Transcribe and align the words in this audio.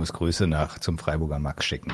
muss 0.00 0.14
Grüße 0.14 0.46
nach 0.46 0.78
zum 0.78 0.98
Freiburger 0.98 1.38
Max 1.38 1.66
schicken. 1.66 1.92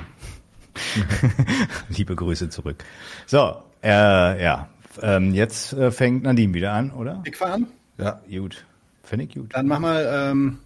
Liebe 1.88 2.14
Grüße 2.14 2.48
zurück. 2.50 2.84
So, 3.26 3.56
äh, 3.82 4.42
ja, 4.42 4.68
ähm, 5.02 5.34
jetzt 5.34 5.72
äh, 5.72 5.90
fängt 5.90 6.22
Nadine 6.22 6.54
wieder 6.54 6.72
an, 6.72 6.92
oder? 6.92 7.20
Ich 7.26 7.36
fahre 7.36 7.54
an? 7.54 7.66
Ja, 7.98 8.20
gut. 8.30 8.64
Finde 9.02 9.24
ich 9.24 9.34
gut. 9.34 9.52
Dann 9.54 9.66
mach 9.66 9.80
mal, 9.80 10.30
ähm, 10.30 10.58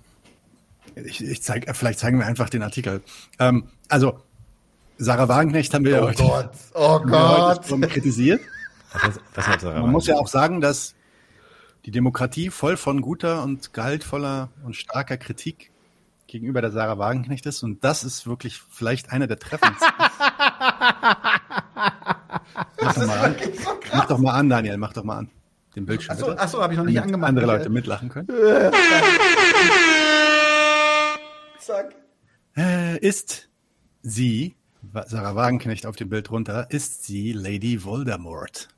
ich, 0.96 1.24
ich 1.24 1.42
zeig, 1.42 1.64
vielleicht 1.74 1.98
zeigen 1.98 2.18
wir 2.18 2.26
einfach 2.26 2.50
den 2.50 2.62
Artikel. 2.62 3.02
Ähm, 3.38 3.68
also, 3.88 4.20
Sarah 4.98 5.28
Wagenknecht 5.28 5.72
haben 5.72 5.86
wir 5.86 6.02
oh 6.02 6.08
heute, 6.08 6.22
Gott, 6.22 6.50
oh 6.74 6.92
heute 6.92 7.06
Gott. 7.06 7.66
schon 7.66 7.80
kritisiert. 7.80 8.42
Was, 8.92 9.18
was 9.34 9.48
hat 9.48 9.60
Sarah 9.62 9.80
Man 9.80 9.92
muss 9.92 10.06
ja 10.06 10.16
auch 10.16 10.28
sagen, 10.28 10.60
dass 10.60 10.94
die 11.86 11.90
Demokratie 11.90 12.50
voll 12.50 12.76
von 12.76 13.00
guter 13.00 13.42
und 13.42 13.72
gehaltvoller 13.72 14.50
und 14.62 14.76
starker 14.76 15.16
Kritik 15.16 15.69
gegenüber 16.30 16.60
der 16.62 16.70
Sarah 16.70 16.98
Wagenknecht 16.98 17.44
ist. 17.46 17.62
Und 17.62 17.84
das 17.84 18.04
ist 18.04 18.26
wirklich 18.26 18.58
vielleicht 18.58 19.10
einer 19.12 19.26
der 19.26 19.38
treffendsten. 19.38 19.88
mach, 22.80 22.94
doch 22.94 23.06
mal 23.06 23.18
an. 23.18 23.36
mach 23.92 24.06
doch 24.06 24.18
mal 24.18 24.32
an, 24.32 24.48
Daniel, 24.48 24.76
mach 24.78 24.92
doch 24.92 25.04
mal 25.04 25.18
an. 25.18 25.30
Den 25.76 25.86
Bildschirm. 25.86 26.14
Achso, 26.14 26.26
bitte. 26.26 26.40
achso 26.40 26.62
habe 26.62 26.72
ich 26.72 26.78
noch 26.78 26.84
nicht 26.86 26.96
Damit 26.96 27.08
angemacht. 27.14 27.28
andere. 27.28 27.46
Leute 27.46 27.68
mitlachen 27.68 28.08
können. 28.08 28.28
Zack. 31.60 31.94
Äh, 32.56 32.98
ist 32.98 33.48
sie, 34.02 34.56
Sarah 35.06 35.36
Wagenknecht 35.36 35.86
auf 35.86 35.94
dem 35.96 36.08
Bild 36.08 36.30
runter, 36.30 36.66
ist 36.70 37.04
sie 37.04 37.32
Lady 37.32 37.84
Voldemort. 37.84 38.68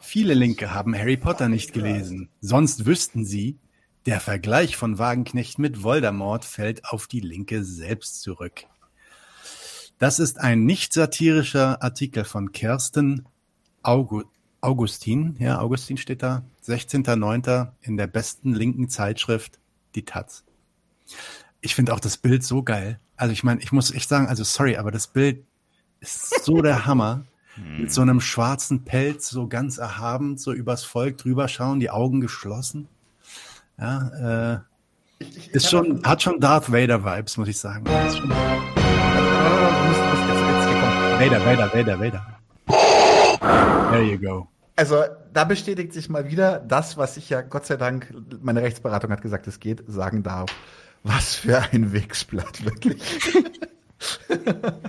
Viele 0.00 0.34
Linke 0.34 0.74
haben 0.74 0.94
Harry 0.96 1.16
Potter 1.16 1.48
nicht 1.48 1.72
gelesen. 1.72 2.28
Sonst 2.40 2.84
wüssten 2.84 3.24
sie, 3.24 3.58
der 4.06 4.20
Vergleich 4.20 4.76
von 4.76 4.98
Wagenknecht 4.98 5.58
mit 5.58 5.82
Voldemort 5.82 6.44
fällt 6.44 6.84
auf 6.86 7.06
die 7.06 7.20
Linke 7.20 7.64
selbst 7.64 8.20
zurück. 8.20 8.64
Das 9.98 10.18
ist 10.18 10.40
ein 10.40 10.64
nicht 10.64 10.92
satirischer 10.92 11.82
Artikel 11.82 12.24
von 12.24 12.52
Kersten 12.52 13.26
Augu 13.82 14.24
Augustin. 14.60 15.36
Ja, 15.38 15.58
Augustin 15.60 15.96
steht 15.96 16.22
da. 16.22 16.44
16.09. 16.66 17.72
in 17.82 17.96
der 17.96 18.06
besten 18.06 18.54
linken 18.54 18.88
Zeitschrift, 18.88 19.58
die 19.94 20.04
Taz. 20.04 20.44
Ich 21.60 21.74
finde 21.74 21.92
auch 21.92 22.00
das 22.00 22.16
Bild 22.16 22.44
so 22.44 22.62
geil. 22.62 23.00
Also 23.16 23.32
ich 23.32 23.44
meine, 23.44 23.60
ich 23.60 23.72
muss 23.72 23.92
echt 23.92 24.08
sagen, 24.08 24.26
also 24.26 24.44
sorry, 24.44 24.76
aber 24.76 24.90
das 24.90 25.08
Bild 25.08 25.44
ist 26.00 26.44
so 26.44 26.62
der 26.62 26.86
Hammer. 26.86 27.24
Mit 27.78 27.92
so 27.92 28.00
einem 28.00 28.20
schwarzen 28.20 28.82
Pelz, 28.82 29.28
so 29.28 29.46
ganz 29.46 29.76
erhaben, 29.76 30.38
so 30.38 30.52
übers 30.52 30.84
Volk 30.84 31.18
drüber 31.18 31.48
schauen, 31.48 31.80
die 31.80 31.90
Augen 31.90 32.22
geschlossen. 32.22 32.88
Ja, 33.78 34.60
äh, 35.20 35.24
ist 35.52 35.70
schon, 35.70 36.02
hat 36.04 36.22
schon 36.22 36.40
Darth 36.40 36.70
Vader 36.72 37.04
Vibes, 37.04 37.36
muss 37.36 37.48
ich 37.48 37.58
sagen. 37.58 37.84
Ist 38.06 38.18
schon, 38.18 38.30
Vader, 41.18 41.44
Vader, 41.44 41.72
Vader, 41.72 42.00
Vader. 42.00 42.26
There 43.90 44.02
you 44.02 44.18
go. 44.18 44.48
Also 44.76 45.04
da 45.32 45.44
bestätigt 45.44 45.92
sich 45.92 46.08
mal 46.08 46.28
wieder 46.30 46.58
das, 46.60 46.96
was 46.96 47.16
ich 47.16 47.28
ja 47.30 47.42
Gott 47.42 47.66
sei 47.66 47.76
Dank, 47.76 48.12
meine 48.42 48.62
Rechtsberatung 48.62 49.10
hat 49.12 49.22
gesagt, 49.22 49.46
es 49.46 49.60
geht, 49.60 49.82
sagen 49.86 50.22
darf. 50.22 50.50
Was 51.04 51.34
für 51.34 51.60
ein 51.72 51.92
Wichsblatt, 51.92 52.64
wirklich. 52.64 53.00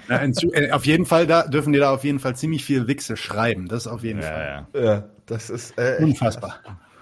Ja, 0.09 0.17
in, 0.17 0.33
Zu- 0.33 0.51
äh, 0.53 0.71
auf 0.71 0.87
jeden 0.87 1.05
Fall, 1.05 1.27
da 1.27 1.43
dürfen 1.43 1.71
die 1.71 1.77
da 1.77 1.93
auf 1.93 2.03
jeden 2.03 2.17
Fall 2.19 2.35
ziemlich 2.35 2.65
viel 2.65 2.87
Wichse 2.87 3.15
schreiben. 3.15 3.67
Das 3.67 3.85
auf 3.85 4.03
jeden 4.03 4.23
Fall. 4.23 4.65
Ja, 4.73 4.81
ja. 4.81 4.85
Ja, 4.95 5.03
das 5.27 5.51
ist 5.51 5.77
äh, 5.77 5.97
echt 5.97 6.19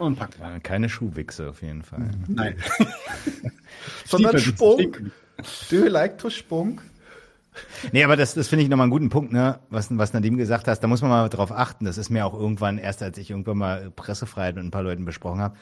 Unpackbar. 0.02 0.52
Ja, 0.54 0.60
Keine 0.60 0.90
Schuhwichse 0.90 1.50
auf 1.50 1.62
jeden 1.62 1.84
Fall. 1.84 2.10
Nein. 2.28 2.56
Sondern 4.06 4.38
Spunk. 4.40 5.12
Do 5.70 5.76
you 5.76 5.88
like 5.88 6.18
to 6.18 6.30
Spunk? 6.30 6.82
Nee, 7.92 8.04
aber 8.04 8.16
das, 8.16 8.34
das 8.34 8.48
finde 8.48 8.64
ich 8.64 8.70
nochmal 8.70 8.86
einen 8.86 8.92
guten 8.92 9.10
Punkt, 9.10 9.32
ne? 9.34 9.60
Was, 9.70 9.96
was 9.98 10.14
Nadim 10.14 10.38
gesagt 10.38 10.68
hast, 10.68 10.80
da 10.80 10.88
muss 10.88 11.02
man 11.02 11.12
mal 11.12 11.30
drauf 11.30 11.52
achten. 11.52 11.86
Das 11.86 11.98
ist 11.98 12.10
mir 12.10 12.26
auch 12.26 12.34
irgendwann, 12.34 12.78
erst 12.78 13.04
als 13.04 13.18
ich 13.18 13.30
irgendwann 13.30 13.58
mal 13.58 13.92
Pressefreiheit 13.92 14.56
mit 14.56 14.64
ein 14.64 14.72
paar 14.72 14.84
Leuten 14.84 15.06
besprochen 15.06 15.42
habe, 15.42 15.56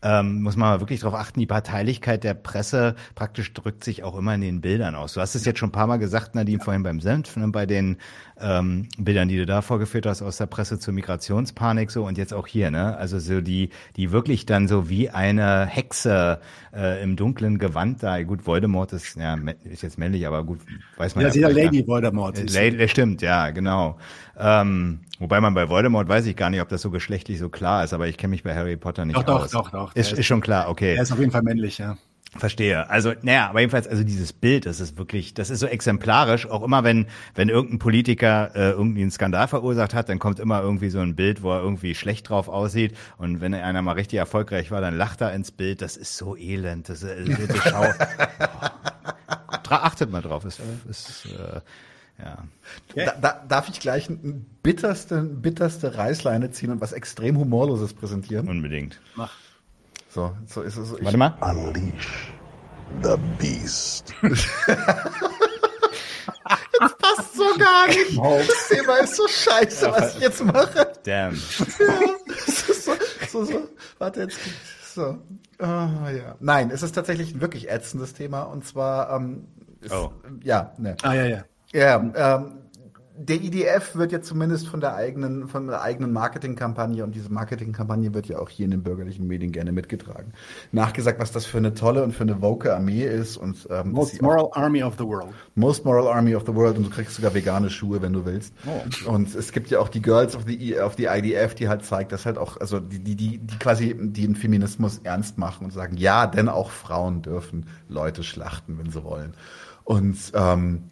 ähm, 0.00 0.42
muss 0.42 0.56
man 0.56 0.70
mal 0.70 0.80
wirklich 0.80 1.00
darauf 1.00 1.18
achten, 1.18 1.40
die 1.40 1.46
Parteilichkeit 1.46 2.22
der 2.22 2.34
Presse 2.34 2.94
praktisch 3.14 3.52
drückt 3.52 3.82
sich 3.82 4.04
auch 4.04 4.16
immer 4.16 4.34
in 4.34 4.40
den 4.40 4.60
Bildern 4.60 4.94
aus. 4.94 5.14
Du 5.14 5.20
hast 5.20 5.34
es 5.34 5.44
jetzt 5.44 5.58
schon 5.58 5.70
ein 5.70 5.72
paar 5.72 5.88
Mal 5.88 5.98
gesagt, 5.98 6.34
Nadim, 6.34 6.60
vorhin 6.60 6.84
beim 6.84 7.00
Senf, 7.00 7.36
ne, 7.36 7.48
bei 7.48 7.66
den 7.66 7.96
ähm, 8.40 8.88
Bildern, 8.98 9.28
die 9.28 9.36
du 9.36 9.46
da 9.46 9.62
vorgeführt 9.62 10.06
hast 10.06 10.22
aus 10.22 10.36
der 10.36 10.46
Presse 10.46 10.78
zur 10.78 10.94
Migrationspanik 10.94 11.90
so 11.90 12.04
und 12.04 12.18
jetzt 12.18 12.32
auch 12.34 12.46
hier, 12.46 12.70
ne? 12.70 12.96
Also 12.96 13.18
so 13.18 13.40
die, 13.40 13.70
die 13.96 14.12
wirklich 14.12 14.46
dann 14.46 14.68
so 14.68 14.88
wie 14.88 15.10
eine 15.10 15.66
Hexe 15.66 16.40
äh, 16.74 17.02
im 17.02 17.16
dunklen 17.16 17.58
Gewand 17.58 18.02
da. 18.02 18.22
Gut, 18.22 18.46
Voldemort 18.46 18.92
ist, 18.92 19.16
ja, 19.16 19.36
ist 19.64 19.82
jetzt 19.82 19.98
männlich, 19.98 20.26
aber 20.26 20.44
gut, 20.44 20.60
weiß 20.96 21.14
man 21.14 21.24
Ja, 21.24 21.30
sie 21.30 21.40
ist 21.40 21.48
ja 21.56 21.64
Lady 21.64 21.86
Voldemort. 21.86 22.38
ist. 22.38 22.54
Lady, 22.54 22.76
das 22.76 22.90
stimmt, 22.90 23.22
ja, 23.22 23.50
genau. 23.50 23.98
Ähm, 24.38 25.00
wobei 25.18 25.40
man 25.40 25.54
bei 25.54 25.68
Voldemort 25.68 26.08
weiß 26.08 26.26
ich 26.26 26.36
gar 26.36 26.50
nicht, 26.50 26.60
ob 26.60 26.68
das 26.68 26.82
so 26.82 26.90
geschlechtlich 26.90 27.38
so 27.38 27.48
klar 27.48 27.82
ist, 27.84 27.92
aber 27.92 28.06
ich 28.06 28.16
kenne 28.18 28.30
mich 28.30 28.42
bei 28.44 28.54
Harry 28.54 28.76
Potter 28.76 29.04
nicht 29.04 29.16
Doch, 29.16 29.24
doch, 29.24 29.42
aus. 29.44 29.50
doch, 29.50 29.70
doch. 29.70 29.94
Ist, 29.96 30.12
Der 30.12 30.18
ist 30.18 30.26
schon 30.26 30.40
klar, 30.40 30.68
okay. 30.68 30.94
Er 30.94 31.02
ist 31.02 31.12
auf 31.12 31.18
jeden 31.18 31.32
Fall 31.32 31.42
männlich, 31.42 31.78
ja. 31.78 31.96
Verstehe. 32.36 32.90
Also, 32.90 33.14
naja, 33.22 33.48
aber 33.48 33.60
jedenfalls, 33.60 33.88
also 33.88 34.04
dieses 34.04 34.34
Bild, 34.34 34.66
das 34.66 34.80
ist 34.80 34.98
wirklich, 34.98 35.32
das 35.32 35.48
ist 35.48 35.60
so 35.60 35.66
exemplarisch. 35.66 36.46
Auch 36.46 36.62
immer, 36.62 36.84
wenn, 36.84 37.06
wenn 37.34 37.48
irgendein 37.48 37.78
Politiker 37.78 38.50
äh, 38.54 38.70
irgendwie 38.70 39.00
einen 39.00 39.10
Skandal 39.10 39.48
verursacht 39.48 39.94
hat, 39.94 40.10
dann 40.10 40.18
kommt 40.18 40.38
immer 40.38 40.60
irgendwie 40.60 40.90
so 40.90 40.98
ein 40.98 41.16
Bild, 41.16 41.42
wo 41.42 41.52
er 41.52 41.62
irgendwie 41.62 41.94
schlecht 41.94 42.28
drauf 42.28 42.48
aussieht. 42.48 42.94
Und 43.16 43.40
wenn 43.40 43.54
einer 43.54 43.80
mal 43.80 43.92
richtig 43.92 44.18
erfolgreich 44.18 44.70
war, 44.70 44.82
dann 44.82 44.96
lacht 44.96 45.22
er 45.22 45.32
ins 45.32 45.50
Bild. 45.50 45.80
Das 45.80 45.96
ist 45.96 46.18
so 46.18 46.36
elend. 46.36 46.90
Das 46.90 47.02
ist 47.02 47.26
so 47.26 47.46
die 47.46 47.60
Schau. 47.60 47.86
Oh. 49.70 49.74
Achtet 49.74 50.10
mal 50.10 50.22
drauf. 50.22 50.46
Ist, 50.46 50.62
ist 50.88 51.26
äh, 51.26 51.60
ja. 52.18 52.38
Da, 52.94 53.14
da, 53.20 53.44
darf 53.46 53.68
ich 53.68 53.80
gleich 53.80 54.08
eine 54.08 54.18
bitterste, 54.62 55.22
bitterste 55.22 55.96
Reißleine 55.96 56.50
ziehen 56.50 56.70
und 56.70 56.80
was 56.80 56.92
extrem 56.92 57.36
Humorloses 57.36 57.92
präsentieren? 57.92 58.48
Unbedingt. 58.48 58.98
Mach. 59.14 59.34
So, 60.18 60.34
so 60.46 60.62
ist 60.62 60.76
es. 60.76 60.92
Ich, 60.98 61.04
Warte 61.04 61.16
mal. 61.16 61.36
Unleash 61.40 62.32
the 63.02 63.16
beast. 63.38 64.12
passt 66.98 67.36
so 67.36 67.44
gar 67.56 67.86
nicht. 67.86 68.18
Das 68.18 68.68
Thema 68.68 68.96
ist 68.96 69.14
so 69.14 69.28
scheiße, 69.28 69.92
was 69.92 70.16
ich 70.16 70.22
jetzt 70.22 70.44
mache. 70.44 70.92
Damn. 71.04 71.34
Das 72.28 72.68
ist 72.68 72.84
so, 72.84 72.92
so, 73.30 73.44
so. 73.44 73.68
Warte, 73.98 74.22
jetzt. 74.22 74.38
So. 74.94 75.18
Ah, 75.58 76.10
ja. 76.10 76.34
Nein, 76.40 76.70
es 76.70 76.82
ist 76.82 76.92
tatsächlich 76.92 77.34
ein 77.34 77.40
wirklich 77.40 77.70
ätzendes 77.70 78.14
Thema 78.14 78.42
und 78.42 78.64
zwar, 78.66 79.14
ähm, 79.14 79.46
ist, 79.80 79.92
Oh. 79.92 80.12
ja, 80.42 80.72
ne. 80.78 80.96
Ah, 81.02 81.14
ja, 81.14 81.26
ja. 81.26 81.44
Ja, 81.72 81.96
ähm, 82.36 82.58
der 83.18 83.36
IDF 83.36 83.96
wird 83.96 84.12
ja 84.12 84.20
zumindest 84.22 84.68
von 84.68 84.80
der 84.80 84.94
eigenen, 84.94 85.48
von 85.48 85.66
der 85.66 85.82
eigenen 85.82 86.12
Marketingkampagne 86.12 87.02
und 87.04 87.14
diese 87.14 87.30
Marketingkampagne 87.32 88.14
wird 88.14 88.26
ja 88.26 88.38
auch 88.38 88.48
hier 88.48 88.64
in 88.66 88.70
den 88.70 88.82
bürgerlichen 88.82 89.26
Medien 89.26 89.50
gerne 89.52 89.72
mitgetragen. 89.72 90.32
Nachgesagt, 90.72 91.18
was 91.20 91.32
das 91.32 91.44
für 91.44 91.58
eine 91.58 91.74
tolle 91.74 92.04
und 92.04 92.12
für 92.14 92.22
eine 92.22 92.40
woke 92.40 92.74
Armee 92.74 93.04
ist 93.04 93.36
und 93.36 93.66
ähm, 93.70 93.92
Most 93.92 94.22
Moral 94.22 94.48
Army 94.52 94.82
of 94.82 94.94
the 94.98 95.04
World. 95.04 95.32
Most 95.56 95.84
Moral 95.84 96.06
Army 96.08 96.34
of 96.34 96.44
the 96.46 96.54
World 96.54 96.78
und 96.78 96.84
du 96.84 96.90
kriegst 96.90 97.14
sogar 97.16 97.34
vegane 97.34 97.70
Schuhe, 97.70 98.00
wenn 98.00 98.12
du 98.12 98.24
willst. 98.24 98.54
Und 99.06 99.34
es 99.34 99.52
gibt 99.52 99.70
ja 99.70 99.80
auch 99.80 99.88
die 99.88 100.00
Girls 100.02 100.36
of 100.36 100.44
the, 100.46 100.54
I- 100.54 100.78
of 100.80 100.94
the 100.96 101.06
IDF, 101.06 101.54
die 101.54 101.68
halt 101.68 101.84
zeigt, 101.84 102.12
dass 102.12 102.24
halt 102.24 102.38
auch, 102.38 102.56
also 102.58 102.78
die, 102.80 103.00
die, 103.00 103.16
die, 103.16 103.38
die 103.38 103.58
quasi 103.58 103.96
den 103.98 104.36
Feminismus 104.36 105.00
ernst 105.04 105.38
machen 105.38 105.64
und 105.64 105.72
sagen, 105.72 105.96
ja, 105.96 106.26
denn 106.26 106.48
auch 106.48 106.70
Frauen 106.70 107.22
dürfen 107.22 107.66
Leute 107.88 108.22
schlachten, 108.22 108.78
wenn 108.78 108.90
sie 108.90 109.02
wollen. 109.02 109.34
Und 109.84 110.16
ähm, 110.34 110.84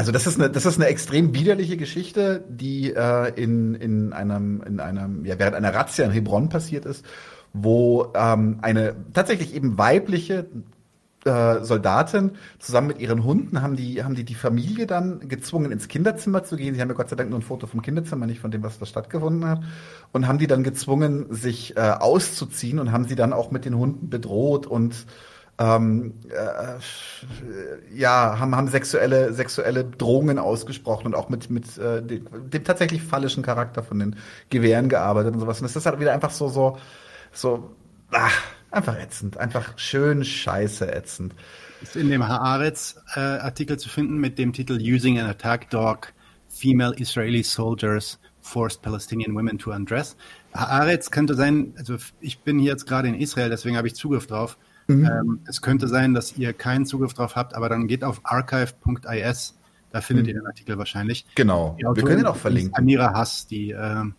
also 0.00 0.12
das 0.12 0.26
ist 0.26 0.40
eine, 0.40 0.48
das 0.48 0.64
ist 0.64 0.78
eine 0.78 0.86
extrem 0.86 1.34
widerliche 1.34 1.76
Geschichte, 1.76 2.42
die 2.48 2.90
äh, 2.90 3.34
in, 3.34 3.74
in 3.74 4.14
einem, 4.14 4.62
in 4.62 4.80
einem, 4.80 5.26
ja, 5.26 5.38
während 5.38 5.54
einer 5.54 5.74
Razzia 5.74 6.06
in 6.06 6.10
Hebron 6.10 6.48
passiert 6.48 6.86
ist, 6.86 7.04
wo 7.52 8.10
ähm, 8.14 8.60
eine 8.62 8.96
tatsächlich 9.12 9.54
eben 9.54 9.76
weibliche 9.76 10.46
äh, 11.26 11.62
Soldatin 11.62 12.30
zusammen 12.58 12.86
mit 12.86 12.98
ihren 12.98 13.24
Hunden 13.24 13.60
haben 13.60 13.76
die, 13.76 14.02
haben 14.02 14.14
die 14.14 14.24
die 14.24 14.34
Familie 14.34 14.86
dann 14.86 15.28
gezwungen, 15.28 15.70
ins 15.70 15.86
Kinderzimmer 15.86 16.44
zu 16.44 16.56
gehen. 16.56 16.74
Sie 16.74 16.80
haben 16.80 16.88
ja 16.88 16.94
Gott 16.94 17.10
sei 17.10 17.16
Dank 17.16 17.28
nur 17.28 17.38
ein 17.38 17.42
Foto 17.42 17.66
vom 17.66 17.82
Kinderzimmer, 17.82 18.24
nicht 18.24 18.40
von 18.40 18.50
dem, 18.50 18.62
was 18.62 18.78
da 18.78 18.86
stattgefunden 18.86 19.46
hat. 19.46 19.60
Und 20.12 20.26
haben 20.26 20.38
die 20.38 20.46
dann 20.46 20.64
gezwungen, 20.64 21.26
sich 21.28 21.76
äh, 21.76 21.80
auszuziehen 21.80 22.78
und 22.78 22.90
haben 22.90 23.04
sie 23.04 23.16
dann 23.16 23.34
auch 23.34 23.50
mit 23.50 23.66
den 23.66 23.76
Hunden 23.76 24.08
bedroht 24.08 24.66
und 24.66 25.04
ähm, 25.60 26.14
äh, 26.30 27.94
ja, 27.94 28.38
haben, 28.38 28.56
haben 28.56 28.68
sexuelle, 28.68 29.34
sexuelle 29.34 29.84
Drohungen 29.84 30.38
ausgesprochen 30.38 31.08
und 31.08 31.14
auch 31.14 31.28
mit, 31.28 31.50
mit 31.50 31.76
äh, 31.76 32.02
dem, 32.02 32.26
dem 32.50 32.64
tatsächlich 32.64 33.02
phallischen 33.02 33.42
Charakter 33.42 33.82
von 33.82 33.98
den 33.98 34.16
Gewehren 34.48 34.88
gearbeitet 34.88 35.34
und 35.34 35.40
sowas. 35.40 35.60
Und 35.60 35.64
das 35.64 35.76
ist 35.76 35.84
halt 35.84 36.00
wieder 36.00 36.14
einfach 36.14 36.30
so, 36.30 36.48
so, 36.48 36.78
so, 37.30 37.76
ach, 38.10 38.42
einfach 38.70 38.98
ätzend, 38.98 39.36
einfach 39.36 39.78
schön 39.78 40.24
scheiße 40.24 40.90
ätzend. 40.90 41.34
Ist 41.82 41.94
in 41.94 42.08
dem 42.08 42.26
Haaretz-Artikel 42.26 43.78
zu 43.78 43.90
finden 43.90 44.16
mit 44.16 44.38
dem 44.38 44.54
Titel 44.54 44.78
Using 44.80 45.20
an 45.20 45.26
Attack 45.26 45.68
Dog, 45.68 46.14
Female 46.48 46.94
Israeli 46.96 47.42
Soldiers 47.42 48.18
Forced 48.40 48.80
Palestinian 48.80 49.34
Women 49.34 49.58
to 49.58 49.72
Undress. 49.72 50.16
Haaretz 50.54 51.10
könnte 51.10 51.34
sein, 51.34 51.74
also 51.76 51.96
ich 52.20 52.40
bin 52.40 52.58
hier 52.58 52.72
jetzt 52.72 52.86
gerade 52.86 53.08
in 53.08 53.14
Israel, 53.14 53.50
deswegen 53.50 53.76
habe 53.76 53.88
ich 53.88 53.94
Zugriff 53.94 54.26
drauf. 54.26 54.56
Ähm, 54.90 55.40
es 55.46 55.62
könnte 55.62 55.88
sein, 55.88 56.14
dass 56.14 56.36
ihr 56.36 56.52
keinen 56.52 56.86
Zugriff 56.86 57.14
drauf 57.14 57.36
habt, 57.36 57.54
aber 57.54 57.68
dann 57.68 57.86
geht 57.86 58.04
auf 58.04 58.20
archive.is, 58.24 59.56
da 59.90 60.00
findet 60.00 60.28
ihr 60.28 60.34
den 60.34 60.46
Artikel 60.46 60.78
wahrscheinlich. 60.78 61.26
Genau. 61.34 61.74
Die 61.78 61.82
Wir 61.82 61.90
Autorin 61.90 62.06
können 62.06 62.20
ihn 62.20 62.26
auch 62.26 62.36
ist 62.36 62.42
verlinken. 62.42 62.74
Amira 62.76 63.12
Hass, 63.12 63.46
die 63.46 63.70
ähm, 63.70 64.14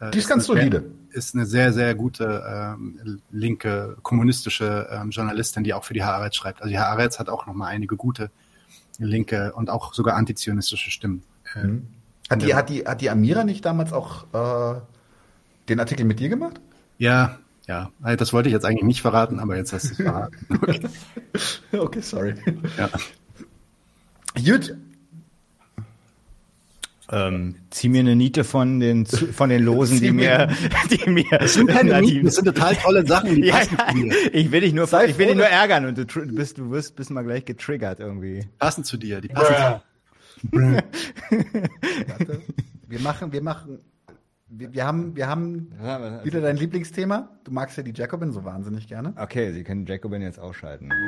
äh, 0.00 0.10
Die 0.10 0.18
ist 0.18 0.28
ganz 0.28 0.48
eine 0.48 0.60
solide. 0.60 0.80
Sehr, 0.80 1.18
ist 1.18 1.34
eine 1.34 1.46
sehr, 1.46 1.72
sehr 1.72 1.94
gute 1.94 2.44
ähm, 2.48 3.20
linke, 3.30 3.96
kommunistische 4.02 4.88
ähm, 4.90 5.10
Journalistin, 5.10 5.64
die 5.64 5.74
auch 5.74 5.84
für 5.84 5.94
die 5.94 6.04
Haaretz 6.04 6.36
schreibt. 6.36 6.60
Also 6.60 6.70
die 6.70 6.78
Haaretz 6.78 7.18
hat 7.18 7.28
auch 7.28 7.46
nochmal 7.46 7.70
einige 7.72 7.96
gute 7.96 8.30
linke 8.98 9.52
und 9.54 9.70
auch 9.70 9.94
sogar 9.94 10.16
antizionistische 10.16 10.90
Stimmen. 10.90 11.22
Äh, 11.54 11.66
Mhm. 11.66 11.86
Hat 12.30 12.42
die, 12.42 12.54
hat, 12.54 12.68
die, 12.70 12.86
hat 12.86 13.00
die 13.00 13.10
Amira 13.10 13.44
nicht 13.44 13.64
damals 13.64 13.92
auch 13.92 14.24
äh, 14.32 14.80
den 15.68 15.78
Artikel 15.78 16.06
mit 16.06 16.20
dir 16.20 16.30
gemacht? 16.30 16.58
Ja, 16.96 17.38
ja, 17.66 17.90
das 18.16 18.32
wollte 18.32 18.48
ich 18.48 18.52
jetzt 18.52 18.64
eigentlich 18.64 18.84
nicht 18.84 19.02
verraten, 19.02 19.38
aber 19.40 19.56
jetzt 19.56 19.72
hast 19.72 19.84
du 19.86 19.90
es 19.92 19.96
verraten. 19.96 20.36
Okay. 20.62 20.80
Okay, 21.72 22.00
sorry. 22.00 22.34
Ja. 22.76 22.90
Gut. 24.44 24.76
Ähm, 27.10 27.56
zieh 27.70 27.90
mir 27.90 28.00
eine 28.00 28.16
Niete 28.16 28.44
von 28.44 28.80
den, 28.80 29.04
von 29.04 29.50
den 29.50 29.62
Losen, 29.62 30.00
die 30.00 30.10
mir, 30.10 30.48
die 30.90 31.10
mir. 31.10 31.24
Das 31.30 31.52
sind 31.54 31.66
keine 31.68 31.90
Na, 31.92 32.00
die- 32.00 32.06
Mieten, 32.14 32.24
das 32.24 32.36
sind 32.36 32.46
total 32.46 32.74
tolle 32.76 33.06
Sachen, 33.06 33.34
die 33.36 33.42
ja, 33.48 33.56
passen 33.56 33.76
zu 33.76 33.94
dir. 33.94 34.34
ich 34.34 34.50
will 34.50 34.60
dich 34.62 34.72
nur, 34.72 34.86
Sei 34.86 35.06
ich 35.08 35.18
will 35.18 35.26
dich 35.26 35.36
nur 35.36 35.44
ärgern 35.46 35.84
und 35.84 35.98
du, 35.98 36.04
bist, 36.34 36.56
du 36.58 36.70
wirst, 36.70 36.96
bist 36.96 37.10
mal 37.10 37.22
gleich 37.22 37.44
getriggert 37.44 38.00
irgendwie. 38.00 38.46
Passen 38.58 38.84
zu 38.84 38.96
dir. 38.96 39.20
Die 39.20 39.28
passen 39.28 39.54
zu 40.50 40.50
Warte. 42.08 42.40
Wir 42.88 43.00
machen, 43.00 43.32
wir 43.32 43.42
machen, 43.42 43.78
wir, 44.58 44.72
wir 44.72 44.86
haben, 44.86 45.16
wir 45.16 45.28
haben 45.28 45.72
wieder 46.24 46.40
dein 46.40 46.56
Lieblingsthema. 46.56 47.28
Du 47.44 47.52
magst 47.52 47.76
ja 47.76 47.82
die 47.82 47.92
Jacobin 47.94 48.32
so 48.32 48.44
wahnsinnig 48.44 48.86
gerne. 48.88 49.12
Okay, 49.16 49.52
Sie 49.52 49.64
können 49.64 49.86
Jacobin 49.86 50.22
jetzt 50.22 50.38
ausschalten. 50.38 50.90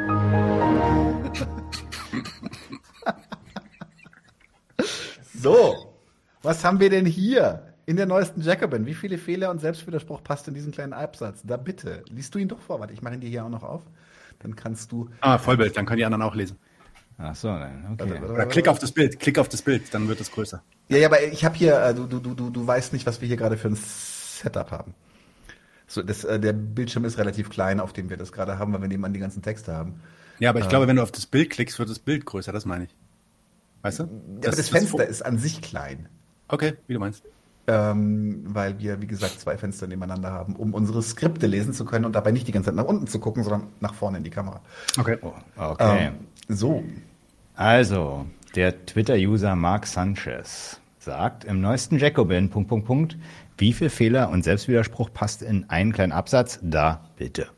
So, 5.38 5.94
was 6.42 6.64
haben 6.64 6.80
wir 6.80 6.90
denn 6.90 7.06
hier 7.06 7.74
in 7.84 7.96
der 7.96 8.06
neuesten 8.06 8.40
Jacobin? 8.40 8.86
Wie 8.86 8.94
viele 8.94 9.18
Fehler 9.18 9.50
und 9.50 9.60
Selbstwiderspruch 9.60 10.24
passt 10.24 10.48
in 10.48 10.54
diesen 10.54 10.72
kleinen 10.72 10.92
Absatz? 10.92 11.42
Da 11.44 11.56
bitte, 11.56 12.02
liest 12.08 12.34
du 12.34 12.38
ihn 12.38 12.48
doch 12.48 12.60
vor. 12.60 12.80
Warte, 12.80 12.94
ich 12.94 13.02
mache 13.02 13.14
ihn 13.14 13.20
dir 13.20 13.28
hier 13.28 13.44
auch 13.44 13.50
noch 13.50 13.62
auf. 13.62 13.82
Dann 14.40 14.56
kannst 14.56 14.90
du. 14.92 15.08
Ah, 15.20 15.38
Vollbild, 15.38 15.76
dann 15.76 15.86
können 15.86 15.98
die 15.98 16.04
anderen 16.04 16.22
auch 16.22 16.34
lesen. 16.34 16.58
Ach 17.18 17.34
so, 17.34 17.48
dann, 17.48 17.96
okay. 17.98 18.20
Oder 18.22 18.46
klick 18.46 18.68
auf 18.68 18.78
das 18.78 18.92
Bild, 18.92 19.18
klick 19.18 19.38
auf 19.38 19.48
das 19.48 19.62
Bild, 19.62 19.94
dann 19.94 20.06
wird 20.08 20.20
es 20.20 20.30
größer. 20.30 20.62
Ja, 20.88 20.98
ja, 20.98 21.08
aber 21.08 21.22
ich 21.22 21.44
habe 21.44 21.54
hier, 21.54 21.80
äh, 21.80 21.94
du, 21.94 22.06
du, 22.06 22.20
du, 22.20 22.34
du, 22.34 22.50
du 22.50 22.66
weißt 22.66 22.92
nicht, 22.92 23.06
was 23.06 23.20
wir 23.20 23.28
hier 23.28 23.38
gerade 23.38 23.56
für 23.56 23.68
ein 23.68 23.76
Setup 23.76 24.70
haben. 24.70 24.94
So, 25.86 26.02
das, 26.02 26.24
äh, 26.24 26.38
der 26.38 26.52
Bildschirm 26.52 27.04
ist 27.04 27.16
relativ 27.16 27.48
klein, 27.48 27.80
auf 27.80 27.92
dem 27.92 28.10
wir 28.10 28.16
das 28.16 28.32
gerade 28.32 28.58
haben, 28.58 28.72
weil 28.72 28.82
wir 28.82 28.88
nebenan 28.88 29.14
die 29.14 29.20
ganzen 29.20 29.40
Texte 29.40 29.72
haben. 29.72 30.00
Ja, 30.38 30.50
aber 30.50 30.60
ich 30.60 30.68
glaube, 30.68 30.86
wenn 30.86 30.96
du 30.96 31.02
auf 31.02 31.12
das 31.12 31.24
Bild 31.24 31.50
klickst, 31.50 31.78
wird 31.78 31.88
das 31.88 31.98
Bild 31.98 32.26
größer, 32.26 32.52
das 32.52 32.66
meine 32.66 32.84
ich. 32.84 32.94
Weißt 33.80 34.00
du? 34.00 34.02
Ja, 34.02 34.48
aber 34.48 34.56
das 34.56 34.68
Fenster 34.68 35.06
ist 35.06 35.22
an 35.22 35.38
sich 35.38 35.62
klein. 35.62 36.08
Okay, 36.48 36.74
wie 36.86 36.94
du 36.94 37.00
meinst. 37.00 37.22
Ähm, 37.68 38.44
weil 38.46 38.78
wir, 38.78 39.02
wie 39.02 39.08
gesagt, 39.08 39.40
zwei 39.40 39.56
Fenster 39.56 39.86
nebeneinander 39.88 40.30
haben, 40.30 40.54
um 40.54 40.72
unsere 40.72 41.02
Skripte 41.02 41.46
lesen 41.46 41.72
zu 41.72 41.84
können 41.84 42.04
und 42.04 42.14
dabei 42.14 42.30
nicht 42.30 42.46
die 42.46 42.52
ganze 42.52 42.68
Zeit 42.68 42.76
nach 42.76 42.84
unten 42.84 43.08
zu 43.08 43.18
gucken, 43.18 43.42
sondern 43.42 43.64
nach 43.80 43.94
vorne 43.94 44.18
in 44.18 44.24
die 44.24 44.30
Kamera. 44.30 44.60
Okay. 44.98 45.18
okay. 45.56 46.06
Ähm, 46.06 46.14
so, 46.48 46.84
Also, 47.56 48.26
der 48.54 48.86
Twitter-User 48.86 49.56
Mark 49.56 49.86
Sanchez 49.86 50.80
sagt 51.00 51.44
im 51.44 51.60
neuesten 51.60 51.98
Jacobin, 51.98 52.50
Punkt, 52.50 52.68
Punkt, 52.68 52.86
Punkt, 52.86 53.16
wie 53.58 53.72
viel 53.72 53.88
Fehler 53.88 54.28
und 54.30 54.44
Selbstwiderspruch 54.44 55.10
passt 55.12 55.42
in 55.42 55.68
einen 55.70 55.92
kleinen 55.92 56.12
Absatz? 56.12 56.58
Da, 56.62 57.00
bitte. 57.16 57.48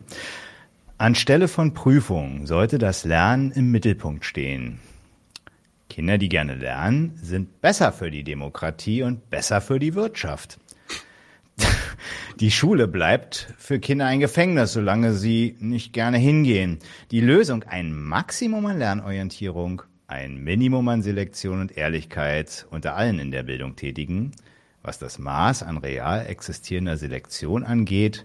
Anstelle 0.97 1.49
von 1.49 1.75
Prüfungen 1.75 2.47
sollte 2.47 2.79
das 2.79 3.05
Lernen 3.05 3.53
im 3.53 3.71
Mittelpunkt 3.71 4.25
stehen. 4.25 4.81
Kinder, 5.99 6.17
die 6.17 6.29
gerne 6.29 6.55
lernen, 6.55 7.19
sind 7.21 7.61
besser 7.61 7.91
für 7.91 8.09
die 8.09 8.23
Demokratie 8.23 9.03
und 9.03 9.31
besser 9.31 9.61
für 9.61 9.81
die 9.81 9.97
Wirtschaft. 9.97 10.61
Die 12.39 12.53
Schule 12.53 12.87
bleibt 12.87 13.53
für 13.59 13.81
Kinder 13.81 14.07
ein 14.07 14.21
Gefängnis, 14.21 14.75
solange 14.75 15.13
sie 15.15 15.57
nicht 15.59 15.93
gerne 15.93 16.19
hingehen. 16.19 16.79
Die 17.11 17.21
Lösung 17.21 17.65
ein 17.65 17.93
Maximum 17.93 18.65
an 18.67 18.79
Lernorientierung, 18.79 19.83
ein 20.07 20.37
Minimum 20.37 20.87
an 20.87 21.03
Selektion 21.03 21.61
und 21.61 21.77
Ehrlichkeit 21.77 22.69
unter 22.71 22.95
allen 22.95 23.19
in 23.19 23.33
der 23.33 23.43
Bildung 23.43 23.75
Tätigen, 23.75 24.31
was 24.85 25.01
das 25.01 25.19
Maß 25.19 25.65
an 25.65 25.79
real 25.79 26.25
existierender 26.27 26.97
Selektion 26.97 27.65
angeht, 27.65 28.25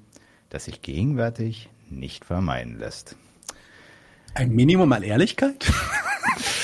das 0.50 0.66
sich 0.66 0.84
gegenwärtig 0.84 1.72
nicht 1.90 2.24
vermeiden 2.24 2.78
lässt. 2.78 3.16
Ein 4.36 4.52
Minimum 4.52 4.94
an 4.94 5.02
Ehrlichkeit? 5.02 5.74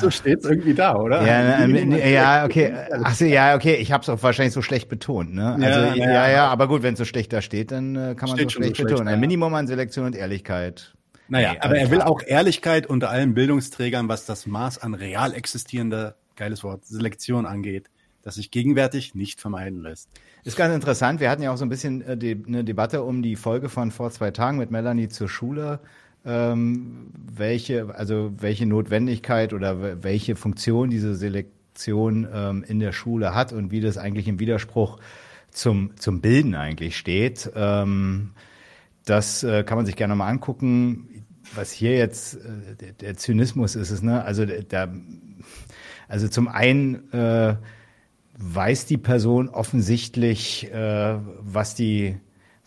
so 0.00 0.10
steht 0.10 0.40
es 0.40 0.44
irgendwie 0.44 0.74
da, 0.74 0.94
oder? 0.96 1.24
Ja, 1.26 1.64
äh, 1.64 2.12
ja, 2.12 2.44
okay. 2.44 2.74
Ach 3.02 3.14
so, 3.14 3.24
ja, 3.24 3.54
okay. 3.54 3.76
Ich 3.76 3.92
habe 3.92 4.02
es 4.02 4.08
auch 4.08 4.22
wahrscheinlich 4.22 4.52
so 4.52 4.62
schlecht 4.62 4.88
betont. 4.88 5.34
Ne? 5.34 5.54
Also, 5.54 5.64
Ja, 5.66 5.94
ja, 5.94 6.12
ja. 6.12 6.30
ja, 6.30 6.48
aber 6.48 6.68
gut, 6.68 6.82
wenn 6.82 6.94
es 6.94 6.98
so 6.98 7.04
schlecht 7.04 7.32
da 7.32 7.40
steht, 7.40 7.70
dann 7.70 7.96
äh, 7.96 8.14
kann 8.14 8.28
man 8.28 8.38
so 8.38 8.48
schlecht 8.48 8.76
so 8.76 8.82
schlecht, 8.82 8.84
betonen. 8.84 9.08
Ein. 9.08 9.20
Minimum 9.20 9.54
an 9.54 9.66
Selektion 9.66 10.06
und 10.06 10.16
Ehrlichkeit. 10.16 10.94
Naja, 11.28 11.52
Nee, 11.52 11.58
aber 11.60 11.76
er 11.78 11.90
will 11.90 12.02
auch 12.02 12.22
Ehrlichkeit 12.24 12.86
unter 12.86 13.08
allen 13.08 13.32
Bildungsträgern, 13.32 14.08
was 14.08 14.26
das 14.26 14.46
Maß 14.46 14.78
an 14.78 14.94
real 14.94 15.32
existierender, 15.32 16.16
geiles 16.36 16.62
Wort, 16.62 16.84
Selektion 16.84 17.46
angeht, 17.46 17.88
das 18.22 18.34
sich 18.34 18.50
gegenwärtig 18.50 19.14
nicht 19.14 19.40
vermeiden 19.40 19.82
lässt. 19.82 20.10
Ist 20.44 20.56
ganz 20.56 20.74
interessant. 20.74 21.20
Wir 21.20 21.30
hatten 21.30 21.42
ja 21.42 21.52
auch 21.52 21.56
so 21.56 21.64
ein 21.64 21.68
bisschen 21.68 22.02
äh, 22.02 22.16
die, 22.16 22.42
eine 22.46 22.64
Debatte 22.64 23.02
um 23.04 23.22
die 23.22 23.36
Folge 23.36 23.68
von 23.68 23.90
vor 23.92 24.10
zwei 24.10 24.30
Tagen 24.32 24.58
mit 24.58 24.70
Melanie 24.70 25.08
zur 25.08 25.28
Schule. 25.28 25.80
Ähm, 26.24 27.10
welche, 27.34 27.94
also 27.94 28.32
welche 28.38 28.66
Notwendigkeit 28.66 29.52
oder 29.52 29.82
we- 29.82 30.02
welche 30.02 30.36
Funktion 30.36 30.88
diese 30.90 31.16
Selektion 31.16 32.28
ähm, 32.32 32.64
in 32.66 32.78
der 32.78 32.92
Schule 32.92 33.34
hat 33.34 33.52
und 33.52 33.70
wie 33.72 33.80
das 33.80 33.98
eigentlich 33.98 34.28
im 34.28 34.38
Widerspruch 34.38 34.98
zum, 35.50 35.96
zum 35.96 36.20
Bilden 36.20 36.54
eigentlich 36.54 36.96
steht. 36.96 37.50
Ähm, 37.56 38.30
das 39.04 39.42
äh, 39.42 39.64
kann 39.64 39.76
man 39.78 39.86
sich 39.86 39.96
gerne 39.96 40.14
mal 40.14 40.28
angucken. 40.28 41.24
Was 41.54 41.72
hier 41.72 41.96
jetzt 41.96 42.36
äh, 42.36 42.76
der, 42.80 42.92
der 42.92 43.16
Zynismus 43.16 43.74
ist, 43.74 43.90
es, 43.90 44.00
ne? 44.02 44.24
Also 44.24 44.46
der, 44.46 44.94
also 46.08 46.28
zum 46.28 46.46
einen 46.46 47.12
äh, 47.12 47.56
weiß 48.38 48.86
die 48.86 48.96
Person 48.96 49.48
offensichtlich, 49.48 50.72
äh, 50.72 51.16
was 51.40 51.74
die, 51.74 52.16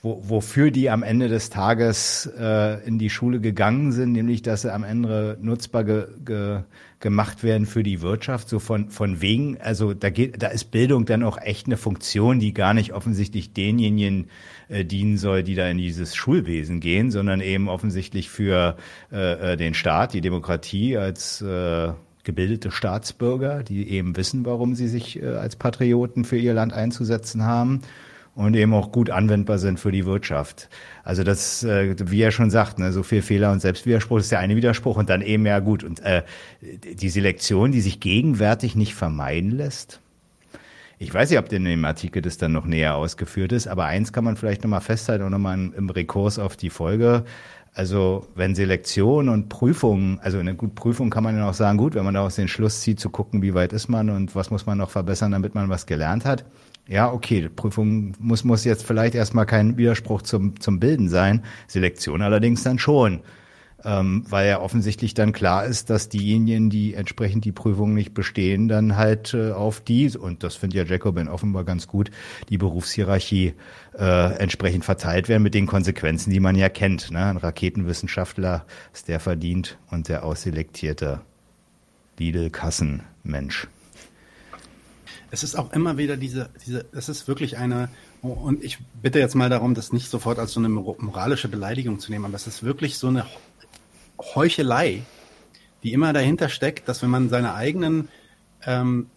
wo, 0.05 0.21
wofür 0.23 0.69
die 0.69 0.91
am 0.91 1.01
Ende 1.01 1.27
des 1.27 1.49
Tages 1.49 2.31
äh, 2.39 2.87
in 2.87 2.99
die 2.99 3.09
Schule 3.09 3.39
gegangen 3.39 3.91
sind, 3.91 4.11
nämlich 4.11 4.43
dass 4.43 4.61
sie 4.61 4.71
am 4.71 4.83
Ende 4.83 5.35
nutzbar 5.41 5.83
ge, 5.83 6.05
ge, 6.23 6.59
gemacht 6.99 7.43
werden 7.43 7.65
für 7.65 7.81
die 7.81 8.01
Wirtschaft, 8.01 8.47
so 8.47 8.59
von, 8.59 8.91
von 8.91 9.19
wegen, 9.21 9.59
also 9.59 9.95
da 9.95 10.11
geht, 10.11 10.43
da 10.43 10.49
ist 10.49 10.65
Bildung 10.65 11.05
dann 11.05 11.23
auch 11.23 11.39
echt 11.41 11.65
eine 11.65 11.75
Funktion, 11.75 12.39
die 12.39 12.53
gar 12.53 12.75
nicht 12.75 12.93
offensichtlich 12.93 13.53
denjenigen 13.53 14.27
äh, 14.69 14.85
dienen 14.85 15.17
soll, 15.17 15.41
die 15.41 15.55
da 15.55 15.67
in 15.67 15.79
dieses 15.79 16.15
Schulwesen 16.15 16.81
gehen, 16.81 17.09
sondern 17.09 17.41
eben 17.41 17.67
offensichtlich 17.67 18.29
für 18.29 18.77
äh, 19.11 19.53
äh, 19.53 19.57
den 19.57 19.73
Staat, 19.73 20.13
die 20.13 20.21
Demokratie 20.21 20.97
als 20.97 21.41
äh, 21.41 21.93
gebildete 22.23 22.69
Staatsbürger, 22.69 23.63
die 23.63 23.89
eben 23.89 24.15
wissen, 24.15 24.45
warum 24.45 24.75
sie 24.75 24.87
sich 24.87 25.19
äh, 25.19 25.25
als 25.25 25.55
Patrioten 25.55 26.25
für 26.25 26.37
ihr 26.37 26.53
Land 26.53 26.73
einzusetzen 26.73 27.43
haben 27.43 27.81
und 28.35 28.55
eben 28.55 28.73
auch 28.73 28.91
gut 28.91 29.09
anwendbar 29.09 29.57
sind 29.57 29.79
für 29.79 29.91
die 29.91 30.05
Wirtschaft. 30.05 30.69
Also 31.03 31.23
das, 31.23 31.63
äh, 31.63 31.95
wie 32.09 32.21
er 32.21 32.31
schon 32.31 32.49
sagt, 32.49 32.77
ne, 32.79 32.91
so 32.91 33.01
viel 33.01 33.21
Fehler 33.21 33.51
und 33.51 33.61
Selbstwiderspruch 33.61 34.19
ist 34.19 34.31
der 34.31 34.39
eine 34.39 34.55
Widerspruch 34.57 34.97
und 34.97 35.09
dann 35.09 35.21
eben 35.21 35.45
ja 35.45 35.59
gut. 35.59 35.83
Und 35.83 36.01
äh, 36.01 36.23
die 36.61 37.09
Selektion, 37.09 37.71
die 37.71 37.81
sich 37.81 37.99
gegenwärtig 38.01 38.75
nicht 38.75 38.93
vermeiden 38.93 39.51
lässt. 39.51 40.01
Ich 40.97 41.13
weiß 41.13 41.29
nicht, 41.29 41.39
ob 41.39 41.51
in 41.51 41.65
dem 41.65 41.83
Artikel 41.83 42.21
das 42.21 42.37
dann 42.37 42.51
noch 42.51 42.65
näher 42.65 42.95
ausgeführt 42.95 43.51
ist, 43.51 43.67
aber 43.67 43.85
eins 43.85 44.13
kann 44.13 44.23
man 44.23 44.37
vielleicht 44.37 44.63
nochmal 44.63 44.81
festhalten 44.81 45.25
und 45.25 45.31
nochmal 45.31 45.71
im 45.75 45.89
Rekurs 45.89 46.39
auf 46.39 46.55
die 46.55 46.69
Folge. 46.69 47.25
Also 47.73 48.27
wenn 48.35 48.55
Selektion 48.55 49.27
und 49.27 49.49
Prüfung, 49.49 50.19
also 50.21 50.39
eine 50.39 50.55
gute 50.55 50.73
Prüfung 50.73 51.09
kann 51.09 51.25
man 51.25 51.37
ja 51.37 51.49
auch 51.49 51.53
sagen, 51.53 51.77
gut, 51.77 51.95
wenn 51.95 52.05
man 52.05 52.13
daraus 52.13 52.35
den 52.35 52.47
Schluss 52.47 52.79
zieht, 52.79 53.01
zu 53.01 53.09
gucken, 53.09 53.41
wie 53.41 53.53
weit 53.53 53.73
ist 53.73 53.89
man 53.89 54.09
und 54.09 54.33
was 54.35 54.51
muss 54.51 54.65
man 54.65 54.77
noch 54.77 54.89
verbessern, 54.89 55.33
damit 55.33 55.55
man 55.55 55.67
was 55.67 55.85
gelernt 55.85 56.23
hat. 56.23 56.45
Ja, 56.87 57.11
okay, 57.11 57.49
Prüfung 57.49 58.13
muss, 58.19 58.43
muss 58.43 58.63
jetzt 58.63 58.85
vielleicht 58.85 59.15
erstmal 59.15 59.47
kein 59.47 59.77
Widerspruch 59.77 60.21
zum, 60.21 60.59
zum 60.59 60.79
Bilden 60.79 61.09
sein, 61.09 61.43
Selektion 61.67 62.21
allerdings 62.21 62.63
dann 62.63 62.77
schon. 62.77 63.21
Ähm, 63.83 64.23
weil 64.29 64.47
ja 64.47 64.61
offensichtlich 64.61 65.13
dann 65.13 65.31
klar 65.31 65.65
ist, 65.65 65.91
dass 65.91 66.09
diejenigen, 66.09 66.71
die 66.71 66.95
entsprechend 66.95 67.45
die 67.45 67.51
Prüfung 67.51 67.93
nicht 67.93 68.15
bestehen, 68.15 68.67
dann 68.67 68.97
halt 68.97 69.35
äh, 69.35 69.51
auf 69.51 69.79
die, 69.79 70.09
und 70.17 70.43
das 70.43 70.55
findet 70.55 70.87
ja 70.87 70.95
Jacobin 70.95 71.27
offenbar 71.27 71.65
ganz 71.65 71.87
gut, 71.87 72.09
die 72.49 72.57
Berufshierarchie 72.57 73.53
äh, 73.97 74.33
entsprechend 74.37 74.85
verteilt 74.85 75.29
werden 75.29 75.43
mit 75.43 75.53
den 75.53 75.67
Konsequenzen, 75.67 76.31
die 76.31 76.39
man 76.39 76.55
ja 76.55 76.69
kennt. 76.69 77.11
Ne? 77.11 77.25
Ein 77.25 77.37
Raketenwissenschaftler 77.37 78.65
ist 78.91 79.07
der 79.07 79.19
verdient 79.19 79.77
und 79.91 80.09
der 80.09 80.23
ausselektierte 80.23 81.21
Lidl-Kassenmensch. 82.17 83.67
Es 85.35 85.43
ist 85.43 85.55
auch 85.55 85.73
immer 85.73 85.97
wieder 85.97 86.15
diese, 86.15 86.49
diese, 86.65 86.85
es 86.93 87.09
ist 87.09 87.27
wirklich 87.27 87.57
eine, 87.57 87.89
und 88.21 88.63
ich 88.63 88.79
bitte 89.01 89.19
jetzt 89.19 89.35
mal 89.35 89.49
darum, 89.49 89.75
das 89.75 89.91
nicht 89.91 90.09
sofort 90.09 90.39
als 90.39 90.53
so 90.53 90.61
eine 90.61 90.69
moralische 90.69 91.49
Beleidigung 91.49 91.99
zu 91.99 92.09
nehmen, 92.09 92.23
aber 92.23 92.35
es 92.35 92.47
ist 92.47 92.63
wirklich 92.63 92.97
so 92.97 93.09
eine 93.09 93.25
Heuchelei, 94.17 95.01
die 95.83 95.91
immer 95.91 96.13
dahinter 96.13 96.47
steckt, 96.47 96.87
dass 96.87 97.01
wenn 97.01 97.09
man 97.09 97.27
seine 97.27 97.53
eigenen 97.53 98.07
ähm, 98.65 99.07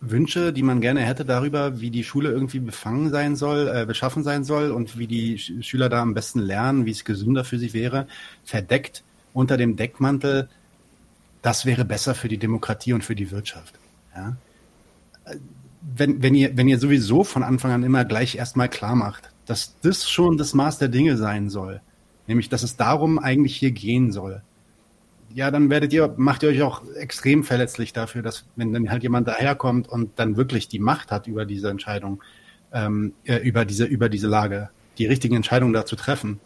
Wünsche, 0.00 0.54
die 0.54 0.62
man 0.62 0.80
gerne 0.80 1.00
hätte 1.00 1.26
darüber, 1.26 1.82
wie 1.82 1.90
die 1.90 2.04
Schule 2.04 2.30
irgendwie 2.30 2.60
befangen 2.60 3.10
sein 3.10 3.36
soll, 3.36 3.68
äh, 3.68 3.84
beschaffen 3.84 4.24
sein 4.24 4.44
soll 4.44 4.70
und 4.70 4.98
wie 4.98 5.06
die 5.06 5.38
Sch 5.38 5.52
Schüler 5.60 5.90
da 5.90 6.00
am 6.00 6.14
besten 6.14 6.40
lernen, 6.40 6.86
wie 6.86 6.92
es 6.92 7.04
gesünder 7.04 7.44
für 7.44 7.58
sie 7.58 7.74
wäre, 7.74 8.06
verdeckt 8.42 9.04
unter 9.34 9.58
dem 9.58 9.76
Deckmantel, 9.76 10.48
das 11.42 11.66
wäre 11.66 11.84
besser 11.84 12.14
für 12.14 12.28
die 12.28 12.38
Demokratie 12.38 12.94
und 12.94 13.04
für 13.04 13.14
die 13.14 13.30
Wirtschaft. 13.30 13.74
Ja? 14.16 14.36
Wenn, 15.80 16.22
wenn, 16.22 16.34
ihr, 16.34 16.56
wenn 16.56 16.68
ihr 16.68 16.78
sowieso 16.78 17.24
von 17.24 17.42
Anfang 17.42 17.70
an 17.70 17.82
immer 17.82 18.04
gleich 18.04 18.36
erstmal 18.36 18.68
klar 18.68 18.96
macht, 18.96 19.30
dass 19.46 19.78
das 19.80 20.08
schon 20.08 20.36
das 20.36 20.54
Maß 20.54 20.78
der 20.78 20.88
Dinge 20.88 21.16
sein 21.16 21.48
soll, 21.48 21.80
nämlich 22.26 22.48
dass 22.48 22.62
es 22.62 22.76
darum 22.76 23.18
eigentlich 23.18 23.56
hier 23.56 23.70
gehen 23.70 24.12
soll, 24.12 24.42
ja, 25.34 25.50
dann 25.50 25.70
werdet 25.70 25.92
ihr, 25.92 26.14
macht 26.16 26.42
ihr 26.42 26.48
euch 26.48 26.62
auch 26.62 26.82
extrem 26.94 27.44
verletzlich 27.44 27.92
dafür, 27.92 28.22
dass 28.22 28.46
wenn 28.56 28.72
dann 28.72 28.90
halt 28.90 29.02
jemand 29.02 29.28
daherkommt 29.28 29.88
und 29.88 30.18
dann 30.18 30.36
wirklich 30.36 30.68
die 30.68 30.78
Macht 30.78 31.12
hat 31.12 31.26
über 31.26 31.44
diese 31.44 31.68
Entscheidung, 31.68 32.22
ähm, 32.72 33.12
äh, 33.24 33.36
über 33.36 33.64
diese, 33.64 33.84
über 33.84 34.08
diese 34.08 34.26
Lage, 34.26 34.70
die 34.96 35.06
richtigen 35.06 35.36
Entscheidungen 35.36 35.72
da 35.72 35.84
zu 35.84 35.96
treffen, 35.96 36.40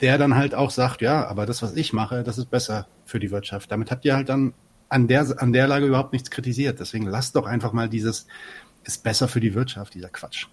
der 0.00 0.18
dann 0.18 0.34
halt 0.34 0.54
auch 0.54 0.70
sagt, 0.70 1.00
ja, 1.00 1.26
aber 1.26 1.46
das, 1.46 1.62
was 1.62 1.74
ich 1.74 1.92
mache, 1.92 2.22
das 2.22 2.38
ist 2.38 2.50
besser 2.50 2.86
für 3.04 3.18
die 3.18 3.30
Wirtschaft. 3.30 3.70
Damit 3.70 3.90
habt 3.90 4.04
ihr 4.04 4.14
halt 4.14 4.28
dann 4.28 4.52
an 4.92 5.08
der, 5.08 5.42
an 5.42 5.52
der 5.52 5.66
Lage 5.66 5.86
überhaupt 5.86 6.12
nichts 6.12 6.30
kritisiert. 6.30 6.78
Deswegen 6.78 7.06
lasst 7.06 7.34
doch 7.34 7.46
einfach 7.46 7.72
mal 7.72 7.88
dieses, 7.88 8.26
ist 8.84 9.02
besser 9.02 9.28
für 9.28 9.40
die 9.40 9.54
Wirtschaft, 9.54 9.94
dieser 9.94 10.08
Quatsch. 10.08 10.46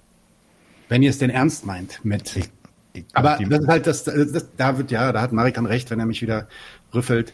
Wenn 0.87 1.03
ihr 1.03 1.09
es 1.09 1.19
denn 1.19 1.29
ernst 1.29 1.65
meint 1.65 2.03
mit. 2.03 2.35
Ich, 2.35 2.49
ich, 2.93 3.05
aber 3.13 3.37
das 3.37 3.59
ist 3.59 3.67
halt 3.67 3.87
das, 3.87 4.03
das, 4.05 4.47
da 4.57 4.77
wird, 4.77 4.91
ja, 4.91 5.11
da 5.11 5.21
hat 5.21 5.31
Marek 5.33 5.53
dann 5.53 5.65
recht, 5.65 5.91
wenn 5.91 5.99
er 5.99 6.05
mich 6.05 6.21
wieder 6.21 6.47
rüffelt. 6.93 7.33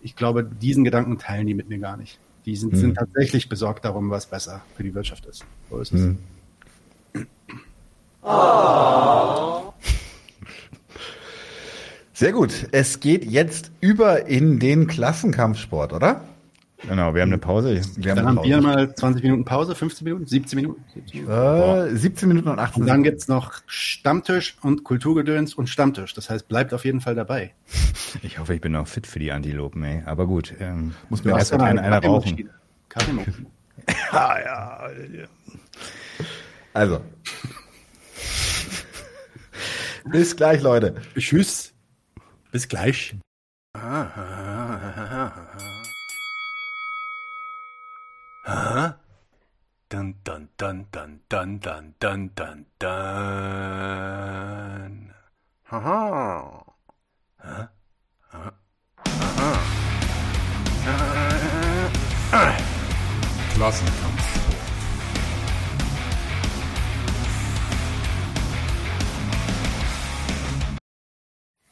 Ich 0.00 0.16
glaube, 0.16 0.44
diesen 0.44 0.84
Gedanken 0.84 1.18
teilen 1.18 1.46
die 1.46 1.54
mit 1.54 1.68
mir 1.68 1.78
gar 1.78 1.96
nicht. 1.96 2.18
Die 2.46 2.56
sind, 2.56 2.72
hm. 2.72 2.78
sind 2.78 2.94
tatsächlich 2.94 3.48
besorgt 3.48 3.84
darum, 3.84 4.10
was 4.10 4.26
besser 4.26 4.62
für 4.76 4.82
die 4.82 4.94
Wirtschaft 4.94 5.26
ist. 5.26 5.44
So 5.70 5.80
ist 5.80 5.92
es. 5.92 6.00
Hm. 6.02 6.18
Oh. 8.22 9.72
Sehr 12.12 12.32
gut. 12.32 12.68
Es 12.70 13.00
geht 13.00 13.24
jetzt 13.24 13.70
über 13.80 14.26
in 14.26 14.60
den 14.60 14.86
Klassenkampfsport, 14.86 15.92
oder? 15.92 16.22
Genau, 16.88 17.14
wir 17.14 17.22
haben 17.22 17.30
eine 17.30 17.38
Pause. 17.38 17.80
Wir 17.96 18.14
dann 18.14 18.26
haben 18.26 18.42
wir 18.42 18.60
mal 18.60 18.94
20 18.94 19.22
Minuten 19.22 19.44
Pause, 19.44 19.74
15 19.74 20.04
Minuten, 20.04 20.26
17 20.26 20.56
Minuten? 20.56 20.84
17 20.94 21.24
Minuten, 21.24 21.94
äh, 21.94 21.96
17 21.96 22.28
Minuten 22.28 22.48
und 22.48 22.58
18 22.58 22.82
Und 22.82 22.88
dann 22.88 23.02
gibt's 23.02 23.28
noch 23.28 23.54
Stammtisch 23.66 24.56
und 24.62 24.84
Kulturgedöns 24.84 25.54
und 25.54 25.68
Stammtisch. 25.68 26.14
Das 26.14 26.30
heißt, 26.30 26.48
bleibt 26.48 26.74
auf 26.74 26.84
jeden 26.84 27.00
Fall 27.00 27.14
dabei. 27.14 27.54
Ich 28.22 28.38
hoffe, 28.38 28.54
ich 28.54 28.60
bin 28.60 28.76
auch 28.76 28.86
fit 28.86 29.08
für 29.08 29.18
die 29.18 29.32
Antilopen, 29.32 29.82
ey. 29.82 30.02
Aber 30.06 30.28
gut, 30.28 30.54
ähm, 30.60 30.94
muss 31.08 31.24
mir 31.24 31.36
erst 31.36 31.52
mal 31.52 31.64
einer, 31.64 31.82
einer 31.82 32.00
rauchen. 32.00 32.48
ja, 34.12 34.38
ja. 34.38 34.88
Also. 36.72 37.00
Bis 40.04 40.36
gleich, 40.36 40.62
Leute. 40.62 40.94
Tschüss. 41.16 41.74
Bis 42.52 42.68
gleich. 42.68 43.16
Huh? 48.44 48.92
Dun 49.88 50.12
dun 50.20 50.48
dun 50.60 50.84
dun 50.92 51.16
dun 51.30 51.58
dun 51.64 51.94
dun 51.96 52.28
dun 52.36 52.64
dun. 52.76 52.92
Haha. 55.64 56.00
Huh? 57.40 57.66
Huh? 58.28 58.52
Aha. 62.36 62.52
Klassenkampf. 63.56 64.53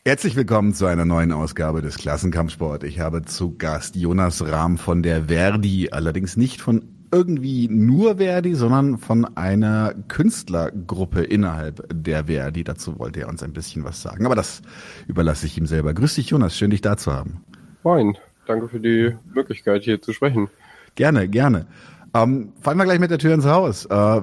Herzlich 0.05 0.35
willkommen 0.35 0.75
zu 0.75 0.87
einer 0.87 1.05
neuen 1.05 1.31
Ausgabe 1.31 1.81
des 1.81 1.97
Klassenkampfsport. 1.97 2.83
Ich 2.83 2.99
habe 2.99 3.23
zu 3.23 3.57
Gast 3.57 3.95
Jonas 3.95 4.45
Rahm 4.45 4.77
von 4.77 5.05
der 5.05 5.27
Verdi, 5.27 5.91
allerdings 5.93 6.37
nicht 6.37 6.61
von 6.61 7.07
irgendwie 7.13 7.69
nur 7.69 8.17
Verdi, 8.17 8.57
sondern 8.57 8.99
von 8.99 9.37
einer 9.37 9.95
Künstlergruppe 10.09 11.23
innerhalb 11.23 11.87
der 11.95 12.25
Verdi. 12.25 12.65
Dazu 12.65 12.99
wollte 12.99 13.21
er 13.21 13.29
uns 13.29 13.45
ein 13.45 13.53
bisschen 13.53 13.85
was 13.85 14.03
sagen, 14.03 14.27
aber 14.27 14.35
das 14.35 14.63
überlasse 15.07 15.47
ich 15.47 15.57
ihm 15.57 15.67
selber. 15.67 15.95
Grüß 15.95 16.17
dich, 16.17 16.31
Jonas, 16.31 16.57
schön 16.59 16.71
dich 16.71 16.81
da 16.81 16.97
zu 16.97 17.13
haben. 17.13 17.45
Moin, 17.85 18.19
danke 18.49 18.67
für 18.67 18.81
die 18.81 19.15
Möglichkeit 19.33 19.85
hier 19.85 20.03
zu 20.03 20.13
sprechen. 20.13 20.51
Gerne, 20.97 21.29
gerne. 21.29 21.69
Ähm, 22.13 22.55
fallen 22.61 22.77
wir 22.77 22.87
gleich 22.87 22.99
mit 22.99 23.13
der 23.13 23.19
Tür 23.19 23.35
ins 23.35 23.47
Haus. 23.47 23.85
Äh, 23.85 24.23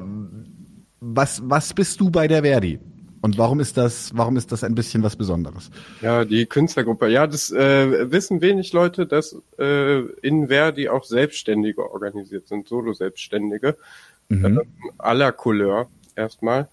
was, 1.00 1.42
was 1.46 1.74
bist 1.74 2.02
du 2.02 2.10
bei 2.10 2.28
der 2.28 2.44
Verdi? 2.44 2.80
Und 3.22 3.38
warum 3.38 3.60
ist 3.60 3.78
das, 3.78 4.12
warum 4.16 4.38
ist 4.38 4.52
das 4.52 4.64
ein 4.64 4.76
bisschen 4.76 5.04
was 5.04 5.16
Besonderes? 5.16 5.72
Ja, 6.02 6.24
die 6.26 6.46
Künstlergruppe. 6.46 7.08
Ja, 7.10 7.28
das 7.28 7.52
äh, 7.52 8.12
wissen 8.12 8.42
wenig 8.42 8.72
Leute, 8.72 9.06
dass 9.06 9.36
äh, 9.58 10.00
in 10.22 10.48
Verdi 10.48 10.90
auch 10.90 11.04
Selbstständige 11.04 11.92
organisiert 11.92 12.48
sind, 12.48 12.68
Solo-Selbstständige 12.68 13.76
mhm. 14.30 14.60
äh, 14.60 14.62
aller 14.98 15.32
Couleur 15.32 15.90
erstmal. 16.16 16.70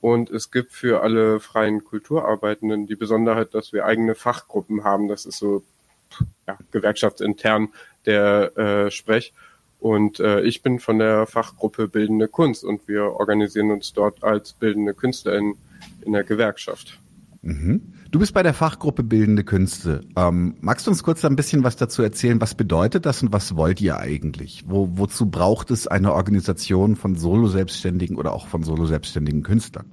Und 0.00 0.30
es 0.30 0.50
gibt 0.50 0.72
für 0.72 1.02
alle 1.02 1.40
freien 1.40 1.84
Kulturarbeitenden 1.84 2.86
die 2.86 2.96
Besonderheit, 2.96 3.54
dass 3.54 3.72
wir 3.72 3.84
eigene 3.84 4.14
Fachgruppen 4.14 4.84
haben. 4.84 5.08
Das 5.08 5.26
ist 5.26 5.38
so 5.38 5.62
ja, 6.46 6.56
gewerkschaftsintern 6.70 7.68
der 8.06 8.56
äh, 8.56 8.90
Sprech. 8.90 9.32
Und 9.78 10.20
äh, 10.20 10.42
ich 10.42 10.62
bin 10.62 10.78
von 10.78 10.98
der 10.98 11.26
Fachgruppe 11.26 11.88
Bildende 11.88 12.28
Kunst 12.28 12.64
und 12.64 12.86
wir 12.86 13.04
organisieren 13.04 13.70
uns 13.70 13.92
dort 13.92 14.22
als 14.22 14.52
bildende 14.52 14.94
KünstlerInnen 14.94 15.56
in 16.04 16.12
der 16.12 16.24
Gewerkschaft. 16.24 17.00
Mhm. 17.42 17.94
Du 18.10 18.18
bist 18.18 18.34
bei 18.34 18.42
der 18.42 18.52
Fachgruppe 18.52 19.02
Bildende 19.02 19.44
Künste. 19.44 20.02
Ähm, 20.16 20.56
magst 20.60 20.86
du 20.86 20.90
uns 20.90 21.02
kurz 21.02 21.24
ein 21.24 21.36
bisschen 21.36 21.64
was 21.64 21.76
dazu 21.76 22.02
erzählen? 22.02 22.40
Was 22.40 22.54
bedeutet 22.54 23.06
das 23.06 23.22
und 23.22 23.32
was 23.32 23.56
wollt 23.56 23.80
ihr 23.80 23.98
eigentlich? 23.98 24.64
Wo, 24.66 24.90
wozu 24.92 25.30
braucht 25.30 25.70
es 25.70 25.86
eine 25.86 26.12
Organisation 26.12 26.96
von 26.96 27.16
Solo-Selbstständigen 27.16 28.16
oder 28.16 28.32
auch 28.32 28.46
von 28.46 28.62
Solo-Selbstständigen 28.62 29.42
Künstlern? 29.42 29.90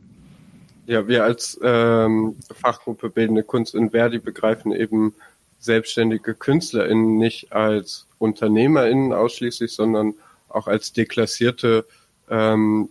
Ja, 0.88 1.08
wir 1.08 1.24
als 1.24 1.60
ähm, 1.64 2.36
Fachgruppe 2.54 3.10
Bildende 3.10 3.44
Kunst 3.44 3.76
in 3.76 3.92
Verdi 3.92 4.20
begreifen 4.20 4.72
eben 4.72 5.14
selbstständige 5.60 6.34
KünstlerInnen 6.34 7.18
nicht 7.18 7.54
als 7.54 8.08
UnternehmerInnen 8.20 9.14
ausschließlich, 9.14 9.74
sondern 9.74 10.16
auch 10.50 10.68
als 10.68 10.94
deklassierte, 10.94 11.86
ähm, 12.30 12.90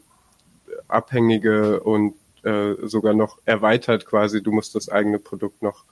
abhängige 0.88 1.80
und 1.80 2.14
äh, 2.46 2.76
sogar 2.86 3.12
noch 3.12 3.38
erweitert 3.44 4.06
quasi. 4.06 4.42
Du 4.42 4.52
musst 4.52 4.74
das 4.74 4.88
eigene 4.88 5.18
Produkt 5.18 5.62
noch, 5.62 5.84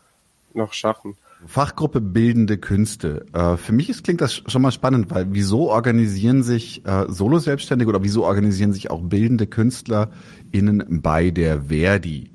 noch 0.55 0.73
schaffen. 0.73 1.17
Fachgruppe 1.47 2.01
Bildende 2.01 2.59
Künste. 2.59 3.27
Äh, 3.33 3.57
für 3.57 3.73
mich 3.73 3.91
ist, 3.91 4.05
klingt 4.05 4.21
das 4.21 4.35
schon 4.47 4.63
mal 4.63 4.71
spannend, 4.71 5.11
weil 5.11 5.27
wieso 5.31 5.69
organisieren 5.71 6.43
sich 6.43 6.87
äh, 6.87 7.07
Solo-Selbstständige 7.09 7.89
oder 7.89 8.03
wieso 8.03 8.25
organisieren 8.25 8.73
sich 8.73 8.91
auch 8.91 9.03
bildende 9.03 9.47
KünstlerInnen 9.47 11.03
bei 11.03 11.31
der 11.31 11.63
Verdi? 11.63 12.31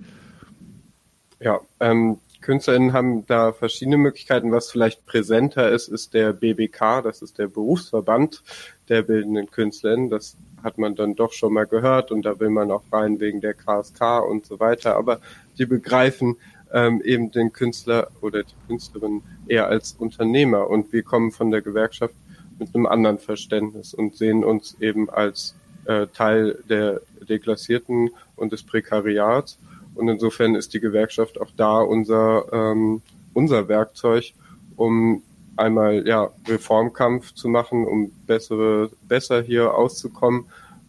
Ja, 1.40 1.60
ähm, 1.80 2.18
KünstlerInnen 2.50 2.94
haben 2.94 3.28
da 3.28 3.54
verschiedene 3.54 3.98
Möglichkeiten. 3.98 4.52
Was 4.52 4.72
vielleicht 4.72 5.06
präsenter 5.06 5.70
ist, 5.70 5.88
ist 5.88 6.16
der 6.16 6.34
BBK, 6.34 7.04
das 7.04 7.22
ist 7.22 7.38
der 7.38 7.46
Berufsverband 7.46 8.42
der 8.88 9.04
bildenden 9.04 9.52
KünstlerInnen. 9.52 10.10
Das 10.10 10.36
hat 10.64 10.80
man 10.80 10.96
dann 10.96 11.14
doch 11.14 11.32
schon 11.32 11.54
mal 11.54 11.68
gehört 11.68 12.12
und 12.12 12.24
da 12.24 12.40
will 12.40 12.50
man 12.50 12.72
auch 12.72 12.82
rein 12.92 13.20
wegen 13.20 13.40
der 13.40 13.54
KSK 13.54 14.28
und 14.28 14.48
so 14.48 14.60
weiter. 14.60 14.96
Aber 14.96 15.22
die 15.60 15.68
begreifen 15.68 16.38
ähm, 16.74 17.04
eben 17.06 17.32
den 17.32 17.54
Künstler 17.54 18.08
oder 18.20 18.42
die 18.42 18.56
Künstlerin 18.66 19.22
eher 19.48 19.68
als 19.68 19.92
Unternehmer 20.00 20.72
und 20.72 20.92
wir 20.92 21.04
kommen 21.04 21.30
von 21.30 21.52
der 21.52 21.62
Gewerkschaft 21.62 22.16
mit 22.58 22.74
einem 22.74 22.88
anderen 22.88 23.20
Verständnis 23.20 23.94
und 23.94 24.16
sehen 24.16 24.44
uns 24.44 24.76
eben 24.80 25.08
als 25.12 25.54
äh, 25.86 26.08
Teil 26.08 26.58
der 26.68 27.02
Deklassierten 27.22 28.10
und 28.36 28.54
des 28.54 28.64
Prekariats. 28.64 29.60
Und 30.00 30.08
insofern 30.08 30.56
ist 30.56 30.74
die 30.74 30.80
Gewerkschaft 30.80 31.40
auch 31.40 31.52
da 31.56 31.80
unser, 31.82 32.46
ähm, 32.54 33.02
unser 33.34 33.68
Werkzeug, 33.68 34.34
um 34.76 35.22
einmal 35.58 36.08
ja 36.08 36.32
Reformkampf 36.48 37.34
zu 37.34 37.50
machen, 37.50 37.86
um 37.86 38.12
bessere, 38.26 38.90
besser 39.08 39.42
hier 39.42 39.74
auszukommen, 39.74 40.46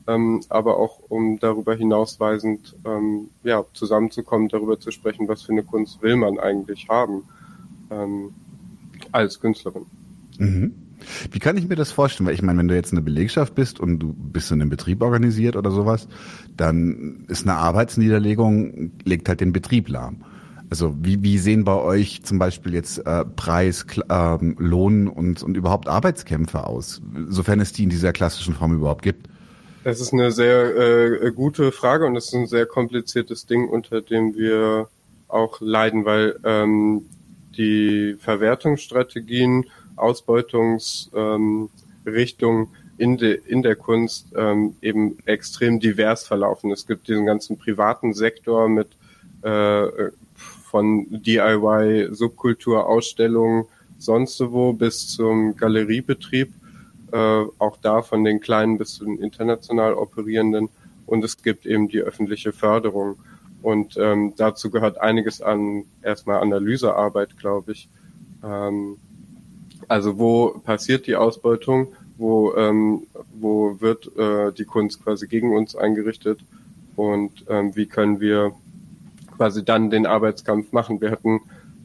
ähm, 0.07 0.43
aber 0.49 0.79
auch 0.79 1.01
um 1.09 1.39
darüber 1.41 1.75
hinausweisend 1.75 2.77
ähm, 2.85 3.31
ja 3.43 3.65
zusammenzukommen, 3.75 4.49
darüber 4.49 4.79
zu 4.79 4.93
sprechen, 4.93 5.29
was 5.29 5.43
für 5.43 5.53
eine 5.53 5.65
Kunst 5.65 6.01
will 6.03 6.17
man 6.17 6.39
eigentlich 6.39 6.89
haben 6.89 7.25
ähm, 7.91 8.33
als 9.13 9.41
Künstlerin. 9.41 9.87
Mhm. 10.39 10.75
Wie 11.31 11.39
kann 11.39 11.57
ich 11.57 11.69
mir 11.69 11.77
das 11.77 11.93
vorstellen? 11.93 12.27
Weil 12.27 12.35
ich 12.35 12.43
meine, 12.43 12.59
wenn 12.59 12.69
du 12.69 12.75
jetzt 12.75 12.93
eine 12.93 13.03
Belegschaft 13.03 13.55
bist 13.55 13.81
und 13.81 13.99
du 13.99 14.13
bist 14.13 14.51
in 14.51 14.61
einem 14.61 14.71
Betrieb 14.71 15.03
organisiert 15.03 15.57
oder 15.57 15.71
sowas, 15.71 16.09
dann 16.57 17.25
ist 17.29 17.47
eine 17.47 17.57
Arbeitsniederlegung, 17.57 18.93
legt 19.05 19.29
halt 19.29 19.41
den 19.41 19.53
Betrieb 19.53 19.89
lahm. 19.89 20.25
Also 20.71 20.95
wie, 21.01 21.23
wie 21.23 21.39
sehen 21.39 21.65
bei 21.65 21.75
euch 21.75 22.23
zum 22.23 22.39
Beispiel 22.39 22.75
jetzt 22.75 22.99
äh, 23.05 23.25
Preis, 23.25 23.85
ähm, 24.09 24.55
Lohn 24.59 25.09
und, 25.09 25.43
und 25.43 25.57
überhaupt 25.57 25.89
Arbeitskämpfe 25.89 26.65
aus, 26.65 27.03
sofern 27.29 27.59
es 27.59 27.73
die 27.73 27.83
in 27.83 27.91
dieser 27.91 28.13
klassischen 28.13 28.55
Form 28.55 28.75
überhaupt 28.75 29.03
gibt? 29.03 29.29
Das 29.83 30.01
ist 30.01 30.13
eine 30.13 30.31
sehr 30.31 30.77
äh, 31.23 31.33
gute 31.33 31.73
Frage 31.73 32.07
und 32.07 32.15
es 32.15 32.27
ist 32.27 32.35
ein 32.35 32.47
sehr 32.47 32.67
kompliziertes 32.67 33.47
Ding, 33.47 33.69
unter 33.69 34.01
dem 34.01 34.37
wir 34.37 34.89
auch 35.27 35.61
leiden, 35.61 36.05
weil 36.05 36.39
ähm, 36.45 37.07
die 37.57 38.17
Verwertungsstrategien, 38.19 39.67
Ausbeutungsrichtungen 40.01 41.69
ähm, 42.65 42.69
in, 42.99 43.17
de, 43.17 43.41
in 43.47 43.63
der 43.63 43.77
Kunst 43.77 44.33
ähm, 44.37 44.77
eben 44.83 45.19
extrem 45.25 45.81
divers 45.81 46.27
verlaufen. 46.27 46.71
Es 46.71 46.87
gibt 46.87 47.09
diesen 47.09 47.25
ganzen 47.25 47.57
privaten 47.57 48.13
Sektor 48.13 48.69
mit 48.69 48.89
äh, 49.43 50.11
von 50.71 51.07
DIY, 51.11 52.09
Subkultur, 52.13 52.87
Ausstellungen, 52.87 53.65
sonst 53.99 54.41
wo 54.41 54.73
bis 54.73 55.09
zum 55.09 55.57
Galeriebetrieb, 55.57 56.53
äh, 57.13 57.17
auch 57.59 57.79
da 57.81 58.03
von 58.03 58.23
den 58.23 58.41
kleinen 58.41 58.79
bis 58.79 58.95
zu 58.95 59.05
den 59.05 59.19
international 59.19 59.95
operierenden. 59.95 60.69
Und 61.07 61.25
es 61.25 61.43
gibt 61.43 61.67
eben 61.67 61.89
die 61.89 62.01
öffentliche 62.01 62.53
Förderung. 62.53 63.17
Und 63.63 63.97
ähm, 63.97 64.35
dazu 64.37 64.71
gehört 64.71 64.99
einiges 64.99 65.43
an 65.43 65.85
erstmal 66.03 66.41
Analysearbeit, 66.41 67.37
glaube 67.37 67.73
ich. 67.73 67.89
Ähm, 68.45 68.99
also 69.89 70.19
wo 70.19 70.61
passiert 70.65 71.07
die 71.07 71.17
Ausbeutung? 71.17 71.95
Wo, 72.17 72.55
ähm, 72.55 73.07
wo 73.39 73.81
wird 73.81 74.11
äh, 74.17 74.53
die 74.53 74.65
Kunst 74.65 75.03
quasi 75.03 75.27
gegen 75.27 75.57
uns 75.57 75.75
eingerichtet? 75.75 76.41
Und 76.97 77.45
ähm, 77.49 77.75
wie 77.75 77.87
können 77.87 78.21
wir 78.21 78.53
quasi 79.41 79.65
dann 79.65 79.89
den 79.89 80.05
Arbeitskampf 80.05 80.71
machen. 80.73 81.01
Wir 81.01 81.11
hatten, 81.11 81.41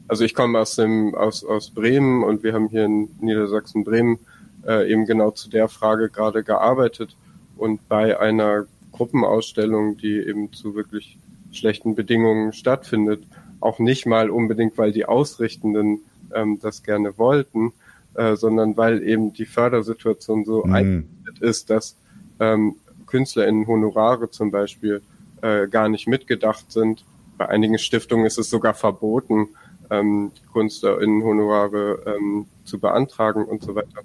also 0.08 0.24
ich 0.24 0.34
komme 0.34 0.58
aus 0.58 0.76
dem 0.76 1.14
aus 1.14 1.42
aus 1.42 1.70
Bremen 1.70 2.22
und 2.22 2.42
wir 2.42 2.52
haben 2.52 2.68
hier 2.68 2.84
in 2.84 3.08
Niedersachsen 3.18 3.82
Bremen 3.82 4.18
äh, 4.66 4.92
eben 4.92 5.06
genau 5.06 5.30
zu 5.30 5.48
der 5.48 5.68
Frage 5.68 6.10
gerade 6.10 6.44
gearbeitet 6.44 7.16
und 7.56 7.88
bei 7.88 8.20
einer 8.20 8.66
Gruppenausstellung, 8.92 9.96
die 9.96 10.18
eben 10.18 10.52
zu 10.52 10.74
wirklich 10.74 11.16
schlechten 11.50 11.94
Bedingungen 11.94 12.52
stattfindet, 12.52 13.24
auch 13.60 13.78
nicht 13.78 14.04
mal 14.04 14.28
unbedingt, 14.28 14.76
weil 14.76 14.92
die 14.92 15.06
Ausrichtenden 15.06 16.00
ähm, 16.34 16.58
das 16.60 16.82
gerne 16.82 17.16
wollten, 17.16 17.72
äh, 18.16 18.36
sondern 18.36 18.76
weil 18.76 19.02
eben 19.02 19.32
die 19.32 19.46
Fördersituation 19.46 20.44
so 20.44 20.64
mhm. 20.64 20.72
eingerichtet 20.72 21.38
ist, 21.40 21.70
dass 21.70 21.96
ähm, 22.40 22.76
KünstlerInnen 23.06 23.66
Honorare 23.66 24.30
zum 24.30 24.50
Beispiel 24.50 25.02
äh, 25.42 25.68
gar 25.68 25.88
nicht 25.88 26.06
mitgedacht 26.06 26.72
sind 26.72 27.04
bei 27.36 27.48
einigen 27.48 27.78
Stiftungen 27.78 28.26
ist 28.26 28.38
es 28.38 28.50
sogar 28.50 28.74
verboten, 28.74 29.48
ähm, 29.90 30.32
KünstlerInnen-Honorare 30.52 32.16
ähm, 32.16 32.46
zu 32.64 32.78
beantragen 32.78 33.44
und 33.44 33.62
so 33.62 33.74
weiter. 33.74 34.02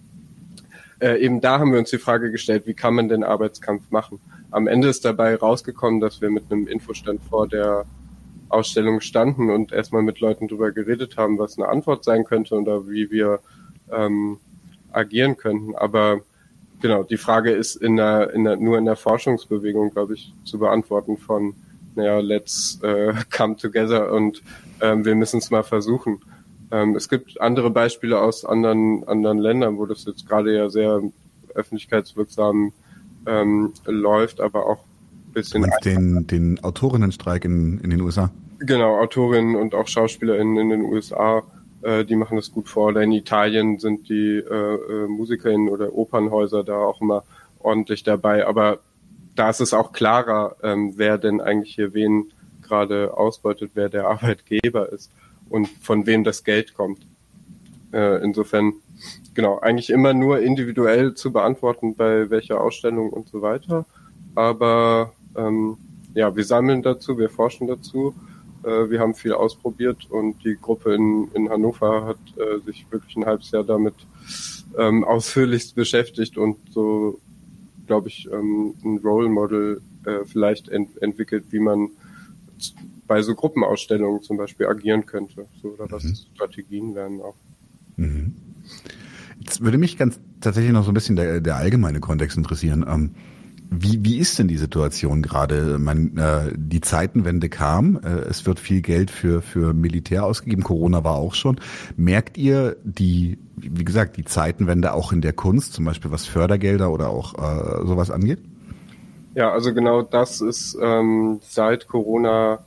Äh, 1.00 1.20
eben 1.24 1.42
da 1.42 1.60
haben 1.60 1.72
wir 1.72 1.80
uns 1.80 1.90
die 1.90 1.98
Frage 1.98 2.32
gestellt, 2.32 2.68
wie 2.68 2.74
kann 2.74 2.94
man 2.94 3.10
den 3.10 3.24
Arbeitskampf 3.24 3.90
machen? 3.90 4.20
Am 4.52 4.68
Ende 4.68 4.90
ist 4.90 5.06
dabei 5.06 5.36
rausgekommen, 5.36 6.00
dass 6.00 6.22
wir 6.22 6.30
mit 6.30 6.52
einem 6.52 6.68
Infostand 6.68 7.22
vor 7.24 7.48
der 7.48 7.86
Ausstellung 8.50 9.00
standen 9.00 9.50
und 9.50 9.72
erstmal 9.72 10.04
mit 10.04 10.20
Leuten 10.20 10.48
darüber 10.48 10.72
geredet 10.72 11.16
haben, 11.18 11.40
was 11.40 11.58
eine 11.58 11.70
Antwort 11.70 12.04
sein 12.04 12.26
könnte 12.26 12.56
oder 12.56 12.88
wie 12.88 13.10
wir 13.10 13.40
ähm, 13.92 14.38
agieren 14.92 15.38
könnten. 15.38 15.76
Aber 15.76 16.22
genau, 16.82 17.04
die 17.04 17.18
Frage 17.18 17.52
ist 17.52 17.76
in 17.76 17.98
der, 17.98 18.34
in 18.34 18.44
der, 18.44 18.58
nur 18.58 18.78
in 18.78 18.86
der 18.86 18.96
Forschungsbewegung, 18.96 19.92
glaube 19.92 20.16
ich, 20.16 20.34
zu 20.44 20.60
beantworten 20.60 21.18
von 21.18 21.56
naja, 21.96 22.20
let's 22.20 22.80
äh, 22.84 23.14
come 23.36 23.56
together 23.56 24.12
und 24.12 24.42
ähm, 24.82 25.06
wir 25.06 25.16
müssen 25.16 25.40
es 25.40 25.52
mal 25.52 25.64
versuchen. 25.64 26.20
Ähm, 26.72 26.96
es 26.96 27.10
gibt 27.10 27.40
andere 27.42 27.70
Beispiele 27.70 28.20
aus 28.20 28.46
anderen, 28.46 29.04
anderen 29.08 29.40
Ländern, 29.40 29.78
wo 29.78 29.86
das 29.86 30.06
jetzt 30.06 30.28
gerade 30.28 30.56
ja 30.56 30.70
sehr 30.70 31.02
öffentlichkeitswirksam 31.54 32.72
ähm, 33.26 33.74
läuft, 33.86 34.40
aber 34.40 34.66
auch 34.66 34.80
ein 35.28 35.34
bisschen. 35.34 35.62
Meinst 35.62 35.86
den, 35.86 36.28
den 36.28 36.64
Autorinnenstreik 36.64 37.46
in, 37.46 37.80
in 37.80 37.90
den 37.90 38.02
USA? 38.02 38.32
Genau, 38.60 39.00
Autorinnen 39.00 39.56
und 39.56 39.76
auch 39.76 39.88
SchauspielerInnen 39.88 40.58
in 40.58 40.70
den 40.70 40.82
USA, 40.82 41.44
äh, 41.82 42.06
die 42.06 42.16
machen 42.16 42.38
das 42.38 42.52
gut 42.52 42.70
vor. 42.70 42.88
Oder 42.88 43.02
in 43.02 43.12
Italien 43.12 43.80
sind 43.80 44.10
die 44.10 44.38
äh, 44.38 44.44
äh, 44.44 45.08
MusikerInnen 45.08 45.70
oder 45.70 45.94
Opernhäuser 45.94 46.64
da 46.64 46.78
auch 46.78 47.02
immer 47.02 47.24
ordentlich 47.60 48.04
dabei. 48.04 48.46
Aber 48.46 48.80
da 49.36 49.50
ist 49.50 49.62
es 49.62 49.74
auch 49.74 49.92
klarer, 49.92 50.56
ähm, 50.64 50.94
wer 50.96 51.18
denn 51.18 51.42
eigentlich 51.42 51.76
hier 51.76 51.94
wen 51.94 52.32
gerade 52.62 53.18
ausbeutet, 53.18 53.72
wer 53.74 53.90
der 53.90 54.08
Arbeitgeber 54.08 54.92
ist 54.92 55.12
und 55.50 55.68
von 55.68 56.06
wem 56.06 56.24
das 56.24 56.44
Geld 56.44 56.74
kommt. 56.74 57.06
Äh, 57.94 58.24
insofern, 58.24 58.74
genau, 59.34 59.60
eigentlich 59.60 59.90
immer 59.90 60.14
nur 60.14 60.40
individuell 60.40 61.14
zu 61.14 61.32
beantworten, 61.32 61.96
bei 61.96 62.30
welcher 62.30 62.62
Ausstellung 62.62 63.10
und 63.10 63.28
so 63.28 63.42
weiter. 63.42 63.86
Aber 64.36 65.14
ähm, 65.36 65.78
ja, 66.14 66.36
wir 66.36 66.44
sammeln 66.46 66.82
dazu, 66.82 67.18
wir 67.18 67.30
forschen 67.30 67.68
dazu. 67.68 68.14
Äh, 68.64 68.90
wir 68.90 69.00
haben 69.00 69.16
viel 69.16 69.34
ausprobiert 69.34 70.10
und 70.10 70.44
die 70.44 70.58
Gruppe 70.60 70.94
in, 70.96 71.30
in 71.34 71.50
Hannover 71.50 72.06
hat 72.06 72.20
äh, 72.38 72.60
sich 72.66 72.86
wirklich 72.92 73.16
ein 73.16 73.26
halbes 73.26 73.52
Jahr 73.52 73.64
damit 73.64 73.96
ähm, 74.78 75.04
ausführlichst 75.04 75.76
beschäftigt 75.76 76.38
und 76.38 76.58
so 76.72 77.20
glaube 77.92 78.08
ich, 78.08 78.30
ähm, 78.32 78.74
ein 78.86 79.00
Role 79.00 79.28
Model 79.28 79.82
äh, 80.06 80.24
vielleicht 80.26 80.70
ent 80.70 81.02
entwickelt, 81.02 81.44
wie 81.50 81.60
man 81.60 81.90
bei 83.06 83.22
so 83.22 83.36
Gruppenausstellungen 83.36 84.22
zum 84.22 84.38
Beispiel 84.38 84.68
agieren 84.68 85.06
könnte. 85.06 85.48
So, 85.62 85.70
oder 85.74 85.92
was 85.92 86.06
mhm. 86.06 86.16
Strategien 86.34 86.96
wären 86.96 87.20
auch. 87.20 87.36
Mhm. 87.98 88.34
Jetzt 89.40 89.60
würde 89.60 89.78
mich 89.78 89.98
ganz 89.98 90.22
tatsächlich 90.40 90.72
noch 90.72 90.86
so 90.86 90.92
ein 90.92 90.94
bisschen 90.94 91.18
der, 91.18 91.42
der 91.42 91.58
allgemeine 91.58 92.00
Kontext 92.00 92.38
interessieren. 92.38 92.86
Ähm, 92.88 93.12
wie, 93.74 94.04
wie 94.04 94.18
ist 94.18 94.38
denn 94.38 94.50
die 94.50 94.58
Situation 94.58 95.22
gerade? 95.22 95.80
Man, 95.80 96.18
äh, 96.18 96.52
die 96.54 96.82
Zeitenwende 96.82 97.48
kam, 97.48 98.02
äh, 98.04 98.10
es 98.30 98.46
wird 98.46 98.60
viel 98.60 98.82
Geld 98.82 99.10
für, 99.10 99.42
für 99.42 99.74
Militär 99.74 100.26
ausgegeben, 100.26 100.62
Corona 100.62 101.06
war 101.06 101.16
auch 101.16 101.34
schon. 101.36 101.58
Merkt 101.96 102.38
ihr 102.38 102.76
die, 102.84 103.40
wie 103.56 103.86
gesagt, 103.86 104.18
die 104.18 104.26
Zeitenwende 104.26 104.94
auch 104.94 105.14
in 105.14 105.22
der 105.22 105.32
Kunst, 105.32 105.72
zum 105.72 105.86
Beispiel 105.86 106.12
was 106.12 106.26
Fördergelder 106.26 106.92
oder 106.92 107.10
auch 107.10 107.34
äh, 107.36 107.88
sowas 107.88 108.12
angeht? 108.12 108.40
Ja, 109.36 109.54
also 109.54 109.74
genau 109.74 110.02
das 110.02 110.42
ist 110.42 110.78
ähm, 110.82 111.40
seit 111.42 111.88
Corona 111.88 112.66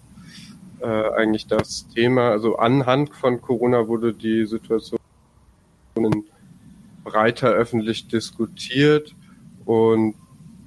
äh, 0.80 0.86
eigentlich 0.86 1.46
das 1.46 1.86
Thema. 1.88 2.30
Also 2.30 2.56
anhand 2.56 3.14
von 3.14 3.42
Corona 3.42 3.88
wurde 3.88 4.14
die 4.14 4.46
Situation 4.46 4.98
breiter 7.04 7.50
öffentlich 7.50 8.08
diskutiert 8.08 9.14
und 9.66 10.14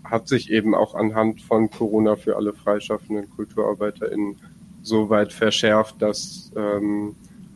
hat 0.09 0.27
sich 0.27 0.51
eben 0.51 0.75
auch 0.75 0.95
anhand 0.95 1.41
von 1.41 1.69
Corona 1.69 2.15
für 2.15 2.35
alle 2.35 2.53
freischaffenden 2.53 3.29
KulturarbeiterInnen 3.29 4.37
so 4.81 5.09
weit 5.09 5.33
verschärft, 5.33 6.01
dass 6.01 6.51
ähm, 6.55 7.15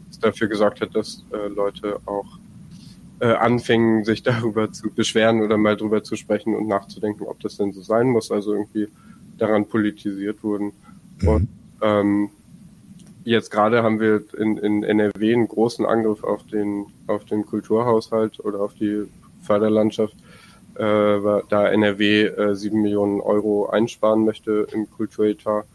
es 0.10 0.20
dafür 0.20 0.48
gesorgt 0.48 0.82
hat, 0.82 0.96
dass 0.96 1.24
äh, 1.32 1.48
Leute 1.48 2.00
auch 2.06 2.40
äh, 3.20 3.34
anfingen, 3.34 4.04
sich 4.04 4.24
darüber 4.24 4.72
zu 4.72 4.92
beschweren 4.92 5.42
oder 5.42 5.58
mal 5.58 5.78
drüber 5.78 6.04
zu 6.04 6.16
sprechen 6.16 6.56
und 6.56 6.68
nachzudenken, 6.68 7.26
ob 7.26 7.40
das 7.40 7.58
denn 7.58 7.72
so 7.72 7.82
sein 7.82 8.08
muss. 8.08 8.32
Also 8.32 8.54
irgendwie 8.54 8.88
daran 9.38 9.68
politisiert 9.68 10.44
wurden. 10.44 10.74
Mhm. 11.22 11.28
Und 11.28 11.48
ähm, 11.82 12.30
jetzt 13.24 13.52
gerade 13.52 13.84
haben 13.84 14.00
wir 14.00 14.24
in, 14.38 14.58
in 14.58 14.84
NRW 14.84 15.34
einen 15.34 15.48
großen 15.48 15.86
Angriff 15.86 16.24
auf 16.24 16.46
den, 16.48 16.88
auf 17.08 17.26
den 17.26 17.46
Kulturhaushalt 17.46 18.40
oder 18.40 18.62
auf 18.62 18.74
die 18.74 19.08
Förderlandschaft 19.42 20.16
äh, 20.82 21.44
da 21.50 21.68
NRW 21.68 22.24
äh, 22.26 22.56
7 22.56 22.82
Millionen 22.82 23.22
Euro 23.22 23.70
einsparen 23.70 24.26
möchte 24.26 24.68
im 24.74 24.90
Kulturetat. 24.90 25.66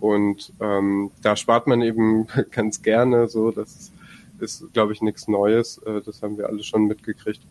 Und 0.00 0.52
ähm, 0.60 1.10
da 1.22 1.36
spart 1.36 1.66
man 1.66 1.82
eben 1.82 2.26
ganz 2.50 2.82
gerne 2.82 3.28
so. 3.28 3.50
Das 3.50 3.68
ist, 3.76 3.92
ist 4.40 4.72
glaube 4.72 4.94
ich, 4.94 5.02
nichts 5.02 5.28
Neues. 5.28 5.78
Äh, 5.84 6.00
das 6.00 6.22
haben 6.22 6.38
wir 6.38 6.48
alle 6.48 6.62
schon 6.62 6.86
mitgekriegt. 6.86 7.42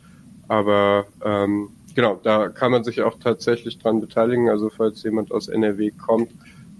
Aber 0.47 1.05
ähm, 1.23 1.69
genau, 1.93 2.19
da 2.23 2.49
kann 2.49 2.71
man 2.71 2.83
sich 2.83 3.03
auch 3.03 3.19
tatsächlich 3.19 3.77
dran 3.77 4.01
beteiligen. 4.01 4.49
Also 4.49 4.71
falls 4.71 5.03
jemand 5.03 5.31
aus 5.31 5.47
NRW 5.47 5.91
kommt, 5.91 6.31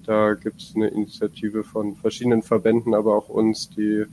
da 0.08 0.34
gibt 0.34 0.62
es 0.62 0.76
eine 0.76 0.88
Initiative 0.88 1.64
von 1.64 1.96
verschiedenen 1.96 2.42
Verbänden, 2.42 2.96
aber 2.96 3.16
auch 3.16 3.30
uns, 3.30 3.70
die 3.70 4.06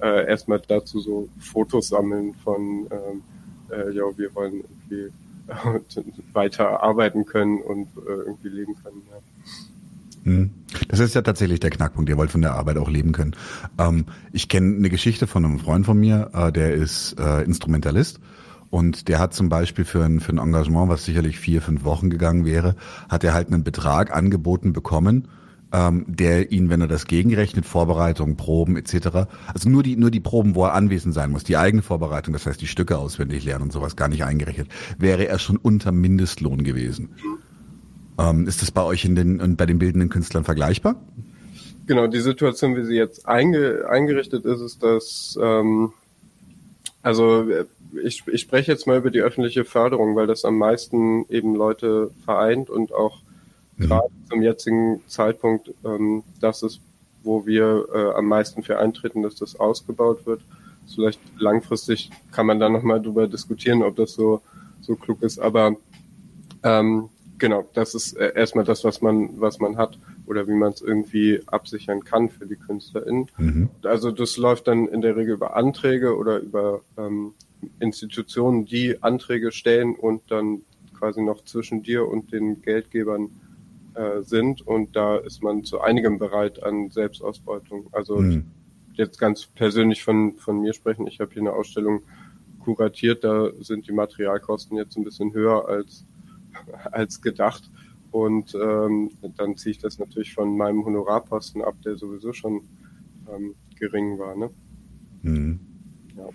äh, 0.00 0.26
erstmal 0.26 0.60
dazu 0.66 1.00
so 1.00 1.28
Fotos 1.38 1.88
sammeln 1.88 2.34
von, 2.34 2.88
ähm, 2.90 3.22
äh, 3.70 3.90
ja, 3.92 4.04
wir 4.16 4.34
wollen 4.34 4.64
irgendwie 4.88 5.12
weiter 6.32 6.82
arbeiten 6.82 7.26
können 7.26 7.60
und 7.60 7.88
äh, 7.96 8.10
irgendwie 8.26 8.48
leben 8.48 8.74
können. 8.82 9.02
Ja. 9.10 9.18
Hm. 10.24 10.50
Das 10.88 11.00
ist 11.00 11.14
ja 11.14 11.22
tatsächlich 11.22 11.60
der 11.60 11.70
Knackpunkt. 11.70 12.08
Ihr 12.10 12.16
wollt 12.16 12.30
von 12.30 12.42
der 12.42 12.54
Arbeit 12.54 12.76
auch 12.76 12.90
leben 12.90 13.12
können. 13.12 13.34
Ähm, 13.78 14.06
ich 14.32 14.48
kenne 14.48 14.76
eine 14.76 14.90
Geschichte 14.90 15.26
von 15.26 15.44
einem 15.44 15.58
Freund 15.58 15.86
von 15.86 15.98
mir, 15.98 16.30
äh, 16.34 16.52
der 16.52 16.74
ist 16.74 17.18
äh, 17.18 17.42
Instrumentalist 17.42 18.20
Und 18.68 19.08
der 19.08 19.18
hat 19.18 19.34
zum 19.34 19.48
Beispiel 19.48 19.84
für 19.84 20.04
ein, 20.04 20.20
für 20.20 20.32
ein 20.32 20.38
Engagement, 20.38 20.88
was 20.88 21.04
sicherlich 21.04 21.38
vier, 21.38 21.62
fünf 21.62 21.84
Wochen 21.84 22.10
gegangen 22.10 22.44
wäre, 22.44 22.76
hat 23.08 23.24
er 23.24 23.34
halt 23.34 23.48
einen 23.48 23.64
Betrag 23.64 24.14
angeboten 24.14 24.72
bekommen, 24.72 25.28
ähm, 25.72 26.04
der 26.08 26.50
ihn, 26.52 26.68
wenn 26.70 26.80
er 26.80 26.88
das 26.88 27.06
gegenrechnet, 27.06 27.64
Vorbereitung, 27.64 28.36
Proben 28.36 28.76
etc., 28.76 29.26
also 29.52 29.68
nur 29.68 29.82
die, 29.82 29.96
nur 29.96 30.10
die 30.10 30.20
Proben, 30.20 30.54
wo 30.54 30.64
er 30.64 30.74
anwesend 30.74 31.14
sein 31.14 31.30
muss, 31.30 31.44
die 31.44 31.56
eigene 31.56 31.82
Vorbereitung, 31.82 32.32
das 32.32 32.46
heißt 32.46 32.60
die 32.60 32.66
Stücke 32.66 32.98
auswendig 32.98 33.44
lernen 33.44 33.64
und 33.64 33.72
sowas 33.72 33.96
gar 33.96 34.08
nicht 34.08 34.24
eingerechnet, 34.24 34.68
wäre 34.98 35.28
er 35.28 35.38
schon 35.38 35.56
unter 35.56 35.92
Mindestlohn 35.92 36.64
gewesen. 36.64 37.10
Ähm, 38.18 38.46
ist 38.46 38.62
das 38.62 38.70
bei 38.70 38.82
euch 38.82 39.04
in 39.04 39.14
den, 39.14 39.40
und 39.40 39.56
bei 39.56 39.66
den 39.66 39.78
bildenden 39.78 40.08
Künstlern 40.08 40.44
vergleichbar? 40.44 40.96
Genau, 41.86 42.06
die 42.06 42.20
Situation, 42.20 42.76
wie 42.76 42.84
sie 42.84 42.96
jetzt 42.96 43.26
einge, 43.26 43.86
eingerichtet 43.88 44.44
ist, 44.44 44.60
ist, 44.60 44.82
dass 44.82 45.38
ähm, 45.40 45.92
also 47.02 47.46
ich, 48.04 48.22
ich 48.26 48.40
spreche 48.40 48.70
jetzt 48.72 48.86
mal 48.86 48.98
über 48.98 49.10
die 49.10 49.22
öffentliche 49.22 49.64
Förderung, 49.64 50.16
weil 50.16 50.26
das 50.26 50.44
am 50.44 50.58
meisten 50.58 51.24
eben 51.28 51.54
Leute 51.54 52.10
vereint 52.24 52.70
und 52.70 52.92
auch 52.92 53.22
mhm. 53.80 53.86
gerade 53.86 54.08
zum 54.28 54.42
jetzigen 54.42 55.00
Zeitpunkt 55.06 55.72
ähm, 55.84 56.22
das 56.40 56.62
ist, 56.62 56.80
wo 57.22 57.46
wir 57.46 57.86
äh, 57.92 58.18
am 58.18 58.26
meisten 58.26 58.62
für 58.62 58.78
eintreten, 58.78 59.22
dass 59.22 59.34
das 59.34 59.58
ausgebaut 59.58 60.26
wird. 60.26 60.42
Vielleicht 60.94 61.20
langfristig 61.38 62.10
kann 62.32 62.46
man 62.46 62.58
da 62.58 62.68
nochmal 62.68 63.00
drüber 63.00 63.28
diskutieren, 63.28 63.82
ob 63.82 63.96
das 63.96 64.14
so, 64.14 64.40
so 64.80 64.96
klug 64.96 65.22
ist, 65.22 65.38
aber 65.38 65.76
ähm, 66.62 67.08
genau, 67.38 67.68
das 67.74 67.94
ist 67.94 68.14
äh, 68.14 68.32
erstmal 68.34 68.64
das, 68.64 68.84
was 68.84 69.00
man, 69.00 69.40
was 69.40 69.60
man 69.60 69.76
hat 69.76 69.98
oder 70.26 70.46
wie 70.46 70.54
man 70.54 70.72
es 70.72 70.82
irgendwie 70.82 71.42
absichern 71.46 72.04
kann 72.04 72.28
für 72.28 72.46
die 72.46 72.56
KünstlerInnen. 72.56 73.28
Mhm. 73.36 73.70
Also 73.84 74.10
das 74.10 74.36
läuft 74.36 74.68
dann 74.68 74.88
in 74.88 75.00
der 75.00 75.16
Regel 75.16 75.34
über 75.34 75.56
Anträge 75.56 76.16
oder 76.16 76.38
über 76.38 76.82
ähm, 76.96 77.34
Institutionen, 77.78 78.64
die 78.64 79.02
Anträge 79.02 79.52
stellen 79.52 79.94
und 79.94 80.22
dann 80.30 80.62
quasi 80.98 81.22
noch 81.22 81.44
zwischen 81.44 81.82
dir 81.82 82.06
und 82.06 82.32
den 82.32 82.62
Geldgebern 82.62 83.30
äh, 83.94 84.22
sind. 84.22 84.66
Und 84.66 84.96
da 84.96 85.16
ist 85.16 85.42
man 85.42 85.64
zu 85.64 85.80
einigem 85.80 86.18
bereit 86.18 86.62
an 86.62 86.90
Selbstausbeutung. 86.90 87.88
Also 87.92 88.18
mhm. 88.18 88.46
jetzt 88.94 89.18
ganz 89.18 89.46
persönlich 89.46 90.02
von, 90.04 90.36
von 90.36 90.60
mir 90.60 90.72
sprechen. 90.72 91.06
Ich 91.06 91.20
habe 91.20 91.32
hier 91.32 91.42
eine 91.42 91.52
Ausstellung 91.52 92.02
kuratiert. 92.60 93.24
Da 93.24 93.50
sind 93.60 93.88
die 93.88 93.92
Materialkosten 93.92 94.76
jetzt 94.76 94.96
ein 94.96 95.04
bisschen 95.04 95.32
höher 95.32 95.68
als, 95.68 96.06
als 96.92 97.20
gedacht. 97.20 97.70
Und 98.10 98.54
ähm, 98.54 99.10
dann 99.36 99.56
ziehe 99.56 99.72
ich 99.72 99.78
das 99.78 99.98
natürlich 99.98 100.34
von 100.34 100.56
meinem 100.56 100.84
Honorarposten 100.84 101.62
ab, 101.62 101.76
der 101.84 101.96
sowieso 101.96 102.32
schon 102.32 102.62
ähm, 103.32 103.54
gering 103.78 104.18
war. 104.18 104.36
Ne? 104.36 104.50
Mhm. 105.22 105.60
Ja. 106.16 106.28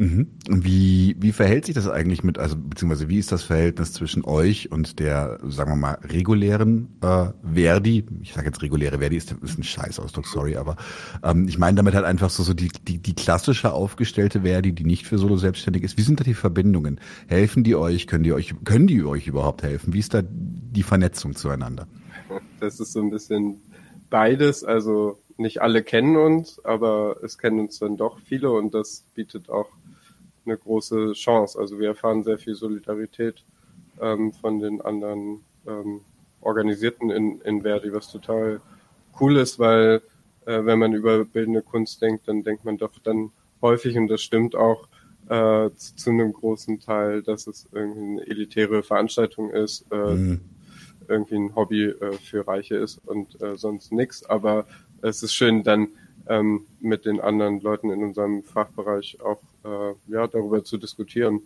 Mhm. 0.00 0.28
Wie, 0.48 1.14
wie 1.18 1.30
verhält 1.30 1.66
sich 1.66 1.74
das 1.74 1.86
eigentlich 1.86 2.24
mit, 2.24 2.38
also 2.38 2.56
beziehungsweise 2.56 3.10
wie 3.10 3.18
ist 3.18 3.32
das 3.32 3.42
Verhältnis 3.42 3.92
zwischen 3.92 4.24
euch 4.24 4.72
und 4.72 4.98
der, 4.98 5.38
sagen 5.46 5.72
wir 5.72 5.76
mal, 5.76 5.98
regulären 6.02 6.88
äh, 7.02 7.26
Verdi? 7.52 8.06
Ich 8.22 8.32
sage 8.32 8.46
jetzt 8.46 8.62
reguläre 8.62 9.00
Verdi, 9.00 9.18
ist, 9.18 9.32
ist 9.42 9.58
ein 9.58 9.62
Scheißausdruck, 9.62 10.26
sorry, 10.26 10.56
aber 10.56 10.76
ähm, 11.22 11.48
ich 11.48 11.58
meine 11.58 11.76
damit 11.76 11.94
halt 11.94 12.06
einfach 12.06 12.30
so, 12.30 12.42
so 12.42 12.54
die, 12.54 12.70
die, 12.88 12.96
die 12.96 13.14
klassische 13.14 13.74
aufgestellte 13.74 14.40
Verdi, 14.40 14.72
die 14.72 14.84
nicht 14.84 15.06
für 15.06 15.18
Solo 15.18 15.36
selbstständig 15.36 15.82
ist. 15.82 15.98
Wie 15.98 16.02
sind 16.02 16.18
da 16.18 16.24
die 16.24 16.32
Verbindungen? 16.32 16.98
Helfen 17.28 17.62
die 17.62 17.76
euch? 17.76 18.06
Können 18.06 18.24
die 18.24 18.32
euch, 18.32 18.54
können 18.64 18.86
die 18.86 19.04
euch 19.04 19.26
überhaupt 19.26 19.62
helfen? 19.62 19.92
Wie 19.92 19.98
ist 19.98 20.14
da 20.14 20.22
die 20.24 20.82
Vernetzung 20.82 21.36
zueinander? 21.36 21.86
Das 22.58 22.80
ist 22.80 22.94
so 22.94 23.02
ein 23.02 23.10
bisschen 23.10 23.60
beides. 24.08 24.64
Also 24.64 25.18
nicht 25.36 25.60
alle 25.60 25.82
kennen 25.82 26.16
uns, 26.16 26.58
aber 26.64 27.16
es 27.22 27.36
kennen 27.36 27.60
uns 27.60 27.78
dann 27.78 27.98
doch 27.98 28.18
viele 28.20 28.50
und 28.50 28.72
das 28.72 29.04
bietet 29.14 29.50
auch 29.50 29.68
eine 30.50 30.58
große 30.58 31.12
Chance. 31.12 31.58
Also 31.58 31.78
wir 31.78 31.88
erfahren 31.88 32.24
sehr 32.24 32.38
viel 32.38 32.54
Solidarität 32.54 33.44
ähm, 34.00 34.32
von 34.32 34.58
den 34.58 34.80
anderen 34.80 35.40
ähm, 35.66 36.00
Organisierten 36.40 37.10
in, 37.10 37.40
in 37.42 37.62
Verdi, 37.62 37.92
was 37.92 38.10
total 38.10 38.60
cool 39.20 39.36
ist, 39.36 39.58
weil 39.58 40.02
äh, 40.46 40.64
wenn 40.64 40.78
man 40.78 40.92
über 40.92 41.24
bildende 41.24 41.62
Kunst 41.62 42.02
denkt, 42.02 42.26
dann 42.28 42.42
denkt 42.42 42.64
man 42.64 42.78
doch 42.78 42.98
dann 43.02 43.30
häufig, 43.62 43.96
und 43.96 44.08
das 44.08 44.22
stimmt 44.22 44.56
auch, 44.56 44.88
äh, 45.28 45.70
zu, 45.76 45.94
zu, 45.94 46.10
einem 46.10 46.32
großen 46.32 46.80
Teil, 46.80 47.22
dass 47.22 47.46
es 47.46 47.68
irgendwie 47.72 48.00
eine 48.00 48.26
elitäre 48.26 48.82
Veranstaltung 48.82 49.50
ist, 49.50 49.86
äh, 49.92 50.14
mhm. 50.14 50.40
irgendwie 51.08 51.36
ein 51.36 51.54
Hobby 51.54 51.84
äh, 51.84 52.12
für 52.12 52.46
Reiche 52.48 52.76
ist 52.76 53.00
und 53.06 53.40
äh, 53.40 53.56
sonst 53.56 53.92
nichts. 53.92 54.24
Aber 54.24 54.66
es 55.02 55.22
ist 55.22 55.34
schön, 55.34 55.62
dann 55.62 55.88
ähm, 56.30 56.66
mit 56.80 57.04
den 57.04 57.20
anderen 57.20 57.60
Leuten 57.60 57.90
in 57.90 58.04
unserem 58.04 58.44
Fachbereich 58.44 59.18
auch 59.20 59.42
äh, 59.64 59.94
ja, 60.06 60.26
darüber 60.28 60.62
zu 60.62 60.78
diskutieren, 60.78 61.42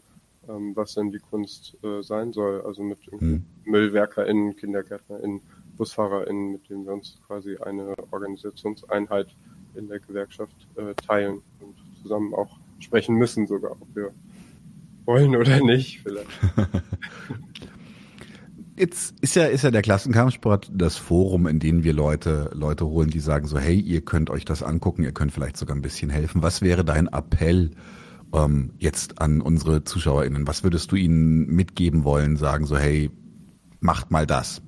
ähm, 0.46 0.76
was 0.76 0.94
denn 0.94 1.10
die 1.10 1.18
Kunst 1.18 1.76
äh, 1.82 2.02
sein 2.02 2.32
soll. 2.34 2.62
Also 2.66 2.82
mit 2.82 2.98
mhm. 3.10 3.44
MüllwerkerInnen, 3.64 4.56
KindergärtnerInnen, 4.56 5.40
BusfahrerInnen, 5.78 6.52
mit 6.52 6.68
denen 6.68 6.84
wir 6.84 6.92
uns 6.92 7.18
quasi 7.26 7.56
eine 7.56 7.94
Organisationseinheit 8.10 9.28
in 9.74 9.88
der 9.88 10.00
Gewerkschaft 10.00 10.54
äh, 10.76 10.94
teilen 10.94 11.40
und 11.60 11.74
zusammen 12.02 12.34
auch 12.34 12.58
sprechen 12.78 13.16
müssen, 13.16 13.46
sogar 13.46 13.72
ob 13.72 13.88
wir 13.94 14.12
wollen 15.06 15.34
oder 15.34 15.60
nicht, 15.64 16.02
vielleicht. 16.02 16.28
Jetzt 18.76 19.14
ist 19.20 19.36
ja, 19.36 19.44
ist 19.46 19.62
ja 19.62 19.70
der 19.70 19.82
Klassenkampfsport 19.82 20.70
das 20.74 20.96
Forum, 20.96 21.46
in 21.46 21.60
dem 21.60 21.84
wir 21.84 21.92
Leute, 21.92 22.50
Leute 22.54 22.86
holen, 22.86 23.08
die 23.08 23.20
sagen 23.20 23.46
so, 23.46 23.58
hey, 23.58 23.78
ihr 23.78 24.00
könnt 24.00 24.30
euch 24.30 24.44
das 24.44 24.64
angucken, 24.64 25.04
ihr 25.04 25.12
könnt 25.12 25.32
vielleicht 25.32 25.56
sogar 25.56 25.76
ein 25.76 25.82
bisschen 25.82 26.10
helfen. 26.10 26.42
Was 26.42 26.60
wäre 26.60 26.84
dein 26.84 27.06
Appell 27.06 27.70
ähm, 28.34 28.72
jetzt 28.78 29.20
an 29.20 29.40
unsere 29.40 29.84
ZuschauerInnen? 29.84 30.48
Was 30.48 30.64
würdest 30.64 30.90
du 30.90 30.96
ihnen 30.96 31.46
mitgeben 31.46 32.02
wollen, 32.02 32.36
sagen 32.36 32.66
so, 32.66 32.76
hey, 32.76 33.10
macht 33.78 34.10
mal 34.10 34.26
das? 34.26 34.60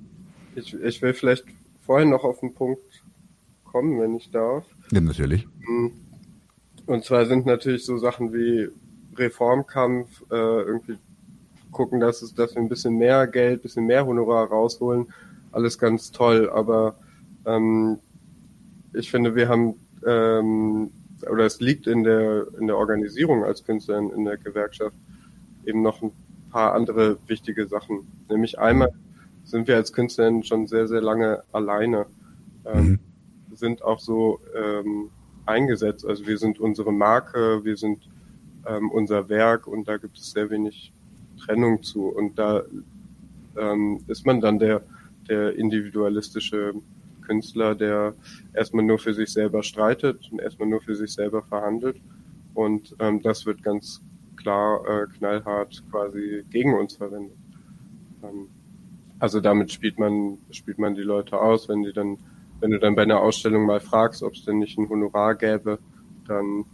Ich, 0.54 0.72
ich 0.72 1.02
will 1.02 1.12
vielleicht 1.12 1.44
vorhin 1.80 2.10
noch 2.10 2.22
auf 2.22 2.38
den 2.38 2.54
Punkt 2.54 3.04
kommen, 3.64 4.00
wenn 4.00 4.14
ich 4.14 4.30
darf. 4.30 4.64
Ja, 4.92 5.00
natürlich. 5.00 5.48
Hm. 5.66 5.92
Und 6.86 7.04
zwar 7.04 7.26
sind 7.26 7.44
natürlich 7.44 7.84
so 7.84 7.98
Sachen 7.98 8.32
wie 8.32 8.68
Reformkampf, 9.16 10.22
äh, 10.30 10.34
irgendwie 10.34 10.98
gucken, 11.76 12.00
dass, 12.00 12.22
es, 12.22 12.34
dass 12.34 12.54
wir 12.54 12.62
ein 12.62 12.70
bisschen 12.70 12.96
mehr 12.96 13.26
Geld, 13.26 13.60
ein 13.60 13.62
bisschen 13.62 13.84
mehr 13.84 14.06
Honorar 14.06 14.48
rausholen. 14.48 15.12
Alles 15.52 15.78
ganz 15.78 16.10
toll, 16.10 16.50
aber 16.50 16.96
ähm, 17.44 17.98
ich 18.94 19.10
finde, 19.10 19.34
wir 19.34 19.48
haben 19.48 19.74
ähm, 20.06 20.90
oder 21.30 21.44
es 21.44 21.60
liegt 21.60 21.86
in 21.86 22.02
der 22.02 22.46
in 22.58 22.66
der 22.66 22.78
Organisierung 22.78 23.44
als 23.44 23.64
Künstler 23.64 23.98
in, 23.98 24.10
in 24.10 24.24
der 24.24 24.38
Gewerkschaft 24.38 24.96
eben 25.66 25.82
noch 25.82 26.02
ein 26.02 26.12
paar 26.50 26.74
andere 26.74 27.18
wichtige 27.26 27.66
Sachen. 27.66 28.06
Nämlich 28.30 28.58
einmal 28.58 28.92
sind 29.44 29.68
wir 29.68 29.76
als 29.76 29.92
Künstler 29.92 30.42
schon 30.42 30.66
sehr 30.66 30.88
sehr 30.88 31.02
lange 31.02 31.42
alleine, 31.52 32.06
ähm, 32.64 32.98
mhm. 33.50 33.56
sind 33.56 33.82
auch 33.82 34.00
so 34.00 34.40
ähm, 34.54 35.10
eingesetzt. 35.44 36.06
Also 36.06 36.26
wir 36.26 36.38
sind 36.38 36.58
unsere 36.58 36.92
Marke, 36.92 37.64
wir 37.64 37.76
sind 37.76 38.08
ähm, 38.66 38.90
unser 38.90 39.28
Werk 39.28 39.66
und 39.66 39.88
da 39.88 39.98
gibt 39.98 40.16
es 40.16 40.32
sehr 40.32 40.48
wenig 40.50 40.92
Trennung 41.36 41.82
zu. 41.82 42.06
Und 42.06 42.38
da 42.38 42.62
ähm, 43.56 44.00
ist 44.06 44.26
man 44.26 44.40
dann 44.40 44.58
der, 44.58 44.82
der 45.28 45.56
individualistische 45.56 46.74
Künstler, 47.22 47.74
der 47.74 48.14
erstmal 48.54 48.84
nur 48.84 48.98
für 48.98 49.14
sich 49.14 49.32
selber 49.32 49.62
streitet 49.62 50.30
und 50.30 50.40
erstmal 50.40 50.68
nur 50.68 50.80
für 50.80 50.94
sich 50.94 51.12
selber 51.12 51.42
verhandelt. 51.42 52.00
Und 52.54 52.94
ähm, 53.00 53.20
das 53.22 53.44
wird 53.46 53.62
ganz 53.62 54.00
klar 54.36 54.80
äh, 54.86 55.06
knallhart 55.18 55.82
quasi 55.90 56.44
gegen 56.50 56.74
uns 56.74 56.96
verwendet. 56.96 57.36
Ähm, 58.22 58.48
also 59.18 59.40
damit 59.40 59.72
spielt 59.72 59.98
man, 59.98 60.38
spielt 60.50 60.78
man 60.78 60.94
die 60.94 61.02
Leute 61.02 61.40
aus, 61.40 61.68
wenn 61.68 61.82
die 61.82 61.92
dann, 61.92 62.18
wenn 62.60 62.70
du 62.70 62.78
dann 62.78 62.94
bei 62.94 63.02
einer 63.02 63.20
Ausstellung 63.20 63.66
mal 63.66 63.80
fragst, 63.80 64.22
ob 64.22 64.34
es 64.34 64.44
denn 64.44 64.58
nicht 64.58 64.78
ein 64.78 64.88
Honorar 64.88 65.34
gäbe, 65.34 65.78
dann 66.26 66.64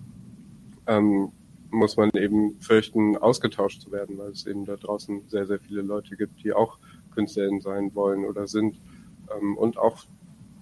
ähm, 0.87 1.33
muss 1.73 1.97
man 1.97 2.11
eben 2.11 2.61
fürchten, 2.61 3.17
ausgetauscht 3.17 3.83
zu 3.83 3.91
werden, 3.93 4.19
weil 4.19 4.31
es 4.31 4.47
eben 4.47 4.65
da 4.65 4.77
draußen 4.77 5.23
sehr, 5.29 5.47
sehr 5.47 5.59
viele 5.59 5.83
Leute 5.83 6.17
gibt, 6.17 6.45
die 6.45 6.53
auch 6.53 6.79
Künstlerin 7.15 7.61
sein 7.61 7.95
wollen 7.95 8.25
oder 8.25 8.47
sind 8.47 8.79
ähm, 9.35 9.57
und 9.57 9.79
auch 9.79 10.05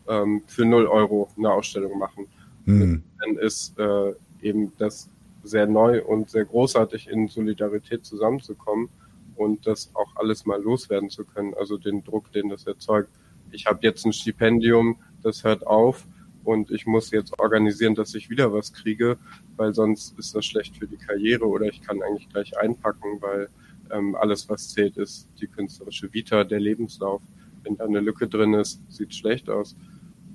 ähm, 0.09 0.42
für 0.46 0.64
null 0.64 0.87
Euro 0.87 1.29
eine 1.37 1.53
Ausstellung 1.53 1.99
machen. 1.99 2.27
Mhm. 2.64 3.03
Dann 3.20 3.37
ist 3.37 3.79
äh, 3.79 4.14
eben 4.40 4.73
das 4.79 5.11
sehr 5.42 5.66
neu 5.66 6.03
und 6.05 6.31
sehr 6.31 6.44
großartig 6.44 7.09
in 7.09 7.29
Solidarität 7.29 8.05
zusammenzukommen 8.05 8.88
und 9.37 9.66
das 9.66 9.90
auch 9.94 10.16
alles 10.16 10.44
mal 10.46 10.62
loswerden 10.62 11.09
zu 11.09 11.25
können, 11.25 11.55
also 11.55 11.79
den 11.79 12.05
Druck, 12.05 12.31
den 12.33 12.49
das 12.49 12.66
erzeugt. 12.66 13.11
Ich 13.51 13.66
habe 13.66 13.81
jetzt 13.83 14.05
ein 14.05 14.12
Stipendium, 14.12 14.99
das 15.23 15.44
hört 15.44 15.66
auf 15.66 16.07
und 16.44 16.70
ich 16.70 16.87
muss 16.87 17.11
jetzt 17.11 17.38
organisieren, 17.38 17.94
dass 17.94 18.14
ich 18.14 18.31
wieder 18.31 18.53
was 18.53 18.72
kriege, 18.72 19.18
weil 19.57 19.74
sonst 19.74 20.18
ist 20.18 20.35
das 20.35 20.44
schlecht 20.46 20.76
für 20.76 20.87
die 20.87 20.96
Karriere 20.96 21.46
oder 21.46 21.66
ich 21.66 21.83
kann 21.83 22.03
eigentlich 22.03 22.29
gleich 22.29 22.57
einpacken, 22.59 23.20
weil 23.20 23.48
ähm, 23.90 24.14
alles, 24.14 24.48
was 24.48 24.70
zählt, 24.70 24.96
ist 24.96 25.29
die 25.40 25.46
künstlerische 25.46 26.12
Vita, 26.12 26.44
der 26.44 26.61
Lebenslauf. 26.61 27.22
Wenn 27.62 27.76
da 27.76 27.85
eine 27.85 28.00
Lücke 28.00 28.29
drin 28.29 28.55
ist, 28.55 28.81
sieht 28.88 29.14
schlecht 29.14 29.50
aus. 29.50 29.76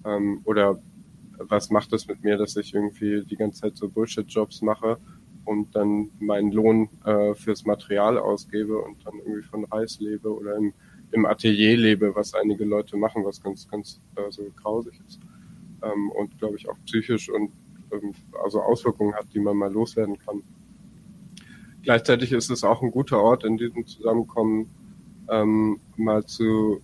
Ähm, 0.05 0.41
oder 0.43 0.79
was 1.37 1.69
macht 1.69 1.91
es 1.93 2.07
mit 2.07 2.23
mir, 2.23 2.37
dass 2.37 2.55
ich 2.55 2.73
irgendwie 2.73 3.23
die 3.23 3.35
ganze 3.35 3.61
Zeit 3.61 3.77
so 3.77 3.89
Bullshit-Jobs 3.89 4.61
mache 4.61 4.97
und 5.45 5.75
dann 5.75 6.09
meinen 6.19 6.51
Lohn 6.51 6.89
äh, 7.03 7.33
fürs 7.35 7.65
Material 7.65 8.17
ausgebe 8.17 8.77
und 8.77 9.05
dann 9.05 9.15
irgendwie 9.19 9.43
von 9.43 9.65
Reis 9.65 9.99
lebe 9.99 10.33
oder 10.33 10.55
im, 10.55 10.73
im 11.11 11.25
Atelier 11.25 11.77
lebe, 11.77 12.15
was 12.15 12.33
einige 12.33 12.65
Leute 12.65 12.97
machen, 12.97 13.23
was 13.25 13.41
ganz, 13.41 13.67
ganz 13.67 14.01
äh, 14.15 14.31
so 14.31 14.43
grausig 14.55 14.99
ist. 15.07 15.19
Ähm, 15.81 16.11
und 16.11 16.37
glaube 16.39 16.57
ich 16.57 16.67
auch 16.69 16.77
psychisch 16.85 17.29
und 17.29 17.51
ähm, 17.91 18.13
also 18.43 18.61
Auswirkungen 18.61 19.13
hat, 19.13 19.27
die 19.33 19.39
man 19.39 19.57
mal 19.57 19.71
loswerden 19.71 20.17
kann. 20.17 20.43
Gleichzeitig 21.83 22.31
ist 22.31 22.49
es 22.49 22.63
auch 22.63 22.81
ein 22.81 22.91
guter 22.91 23.21
Ort, 23.21 23.43
in 23.43 23.57
diesem 23.57 23.85
Zusammenkommen 23.85 24.69
ähm, 25.29 25.79
mal 25.97 26.25
zu 26.25 26.81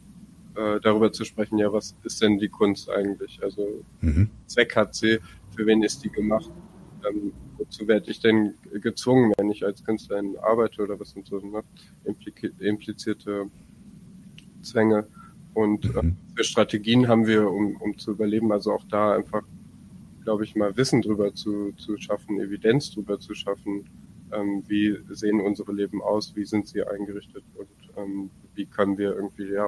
äh, 0.56 0.80
darüber 0.82 1.12
zu 1.12 1.23
sprechen, 1.23 1.58
ja, 1.58 1.71
was 1.71 1.95
ist 2.04 2.21
denn 2.21 2.38
die 2.38 2.49
Kunst 2.49 2.89
eigentlich? 2.89 3.41
Also 3.41 3.84
mhm. 4.01 4.30
Zweck 4.47 4.75
hat 4.75 4.95
sie, 4.95 5.19
für 5.56 5.65
wen 5.65 5.82
ist 5.84 6.04
die 6.04 6.10
gemacht? 6.10 6.51
Ähm, 7.08 7.32
wozu 7.58 7.88
werde 7.88 8.12
ich 8.12 8.19
denn 8.19 8.56
gezwungen, 8.82 9.34
wenn 9.38 9.49
ich 9.49 9.63
als 9.63 9.84
Künstlerin 9.84 10.36
arbeite 10.41 10.84
oder 10.84 10.99
was 10.99 11.12
sind 11.12 11.25
so 11.27 11.39
ne, 11.39 11.63
implizierte 12.60 13.49
Zwänge? 14.62 15.08
Und 15.53 15.85
äh, 15.95 16.01
mhm. 16.01 16.17
für 16.35 16.43
Strategien 16.43 17.07
haben 17.07 17.27
wir, 17.27 17.49
um, 17.49 17.75
um 17.77 17.97
zu 17.97 18.11
überleben, 18.11 18.51
also 18.51 18.73
auch 18.73 18.83
da 18.89 19.13
einfach, 19.13 19.43
glaube 20.23 20.43
ich, 20.43 20.55
mal 20.55 20.75
Wissen 20.77 21.01
drüber 21.01 21.33
zu, 21.33 21.73
zu 21.73 21.97
schaffen, 21.97 22.39
Evidenz 22.39 22.91
drüber 22.91 23.19
zu 23.19 23.33
schaffen, 23.33 23.85
ähm, 24.31 24.63
wie 24.67 24.97
sehen 25.09 25.41
unsere 25.41 25.73
Leben 25.73 26.01
aus, 26.01 26.35
wie 26.35 26.45
sind 26.45 26.67
sie 26.67 26.83
eingerichtet 26.83 27.43
und 27.55 27.67
ähm, 27.97 28.29
wie 28.55 28.65
können 28.65 28.97
wir 28.97 29.13
irgendwie 29.15 29.51
ja 29.51 29.67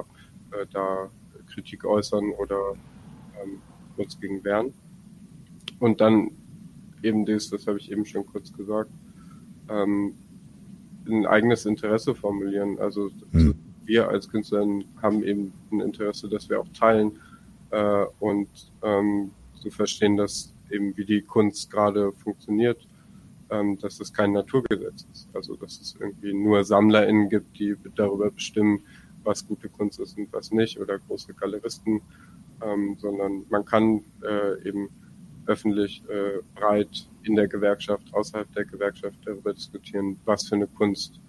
äh, 0.52 0.66
da 0.72 1.10
Kritik 1.52 1.84
äußern 1.84 2.30
oder 2.30 2.74
ähm, 3.42 3.60
uns 3.96 4.18
gegen 4.18 4.42
wehren. 4.44 4.72
Und 5.78 6.00
dann 6.00 6.30
eben 7.02 7.26
das, 7.26 7.50
das 7.50 7.66
habe 7.66 7.78
ich 7.78 7.90
eben 7.90 8.06
schon 8.06 8.26
kurz 8.26 8.52
gesagt, 8.52 8.90
ähm, 9.68 10.14
ein 11.06 11.26
eigenes 11.26 11.66
Interesse 11.66 12.14
formulieren. 12.14 12.78
Also 12.78 13.10
mhm. 13.32 13.54
Wir 13.84 14.08
als 14.08 14.28
Künstler 14.28 14.66
haben 15.02 15.22
eben 15.22 15.52
ein 15.70 15.80
Interesse, 15.80 16.28
das 16.28 16.48
wir 16.48 16.60
auch 16.60 16.68
teilen 16.78 17.18
äh, 17.70 18.04
und 18.20 18.48
ähm, 18.82 19.30
zu 19.60 19.70
verstehen, 19.70 20.16
dass 20.16 20.54
eben 20.70 20.96
wie 20.96 21.04
die 21.04 21.22
Kunst 21.22 21.70
gerade 21.70 22.12
funktioniert, 22.12 22.86
ähm, 23.50 23.78
dass 23.78 24.00
es 24.00 24.12
kein 24.12 24.32
Naturgesetz 24.32 25.06
ist. 25.12 25.28
Also 25.34 25.56
dass 25.56 25.80
es 25.80 25.96
irgendwie 25.98 26.32
nur 26.32 26.64
SammlerInnen 26.64 27.28
gibt, 27.28 27.58
die 27.58 27.76
darüber 27.94 28.30
bestimmen, 28.30 28.82
was 29.22 29.46
gute 29.46 29.68
Kunst 29.68 30.00
ist 30.00 30.18
und 30.18 30.32
was 30.32 30.52
nicht, 30.52 30.78
oder 30.78 30.98
große 30.98 31.32
Galeristen, 31.34 32.02
ähm, 32.62 32.96
sondern 32.98 33.44
man 33.48 33.64
kann 33.64 34.04
äh, 34.22 34.68
eben 34.68 34.88
öffentlich 35.46 36.02
äh, 36.08 36.42
breit 36.54 37.08
in 37.22 37.34
der 37.34 37.48
Gewerkschaft, 37.48 38.12
außerhalb 38.12 38.50
der 38.54 38.64
Gewerkschaft 38.64 39.18
darüber 39.24 39.52
diskutieren, 39.52 40.18
was 40.24 40.48
für 40.48 40.56
eine 40.56 40.66
Kunst 40.66 41.20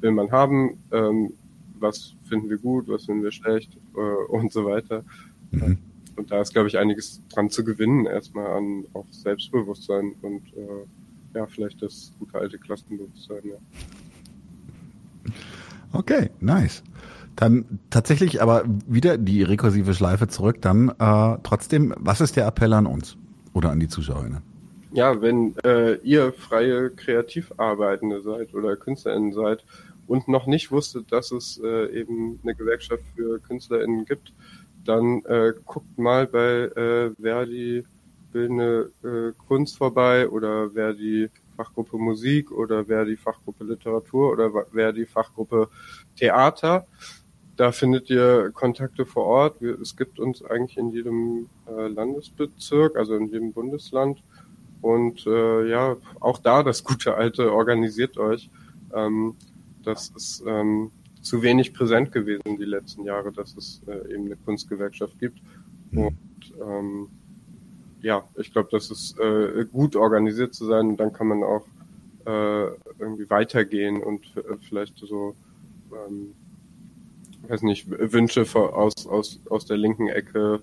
will 0.00 0.10
man 0.10 0.30
haben, 0.30 0.78
ähm, 0.92 1.32
was 1.80 2.14
finden 2.24 2.48
wir 2.48 2.58
gut, 2.58 2.88
was 2.88 3.06
finden 3.06 3.22
wir 3.22 3.32
schlecht 3.32 3.76
äh, 3.94 4.00
und 4.32 4.52
so 4.52 4.64
weiter. 4.64 5.04
Mhm. 5.50 5.78
Und 6.16 6.30
da 6.30 6.40
ist, 6.40 6.52
glaube 6.52 6.68
ich, 6.68 6.78
einiges 6.78 7.22
dran 7.28 7.50
zu 7.50 7.64
gewinnen, 7.64 8.06
erstmal 8.06 8.46
an 8.46 8.86
auch 8.94 9.06
Selbstbewusstsein 9.10 10.14
und 10.22 10.42
äh, 10.54 11.36
ja, 11.36 11.46
vielleicht 11.46 11.82
das 11.82 12.12
gute 12.18 12.38
alte 12.38 12.58
Klassenbewusstsein. 12.58 13.42
Ja. 13.44 13.56
Okay, 15.92 16.30
nice. 16.40 16.82
Dann 17.36 17.80
tatsächlich 17.90 18.40
aber 18.40 18.64
wieder 18.86 19.18
die 19.18 19.42
rekursive 19.42 19.92
Schleife 19.92 20.26
zurück. 20.26 20.62
Dann 20.62 20.88
äh, 20.98 21.38
trotzdem, 21.42 21.94
was 21.98 22.22
ist 22.22 22.36
der 22.36 22.46
Appell 22.46 22.72
an 22.72 22.86
uns 22.86 23.18
oder 23.52 23.70
an 23.70 23.80
die 23.80 23.88
Zuschauerinnen? 23.88 24.40
Ja, 24.92 25.20
wenn 25.20 25.54
äh, 25.62 25.96
ihr 25.96 26.32
freie 26.32 26.88
Kreativarbeitende 26.88 28.22
seid 28.22 28.54
oder 28.54 28.76
KünstlerInnen 28.76 29.32
seid 29.32 29.62
und 30.06 30.28
noch 30.28 30.46
nicht 30.46 30.70
wusstet, 30.70 31.12
dass 31.12 31.32
es 31.32 31.60
äh, 31.62 32.00
eben 32.00 32.38
eine 32.42 32.54
Gewerkschaft 32.54 33.04
für 33.14 33.40
KünstlerInnen 33.40 34.04
gibt, 34.04 34.32
dann 34.84 35.24
äh, 35.24 35.52
guckt 35.64 35.98
mal 35.98 36.26
bei 36.26 36.70
äh, 36.80 37.10
Verdi 37.20 37.84
Bildende 38.32 38.92
äh, 39.02 39.32
Kunst 39.48 39.78
vorbei 39.78 40.28
oder 40.28 40.70
Verdi 40.70 41.30
Fachgruppe 41.56 41.96
Musik 41.96 42.50
oder 42.50 42.84
Verdi 42.84 43.16
Fachgruppe 43.16 43.64
Literatur 43.64 44.32
oder 44.32 44.50
Verdi 44.72 45.06
Fachgruppe 45.06 45.68
Theater. 46.16 46.86
Da 47.56 47.72
findet 47.72 48.10
ihr 48.10 48.50
Kontakte 48.52 49.06
vor 49.06 49.24
Ort. 49.24 49.62
Wir, 49.62 49.80
es 49.80 49.96
gibt 49.96 50.20
uns 50.20 50.44
eigentlich 50.44 50.76
in 50.76 50.90
jedem 50.90 51.48
äh, 51.66 51.88
Landesbezirk, 51.88 52.96
also 52.96 53.14
in 53.14 53.28
jedem 53.28 53.52
Bundesland. 53.52 54.22
Und 54.82 55.26
äh, 55.26 55.66
ja, 55.68 55.96
auch 56.20 56.38
da 56.38 56.62
das 56.62 56.84
gute 56.84 57.14
alte 57.14 57.50
organisiert 57.50 58.18
euch. 58.18 58.50
Ähm, 58.94 59.34
das 59.86 60.10
ist 60.10 60.44
ähm, 60.46 60.90
zu 61.22 61.42
wenig 61.42 61.72
präsent 61.72 62.12
gewesen 62.12 62.58
die 62.58 62.64
letzten 62.64 63.04
Jahre, 63.04 63.32
dass 63.32 63.56
es 63.56 63.82
äh, 63.86 64.12
eben 64.12 64.26
eine 64.26 64.36
Kunstgewerkschaft 64.36 65.18
gibt. 65.18 65.40
Mhm. 65.90 66.06
Und 66.06 66.54
ähm, 66.60 67.08
ja, 68.02 68.24
ich 68.36 68.52
glaube, 68.52 68.68
das 68.70 68.90
ist 68.90 69.18
äh, 69.18 69.64
gut 69.70 69.96
organisiert 69.96 70.54
zu 70.54 70.66
sein. 70.66 70.88
Und 70.88 70.96
dann 70.98 71.12
kann 71.12 71.28
man 71.28 71.42
auch 71.42 71.66
äh, 72.26 72.66
irgendwie 72.98 73.30
weitergehen 73.30 74.02
und 74.02 74.36
äh, 74.36 74.56
vielleicht 74.60 74.98
so 74.98 75.34
ähm, 75.92 76.34
weiß 77.48 77.62
nicht, 77.62 77.88
Wünsche 77.88 78.44
aus, 78.54 79.06
aus, 79.06 79.40
aus 79.48 79.66
der 79.66 79.76
linken 79.76 80.08
Ecke 80.08 80.60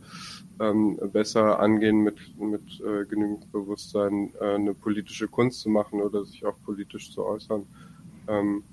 ähm, 0.59 0.99
besser 1.11 1.59
angehen 1.59 2.01
mit, 2.01 2.17
mit 2.39 2.81
äh, 2.81 3.05
genügend 3.05 3.51
Bewusstsein, 3.51 4.33
äh, 4.39 4.55
eine 4.55 4.73
politische 4.73 5.27
Kunst 5.27 5.61
zu 5.61 5.69
machen 5.69 6.01
oder 6.01 6.25
sich 6.25 6.45
auch 6.45 6.55
politisch 6.65 7.11
zu 7.11 7.25
äußern. 7.25 7.65
Ähm, 8.27 8.63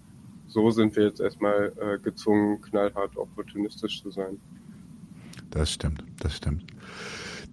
so 0.51 0.71
sind 0.71 0.97
wir 0.97 1.05
jetzt 1.05 1.21
erstmal 1.21 1.73
äh, 1.81 1.99
gezwungen, 1.99 2.61
knallhart 2.61 3.17
opportunistisch 3.17 4.03
zu 4.03 4.11
sein. 4.11 4.39
Das 5.51 5.73
stimmt, 5.73 6.05
das 6.21 6.37
stimmt. 6.37 6.65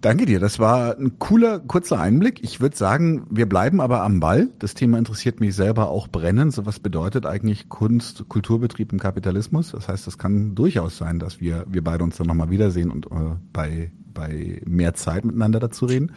Danke 0.00 0.26
dir. 0.26 0.38
Das 0.38 0.60
war 0.60 0.96
ein 0.96 1.18
cooler, 1.18 1.58
kurzer 1.58 1.98
Einblick. 1.98 2.44
Ich 2.44 2.60
würde 2.60 2.76
sagen, 2.76 3.26
wir 3.30 3.48
bleiben 3.48 3.80
aber 3.80 4.02
am 4.02 4.20
Ball. 4.20 4.48
Das 4.60 4.74
Thema 4.74 4.96
interessiert 4.96 5.40
mich 5.40 5.56
selber 5.56 5.88
auch 5.88 6.06
brennend. 6.06 6.52
So 6.52 6.66
was 6.66 6.78
bedeutet 6.78 7.26
eigentlich 7.26 7.68
Kunst, 7.68 8.28
Kulturbetrieb 8.28 8.92
im 8.92 9.00
Kapitalismus? 9.00 9.72
Das 9.72 9.88
heißt, 9.88 10.06
es 10.06 10.16
kann 10.16 10.54
durchaus 10.54 10.98
sein, 10.98 11.18
dass 11.18 11.40
wir, 11.40 11.64
wir 11.68 11.82
beide 11.82 12.04
uns 12.04 12.16
dann 12.16 12.28
nochmal 12.28 12.50
wiedersehen 12.50 12.92
und 12.92 13.06
äh, 13.06 13.34
bei, 13.52 13.90
bei 14.14 14.62
mehr 14.64 14.94
Zeit 14.94 15.24
miteinander 15.24 15.58
dazu 15.58 15.86
reden. 15.86 16.12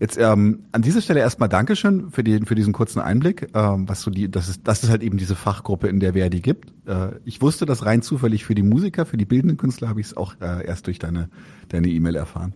Jetzt 0.00 0.16
ähm, 0.16 0.64
an 0.70 0.82
dieser 0.82 1.00
Stelle 1.00 1.20
erstmal 1.20 1.48
Dankeschön 1.48 2.10
für, 2.10 2.22
den, 2.22 2.46
für 2.46 2.54
diesen 2.54 2.72
kurzen 2.72 3.00
Einblick, 3.00 3.48
ähm, 3.54 3.88
was 3.88 4.02
so 4.02 4.10
die, 4.10 4.30
das 4.30 4.48
ist, 4.48 4.60
das 4.64 4.84
ist 4.84 4.90
halt 4.90 5.02
eben 5.02 5.18
diese 5.18 5.34
Fachgruppe, 5.34 5.88
in 5.88 5.98
der 5.98 6.12
Verdi 6.12 6.40
gibt. 6.40 6.72
Äh, 6.86 7.16
ich 7.24 7.42
wusste 7.42 7.66
das 7.66 7.84
rein 7.84 8.02
zufällig 8.02 8.44
für 8.44 8.54
die 8.54 8.62
Musiker, 8.62 9.06
für 9.06 9.16
die 9.16 9.24
bildenden 9.24 9.56
Künstler 9.56 9.88
habe 9.88 10.00
ich 10.00 10.06
es 10.08 10.16
auch 10.16 10.34
äh, 10.40 10.64
erst 10.64 10.86
durch 10.86 11.00
deine 11.00 11.28
deine 11.68 11.88
E-Mail 11.88 12.14
erfahren. 12.14 12.54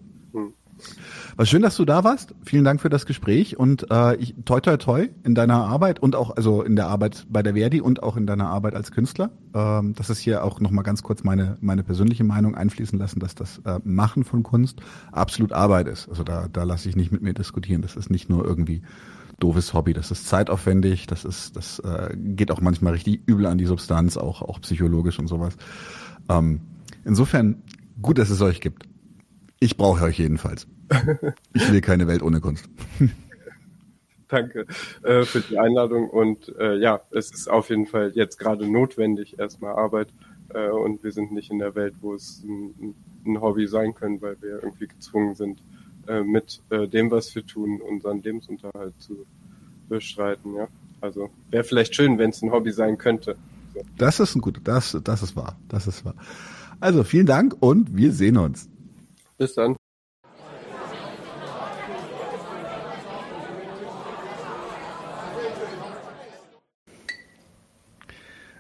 Was 1.37 1.49
schön, 1.49 1.63
dass 1.63 1.77
du 1.77 1.87
da 1.87 2.05
warst. 2.05 2.35
Vielen 2.45 2.65
Dank 2.65 2.81
für 2.83 2.91
das 2.91 3.07
Gespräch 3.07 3.59
und 3.59 3.91
äh, 3.91 4.17
ich, 4.17 4.35
toi 4.45 4.61
toi 4.61 4.77
toi 4.77 5.09
in 5.25 5.35
deiner 5.35 5.65
Arbeit 5.65 5.99
und 5.99 6.15
auch 6.15 6.37
also 6.37 6.63
in 6.63 6.77
der 6.77 6.89
Arbeit 6.89 7.27
bei 7.31 7.43
der 7.43 7.55
Verdi 7.55 7.81
und 7.81 8.03
auch 8.03 8.19
in 8.19 8.27
deiner 8.27 8.49
Arbeit 8.49 8.75
als 8.75 8.91
Künstler. 8.91 9.31
Ähm, 9.55 9.95
das 9.95 10.11
ist 10.11 10.19
hier 10.19 10.45
auch 10.45 10.61
noch 10.61 10.71
mal 10.71 10.83
ganz 10.83 11.03
kurz 11.03 11.25
meine 11.25 11.57
meine 11.61 11.85
persönliche 11.85 12.23
Meinung 12.23 12.55
einfließen 12.55 12.99
lassen, 12.99 13.19
dass 13.19 13.35
das 13.35 13.63
äh, 13.65 13.79
Machen 13.83 14.25
von 14.25 14.43
Kunst 14.43 14.81
absolut 15.11 15.53
Arbeit 15.53 15.89
ist. 15.89 16.09
Also 16.09 16.23
da 16.23 16.49
da 16.53 16.65
lasse 16.65 16.89
ich 16.91 16.97
nicht 16.97 17.13
mit 17.13 17.23
mir 17.23 17.33
diskutieren. 17.33 17.81
Das 17.81 17.97
ist 17.97 18.11
nicht 18.11 18.29
nur 18.29 18.45
irgendwie 18.45 18.83
doofes 19.41 19.73
Hobby. 19.73 19.95
Das 19.95 20.11
ist 20.11 20.29
zeitaufwendig. 20.29 21.07
Das 21.07 21.25
ist 21.25 21.57
das 21.57 21.79
äh, 21.79 22.15
geht 22.15 22.51
auch 22.51 22.61
manchmal 22.61 22.93
richtig 22.93 23.23
übel 23.25 23.47
an 23.47 23.57
die 23.57 23.67
Substanz, 23.67 24.19
auch 24.19 24.43
auch 24.43 24.61
psychologisch 24.61 25.19
und 25.19 25.29
sowas. 25.29 25.57
Ähm, 26.29 26.61
insofern 27.07 27.63
gut, 28.03 28.19
dass 28.19 28.29
es 28.29 28.43
euch 28.43 28.61
gibt. 28.61 28.92
Ich 29.63 29.77
brauche 29.77 30.03
euch 30.03 30.19
jedenfalls. 30.19 30.67
Ich 31.55 31.71
will 31.71 31.81
keine 31.81 32.09
Welt 32.09 32.21
ohne 32.23 32.41
Kunst. 32.41 32.69
Danke 34.29 34.67
äh, 35.05 35.23
für 35.23 35.41
die 35.41 35.57
Einladung 35.57 36.11
und 36.11 36.53
äh, 36.59 36.79
ja, 36.79 37.03
es 37.13 37.31
ist 37.31 37.49
auf 37.49 37.71
jeden 37.71 37.87
Fall 37.87 38.11
jetzt 38.17 38.41
gerade 38.41 38.69
notwendig, 38.69 39.39
erstmal 39.39 39.75
Arbeit 39.75 40.09
äh, 40.53 40.69
und 40.69 41.05
wir 41.05 41.13
sind 41.13 41.31
nicht 41.31 41.53
in 41.53 41.61
der 41.61 41.77
Welt, 41.77 41.95
wo 42.01 42.13
es 42.13 42.43
ein, 42.43 42.97
ein 43.25 43.41
Hobby 43.41 43.69
sein 43.69 43.95
können, 43.95 44.21
weil 44.21 44.37
wir 44.41 44.65
irgendwie 44.65 44.89
gezwungen 44.89 45.37
sind, 45.37 45.63
äh, 46.09 46.25
mit 46.25 46.61
äh, 46.71 46.89
dem, 46.89 47.13
was 47.13 47.33
wir 47.37 47.47
tun, 47.47 47.81
unseren 47.81 48.21
Lebensunterhalt 48.21 48.95
zu 48.99 49.27
bestreiten. 49.89 50.57
Ja, 50.57 50.67
also 51.01 51.31
wäre 51.53 51.63
vielleicht 51.63 51.95
schön, 51.95 52.19
wenn 52.19 52.31
es 52.31 52.43
ein 52.43 52.51
Hobby 52.51 52.73
sein 52.73 52.99
könnte. 52.99 53.37
So. 53.75 53.83
Das 53.97 54.19
ist 54.19 54.35
ein 54.35 54.41
gut, 54.41 54.61
das, 54.65 54.99
das 55.05 55.23
ist 55.23 55.37
wahr, 55.37 55.57
das 55.69 55.87
ist 55.87 56.05
wahr. 56.05 56.17
Also 56.81 57.05
vielen 57.05 57.27
Dank 57.27 57.55
und 57.61 57.97
wir 57.97 58.11
sehen 58.11 58.39
uns. 58.39 58.69
Bis 59.43 59.55
dann. 59.55 59.75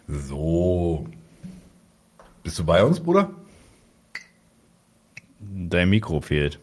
So. 0.08 1.06
Bist 2.42 2.58
du 2.58 2.64
bei 2.64 2.82
uns, 2.82 2.98
Bruder? 2.98 3.30
Dein 5.38 5.88
Mikro 5.88 6.20
fehlt. 6.20 6.58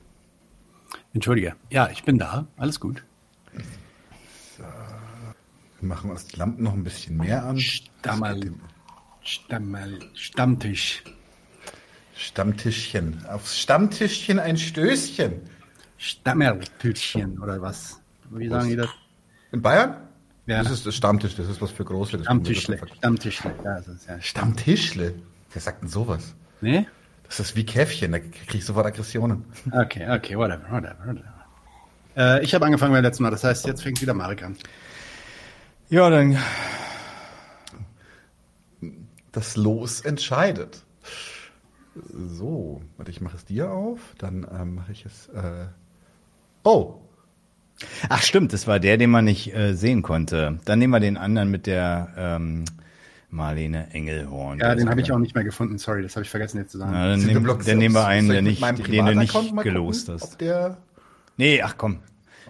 Entschuldige. 1.14 1.56
Ja, 1.70 1.90
ich 1.90 2.04
bin 2.04 2.18
da. 2.18 2.46
Alles 2.58 2.82
gut. 2.82 3.06
Wir 4.58 4.68
machen 5.80 6.12
uns 6.12 6.28
die 6.28 6.36
Lampen 6.36 6.66
noch 6.66 6.74
ein 6.74 6.84
bisschen 6.84 7.16
mehr 7.16 7.46
an. 7.46 7.58
Stammerl, 7.58 8.52
Stammerl, 9.22 9.98
Stammtisch. 10.14 11.06
Stammtischchen. 12.20 13.26
Aufs 13.28 13.58
Stammtischchen 13.58 14.40
ein 14.40 14.58
Stößchen. 14.58 15.40
Stammertütchen 15.98 17.40
oder 17.40 17.62
was? 17.62 18.02
Wie 18.30 18.50
sagen 18.50 18.70
die 18.70 18.76
das? 18.76 18.90
In 19.54 19.62
Bayern? 19.62 19.96
Ja. 20.46 20.62
Das 20.62 20.72
ist 20.72 20.86
das 20.86 20.96
Stammtisch, 20.96 21.36
das 21.36 21.48
ist 21.48 21.62
was 21.62 21.72
für 21.72 21.86
Große. 21.86 22.18
Das 22.18 22.26
Stammtischle. 22.26 22.80
Stammtischle. 22.98 23.56
Ja, 23.64 23.76
das 23.76 23.88
ist 23.88 24.08
ja 24.10 24.20
Stammtischle? 24.22 25.16
Wer 25.52 25.62
sagt 25.62 25.82
denn 25.82 25.90
sowas? 25.90 26.36
Nee? 26.60 26.88
Das 27.24 27.40
ist 27.40 27.56
wie 27.56 27.66
Käffchen, 27.66 28.12
da 28.12 28.20
krieg 28.20 28.54
ich 28.56 28.66
sofort 28.66 28.86
Aggressionen. 28.86 29.46
Okay, 29.72 30.10
okay, 30.10 30.36
whatever, 30.36 30.64
whatever, 30.70 30.98
whatever. 31.06 31.34
Äh, 32.18 32.44
ich 32.44 32.54
habe 32.54 32.66
angefangen 32.66 32.92
beim 32.92 33.04
letzten 33.04 33.24
Mal, 33.24 33.30
das 33.30 33.44
heißt, 33.46 33.66
jetzt 33.66 33.82
fängt 33.84 34.02
wieder 34.02 34.14
Marek 34.14 34.44
an. 34.44 34.58
Ja, 35.90 36.10
dann 36.10 36.38
Das 39.32 39.56
Los 39.56 40.02
entscheidet. 40.02 40.84
So, 42.08 42.82
warte, 42.98 43.12
ich 43.12 43.22
mache 43.22 43.38
es 43.38 43.46
dir 43.46 43.72
auf, 43.72 44.00
dann 44.18 44.46
ähm, 44.52 44.76
mache 44.76 44.92
ich 44.92 45.06
es. 45.06 45.28
Äh, 45.30 45.68
oh, 46.64 47.02
Ach 48.10 48.22
stimmt, 48.22 48.52
das 48.52 48.68
war 48.68 48.80
der, 48.80 48.98
den 48.98 49.10
man 49.10 49.26
nicht 49.26 49.56
äh, 49.56 49.74
sehen 49.74 50.02
konnte. 50.02 50.60
Dann 50.66 50.80
nehmen 50.80 50.92
wir 50.92 51.00
den 51.00 51.18
anderen 51.18 51.50
mit 51.50 51.66
der 51.66 52.10
ähm, 52.18 52.66
Marlene 53.30 53.88
Engelhorn. 53.94 54.60
Ja, 54.60 54.76
den 54.76 54.90
habe 54.90 55.02
ich 55.02 55.12
auch 55.12 55.20
nicht 55.20 55.36
mehr 55.36 55.44
gefunden, 55.44 55.78
sorry, 55.78 56.02
das 56.02 56.16
habe 56.16 56.24
ich 56.24 56.30
vergessen 56.30 56.58
jetzt 56.58 56.72
zu 56.72 56.78
sagen. 56.78 56.92
Na, 56.92 57.10
dann, 57.10 57.22
nehm, 57.22 57.44
Blocks 57.44 57.66
dann 57.66 57.78
nehmen 57.78 57.96
wir 57.96 58.06
einen, 58.06 58.28
der 58.28 58.42
nicht, 58.42 58.62
den 58.62 59.06
du 59.06 59.16
nicht 59.16 59.34
gelost 59.64 60.08
gucken, 60.08 60.22
hast. 60.22 60.42
Der 60.42 60.78
Nee, 61.38 61.62
ach 61.62 61.76
komm. 61.78 62.00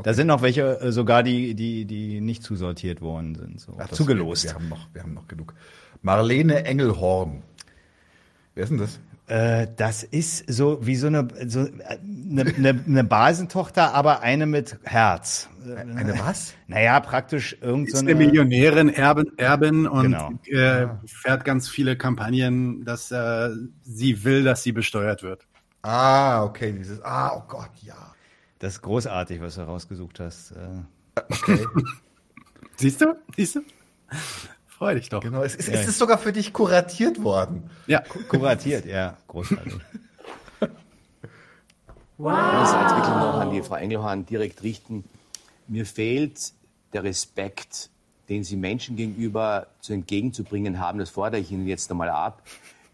Da 0.01 0.13
sind 0.13 0.27
noch 0.27 0.41
welche, 0.41 0.79
äh, 0.79 0.91
sogar 0.91 1.21
die, 1.21 1.53
die, 1.53 1.85
die 1.85 2.21
nicht 2.21 2.41
zusortiert 2.41 3.01
worden 3.01 3.35
sind. 3.35 3.59
So. 3.59 3.77
Ach, 3.77 3.89
Zugelost. 3.89 4.45
Wir 4.45 4.53
haben, 4.53 4.69
noch, 4.69 4.87
wir 4.93 5.03
haben 5.03 5.13
noch 5.13 5.27
genug. 5.27 5.53
Marlene 6.01 6.63
Engelhorn. 6.63 7.43
Wer 8.55 8.63
ist 8.63 8.69
denn 8.69 8.79
das? 8.79 8.99
Äh, 9.29 9.67
das 9.75 10.01
ist 10.03 10.51
so 10.51 10.79
wie 10.85 10.95
so 10.95 11.07
eine, 11.07 11.27
so, 11.45 11.61
äh, 11.61 11.69
eine, 12.31 12.41
eine, 12.55 12.83
eine 12.87 13.03
Basentochter, 13.03 13.93
aber 13.93 14.21
eine 14.21 14.47
mit 14.47 14.77
Herz. 14.83 15.49
Eine 15.63 16.17
was? 16.19 16.55
Naja, 16.67 16.99
praktisch 16.99 17.55
irgend 17.61 17.91
so 17.91 17.97
ist 17.97 18.01
eine 18.01 18.11
eine. 18.11 18.25
Millionärin, 18.25 18.89
Erbin, 18.89 19.31
Erbin 19.37 19.85
und 19.87 20.03
Genau. 20.03 20.31
äh, 20.45 20.87
fährt 21.05 21.45
ganz 21.45 21.69
viele 21.69 21.95
Kampagnen, 21.95 22.83
dass 22.85 23.11
äh, 23.11 23.49
sie 23.83 24.23
will, 24.23 24.43
dass 24.43 24.63
sie 24.63 24.71
besteuert 24.71 25.21
wird. 25.21 25.45
Ah, 25.83 26.43
okay, 26.43 26.71
dieses. 26.71 27.01
Ah, 27.03 27.33
oh 27.37 27.43
Gott, 27.47 27.69
ja. 27.83 28.15
Das 28.57 28.73
ist 28.73 28.81
großartig, 28.81 29.39
was 29.41 29.55
du 29.55 29.61
rausgesucht 29.61 30.19
hast. 30.19 30.51
Äh, 30.51 31.21
Okay, 31.29 31.65
Siehst 32.77 33.01
du? 33.01 33.15
Siehst 33.35 33.55
du? 33.55 33.61
Freu 34.79 34.95
dich 34.95 35.09
doch. 35.09 35.21
genau. 35.21 35.43
Es 35.43 35.55
ist, 35.55 35.67
es 35.67 35.89
ist 35.89 35.97
sogar 35.97 36.17
für 36.17 36.31
dich 36.31 36.53
kuratiert 36.53 37.21
worden. 37.21 37.69
Ja. 37.85 37.99
kuratiert, 38.29 38.85
ja, 38.85 39.17
großartig. 39.27 39.73
Einerseits 42.17 42.93
will 42.93 43.01
ich 43.01 43.09
noch 43.09 43.39
an 43.41 43.51
die 43.51 43.61
Frau 43.61 43.75
Engelhorn 43.75 44.25
direkt 44.25 44.63
richten. 44.63 45.03
Mir 45.67 45.85
fehlt 45.85 46.53
der 46.93 47.03
Respekt, 47.03 47.89
den 48.29 48.45
Sie 48.45 48.55
Menschen 48.55 48.95
gegenüber 48.95 49.67
zu 49.81 49.91
entgegenzubringen 49.91 50.79
haben. 50.79 50.99
Das 50.99 51.09
fordere 51.09 51.41
ich 51.41 51.51
Ihnen 51.51 51.67
jetzt 51.67 51.91
einmal 51.91 52.09
ab, 52.09 52.41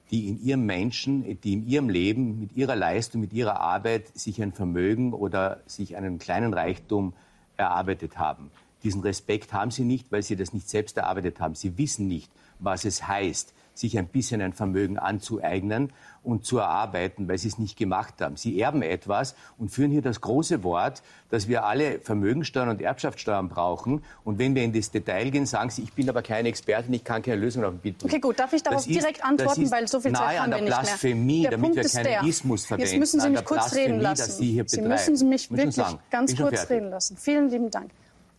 die 0.10 0.28
in 0.28 0.44
ihrem 0.44 0.66
Menschen, 0.66 1.40
die 1.42 1.54
in 1.54 1.68
ihrem 1.68 1.90
Leben, 1.90 2.40
mit 2.40 2.58
ihrer 2.58 2.76
Leistung, 2.76 3.22
mit 3.22 3.32
ihrer 3.32 3.60
Arbeit 3.60 4.08
sich 4.18 4.42
ein 4.42 4.54
Vermögen 4.54 5.14
oder 5.14 5.62
sich 5.68 5.96
einen 5.98 6.18
kleinen 6.18 6.52
Reichtum 6.52 7.14
erarbeitet 7.58 8.18
haben. 8.18 8.50
Diesen 8.86 9.02
Respekt 9.02 9.52
haben 9.52 9.72
Sie 9.72 9.84
nicht, 9.84 10.12
weil 10.12 10.22
Sie 10.24 10.36
das 10.38 10.54
nicht 10.54 10.70
selbst 10.70 10.96
erarbeitet 10.98 11.40
haben. 11.42 11.56
Sie 11.56 11.78
wissen 11.78 12.08
nicht, 12.08 12.32
was 12.60 12.86
es 12.86 13.06
heißt, 13.08 13.52
sich 13.74 13.98
ein 13.98 14.08
bisschen 14.08 14.40
ein 14.42 14.54
Vermögen 14.54 14.98
anzueignen 14.98 15.92
und 16.24 16.46
zu 16.46 16.60
erarbeiten, 16.60 17.28
weil 17.28 17.38
sie 17.38 17.50
es 17.50 17.58
nicht 17.60 17.78
gemacht 17.78 18.14
haben. 18.22 18.38
Sie 18.38 18.58
erben 18.62 18.82
etwas 18.82 19.36
und 19.58 19.70
führen 19.70 19.92
hier 19.92 20.02
das 20.02 20.22
große 20.22 20.64
Wort, 20.64 21.04
dass 21.30 21.50
wir 21.50 21.66
alle 21.66 22.00
Vermögensteuern 22.00 22.70
und 22.70 22.82
Erbschaftssteuern 22.82 23.50
brauchen. 23.50 24.02
Und 24.24 24.40
wenn 24.40 24.56
wir 24.56 24.64
in 24.64 24.72
das 24.72 24.92
Detail 24.92 25.30
gehen, 25.30 25.46
sagen 25.46 25.72
sie, 25.72 25.82
ich 25.82 25.92
bin 25.92 26.08
aber 26.10 26.22
keine 26.22 26.48
Expertin, 26.48 26.94
ich 26.94 27.04
kann 27.04 27.22
keine 27.22 27.36
Lösung 27.42 27.66
auf 27.66 27.72
dem 27.72 27.80
Bild 27.80 27.98
bringen. 27.98 28.12
Okay, 28.14 28.22
gut, 28.22 28.40
darf 28.40 28.54
ich 28.54 28.64
darauf 28.64 28.78
Das 28.84 28.88
ist- 28.88 28.96
direkt 28.98 29.20
das 29.20 29.26
antworten, 29.26 29.62
ist 29.64 29.72
weil 29.74 29.88
so 29.90 30.00
viel 30.00 30.14
Zeit 30.14 30.40
haben 30.40 30.52
wir 30.52 30.62
nicht 30.62 30.68
Blasphemie, 30.68 31.42
mehr. 31.42 31.42
Der 31.42 31.52
damit 31.52 31.64
Punkt 31.64 31.76
wir 31.76 31.84
ist 31.84 31.96
keinen 31.96 32.04
der, 32.06 32.24
Ismus 32.24 32.66
verwenden, 32.66 32.90
Jetzt 32.92 33.00
müssen 33.00 33.20
Sie 33.20 33.30
mich 33.30 33.44
kurz 33.46 33.76
reden 33.76 34.00
lassen. 34.00 34.32
Sie 34.32 34.52
hier 34.54 34.64
Sie 34.68 34.82
müssen 34.82 35.16
Sie 35.18 35.26
mich 35.26 35.52
wirklich 35.52 35.76
sagen, 35.76 36.00
ganz 36.12 36.34
kurz 36.34 36.50
fertig. 36.62 36.70
reden 36.78 36.90
lassen. 36.92 37.18
Vielen 37.18 37.50
lieben 37.50 37.70
Dank. 37.72 37.92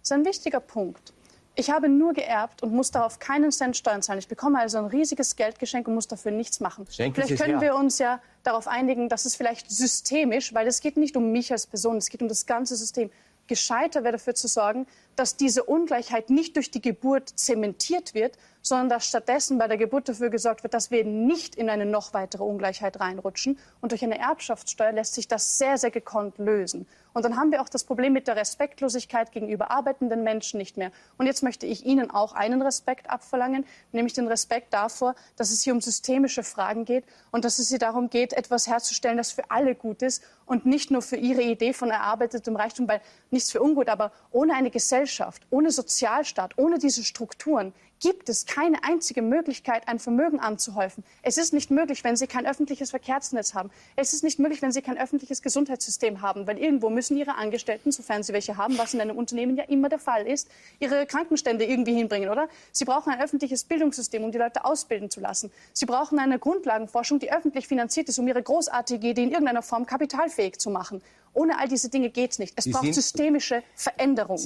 Das 0.06 0.16
ist 0.16 0.20
ein 0.20 0.24
wichtiger 0.24 0.60
Punkt. 0.60 1.12
Ich 1.56 1.68
habe 1.68 1.88
nur 1.88 2.12
geerbt 2.12 2.62
und 2.62 2.72
muss 2.72 2.92
darauf 2.92 3.18
keinen 3.18 3.50
Cent 3.50 3.76
Steuern 3.76 4.02
zahlen. 4.02 4.20
Ich 4.20 4.28
bekomme 4.28 4.60
also 4.60 4.78
ein 4.78 4.84
riesiges 4.84 5.34
Geldgeschenk 5.34 5.88
und 5.88 5.94
muss 5.94 6.06
dafür 6.06 6.30
nichts 6.30 6.60
machen. 6.60 6.86
Schenken 6.88 7.24
vielleicht 7.24 7.42
können 7.42 7.60
wir 7.60 7.74
uns 7.74 7.98
ja 7.98 8.20
darauf 8.44 8.68
einigen, 8.68 9.08
dass 9.08 9.24
es 9.24 9.34
vielleicht 9.34 9.68
systemisch, 9.68 10.54
weil 10.54 10.68
es 10.68 10.80
geht 10.80 10.96
nicht 10.96 11.16
um 11.16 11.32
mich 11.32 11.50
als 11.50 11.66
Person, 11.66 11.96
es 11.96 12.08
geht 12.08 12.22
um 12.22 12.28
das 12.28 12.46
ganze 12.46 12.76
System, 12.76 13.10
gescheiter 13.48 14.04
wäre 14.04 14.12
dafür 14.12 14.36
zu 14.36 14.46
sorgen, 14.46 14.86
dass 15.16 15.36
diese 15.36 15.64
Ungleichheit 15.64 16.30
nicht 16.30 16.54
durch 16.54 16.70
die 16.70 16.80
Geburt 16.80 17.30
zementiert 17.30 18.14
wird, 18.14 18.38
sondern 18.66 18.88
dass 18.88 19.06
stattdessen 19.06 19.58
bei 19.58 19.68
der 19.68 19.76
Geburt 19.76 20.08
dafür 20.08 20.28
gesorgt 20.28 20.64
wird, 20.64 20.74
dass 20.74 20.90
wir 20.90 21.04
nicht 21.04 21.54
in 21.54 21.70
eine 21.70 21.86
noch 21.86 22.14
weitere 22.14 22.42
Ungleichheit 22.42 22.98
reinrutschen. 22.98 23.60
Und 23.80 23.92
durch 23.92 24.02
eine 24.02 24.18
Erbschaftssteuer 24.18 24.90
lässt 24.90 25.14
sich 25.14 25.28
das 25.28 25.56
sehr, 25.56 25.78
sehr 25.78 25.92
gekonnt 25.92 26.38
lösen. 26.38 26.84
Und 27.12 27.24
dann 27.24 27.36
haben 27.36 27.52
wir 27.52 27.62
auch 27.62 27.68
das 27.68 27.84
Problem 27.84 28.12
mit 28.12 28.26
der 28.26 28.36
Respektlosigkeit 28.36 29.30
gegenüber 29.30 29.70
arbeitenden 29.70 30.24
Menschen 30.24 30.58
nicht 30.58 30.76
mehr. 30.76 30.90
Und 31.16 31.26
jetzt 31.26 31.44
möchte 31.44 31.64
ich 31.64 31.86
Ihnen 31.86 32.10
auch 32.10 32.32
einen 32.32 32.60
Respekt 32.60 33.08
abverlangen, 33.08 33.64
nämlich 33.92 34.14
den 34.14 34.26
Respekt 34.26 34.74
davor, 34.74 35.14
dass 35.36 35.50
es 35.50 35.62
hier 35.62 35.72
um 35.72 35.80
systemische 35.80 36.42
Fragen 36.42 36.84
geht 36.84 37.04
und 37.30 37.44
dass 37.44 37.60
es 37.60 37.68
hier 37.68 37.78
darum 37.78 38.10
geht, 38.10 38.32
etwas 38.32 38.66
herzustellen, 38.66 39.16
das 39.16 39.30
für 39.30 39.50
alle 39.50 39.74
gut 39.76 40.02
ist 40.02 40.24
und 40.44 40.66
nicht 40.66 40.90
nur 40.90 41.00
für 41.00 41.16
Ihre 41.16 41.40
Idee 41.40 41.72
von 41.72 41.90
erarbeitetem 41.90 42.54
Reichtum, 42.54 42.86
weil 42.86 43.00
nichts 43.30 43.50
für 43.50 43.62
ungut, 43.62 43.88
aber 43.88 44.12
ohne 44.30 44.54
eine 44.54 44.70
Gesellschaft, 44.70 45.46
ohne 45.48 45.70
Sozialstaat, 45.70 46.58
ohne 46.58 46.78
diese 46.78 47.02
Strukturen 47.02 47.72
gibt 48.00 48.28
es 48.28 48.46
keine 48.46 48.82
einzige 48.84 49.22
Möglichkeit, 49.22 49.88
ein 49.88 49.98
Vermögen 49.98 50.40
anzuhäufen. 50.40 51.04
Es 51.22 51.38
ist 51.38 51.52
nicht 51.52 51.70
möglich, 51.70 52.04
wenn 52.04 52.16
Sie 52.16 52.26
kein 52.26 52.46
öffentliches 52.46 52.90
Verkehrsnetz 52.90 53.54
haben. 53.54 53.70
Es 53.96 54.12
ist 54.12 54.22
nicht 54.22 54.38
möglich, 54.38 54.62
wenn 54.62 54.72
Sie 54.72 54.82
kein 54.82 54.98
öffentliches 54.98 55.42
Gesundheitssystem 55.42 56.20
haben, 56.20 56.46
weil 56.46 56.58
irgendwo 56.58 56.90
müssen 56.90 57.16
Ihre 57.16 57.36
Angestellten, 57.36 57.92
sofern 57.92 58.22
Sie 58.22 58.32
welche 58.32 58.56
haben, 58.56 58.78
was 58.78 58.94
in 58.94 59.00
einem 59.00 59.16
Unternehmen 59.16 59.56
ja 59.56 59.64
immer 59.64 59.88
der 59.88 59.98
Fall 59.98 60.26
ist, 60.26 60.48
ihre 60.78 61.06
Krankenstände 61.06 61.64
irgendwie 61.64 61.94
hinbringen, 61.94 62.28
oder? 62.28 62.48
Sie 62.72 62.84
brauchen 62.84 63.12
ein 63.12 63.20
öffentliches 63.20 63.64
Bildungssystem, 63.64 64.22
um 64.24 64.32
die 64.32 64.38
Leute 64.38 64.64
ausbilden 64.64 65.10
zu 65.10 65.20
lassen. 65.20 65.50
Sie 65.72 65.86
brauchen 65.86 66.18
eine 66.18 66.38
Grundlagenforschung, 66.38 67.18
die 67.18 67.32
öffentlich 67.32 67.66
finanziert 67.66 68.08
ist, 68.08 68.18
um 68.18 68.28
ihre 68.28 68.42
großartige 68.42 69.08
Idee 69.08 69.24
in 69.24 69.30
irgendeiner 69.30 69.62
Form 69.62 69.86
kapitalfähig 69.86 70.58
zu 70.58 70.70
machen. 70.70 71.02
Ohne 71.32 71.58
all 71.58 71.68
diese 71.68 71.90
Dinge 71.90 72.10
geht 72.10 72.32
es 72.32 72.38
nicht. 72.38 72.54
Es 72.56 72.64
Sie 72.64 72.70
braucht 72.70 72.94
systemische 72.94 73.62
Veränderung. 73.74 74.38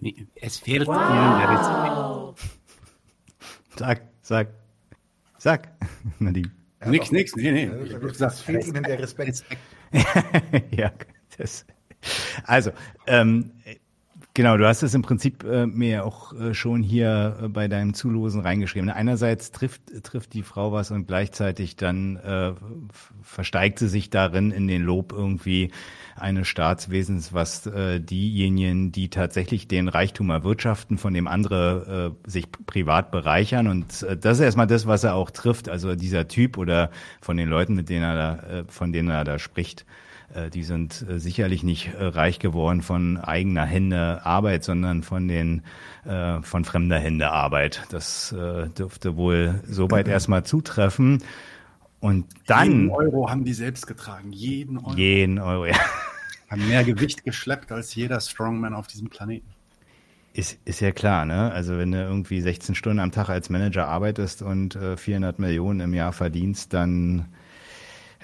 Nee, 0.00 0.26
Es 0.36 0.58
fehlt 0.58 0.88
Ihnen 0.88 1.38
der 1.38 1.48
Respekt. 1.50 2.52
Sag, 3.78 4.02
sag, 4.22 4.48
sag, 5.38 5.68
Nadine. 6.18 6.50
Nix, 6.86 7.12
nix, 7.12 7.36
nee, 7.36 7.52
nee. 7.52 7.66
Gesagt, 7.98 8.36
fehlt 8.36 8.66
Ihnen 8.66 8.82
der 8.82 8.98
Respekt. 8.98 9.44
ja, 10.70 10.92
das. 11.36 11.64
Also, 12.44 12.72
ähm, 13.06 13.52
genau, 14.34 14.56
du 14.56 14.66
hast 14.66 14.82
es 14.82 14.94
im 14.94 15.02
Prinzip 15.02 15.44
äh, 15.44 15.66
mir 15.66 16.04
auch 16.04 16.32
äh, 16.32 16.54
schon 16.54 16.82
hier 16.82 17.38
äh, 17.42 17.48
bei 17.48 17.68
deinem 17.68 17.94
Zulosen 17.94 18.40
reingeschrieben. 18.40 18.90
Einerseits 18.90 19.50
trifft, 19.50 19.82
trifft 20.02 20.34
die 20.34 20.42
Frau 20.42 20.72
was 20.72 20.90
und 20.90 21.06
gleichzeitig 21.06 21.76
dann 21.76 22.16
äh, 22.16 22.52
versteigt 23.22 23.78
sie 23.78 23.88
sich 23.88 24.10
darin 24.10 24.50
in 24.50 24.68
den 24.68 24.82
Lob 24.82 25.12
irgendwie 25.12 25.70
eines 26.16 26.48
Staatswesens, 26.48 27.32
was 27.32 27.66
äh, 27.66 28.00
diejenigen, 28.00 28.92
die 28.92 29.08
tatsächlich 29.08 29.68
den 29.68 29.88
Reichtum 29.88 30.30
erwirtschaften, 30.30 30.98
von 30.98 31.14
dem 31.14 31.26
andere 31.26 32.14
äh, 32.26 32.30
sich 32.30 32.46
privat 32.66 33.10
bereichern. 33.10 33.66
Und 33.66 34.02
äh, 34.02 34.16
das 34.16 34.38
ist 34.38 34.44
erstmal 34.44 34.66
das, 34.66 34.86
was 34.86 35.04
er 35.04 35.14
auch 35.14 35.30
trifft. 35.30 35.68
Also 35.68 35.94
dieser 35.94 36.28
Typ 36.28 36.58
oder 36.58 36.90
von 37.20 37.36
den 37.36 37.48
Leuten, 37.48 37.74
mit 37.74 37.88
denen 37.88 38.04
er 38.04 38.16
da, 38.16 38.34
äh, 38.48 38.64
von 38.68 38.92
denen 38.92 39.10
er 39.10 39.24
da 39.24 39.38
spricht. 39.38 39.84
Äh, 40.34 40.50
Die 40.50 40.62
sind 40.62 41.04
äh, 41.08 41.18
sicherlich 41.18 41.62
nicht 41.62 41.94
äh, 41.94 42.04
reich 42.04 42.38
geworden 42.38 42.82
von 42.82 43.18
eigener 43.18 43.64
Hände 43.64 44.24
Arbeit, 44.24 44.64
sondern 44.64 45.02
von 45.02 45.28
den 45.28 45.62
von 46.04 46.64
fremder 46.64 46.98
Hände 46.98 47.30
Arbeit. 47.30 47.84
Das 47.90 48.34
dürfte 48.76 49.16
wohl 49.16 49.60
soweit 49.68 50.08
erstmal 50.08 50.42
zutreffen. 50.42 51.22
Und 52.00 52.24
jeden 52.24 52.44
dann 52.46 52.90
Euro 52.90 53.30
haben 53.30 53.44
die 53.44 53.54
selbst 53.54 53.86
getragen. 53.86 54.32
Jeden 54.32 54.78
Euro. 54.78 54.96
jeden 54.96 55.38
Euro. 55.38 55.66
Ja. 55.66 55.76
Haben 56.50 56.66
mehr 56.66 56.82
Gewicht 56.82 57.24
geschleppt 57.24 57.70
als 57.70 57.94
jeder 57.94 58.20
Strongman 58.20 58.74
auf 58.74 58.88
diesem 58.88 59.08
Planeten. 59.08 59.46
Ist, 60.34 60.58
ist 60.64 60.80
ja 60.80 60.90
klar, 60.90 61.24
ne? 61.24 61.52
Also 61.52 61.78
wenn 61.78 61.92
du 61.92 62.02
irgendwie 62.02 62.40
16 62.40 62.74
Stunden 62.74 62.98
am 62.98 63.12
Tag 63.12 63.28
als 63.28 63.48
Manager 63.48 63.86
arbeitest 63.86 64.42
und 64.42 64.74
äh, 64.74 64.96
400 64.96 65.38
Millionen 65.38 65.78
im 65.78 65.94
Jahr 65.94 66.12
verdienst, 66.12 66.74
dann 66.74 67.26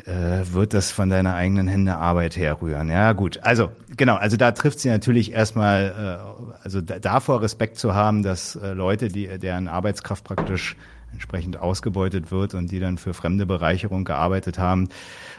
äh, 0.07 0.53
wird 0.53 0.74
das 0.74 0.90
von 0.90 1.11
deiner 1.11 1.34
eigenen 1.34 1.68
Hände 1.68 1.96
Arbeit 1.96 2.36
herrühren. 2.36 2.88
Ja, 2.88 3.12
gut. 3.12 3.40
Also, 3.42 3.70
genau, 3.96 4.16
also 4.16 4.36
da 4.36 4.53
trifft 4.53 4.80
sie 4.80 4.88
natürlich 4.88 5.32
erstmal, 5.32 6.20
äh, 6.20 6.62
also 6.62 6.80
da, 6.80 6.99
davor 6.99 7.42
Respekt 7.42 7.78
zu 7.78 7.94
haben, 7.94 8.22
dass 8.22 8.57
äh, 8.57 8.72
Leute, 8.72 9.09
die, 9.09 9.38
deren 9.38 9.68
Arbeitskraft 9.68 10.24
praktisch 10.24 10.76
entsprechend 11.12 11.57
ausgebeutet 11.59 12.30
wird 12.30 12.55
und 12.55 12.70
die 12.70 12.80
dann 12.80 12.99
für 12.99 13.14
fremde 13.14 13.46
Bereicherung 13.46 14.05
gearbeitet 14.05 14.59
haben. 14.59 14.88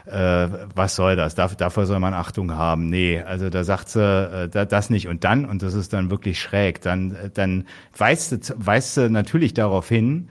Äh, 0.06 0.48
was 0.74 0.96
soll 0.96 1.16
das? 1.16 1.34
Dafür, 1.34 1.56
dafür 1.56 1.86
soll 1.86 2.00
man 2.00 2.14
Achtung 2.14 2.52
haben. 2.52 2.88
Nee, 2.88 3.20
also 3.20 3.50
da 3.50 3.64
sagt 3.64 3.88
sie 3.88 4.00
äh, 4.02 4.48
da, 4.48 4.64
das 4.64 4.90
nicht. 4.90 5.08
Und 5.08 5.24
dann, 5.24 5.44
und 5.44 5.62
das 5.62 5.74
ist 5.74 5.92
dann 5.92 6.10
wirklich 6.10 6.40
schräg, 6.40 6.80
dann, 6.82 7.14
äh, 7.14 7.30
dann 7.32 7.66
weist, 7.96 8.32
du, 8.32 8.54
weist 8.56 8.94
sie 8.94 9.08
natürlich 9.08 9.54
darauf 9.54 9.88
hin, 9.88 10.28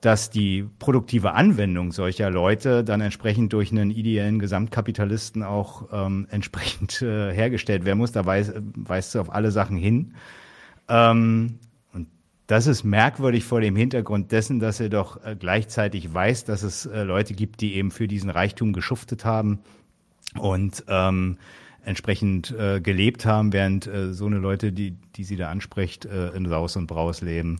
dass 0.00 0.30
die 0.30 0.64
produktive 0.78 1.32
Anwendung 1.32 1.90
solcher 1.90 2.30
Leute 2.30 2.84
dann 2.84 3.00
entsprechend 3.00 3.52
durch 3.52 3.72
einen 3.72 3.90
ideellen 3.90 4.38
Gesamtkapitalisten 4.38 5.42
auch 5.42 5.88
ähm, 5.92 6.26
entsprechend 6.30 7.02
äh, 7.02 7.32
hergestellt 7.32 7.84
werden 7.84 7.98
muss. 7.98 8.12
Da 8.12 8.24
weist, 8.24 8.52
weist 8.76 9.12
sie 9.12 9.20
auf 9.20 9.32
alle 9.32 9.50
Sachen 9.50 9.76
hin. 9.76 10.14
Ähm, 10.88 11.58
das 12.46 12.66
ist 12.66 12.82
merkwürdig 12.82 13.44
vor 13.44 13.60
dem 13.60 13.76
Hintergrund 13.76 14.32
dessen, 14.32 14.58
dass 14.58 14.80
er 14.80 14.88
doch 14.88 15.22
äh, 15.22 15.36
gleichzeitig 15.38 16.14
weiß, 16.14 16.44
dass 16.44 16.62
es 16.62 16.86
äh, 16.86 17.02
Leute 17.02 17.34
gibt, 17.34 17.60
die 17.60 17.74
eben 17.74 17.90
für 17.90 18.08
diesen 18.08 18.30
Reichtum 18.30 18.72
geschuftet 18.72 19.26
haben 19.26 19.58
und 20.38 20.84
ähm, 20.88 21.36
entsprechend 21.84 22.50
äh, 22.52 22.80
gelebt 22.80 23.26
haben, 23.26 23.52
während 23.52 23.86
äh, 23.86 24.14
so 24.14 24.26
eine 24.26 24.38
Leute, 24.38 24.72
die, 24.72 24.92
die 25.16 25.24
sie 25.24 25.36
da 25.36 25.50
anspricht, 25.50 26.06
äh, 26.06 26.28
in 26.30 26.48
Saus 26.48 26.76
und 26.76 26.86
Braus 26.86 27.20
leben 27.20 27.58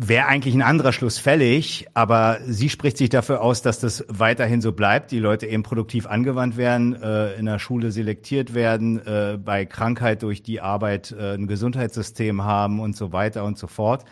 wäre 0.00 0.26
eigentlich 0.26 0.54
ein 0.54 0.62
anderer 0.62 0.92
Schluss 0.92 1.18
fällig, 1.18 1.88
aber 1.92 2.38
sie 2.46 2.68
spricht 2.68 2.96
sich 2.96 3.08
dafür 3.08 3.40
aus, 3.40 3.62
dass 3.62 3.80
das 3.80 4.04
weiterhin 4.08 4.60
so 4.60 4.70
bleibt, 4.70 5.10
die 5.10 5.18
Leute 5.18 5.46
eben 5.46 5.64
produktiv 5.64 6.06
angewandt 6.06 6.56
werden, 6.56 6.94
äh, 7.02 7.34
in 7.34 7.46
der 7.46 7.58
Schule 7.58 7.90
selektiert 7.90 8.54
werden, 8.54 9.04
äh, 9.04 9.38
bei 9.44 9.66
Krankheit 9.66 10.22
durch 10.22 10.44
die 10.44 10.60
Arbeit 10.60 11.10
äh, 11.10 11.34
ein 11.34 11.48
Gesundheitssystem 11.48 12.44
haben 12.44 12.78
und 12.78 12.96
so 12.96 13.12
weiter 13.12 13.44
und 13.44 13.58
so 13.58 13.66
fort. 13.66 14.04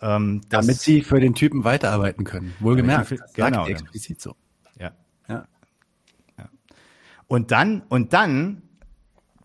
Ähm, 0.00 0.40
Damit 0.48 0.80
sie 0.80 1.02
für 1.02 1.20
den 1.20 1.34
Typen 1.34 1.64
weiterarbeiten 1.64 2.24
können. 2.24 2.54
Wohlgemerkt, 2.60 3.12
das 3.12 3.32
genau, 3.34 3.58
sagt 3.58 3.68
explizit 3.68 4.22
so. 4.22 4.36
Ja. 4.80 4.92
ja. 5.28 5.46
ja. 6.38 6.48
Und 7.26 7.50
dann, 7.50 7.82
und 7.90 8.14
dann 8.14 8.62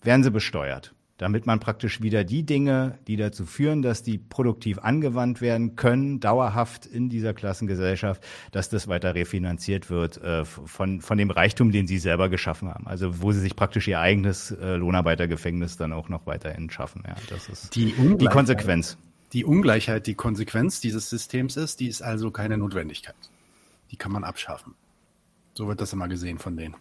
werden 0.01 0.23
sie 0.23 0.31
besteuert 0.31 0.93
damit 1.21 1.45
man 1.45 1.59
praktisch 1.59 2.01
wieder 2.01 2.23
die 2.23 2.43
Dinge, 2.47 2.97
die 3.05 3.15
dazu 3.15 3.45
führen, 3.45 3.83
dass 3.83 4.01
die 4.01 4.17
produktiv 4.17 4.79
angewandt 4.79 5.39
werden 5.39 5.75
können, 5.75 6.19
dauerhaft 6.19 6.87
in 6.87 7.09
dieser 7.09 7.35
Klassengesellschaft, 7.35 8.23
dass 8.51 8.69
das 8.69 8.87
weiter 8.87 9.13
refinanziert 9.13 9.91
wird 9.91 10.17
äh, 10.17 10.45
von, 10.45 10.99
von 10.99 11.19
dem 11.19 11.29
Reichtum, 11.29 11.71
den 11.71 11.85
sie 11.85 11.99
selber 11.99 12.27
geschaffen 12.27 12.69
haben. 12.69 12.87
Also 12.87 13.21
wo 13.21 13.31
sie 13.33 13.39
sich 13.39 13.55
praktisch 13.55 13.87
ihr 13.87 13.99
eigenes 13.99 14.49
äh, 14.49 14.77
Lohnarbeitergefängnis 14.77 15.77
dann 15.77 15.93
auch 15.93 16.09
noch 16.09 16.25
weiterhin 16.25 16.71
schaffen. 16.71 17.03
Ja, 17.07 17.13
das 17.29 17.49
ist 17.49 17.75
die, 17.75 17.93
die 18.17 18.25
Konsequenz. 18.25 18.97
Die 19.33 19.45
Ungleichheit, 19.45 20.07
die 20.07 20.15
Konsequenz 20.15 20.81
dieses 20.81 21.07
Systems 21.07 21.55
ist, 21.55 21.81
die 21.81 21.87
ist 21.87 22.01
also 22.01 22.31
keine 22.31 22.57
Notwendigkeit. 22.57 23.13
Die 23.91 23.95
kann 23.95 24.11
man 24.11 24.23
abschaffen. 24.23 24.73
So 25.53 25.67
wird 25.67 25.81
das 25.81 25.93
immer 25.93 26.07
gesehen 26.07 26.39
von 26.39 26.57
denen. 26.57 26.75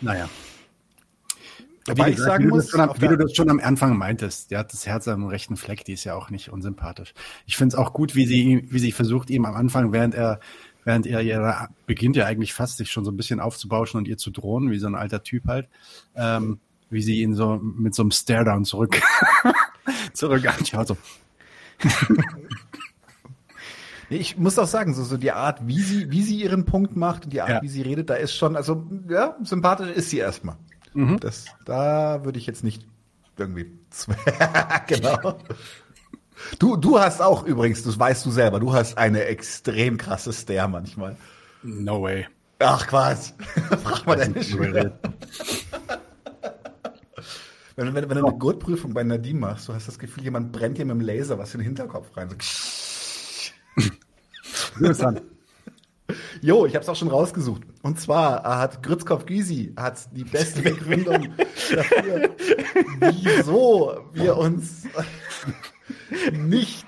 Naja. 0.00 0.30
Wobei 1.88 2.10
ich 2.10 2.18
sagen 2.18 2.44
wie 2.44 2.48
muss, 2.48 2.68
du, 2.68 2.78
am, 2.78 3.00
wie 3.00 3.08
du 3.08 3.16
das 3.16 3.34
schon 3.34 3.50
am 3.50 3.60
Anfang 3.60 3.96
meintest, 3.96 4.50
der 4.50 4.60
hat 4.60 4.72
das 4.72 4.86
Herz 4.86 5.08
am 5.08 5.26
rechten 5.26 5.56
Fleck, 5.56 5.84
die 5.84 5.92
ist 5.92 6.04
ja 6.04 6.14
auch 6.14 6.30
nicht 6.30 6.50
unsympathisch. 6.50 7.14
Ich 7.46 7.56
finde 7.56 7.74
es 7.74 7.78
auch 7.78 7.92
gut, 7.92 8.14
wie 8.14 8.26
sie, 8.26 8.66
wie 8.70 8.78
sie 8.78 8.92
versucht, 8.92 9.30
ihm 9.30 9.44
am 9.44 9.54
Anfang, 9.54 9.92
während 9.92 10.14
er, 10.14 10.40
während 10.84 11.06
er 11.06 11.22
ihre, 11.22 11.68
beginnt 11.86 12.16
ja 12.16 12.26
eigentlich 12.26 12.54
fast 12.54 12.76
sich 12.76 12.90
schon 12.90 13.04
so 13.04 13.10
ein 13.10 13.16
bisschen 13.16 13.40
aufzubauschen 13.40 13.98
und 13.98 14.08
ihr 14.08 14.18
zu 14.18 14.30
drohen, 14.30 14.70
wie 14.70 14.78
so 14.78 14.86
ein 14.86 14.94
alter 14.94 15.22
Typ 15.22 15.46
halt, 15.46 15.68
ähm, 16.14 16.58
wie 16.90 17.02
sie 17.02 17.22
ihn 17.22 17.34
so 17.34 17.58
mit 17.62 17.94
so 17.94 18.02
einem 18.02 18.10
Stare-Down 18.10 18.64
zurück, 18.64 19.00
zurück 20.12 20.46
anschaut, 20.46 20.88
so. 20.88 20.96
Ich 24.10 24.38
muss 24.38 24.58
auch 24.58 24.66
sagen, 24.66 24.94
so, 24.94 25.04
so 25.04 25.18
die 25.18 25.32
Art, 25.32 25.66
wie 25.66 25.80
sie, 25.80 26.10
wie 26.10 26.22
sie 26.22 26.40
ihren 26.40 26.64
Punkt 26.64 26.96
macht 26.96 27.24
und 27.24 27.32
die 27.32 27.42
Art, 27.42 27.50
ja. 27.50 27.62
wie 27.62 27.68
sie 27.68 27.82
redet, 27.82 28.08
da 28.08 28.14
ist 28.14 28.34
schon, 28.34 28.56
also, 28.56 28.86
ja, 29.08 29.36
sympathisch 29.42 29.90
ist 29.90 30.10
sie 30.10 30.18
erstmal. 30.18 30.56
Mhm. 30.94 31.18
Das, 31.20 31.46
da 31.64 32.24
würde 32.24 32.38
ich 32.38 32.46
jetzt 32.46 32.64
nicht 32.64 32.86
irgendwie. 33.36 33.72
genau. 34.86 35.38
Du, 36.58 36.76
du 36.76 36.98
hast 36.98 37.20
auch 37.20 37.44
übrigens, 37.44 37.82
das 37.82 37.98
weißt 37.98 38.24
du 38.26 38.30
selber, 38.30 38.60
du 38.60 38.72
hast 38.72 38.96
eine 38.98 39.24
extrem 39.24 39.96
krasse 39.96 40.32
Stare 40.32 40.68
manchmal. 40.68 41.16
No 41.62 42.02
way. 42.02 42.26
Ach 42.60 42.86
Quatsch. 42.86 43.32
Frag 43.82 44.06
mal 44.06 44.16
deine 44.16 44.42
Schüler. 44.42 44.98
Wenn, 47.76 47.94
wenn, 47.94 48.10
wenn 48.10 48.18
du 48.18 48.26
eine 48.26 48.36
Gurtprüfung 48.36 48.92
bei 48.92 49.04
Nadim 49.04 49.38
machst, 49.40 49.68
du 49.68 49.74
hast 49.74 49.86
das 49.86 49.98
Gefühl, 49.98 50.24
jemand 50.24 50.50
brennt 50.50 50.78
dir 50.78 50.84
mit 50.84 50.96
dem 50.96 51.00
Laser 51.00 51.38
was 51.38 51.54
in 51.54 51.60
den 51.60 51.66
Hinterkopf 51.66 52.16
rein. 52.16 52.28
So. 54.70 55.12
Jo, 56.40 56.64
ich 56.64 56.74
habe 56.74 56.82
es 56.82 56.88
auch 56.88 56.96
schon 56.96 57.08
rausgesucht. 57.08 57.62
Und 57.82 58.00
zwar 58.00 58.42
hat 58.42 58.82
Grützkopf 58.82 59.26
Gysi 59.26 59.74
hat 59.76 60.08
die 60.12 60.24
beste 60.24 60.62
Begründung 60.62 61.28
dafür, 61.74 62.30
wieso 63.00 64.04
wir 64.12 64.36
uns 64.36 64.84
nicht 66.32 66.86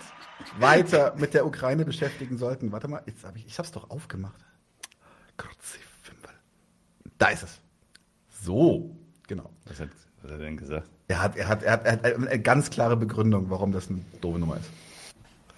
weiter 0.58 1.14
mit 1.18 1.34
der 1.34 1.46
Ukraine 1.46 1.84
beschäftigen 1.84 2.38
sollten. 2.38 2.72
Warte 2.72 2.88
mal, 2.88 3.02
jetzt 3.06 3.24
habe 3.24 3.38
ich, 3.38 3.46
ich 3.46 3.58
habe 3.58 3.66
es 3.66 3.72
doch 3.72 3.90
aufgemacht. 3.90 4.40
Da 7.20 7.28
ist 7.28 7.42
es. 7.42 7.60
So, 8.42 8.96
genau. 9.28 9.50
Was 9.66 9.78
hat, 9.78 9.90
was 10.22 10.32
hat 10.32 10.38
er 10.38 10.44
denn 10.46 10.56
gesagt? 10.56 10.88
Er 11.08 11.22
hat, 11.22 11.36
er 11.36 11.48
hat, 11.48 11.62
er 11.62 11.72
hat, 11.72 11.84
er 11.84 11.92
hat 11.92 12.04
eine 12.04 12.40
ganz 12.40 12.70
klare 12.70 12.96
Begründung, 12.96 13.50
warum 13.50 13.72
das 13.72 13.90
eine 13.90 14.00
doofe 14.22 14.38
Nummer 14.38 14.56
ist. 14.56 14.70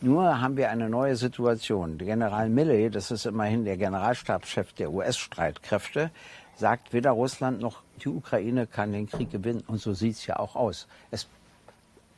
Nur 0.03 0.41
haben 0.41 0.57
wir 0.57 0.71
eine 0.71 0.91
neue 0.91 1.15
Situation. 1.15 1.97
General 1.97 2.49
Milley, 2.49 2.91
das 2.91 3.13
ist 3.13 3.25
immerhin 3.25 3.65
der 3.65 3.77
Generalstabschef 3.77 4.73
der 4.73 4.93
US-Streitkräfte, 4.93 6.11
sagt 6.57 6.93
weder 6.93 7.13
Russland 7.13 7.61
noch 7.61 7.83
die 8.03 8.09
Ukraine 8.09 8.67
kann 8.67 8.93
den 8.93 9.09
Krieg 9.09 9.31
gewinnen. 9.31 9.63
Und 9.67 9.81
so 9.81 9.95
sieht 9.95 10.17
es 10.17 10.27
ja 10.27 10.41
auch 10.41 10.57
aus. 10.57 10.89
Es 11.13 11.29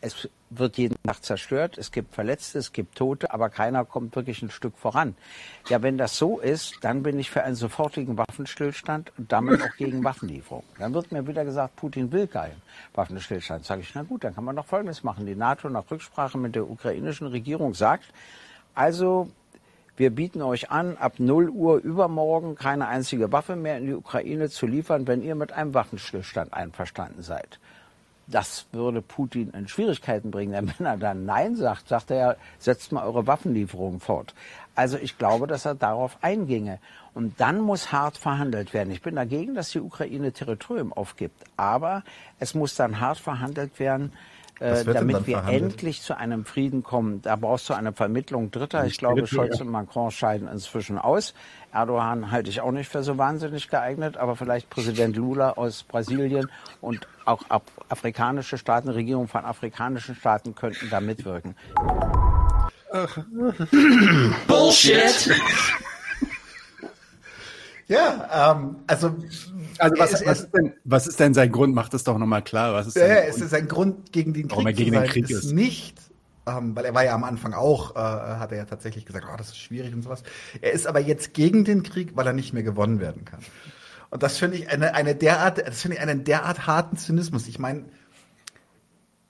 es 0.05 0.28
wird 0.59 0.79
jeden 0.79 0.97
Tag 1.03 1.23
zerstört, 1.23 1.79
es 1.79 1.93
gibt 1.93 2.15
Verletzte, 2.15 2.59
es 2.59 2.73
gibt 2.73 2.97
Tote, 2.97 3.33
aber 3.33 3.51
keiner 3.51 3.85
kommt 3.85 4.15
wirklich 4.17 4.43
ein 4.43 4.51
Stück 4.51 4.77
voran. 4.77 5.15
Ja, 5.69 5.83
wenn 5.83 5.99
das 5.99 6.17
so 6.17 6.39
ist, 6.39 6.79
dann 6.83 7.03
bin 7.03 7.19
ich 7.19 7.31
für 7.31 7.43
einen 7.43 7.55
sofortigen 7.55 8.17
Waffenstillstand 8.19 9.13
und 9.19 9.33
damit 9.33 9.63
auch 9.63 9.77
gegen 9.77 10.05
Waffenlieferung. 10.05 10.65
Dann 10.79 10.95
wird 10.95 11.13
mir 11.13 11.27
wieder 11.27 11.45
gesagt, 11.45 11.77
Putin 11.77 12.13
will 12.13 12.27
keinen 12.27 12.61
Waffenstillstand. 12.95 13.65
Sage 13.65 13.83
ich, 13.83 13.95
na 13.95 14.03
gut, 14.03 14.25
dann 14.25 14.35
kann 14.35 14.45
man 14.45 14.57
doch 14.57 14.67
Folgendes 14.67 15.03
machen. 15.03 15.27
Die 15.27 15.37
NATO 15.37 15.69
nach 15.69 15.91
Rücksprache 15.91 16.39
mit 16.39 16.55
der 16.55 16.69
ukrainischen 16.69 17.27
Regierung 17.27 17.75
sagt, 17.75 18.07
also 18.75 19.29
wir 19.97 20.11
bieten 20.11 20.43
euch 20.43 20.71
an, 20.71 20.97
ab 20.97 21.15
0 21.19 21.51
Uhr 21.51 21.77
übermorgen 21.77 22.57
keine 22.57 22.89
einzige 22.89 23.31
Waffe 23.31 23.55
mehr 23.55 23.79
in 23.79 23.87
die 23.87 23.95
Ukraine 23.95 24.51
zu 24.51 24.67
liefern, 24.67 25.07
wenn 25.07 25.23
ihr 25.23 25.37
mit 25.37 25.53
einem 25.53 25.73
Waffenstillstand 25.75 26.53
einverstanden 26.53 27.23
seid 27.23 27.61
das 28.27 28.66
würde 28.72 29.03
Putin 29.03 29.51
in 29.51 29.68
Schwierigkeiten 29.68 30.31
bringen. 30.31 30.53
Denn 30.53 30.72
wenn 30.79 30.87
er 30.87 30.97
dann 30.97 31.25
Nein 31.25 31.57
sagt, 31.57 31.89
sagt 31.89 32.11
er 32.11 32.16
ja, 32.16 32.37
setzt 32.59 32.93
mal 32.93 33.05
eure 33.05 33.27
Waffenlieferungen 33.27 34.01
fort. 34.01 34.35
Also 34.75 34.97
ich 34.99 35.18
glaube, 35.18 35.47
dass 35.47 35.64
er 35.64 35.75
darauf 35.75 36.18
einginge. 36.22 36.79
Und 37.12 37.41
dann 37.41 37.61
muss 37.61 37.93
hart 37.93 38.16
verhandelt 38.16 38.75
werden. 38.75 38.93
Ich 38.93 39.03
bin 39.03 39.14
dagegen, 39.14 39.55
dass 39.55 39.70
die 39.70 39.81
Ukraine 39.81 40.33
Territorium 40.33 40.93
aufgibt. 40.93 41.45
Aber 41.57 42.03
es 42.41 42.55
muss 42.55 42.75
dann 42.75 43.01
hart 43.01 43.18
verhandelt 43.18 43.79
werden, 43.79 44.12
äh, 44.61 44.85
damit 44.85 45.27
wir 45.27 45.39
verhandelt? 45.39 45.73
endlich 45.73 46.03
zu 46.03 46.17
einem 46.17 46.45
Frieden 46.45 46.83
kommen. 46.83 47.23
Da 47.23 47.37
brauchst 47.37 47.69
du 47.69 47.75
eine 47.75 47.93
Vermittlung 47.93 48.51
Dritter. 48.51 48.87
Ich 48.87 48.99
glaube, 48.99 49.27
Scholz 49.27 49.61
und 49.61 49.69
Macron 49.69 50.11
scheiden 50.11 50.49
inzwischen 50.49 50.99
aus. 50.99 51.35
Erdogan 51.73 52.31
halte 52.31 52.51
ich 52.51 52.61
auch 52.61 52.71
nicht 52.71 52.89
für 52.89 53.03
so 53.03 53.19
wahnsinnig 53.19 53.69
geeignet, 53.69 54.17
aber 54.17 54.37
vielleicht 54.37 54.71
Präsident 54.71 55.17
Lula 55.17 55.51
aus 55.53 55.83
Brasilien 55.83 56.51
und 56.81 57.09
auch 57.25 57.43
afrikanische 57.89 58.59
Staaten, 58.59 58.89
Regierungen 58.89 59.29
von 59.29 59.45
afrikanischen 59.45 60.15
Staaten 60.15 60.55
könnten 60.55 60.89
da 60.91 61.01
mitwirken. 61.01 61.57
Bullshit! 64.47 65.35
Ja, 67.87 68.53
ähm, 68.53 68.76
also. 68.87 69.14
Also 69.78 69.99
was, 69.99 70.12
ist, 70.12 70.26
was, 70.26 70.41
ist 70.41 70.55
denn, 70.55 70.72
was 70.85 71.07
ist 71.07 71.20
denn 71.20 71.35
sein 71.35 71.51
Grund? 71.51 71.74
Macht 71.74 71.95
es 71.95 72.05
doch 72.05 72.16
nochmal 72.16 72.43
klar. 72.43 72.72
Was 72.72 72.87
ist 72.87 72.97
ja, 72.97 73.07
es 73.07 73.41
ist 73.41 73.51
sein 73.51 73.68
Grund 73.68 74.12
gegen 74.12 74.32
den 74.32 74.45
Krieg. 74.45 74.53
Warum 74.53 74.66
er 74.66 74.72
gegen 74.72 74.93
den 74.93 75.05
Krieg 75.05 75.28
ist. 75.28 75.45
ist. 75.45 75.53
Nicht, 75.53 75.99
ähm, 76.47 76.76
weil 76.76 76.85
er 76.85 76.95
war 76.95 77.05
ja 77.05 77.14
am 77.14 77.24
Anfang 77.24 77.53
auch, 77.55 77.97
äh, 77.97 77.99
hat 77.99 78.53
er 78.53 78.59
ja 78.59 78.64
tatsächlich 78.64 79.05
gesagt, 79.05 79.26
oh, 79.32 79.37
das 79.37 79.49
ist 79.49 79.59
schwierig 79.59 79.93
und 79.95 80.03
sowas. 80.03 80.22
Er 80.61 80.72
ist 80.72 80.87
aber 80.87 81.01
jetzt 81.01 81.35
gegen 81.35 81.64
den 81.64 81.82
Krieg, 81.82 82.12
weil 82.14 82.26
er 82.26 82.32
nicht 82.32 82.53
mehr 82.53 82.62
gewonnen 82.62 83.01
werden 83.01 83.24
kann. 83.24 83.41
Und 84.11 84.22
das 84.22 84.39
finde 84.39 84.59
ich 84.59 84.68
eine, 84.68 84.95
eine 84.95 85.14
derart, 85.14 85.66
das 85.66 85.82
finde 85.82 85.97
ich 85.97 86.03
einen 86.03 86.24
derart 86.24 86.66
harten 86.66 86.97
Zynismus. 86.97 87.49
Ich 87.49 87.59
meine, 87.59 87.85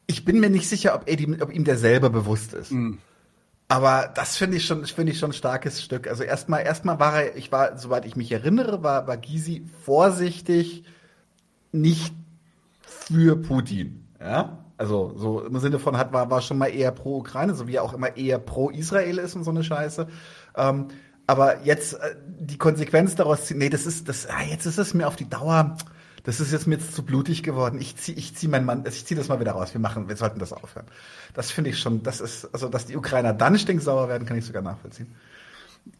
ich 0.06 0.24
bin 0.24 0.40
mir 0.40 0.50
nicht 0.50 0.68
sicher, 0.68 0.94
ob, 0.94 1.08
er 1.08 1.16
die, 1.16 1.40
ob 1.40 1.52
ihm 1.52 1.64
der 1.64 1.78
selber 1.78 2.10
bewusst 2.10 2.52
ist. 2.52 2.72
Mhm. 2.72 2.98
Aber 3.68 4.12
das 4.14 4.36
finde 4.36 4.58
ich 4.58 4.66
schon, 4.66 4.84
finde 4.84 5.12
ich 5.12 5.18
schon 5.18 5.30
ein 5.30 5.34
starkes 5.34 5.82
Stück. 5.82 6.06
Also 6.06 6.22
erstmal, 6.22 6.64
erstmal 6.64 7.00
war 7.00 7.22
er, 7.22 7.36
ich 7.36 7.50
war, 7.50 7.78
soweit 7.78 8.04
ich 8.04 8.14
mich 8.14 8.30
erinnere, 8.30 8.82
war, 8.82 9.06
war 9.06 9.16
Gysi 9.16 9.66
vorsichtig 9.84 10.84
nicht 11.72 12.14
für 12.82 13.36
Putin. 13.36 14.06
Ja? 14.20 14.64
Also 14.76 15.14
so 15.16 15.40
im 15.40 15.58
Sinne 15.58 15.78
von 15.78 15.96
hat, 15.96 16.12
war, 16.12 16.30
war 16.30 16.42
schon 16.42 16.58
mal 16.58 16.66
eher 16.66 16.90
pro 16.90 17.18
Ukraine, 17.18 17.54
so 17.54 17.66
wie 17.66 17.76
er 17.76 17.84
auch 17.84 17.94
immer 17.94 18.16
eher 18.16 18.38
pro 18.38 18.70
Israel 18.70 19.18
ist 19.18 19.34
und 19.34 19.44
so 19.44 19.50
eine 19.50 19.64
Scheiße. 19.64 20.08
Ähm, 20.56 20.88
aber 21.26 21.62
jetzt 21.62 21.94
äh, 21.94 22.16
die 22.26 22.58
Konsequenz 22.58 23.14
daraus 23.14 23.46
ziehen, 23.46 23.58
nee, 23.58 23.70
das 23.70 23.86
ist, 23.86 24.08
das, 24.08 24.26
ah, 24.26 24.42
jetzt 24.48 24.66
ist 24.66 24.78
es 24.78 24.92
mir 24.92 25.06
auf 25.06 25.16
die 25.16 25.28
Dauer, 25.28 25.76
das 26.24 26.40
ist 26.40 26.52
jetzt 26.52 26.66
mir 26.66 26.74
jetzt 26.76 26.94
zu 26.94 27.02
blutig 27.04 27.42
geworden. 27.42 27.78
Ich 27.80 27.96
zieh, 27.96 28.12
ich 28.12 28.34
zieh 28.34 28.48
mein 28.48 28.64
Mann, 28.64 28.84
ich 28.88 29.04
zieh 29.06 29.14
das 29.14 29.28
mal 29.28 29.40
wieder 29.40 29.52
raus. 29.52 29.72
Wir 29.74 29.80
machen, 29.80 30.08
wir 30.08 30.16
sollten 30.16 30.38
das 30.40 30.52
aufhören. 30.52 30.86
Das 31.34 31.50
finde 31.50 31.70
ich 31.70 31.78
schon, 31.78 32.02
das 32.02 32.20
ist, 32.20 32.48
also, 32.52 32.68
dass 32.68 32.86
die 32.86 32.96
Ukrainer 32.96 33.32
dann 33.32 33.58
stinksauer 33.58 34.08
werden, 34.08 34.26
kann 34.26 34.36
ich 34.38 34.44
sogar 34.44 34.62
nachvollziehen. 34.62 35.14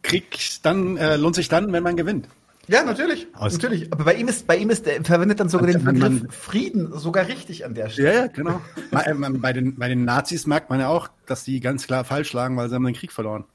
Krieg 0.01 0.37
dann, 0.63 0.97
äh, 0.97 1.15
lohnt 1.15 1.35
sich 1.35 1.47
dann, 1.47 1.71
wenn 1.71 1.83
man 1.83 1.95
gewinnt. 1.95 2.27
Ja, 2.67 2.83
natürlich, 2.83 3.27
Aus- 3.35 3.53
natürlich. 3.53 3.93
Aber 3.93 4.05
bei 4.05 4.15
ihm 4.15 4.27
ist, 4.27 4.47
bei 4.47 4.57
ihm 4.57 4.71
ist, 4.71 4.87
er 4.87 5.03
verwendet 5.05 5.39
dann 5.39 5.49
sogar 5.49 5.67
Und 5.67 5.73
den 5.75 5.85
wenn 5.85 5.99
man- 5.99 6.19
Begriff 6.21 6.35
Frieden 6.35 6.97
sogar 6.97 7.27
richtig 7.27 7.63
an 7.63 7.75
der 7.75 7.89
Stelle. 7.89 8.07
Ja, 8.11 8.19
ja, 8.21 8.27
genau. 8.27 8.59
Äh, 9.05 9.13
man- 9.13 9.39
bei, 9.39 9.53
den, 9.53 9.75
bei 9.75 9.87
den 9.87 10.03
Nazis 10.05 10.47
merkt 10.47 10.71
man 10.71 10.79
ja 10.79 10.87
auch, 10.87 11.07
dass 11.27 11.43
die 11.43 11.59
ganz 11.59 11.85
klar 11.85 12.03
falsch 12.03 12.33
lagen, 12.33 12.57
weil 12.57 12.67
sie 12.69 12.73
haben 12.75 12.83
den 12.85 12.95
Krieg 12.95 13.11
verloren. 13.11 13.45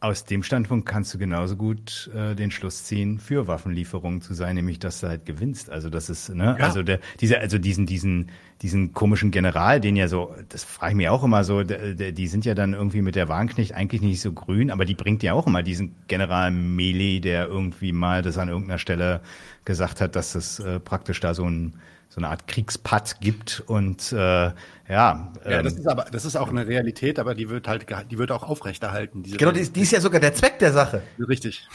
Aus 0.00 0.24
dem 0.24 0.44
Standpunkt 0.44 0.86
kannst 0.86 1.12
du 1.12 1.18
genauso 1.18 1.56
gut 1.56 2.08
äh, 2.14 2.36
den 2.36 2.52
Schluss 2.52 2.84
ziehen, 2.84 3.18
für 3.18 3.48
Waffenlieferungen 3.48 4.20
zu 4.20 4.32
sein, 4.32 4.54
nämlich 4.54 4.78
dass 4.78 5.00
du 5.00 5.08
halt 5.08 5.26
gewinnst. 5.26 5.70
Also 5.70 5.90
das 5.90 6.08
ist, 6.08 6.28
ne, 6.32 6.54
Ja. 6.56 6.64
also 6.66 6.84
der, 6.84 7.00
dieser, 7.20 7.40
also 7.40 7.58
diesen, 7.58 7.84
diesen, 7.84 8.30
diesen 8.62 8.92
komischen 8.92 9.32
General, 9.32 9.80
den 9.80 9.96
ja 9.96 10.06
so, 10.06 10.36
das 10.50 10.62
frage 10.62 10.92
ich 10.92 10.96
mich 10.96 11.08
auch 11.08 11.24
immer 11.24 11.42
so, 11.42 11.64
der, 11.64 11.94
der, 11.94 12.12
die 12.12 12.28
sind 12.28 12.44
ja 12.44 12.54
dann 12.54 12.74
irgendwie 12.74 13.02
mit 13.02 13.16
der 13.16 13.28
Wagenknecht 13.28 13.74
eigentlich 13.74 14.00
nicht 14.00 14.20
so 14.20 14.32
grün, 14.32 14.70
aber 14.70 14.84
die 14.84 14.94
bringt 14.94 15.24
ja 15.24 15.32
auch 15.32 15.48
immer 15.48 15.64
diesen 15.64 15.96
General 16.06 16.52
Meli, 16.52 17.20
der 17.20 17.48
irgendwie 17.48 17.90
mal 17.90 18.22
das 18.22 18.38
an 18.38 18.48
irgendeiner 18.48 18.78
Stelle 18.78 19.20
gesagt 19.64 20.00
hat, 20.00 20.14
dass 20.14 20.36
es 20.36 20.60
äh, 20.60 20.78
praktisch 20.78 21.18
da 21.18 21.34
so 21.34 21.44
ein 21.44 21.74
so 22.18 22.24
eine 22.24 22.30
Art 22.30 22.48
Kriegspad 22.48 23.20
gibt 23.20 23.62
und 23.66 24.12
äh, 24.12 24.16
ja, 24.16 24.54
Ja, 24.88 25.32
ähm, 25.44 25.64
das 25.64 25.74
ist 25.74 25.86
aber, 25.86 26.06
das 26.10 26.24
ist 26.24 26.36
auch 26.36 26.48
eine 26.48 26.66
Realität, 26.66 27.18
aber 27.18 27.34
die 27.34 27.48
wird 27.48 27.68
halt, 27.68 27.86
die 28.10 28.18
wird 28.18 28.32
auch 28.32 28.42
aufrechterhalten. 28.42 29.22
Diese 29.22 29.36
Genau, 29.36 29.52
die, 29.52 29.68
die 29.68 29.80
ist 29.82 29.92
ja 29.92 30.00
sogar 30.00 30.20
der 30.20 30.34
Zweck 30.34 30.58
der 30.58 30.72
Sache. 30.72 31.02
Richtig. 31.18 31.68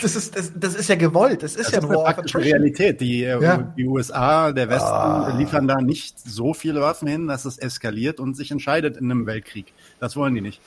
Das 0.00 0.16
ist, 0.16 0.34
das, 0.34 0.50
das 0.56 0.74
ist 0.74 0.88
ja 0.88 0.94
gewollt. 0.96 1.42
Das 1.42 1.56
ist 1.56 1.66
Das 1.66 1.72
ja 1.72 1.78
ist 1.78 1.84
ein 1.84 1.90
eine 1.90 2.02
praktische. 2.02 2.38
Realität. 2.38 3.00
Die, 3.02 3.22
äh, 3.22 3.40
Ja. 3.42 3.58
die 3.58 3.84
USA, 3.86 4.50
der 4.50 4.70
Westen 4.70 5.38
liefern 5.38 5.68
da 5.68 5.76
nicht 5.76 6.18
so 6.18 6.54
viele 6.54 6.80
Waffen 6.80 7.06
hin, 7.06 7.26
dass 7.26 7.44
es 7.44 7.58
eskaliert 7.58 8.18
und 8.18 8.34
sich 8.34 8.50
entscheidet 8.50 8.96
in 8.96 9.10
einem 9.10 9.26
Weltkrieg. 9.26 9.74
Das 10.00 10.16
wollen 10.16 10.34
die 10.34 10.40
nicht. 10.40 10.60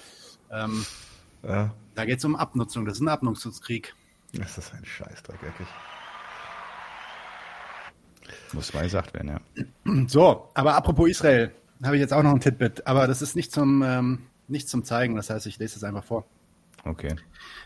Ähm, 0.51 0.85
Ja, 1.43 1.73
da 1.95 2.05
geht 2.05 2.19
es 2.19 2.25
um 2.25 2.35
Abnutzung. 2.35 2.85
Das 2.85 2.95
ist 2.97 3.01
ein 3.01 3.07
Abnutzungskrieg. 3.09 3.95
das 4.33 4.57
ist 4.59 4.71
ein 4.73 4.85
Scheißdreck, 4.85 5.41
wirklich. 5.41 5.67
Muss 8.53 8.73
mal 8.73 8.83
gesagt 8.83 9.13
werden, 9.13 9.29
ja. 9.29 10.05
So, 10.07 10.49
aber 10.53 10.75
apropos 10.75 11.09
Israel, 11.09 11.51
habe 11.83 11.95
ich 11.95 12.01
jetzt 12.01 12.13
auch 12.13 12.23
noch 12.23 12.31
ein 12.31 12.39
Titbit. 12.39 12.87
Aber 12.87 13.07
das 13.07 13.21
ist 13.21 13.35
nicht 13.35 13.51
zum, 13.51 13.83
ähm, 13.83 14.19
nicht 14.47 14.69
zum 14.69 14.83
Zeigen. 14.83 15.15
Das 15.15 15.29
heißt, 15.29 15.45
ich 15.47 15.59
lese 15.59 15.77
es 15.77 15.83
einfach 15.83 16.03
vor. 16.03 16.25
Okay. 16.83 17.15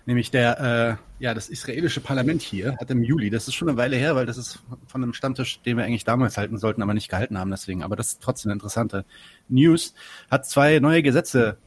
Nämlich 0.06 0.32
der, 0.32 1.00
äh, 1.20 1.24
ja, 1.24 1.34
das 1.34 1.50
israelische 1.50 2.02
Parlament 2.02 2.42
hier 2.42 2.76
hat 2.78 2.90
im 2.90 3.04
Juli, 3.04 3.30
das 3.30 3.48
ist 3.48 3.54
schon 3.54 3.70
eine 3.70 3.78
Weile 3.78 3.96
her, 3.96 4.16
weil 4.16 4.26
das 4.26 4.38
ist 4.38 4.60
von 4.88 5.04
einem 5.04 5.14
Stammtisch, 5.14 5.62
den 5.62 5.78
wir 5.78 5.84
eigentlich 5.84 6.06
damals 6.06 6.38
halten 6.38 6.58
sollten, 6.58 6.82
aber 6.82 6.94
nicht 6.94 7.10
gehalten 7.10 7.38
haben 7.38 7.52
deswegen. 7.52 7.84
Aber 7.84 7.96
das 7.96 8.14
ist 8.14 8.24
trotzdem 8.24 8.50
eine 8.50 8.56
interessante 8.56 9.06
News. 9.48 9.94
Hat 10.30 10.48
zwei 10.48 10.80
neue 10.80 11.04
Gesetze 11.04 11.58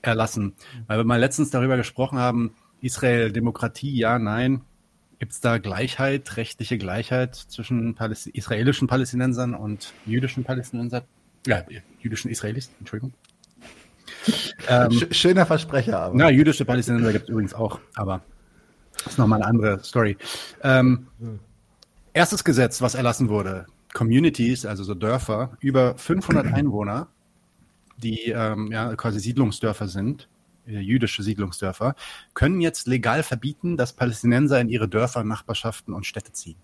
erlassen, 0.00 0.54
weil 0.86 0.98
wir 0.98 1.04
mal 1.04 1.18
letztens 1.18 1.50
darüber 1.50 1.76
gesprochen 1.76 2.18
haben, 2.18 2.54
Israel, 2.80 3.32
Demokratie, 3.32 3.96
ja, 3.96 4.18
nein. 4.18 4.62
Gibt 5.22 5.34
es 5.34 5.40
da 5.40 5.58
Gleichheit, 5.58 6.36
rechtliche 6.36 6.78
Gleichheit 6.78 7.36
zwischen 7.36 7.94
Paläst 7.94 8.26
israelischen 8.26 8.88
Palästinensern 8.88 9.54
und 9.54 9.92
jüdischen 10.04 10.42
Palästinensern? 10.42 11.04
Ja, 11.46 11.62
jüdischen 12.00 12.28
Israelis, 12.28 12.72
Entschuldigung. 12.80 13.14
Ähm, 14.68 14.90
Sch 14.90 15.06
schöner 15.12 15.46
Versprecher, 15.46 16.00
aber. 16.00 16.16
na, 16.16 16.30
jüdische 16.30 16.64
Palästinenser 16.64 17.12
gibt 17.12 17.24
es 17.24 17.28
übrigens 17.30 17.54
auch, 17.54 17.78
aber 17.94 18.22
das 18.94 19.12
ist 19.12 19.18
nochmal 19.18 19.40
eine 19.40 19.48
andere 19.48 19.84
Story. 19.84 20.16
Ähm, 20.62 21.06
erstes 22.12 22.42
Gesetz, 22.42 22.82
was 22.82 22.96
erlassen 22.96 23.28
wurde, 23.28 23.66
Communities, 23.92 24.66
also 24.66 24.82
so 24.82 24.94
Dörfer, 24.94 25.56
über 25.60 25.96
500 25.98 26.52
Einwohner, 26.52 27.06
die 27.96 28.30
ähm, 28.30 28.72
ja, 28.72 28.94
quasi 28.96 29.20
Siedlungsdörfer 29.20 29.86
sind, 29.86 30.22
äh, 30.22 30.31
jüdische 30.66 31.22
Siedlungsdörfer, 31.22 31.94
können 32.34 32.60
jetzt 32.60 32.86
legal 32.86 33.22
verbieten, 33.22 33.76
dass 33.76 33.92
Palästinenser 33.92 34.60
in 34.60 34.68
ihre 34.68 34.88
Dörfer, 34.88 35.24
Nachbarschaften 35.24 35.94
und 35.94 36.06
Städte 36.06 36.32
ziehen. 36.32 36.58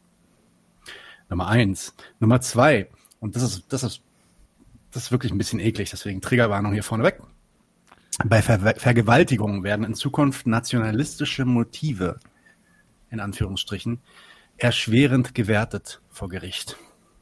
Nummer 1.29 1.49
eins. 1.49 1.95
Nummer 2.21 2.41
zwei, 2.41 2.89
und 3.21 3.37
das 3.37 3.43
ist, 3.43 3.73
das 3.73 3.83
ist, 3.83 4.03
das 4.91 5.05
ist 5.05 5.13
wirklich 5.13 5.33
ein 5.33 5.39
bisschen 5.39 5.61
eklig, 5.61 5.91
deswegen 5.91 6.21
Triggerwarnung 6.21 6.73
hier 6.73 6.83
vorneweg. 6.83 7.21
Bei 8.25 8.43
Ver 8.43 8.75
Vergewaltigungen 8.77 9.63
werden 9.63 9.85
in 9.85 9.95
Zukunft 9.95 10.47
nationalistische 10.47 11.45
Motive, 11.45 12.19
in 13.11 13.21
Anführungsstrichen, 13.21 14.01
erschwerend 14.57 15.35
gewertet 15.35 16.01
vor 16.09 16.29
Gericht. 16.29 16.77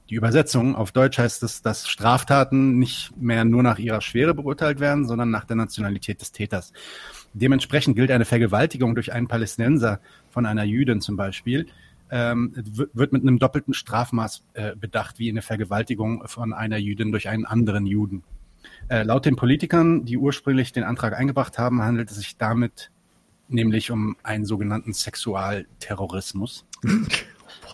Die 0.09 0.15
Übersetzung 0.15 0.77
auf 0.77 0.93
Deutsch 0.93 1.19
heißt 1.19 1.43
es, 1.43 1.63
dass 1.63 1.89
Straftaten 1.89 2.79
nicht 2.79 3.11
mehr 3.21 3.45
nur 3.45 3.63
nach 3.65 3.79
ihrer 3.79 4.01
Schwere 4.01 4.35
beurteilt 4.35 4.79
werden, 4.79 5.05
sondern 5.05 5.31
nach 5.31 5.45
der 5.45 5.57
Nationalität 5.57 6.21
des 6.21 6.31
Täters. 6.31 6.73
Dementsprechend 7.35 7.97
gilt 7.97 8.13
eine 8.13 8.25
Vergewaltigung 8.25 8.95
durch 8.95 9.13
einen 9.13 9.27
Palästinenser 9.27 10.01
von 10.31 10.47
einer 10.47 10.63
Jüdin 10.63 11.01
zum 11.01 11.17
Beispiel, 11.17 11.67
ähm, 12.11 12.53
wird 12.93 13.13
mit 13.13 13.23
einem 13.23 13.41
doppelten 13.41 13.75
Strafmaß 13.75 14.45
äh, 14.55 14.77
bedacht, 14.77 15.19
wie 15.19 15.29
eine 15.29 15.43
Vergewaltigung 15.43 16.23
von 16.29 16.53
einer 16.53 16.77
Jüdin 16.77 17.11
durch 17.11 17.29
einen 17.29 17.45
anderen 17.45 17.85
Juden. 17.85 18.23
Äh, 18.89 19.03
laut 19.03 19.27
den 19.27 19.35
Politikern, 19.35 20.05
die 20.05 20.19
ursprünglich 20.19 20.73
den 20.73 20.85
Antrag 20.85 21.15
eingebracht 21.15 21.59
haben, 21.59 21.83
handelt 21.83 22.11
es 22.11 22.19
sich 22.19 22.37
damit 22.37 22.93
nämlich 23.49 23.91
um 23.91 24.17
einen 24.23 24.45
sogenannten 24.45 24.93
Sexualterrorismus. 24.93 26.65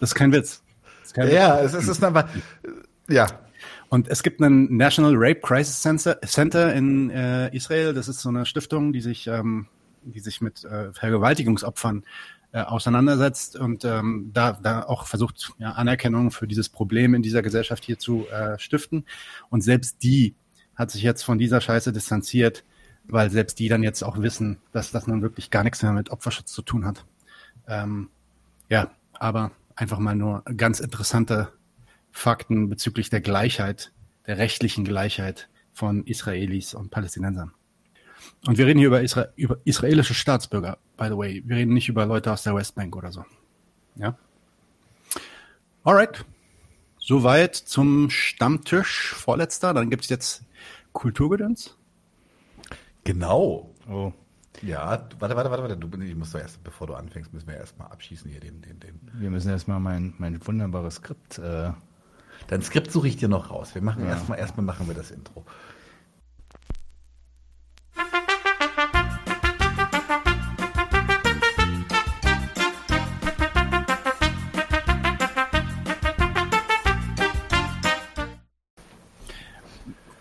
Das 0.01 0.11
ist 0.11 0.15
kein 0.15 0.33
Witz. 0.33 0.62
Ja, 1.17 1.61
es 1.61 1.75
ist, 1.75 1.85
es 1.85 1.89
ist 1.89 2.05
aber, 2.05 2.29
ja. 3.09 3.27
Und 3.89 4.09
es 4.09 4.23
gibt 4.23 4.43
einen 4.43 4.75
National 4.77 5.13
Rape 5.15 5.41
Crisis 5.41 5.83
Center, 5.83 6.75
in 6.75 7.11
äh, 7.11 7.55
Israel. 7.55 7.93
Das 7.93 8.09
ist 8.09 8.21
so 8.21 8.31
eine 8.31 8.47
Stiftung, 8.47 8.93
die 8.93 9.03
sich, 9.03 9.27
ähm, 9.27 9.67
die 10.03 10.21
sich 10.21 10.41
mit 10.41 10.65
äh, 10.65 10.93
Vergewaltigungsopfern 10.93 12.05
äh, 12.53 12.61
auseinandersetzt 12.61 13.57
und 13.57 13.85
ähm, 13.85 14.31
da, 14.33 14.53
da 14.53 14.83
auch 14.83 15.07
versucht, 15.07 15.53
ja, 15.59 15.73
Anerkennung 15.73 16.31
für 16.31 16.47
dieses 16.47 16.69
Problem 16.69 17.15
in 17.15 17.23
dieser 17.23 17.43
Gesellschaft 17.43 17.85
hier 17.85 17.99
zu 17.99 18.27
äh, 18.29 18.59
stiften. 18.59 19.05
Und 19.51 19.63
selbst 19.63 20.03
die 20.03 20.35
hat 20.75 20.91
sich 20.91 21.03
jetzt 21.03 21.23
von 21.23 21.39
dieser 21.39 21.61
Scheiße 21.61 21.93
distanziert, 21.93 22.65
weil 23.05 23.31
selbst 23.31 23.59
die 23.59 23.69
dann 23.69 23.83
jetzt 23.83 24.03
auch 24.03 24.21
wissen, 24.21 24.59
dass 24.73 24.91
das 24.91 25.07
nun 25.07 25.23
wirklich 25.23 25.51
gar 25.51 25.65
nichts 25.65 25.83
mehr 25.83 25.93
mit 25.93 26.11
Opferschutz 26.11 26.53
zu 26.53 26.63
tun 26.63 26.85
hat. 26.85 27.05
Ähm, 27.67 28.09
ja, 28.69 28.91
aber 29.15 29.53
einfach 29.77 29.99
mal 29.99 30.15
nur 30.15 30.43
ganz 30.57 30.81
interessante 30.81 31.53
Fakten 32.11 32.69
bezüglich 32.69 33.11
der 33.11 33.21
Gleichheit, 33.21 33.93
der 34.27 34.39
rechtlichen 34.39 34.85
Gleichheit 34.85 35.49
von 35.73 36.05
Israelis 36.05 36.75
und 36.75 36.91
Palästinensern. 36.91 37.53
Und 38.47 38.59
wir 38.59 38.67
reden 38.67 38.79
hier 38.79 38.89
über, 38.89 39.03
Isra 39.03 39.29
über 39.37 39.59
israelische 39.65 40.15
Staatsbürger, 40.15 40.79
by 40.97 41.07
the 41.07 41.17
way. 41.17 41.43
Wir 41.47 41.57
reden 41.57 41.75
nicht 41.75 41.89
über 41.89 42.07
Leute 42.07 42.33
aus 42.33 42.43
der 42.43 42.55
Westbank 42.55 42.95
oder 42.97 43.13
so. 43.13 43.25
Ja. 43.97 44.17
Alright. 45.85 46.25
Soweit 46.99 47.57
zum 47.57 48.11
Stammtisch. 48.11 49.13
Vorletzter. 49.15 49.75
Dann 49.75 49.91
gibt's 49.91 50.09
jetzt 50.09 50.45
Kulturgedöns. 50.93 51.77
Genau. 53.05 53.75
Oh. 53.89 54.13
Ja, 54.61 55.09
warte, 55.19 55.37
warte, 55.37 55.51
warte, 55.51 55.63
warte. 55.63 55.77
Du, 55.77 56.01
ich 56.01 56.15
muss 56.15 56.33
doch 56.33 56.41
erst, 56.41 56.63
bevor 56.63 56.87
du 56.87 56.95
anfängst, 56.95 57.33
müssen 57.33 57.49
wir 57.49 57.57
erstmal 57.57 57.89
abschießen 57.89 58.31
hier 58.31 58.41
den, 58.41 58.61
den, 58.63 58.79
den. 58.79 59.01
Wir 59.15 59.31
müssen 59.31 59.51
erstmal 59.51 59.81
mein, 59.81 60.15
mein 60.19 60.47
wunderbares 60.47 60.97
Skript. 60.97 61.39
Äh, 61.39 61.73
Dein 62.49 62.63
Skript 62.63 62.91
suche 62.91 63.09
ich 63.09 63.17
dir 63.17 63.29
noch 63.29 63.51
raus. 63.51 63.75
Wir 63.75 63.83
machen 63.83 64.07
erstmal, 64.07 64.39
erstmal 64.39 64.67
machen 64.67 64.87
wir 64.87 64.95
das 64.95 65.11
Intro. 65.11 65.45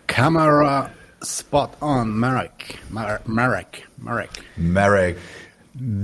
Camera 0.06 0.90
spot 1.22 1.70
on. 1.80 2.18
Marek. 2.18 2.78
Mar 2.90 3.20
Marek. 3.26 3.88
Marek. 3.96 4.30
Marek. 4.56 5.16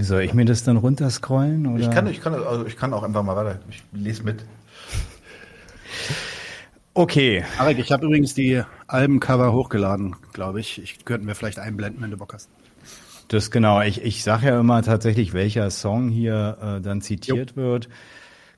soll 0.00 0.22
ich 0.22 0.34
mir 0.34 0.44
das 0.44 0.64
dann 0.64 0.76
runterscrollen? 0.76 1.66
Oder? 1.66 1.80
Ich 1.80 1.90
kann, 1.90 2.06
ich 2.06 2.20
kann, 2.20 2.34
also 2.34 2.66
ich 2.66 2.76
kann 2.76 2.92
auch 2.92 3.02
einfach 3.02 3.22
mal 3.22 3.36
weiter. 3.36 3.58
Ich 3.70 3.82
lese 3.92 4.22
mit. 4.22 4.44
Okay. 6.94 7.44
Marek, 7.58 7.78
ich 7.78 7.92
habe 7.92 8.06
übrigens 8.06 8.34
die 8.34 8.62
Albencover 8.86 9.52
hochgeladen, 9.52 10.16
glaube 10.32 10.60
ich. 10.60 10.82
Ich 10.82 11.04
könnten 11.04 11.26
wir 11.26 11.34
vielleicht 11.34 11.58
einblenden, 11.58 12.02
wenn 12.02 12.10
du 12.10 12.16
Bock 12.16 12.34
hast. 12.34 12.48
Das 13.28 13.50
genau. 13.50 13.82
Ich, 13.82 14.02
ich 14.02 14.24
sage 14.24 14.46
ja 14.46 14.58
immer 14.58 14.82
tatsächlich, 14.82 15.32
welcher 15.34 15.70
Song 15.70 16.08
hier 16.08 16.56
äh, 16.60 16.80
dann 16.80 17.02
zitiert 17.02 17.56
wird. 17.56 17.88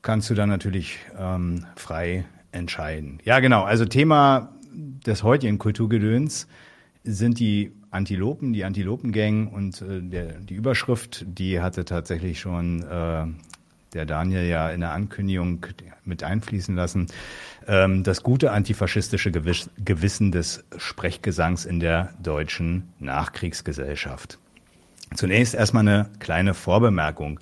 Kannst 0.02 0.30
du 0.30 0.34
dann 0.34 0.48
natürlich 0.48 0.98
ähm, 1.18 1.66
frei 1.76 2.24
entscheiden. 2.52 3.18
Ja, 3.24 3.40
genau. 3.40 3.64
Also 3.64 3.84
Thema 3.84 4.54
des 4.72 5.22
heutigen 5.22 5.58
Kulturgedöns 5.58 6.46
sind 7.04 7.38
die 7.38 7.72
Antilopen, 7.90 8.52
die 8.52 8.64
Antilopengang 8.64 9.48
und 9.48 9.82
äh, 9.82 10.00
der, 10.00 10.32
die 10.40 10.54
Überschrift, 10.54 11.24
die 11.26 11.60
hatte 11.60 11.84
tatsächlich 11.84 12.40
schon 12.40 12.82
äh, 12.82 13.26
der 13.92 14.06
Daniel 14.06 14.44
ja 14.44 14.70
in 14.70 14.80
der 14.80 14.92
Ankündigung 14.92 15.66
mit 16.04 16.22
einfließen 16.22 16.76
lassen. 16.76 17.08
Ähm, 17.66 18.04
das 18.04 18.22
gute 18.22 18.52
antifaschistische 18.52 19.30
Gewiss 19.32 19.70
Gewissen 19.84 20.30
des 20.30 20.64
Sprechgesangs 20.76 21.64
in 21.64 21.80
der 21.80 22.14
deutschen 22.22 22.92
Nachkriegsgesellschaft. 23.00 24.38
Zunächst 25.14 25.54
erstmal 25.54 25.88
eine 25.88 26.10
kleine 26.20 26.54
Vorbemerkung. 26.54 27.40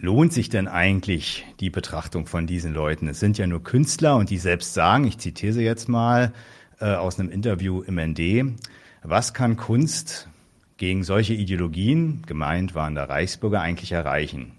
Lohnt 0.00 0.32
sich 0.32 0.48
denn 0.48 0.68
eigentlich 0.68 1.44
die 1.58 1.70
Betrachtung 1.70 2.26
von 2.26 2.46
diesen 2.46 2.72
Leuten? 2.72 3.08
Es 3.08 3.18
sind 3.18 3.36
ja 3.36 3.48
nur 3.48 3.64
Künstler 3.64 4.14
und 4.14 4.30
die 4.30 4.38
selbst 4.38 4.72
sagen, 4.72 5.04
ich 5.04 5.18
zitiere 5.18 5.52
sie 5.52 5.64
jetzt 5.64 5.88
mal 5.88 6.32
äh, 6.78 6.94
aus 6.94 7.18
einem 7.18 7.30
Interview 7.30 7.82
im 7.82 7.96
ND, 7.98 8.54
was 9.02 9.34
kann 9.34 9.56
Kunst 9.56 10.28
gegen 10.76 11.02
solche 11.02 11.34
Ideologien, 11.34 12.22
gemeint 12.26 12.76
waren 12.76 12.94
da 12.94 13.06
Reichsbürger, 13.06 13.60
eigentlich 13.60 13.90
erreichen? 13.90 14.52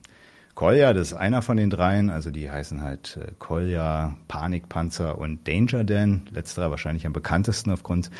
Kolja, 0.55 0.91
das 0.91 1.11
ist 1.11 1.17
einer 1.17 1.41
von 1.41 1.55
den 1.55 1.69
dreien, 1.69 2.09
also 2.09 2.31
die 2.31 2.51
heißen 2.51 2.81
halt 2.81 3.17
äh, 3.21 3.31
Kolja, 3.39 4.17
Panikpanzer 4.27 5.17
und 5.17 5.47
Danger 5.47 5.85
Dan, 5.85 6.23
letzterer 6.31 6.69
wahrscheinlich 6.69 7.05
am 7.07 7.13
bekanntesten 7.13 7.71
aufgrund 7.71 8.11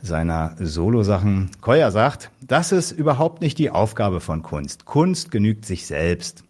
seiner 0.00 0.56
Solo-Sachen. 0.58 1.50
Kolja 1.60 1.90
sagt, 1.90 2.30
das 2.40 2.72
ist 2.72 2.90
überhaupt 2.90 3.42
nicht 3.42 3.58
die 3.58 3.68
Aufgabe 3.68 4.20
von 4.20 4.42
Kunst. 4.42 4.86
Kunst 4.86 5.30
genügt 5.30 5.66
sich 5.66 5.86
selbst. 5.86 6.42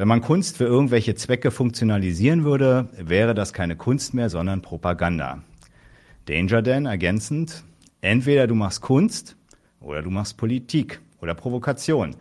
Wenn 0.00 0.08
man 0.08 0.22
Kunst 0.22 0.56
für 0.56 0.64
irgendwelche 0.64 1.14
Zwecke 1.14 1.50
funktionalisieren 1.50 2.42
würde, 2.42 2.88
wäre 2.96 3.34
das 3.34 3.52
keine 3.52 3.76
Kunst 3.76 4.14
mehr, 4.14 4.30
sondern 4.30 4.62
Propaganda. 4.62 5.42
Danger 6.24 6.62
Dan 6.62 6.86
ergänzend, 6.86 7.64
entweder 8.00 8.46
du 8.46 8.54
machst 8.54 8.80
Kunst 8.80 9.36
oder 9.78 10.00
du 10.00 10.08
machst 10.08 10.38
Politik 10.38 11.02
oder 11.20 11.34
Provokation. 11.34 12.16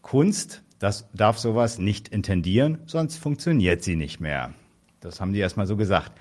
Kunst, 0.00 0.62
das 0.78 1.08
darf 1.12 1.38
sowas 1.38 1.80
nicht 1.80 2.06
intendieren, 2.06 2.78
sonst 2.86 3.16
funktioniert 3.16 3.82
sie 3.82 3.96
nicht 3.96 4.20
mehr. 4.20 4.54
Das 5.00 5.20
haben 5.20 5.32
die 5.32 5.40
erstmal 5.40 5.66
so 5.66 5.76
gesagt. 5.76 6.12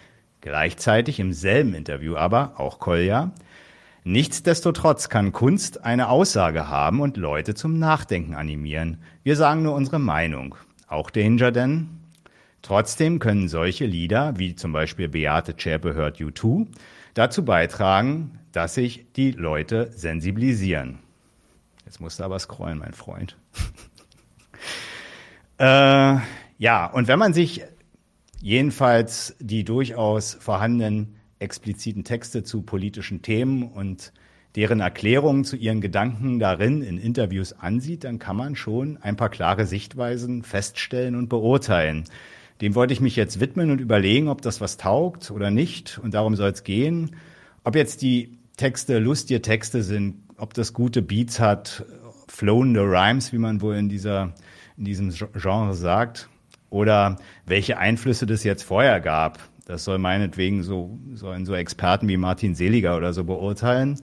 Gleichzeitig 0.42 1.20
im 1.20 1.32
selben 1.32 1.76
Interview 1.76 2.16
aber, 2.16 2.60
auch 2.60 2.80
Kolja, 2.80 3.34
Nichtsdestotrotz 4.04 5.10
kann 5.10 5.34
Kunst 5.34 5.84
eine 5.84 6.08
Aussage 6.08 6.70
haben 6.70 7.02
und 7.02 7.18
Leute 7.18 7.56
zum 7.56 7.78
Nachdenken 7.78 8.36
animieren. 8.36 9.00
Wir 9.24 9.36
sagen 9.36 9.64
nur 9.64 9.76
unsere 9.76 10.00
Meinung. 10.00 10.56
Auch 10.88 11.10
Danger 11.10 11.52
denn? 11.52 11.90
Trotzdem 12.62 13.20
können 13.20 13.48
solche 13.48 13.86
Lieder, 13.86 14.38
wie 14.38 14.56
zum 14.56 14.74
Beispiel 14.74 15.10
Beate 15.10 15.56
Zschäpe 15.56 15.94
hört 15.94 16.18
U2, 16.18 16.68
dazu 17.14 17.46
beitragen, 17.46 18.40
dass 18.52 18.74
sich 18.74 19.06
die 19.16 19.32
Leute 19.32 19.92
sensibilisieren. 19.94 21.00
Jetzt 21.86 22.02
musst 22.02 22.20
du 22.20 22.24
aber 22.24 22.40
scrollen, 22.40 22.80
mein 22.80 22.94
Freund. 22.94 23.38
äh, 25.58 26.18
ja, 26.58 26.86
und 26.88 27.08
wenn 27.08 27.20
man 27.20 27.34
sich 27.34 27.64
jedenfalls 28.42 29.36
die 29.40 29.64
durchaus 29.64 30.34
vorhandenen 30.34 31.16
expliziten 31.40 32.04
Texte 32.04 32.44
zu 32.44 32.62
politischen 32.62 33.22
Themen 33.22 33.64
und 33.64 34.12
deren 34.58 34.80
Erklärungen 34.80 35.46
zu 35.46 35.56
ihren 35.56 35.82
Gedanken 35.82 36.40
darin 36.40 36.82
in 36.82 36.98
Interviews 36.98 37.54
ansieht, 37.54 38.04
dann 38.04 38.18
kann 38.18 38.36
man 38.36 38.56
schon 38.56 38.98
ein 38.98 39.16
paar 39.16 39.30
klare 39.30 39.68
Sichtweisen 39.68 40.42
feststellen 40.42 41.16
und 41.16 41.30
beurteilen. 41.30 42.06
Dem 42.62 42.74
wollte 42.74 42.92
ich 42.92 43.00
mich 43.00 43.16
jetzt 43.16 43.40
widmen 43.40 43.70
und 43.70 43.80
überlegen, 43.80 44.30
ob 44.30 44.42
das 44.42 44.60
was 44.60 44.78
taugt 44.78 45.30
oder 45.30 45.52
nicht. 45.52 46.00
Und 46.02 46.16
darum 46.16 46.36
soll 46.36 46.50
es 46.50 46.64
gehen. 46.64 47.16
Ob 47.64 47.76
jetzt 47.76 48.02
die 48.02 48.40
Texte 48.58 48.98
lustige 48.98 49.44
Texte 49.44 49.84
sind, 49.84 50.16
ob 50.38 50.56
das 50.56 50.74
gute 50.74 51.04
Beats 51.04 51.40
hat, 51.40 51.86
flowende 52.28 52.82
Rhymes, 52.82 53.32
wie 53.32 53.38
man 53.38 53.62
wohl 53.62 53.76
in 53.76 53.90
dieser, 53.90 54.34
in 54.76 54.86
diesem 54.86 55.14
Genre 55.36 55.76
sagt, 55.76 56.30
oder 56.72 57.18
welche 57.46 57.78
Einflüsse 57.78 58.26
das 58.26 58.44
jetzt 58.44 58.64
vorher 58.64 59.02
gab. 59.02 59.38
Das 59.68 59.84
soll 59.84 60.00
meinetwegen 60.00 60.64
so, 60.64 60.98
sollen 61.14 61.46
so 61.46 61.54
Experten 61.54 62.08
wie 62.08 62.18
Martin 62.18 62.56
Seliger 62.56 62.98
oder 62.98 63.14
so 63.14 63.24
beurteilen. 63.24 64.00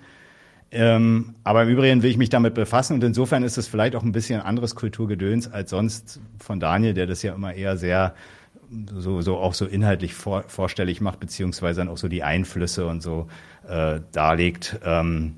Ähm, 0.74 1.36
aber 1.44 1.62
im 1.62 1.68
Übrigen 1.68 2.02
will 2.02 2.10
ich 2.10 2.16
mich 2.16 2.30
damit 2.30 2.54
befassen 2.54 2.94
und 2.94 3.04
insofern 3.04 3.44
ist 3.44 3.58
es 3.58 3.68
vielleicht 3.68 3.94
auch 3.94 4.02
ein 4.02 4.10
bisschen 4.10 4.40
anderes 4.40 4.74
Kulturgedöns 4.74 5.50
als 5.50 5.70
sonst 5.70 6.20
von 6.40 6.58
Daniel, 6.58 6.94
der 6.94 7.06
das 7.06 7.22
ja 7.22 7.32
immer 7.32 7.54
eher 7.54 7.76
sehr 7.76 8.14
so, 8.92 9.20
so 9.20 9.36
auch 9.36 9.54
so 9.54 9.66
inhaltlich 9.66 10.14
vor, 10.14 10.42
vorstellig 10.48 11.00
macht, 11.00 11.20
beziehungsweise 11.20 11.80
dann 11.80 11.88
auch 11.88 11.96
so 11.96 12.08
die 12.08 12.24
Einflüsse 12.24 12.88
und 12.88 13.04
so 13.04 13.28
äh, 13.68 14.00
darlegt. 14.10 14.80
Ähm, 14.84 15.36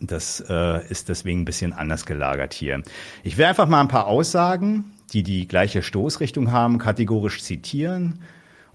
das 0.00 0.44
äh, 0.48 0.84
ist 0.88 1.08
deswegen 1.08 1.42
ein 1.42 1.44
bisschen 1.44 1.72
anders 1.72 2.04
gelagert 2.04 2.52
hier. 2.52 2.82
Ich 3.22 3.38
will 3.38 3.44
einfach 3.44 3.68
mal 3.68 3.80
ein 3.80 3.88
paar 3.88 4.08
Aussagen, 4.08 4.92
die 5.12 5.22
die 5.22 5.46
gleiche 5.46 5.82
Stoßrichtung 5.82 6.50
haben, 6.50 6.78
kategorisch 6.78 7.42
zitieren 7.42 8.18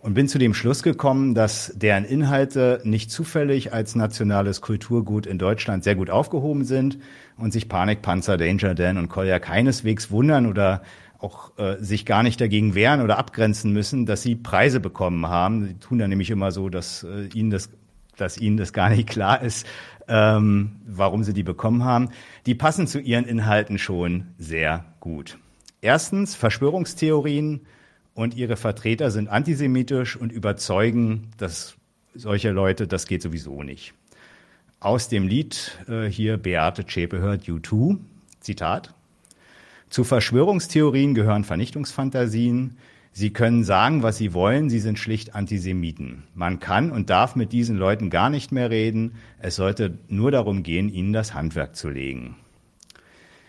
und 0.04 0.14
bin 0.16 0.28
zu 0.28 0.38
dem 0.38 0.54
Schluss 0.54 0.84
gekommen, 0.84 1.34
dass 1.34 1.72
deren 1.76 2.04
Inhalte 2.04 2.82
nicht 2.84 3.10
zufällig 3.10 3.72
als 3.72 3.96
nationales 3.96 4.60
Kulturgut 4.60 5.26
in 5.26 5.38
Deutschland 5.38 5.86
sehr 5.86 5.96
gut 5.96 6.10
aufgehoben 6.10 6.66
sind 6.66 6.98
und 7.38 7.54
sich 7.54 7.70
Panikpanzer, 7.70 8.36
Danger 8.36 8.76
Dan 8.76 8.98
und 8.98 9.08
Kolja 9.08 9.40
keineswegs 9.40 10.12
wundern 10.12 10.46
oder 10.46 10.84
auch 11.20 11.58
äh, 11.58 11.78
sich 11.80 12.06
gar 12.06 12.22
nicht 12.22 12.42
dagegen 12.42 12.76
wehren 12.76 13.00
oder 13.00 13.18
abgrenzen 13.18 13.72
müssen, 13.72 14.06
dass 14.06 14.22
sie 14.22 14.36
Preise 14.36 14.82
bekommen 14.82 15.26
haben. 15.28 15.68
Sie 15.68 15.74
tun 15.76 16.00
da 16.00 16.08
nämlich 16.10 16.30
immer 16.30 16.52
so, 16.52 16.68
dass 16.68 17.04
äh, 17.04 17.30
ihnen 17.34 17.50
das, 17.50 17.70
dass 18.18 18.38
ihnen 18.38 18.58
das 18.58 18.74
gar 18.74 18.90
nicht 18.90 19.08
klar 19.08 19.42
ist, 19.42 19.66
ähm, 20.10 20.82
warum 20.86 21.24
sie 21.24 21.34
die 21.34 21.44
bekommen 21.44 21.86
haben. 21.86 22.10
Die 22.46 22.56
passen 22.56 22.88
zu 22.88 23.00
ihren 23.00 23.24
Inhalten 23.24 23.78
schon 23.78 24.26
sehr 24.38 24.84
gut. 25.00 25.38
Erstens 25.80 26.36
Verschwörungstheorien 26.36 27.62
und 28.14 28.36
ihre 28.36 28.56
Vertreter 28.56 29.12
sind 29.12 29.28
antisemitisch 29.30 30.16
und 30.16 30.32
überzeugen, 30.32 31.30
dass 31.38 31.76
solche 32.14 32.52
Leute, 32.52 32.88
das 32.88 33.08
geht 33.08 33.22
sowieso 33.22 33.64
nicht. 33.64 33.94
Aus 34.80 35.08
dem 35.08 35.28
Lied 35.28 35.78
äh, 35.88 36.06
hier 36.06 36.38
Beate 36.38 36.86
Zschäpe 36.86 37.20
hört 37.20 37.44
U2, 37.44 37.98
Zitat. 38.40 38.94
Zu 39.90 40.04
Verschwörungstheorien 40.04 41.14
gehören 41.14 41.44
Vernichtungsfantasien. 41.44 42.78
Sie 43.12 43.32
können 43.32 43.64
sagen, 43.64 44.04
was 44.04 44.18
sie 44.18 44.34
wollen, 44.34 44.70
sie 44.70 44.80
sind 44.80 44.98
schlicht 44.98 45.36
Antisemiten. 45.36 46.24
Man 46.34 46.60
kann 46.60 46.92
und 46.92 47.10
darf 47.10 47.36
mit 47.36 47.52
diesen 47.52 47.78
Leuten 47.78 48.10
gar 48.10 48.30
nicht 48.30 48.52
mehr 48.52 48.72
reden. 48.72 49.14
Es 49.40 49.56
sollte 49.56 49.98
nur 50.08 50.32
darum 50.32 50.64
gehen, 50.64 50.90
ihnen 50.90 51.14
das 51.14 51.34
Handwerk 51.34 51.76
zu 51.76 51.90
legen. 51.90 52.36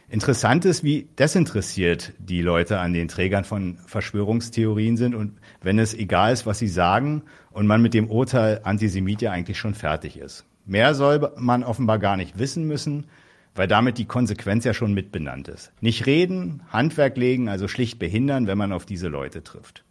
Interessant 0.09 0.65
ist, 0.65 0.85
wie 0.85 1.09
desinteressiert 1.19 2.13
die 2.19 2.43
Leute 2.43 2.79
an 2.79 2.93
den 2.93 3.09
Trägern 3.09 3.45
von 3.45 3.79
Verschwörungstheorien 3.87 4.97
sind 4.97 5.15
und 5.15 5.39
wenn 5.63 5.79
es 5.79 5.95
egal 5.95 6.33
ist, 6.33 6.47
was 6.47 6.59
sie 6.59 6.69
sagen 6.69 7.23
und 7.53 7.67
man 7.67 7.81
mit 7.81 7.95
dem 7.95 8.11
Urteil 8.11 8.61
Antisemit 8.65 9.23
ja 9.23 9.33
eigentlich 9.33 9.59
schon 9.59 9.75
fertig 9.75 10.19
ist. 10.19 10.45
Mehr 10.67 10.95
soll 10.95 11.33
man 11.37 11.65
offenbar 11.65 11.99
gar 11.99 12.17
nicht 12.17 12.39
wissen 12.39 12.67
müssen, 12.67 13.07
weil 13.55 13.69
damit 13.69 13.99
die 13.99 14.05
Konsequenz 14.05 14.65
ja 14.65 14.75
schon 14.75 14.95
mitbenannt 14.95 15.49
ist. 15.49 15.73
Nicht 15.81 16.07
reden, 16.07 16.63
Handwerk 16.71 17.17
legen, 17.17 17.49
also 17.49 17.69
schlicht 17.69 17.99
behindern, 17.99 18.47
wenn 18.47 18.59
man 18.59 18.73
auf 18.73 18.85
diese 18.85 19.09
Leute 19.09 19.43
trifft. 19.43 19.85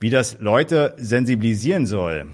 Wie 0.00 0.10
das 0.10 0.38
Leute 0.40 0.94
sensibilisieren 0.96 1.86
soll, 1.86 2.28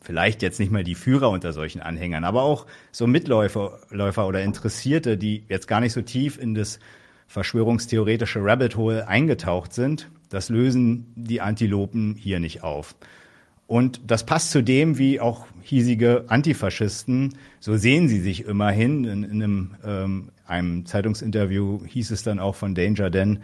vielleicht 0.00 0.42
jetzt 0.42 0.60
nicht 0.60 0.70
mal 0.70 0.84
die 0.84 0.94
Führer 0.94 1.30
unter 1.30 1.52
solchen 1.52 1.80
Anhängern, 1.80 2.24
aber 2.24 2.42
auch 2.42 2.66
so 2.92 3.06
Mitläufer 3.06 3.80
Läufer 3.90 4.26
oder 4.26 4.42
Interessierte, 4.42 5.16
die 5.16 5.44
jetzt 5.48 5.66
gar 5.66 5.80
nicht 5.80 5.92
so 5.92 6.02
tief 6.02 6.38
in 6.38 6.54
das 6.54 6.78
verschwörungstheoretische 7.26 8.42
Rabbit 8.42 8.76
Hole 8.76 9.08
eingetaucht 9.08 9.72
sind, 9.72 10.08
das 10.28 10.48
lösen 10.48 11.12
die 11.16 11.40
Antilopen 11.40 12.14
hier 12.14 12.40
nicht 12.40 12.62
auf. 12.62 12.94
Und 13.66 14.00
das 14.06 14.24
passt 14.24 14.52
zu 14.52 14.62
dem, 14.62 14.96
wie 14.96 15.20
auch 15.20 15.46
hiesige 15.62 16.24
Antifaschisten, 16.28 17.34
so 17.58 17.76
sehen 17.76 18.08
sie 18.08 18.20
sich 18.20 18.44
immerhin. 18.44 19.04
In, 19.04 19.24
in 19.24 19.42
einem, 19.42 19.74
ähm, 19.84 20.28
einem 20.46 20.86
Zeitungsinterview 20.86 21.84
hieß 21.84 22.12
es 22.12 22.22
dann 22.22 22.38
auch 22.38 22.54
von 22.54 22.76
Danger 22.76 23.10
Dan, 23.10 23.42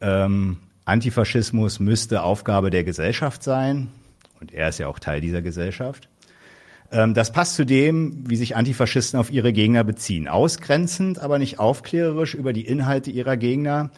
ähm, 0.00 0.58
Antifaschismus 0.84 1.80
müsste 1.80 2.22
Aufgabe 2.22 2.70
der 2.70 2.84
Gesellschaft 2.84 3.42
sein. 3.42 3.88
Und 4.40 4.52
er 4.52 4.68
ist 4.68 4.78
ja 4.78 4.88
auch 4.88 4.98
Teil 4.98 5.20
dieser 5.20 5.42
Gesellschaft. 5.42 6.08
Ähm, 6.90 7.14
das 7.14 7.32
passt 7.32 7.54
zu 7.54 7.64
dem, 7.64 8.28
wie 8.28 8.36
sich 8.36 8.56
Antifaschisten 8.56 9.18
auf 9.18 9.30
ihre 9.30 9.52
Gegner 9.52 9.84
beziehen. 9.84 10.28
Ausgrenzend, 10.28 11.18
aber 11.18 11.38
nicht 11.38 11.58
aufklärerisch 11.58 12.34
über 12.34 12.52
die 12.52 12.66
Inhalte 12.66 13.10
ihrer 13.10 13.36
Gegner, 13.36 13.90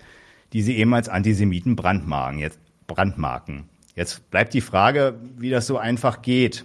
die 0.53 0.63
sie 0.63 0.77
eben 0.77 0.95
als 0.95 1.09
Antisemiten 1.09 1.77
brandmarken. 1.77 2.39
Jetzt, 2.39 2.59
brandmarken. 2.87 3.65
Jetzt 3.95 4.31
bleibt 4.31 4.55
die 4.55 4.61
Frage, 4.61 5.19
wie 5.37 5.51
das 5.51 5.67
so 5.67 5.77
einfach 5.77 6.23
geht. 6.23 6.65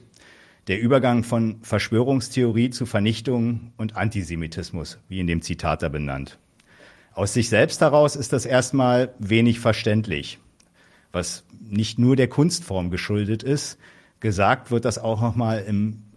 Der 0.68 0.80
Übergang 0.80 1.24
von 1.24 1.58
Verschwörungstheorie 1.62 2.70
zu 2.70 2.86
Vernichtung 2.86 3.74
und 3.76 3.98
Antisemitismus, 3.98 5.00
wie 5.10 5.20
in 5.20 5.28
dem 5.28 5.42
Zitat 5.42 5.84
da 5.84 5.90
benannt. 5.90 6.40
Aus 7.14 7.34
sich 7.34 7.50
selbst 7.50 7.82
heraus 7.82 8.16
ist 8.16 8.34
das 8.34 8.46
erstmal 8.46 9.14
wenig 9.20 9.60
verständlich, 9.60 10.40
was 11.14 11.46
nicht 11.62 12.00
nur 12.00 12.18
der 12.18 12.28
Kunstform 12.28 12.90
geschuldet 12.90 13.44
ist. 13.44 13.78
Gesagt 14.20 14.72
wird 14.72 14.84
das 14.84 14.98
auch 14.98 15.22
nochmal 15.22 15.66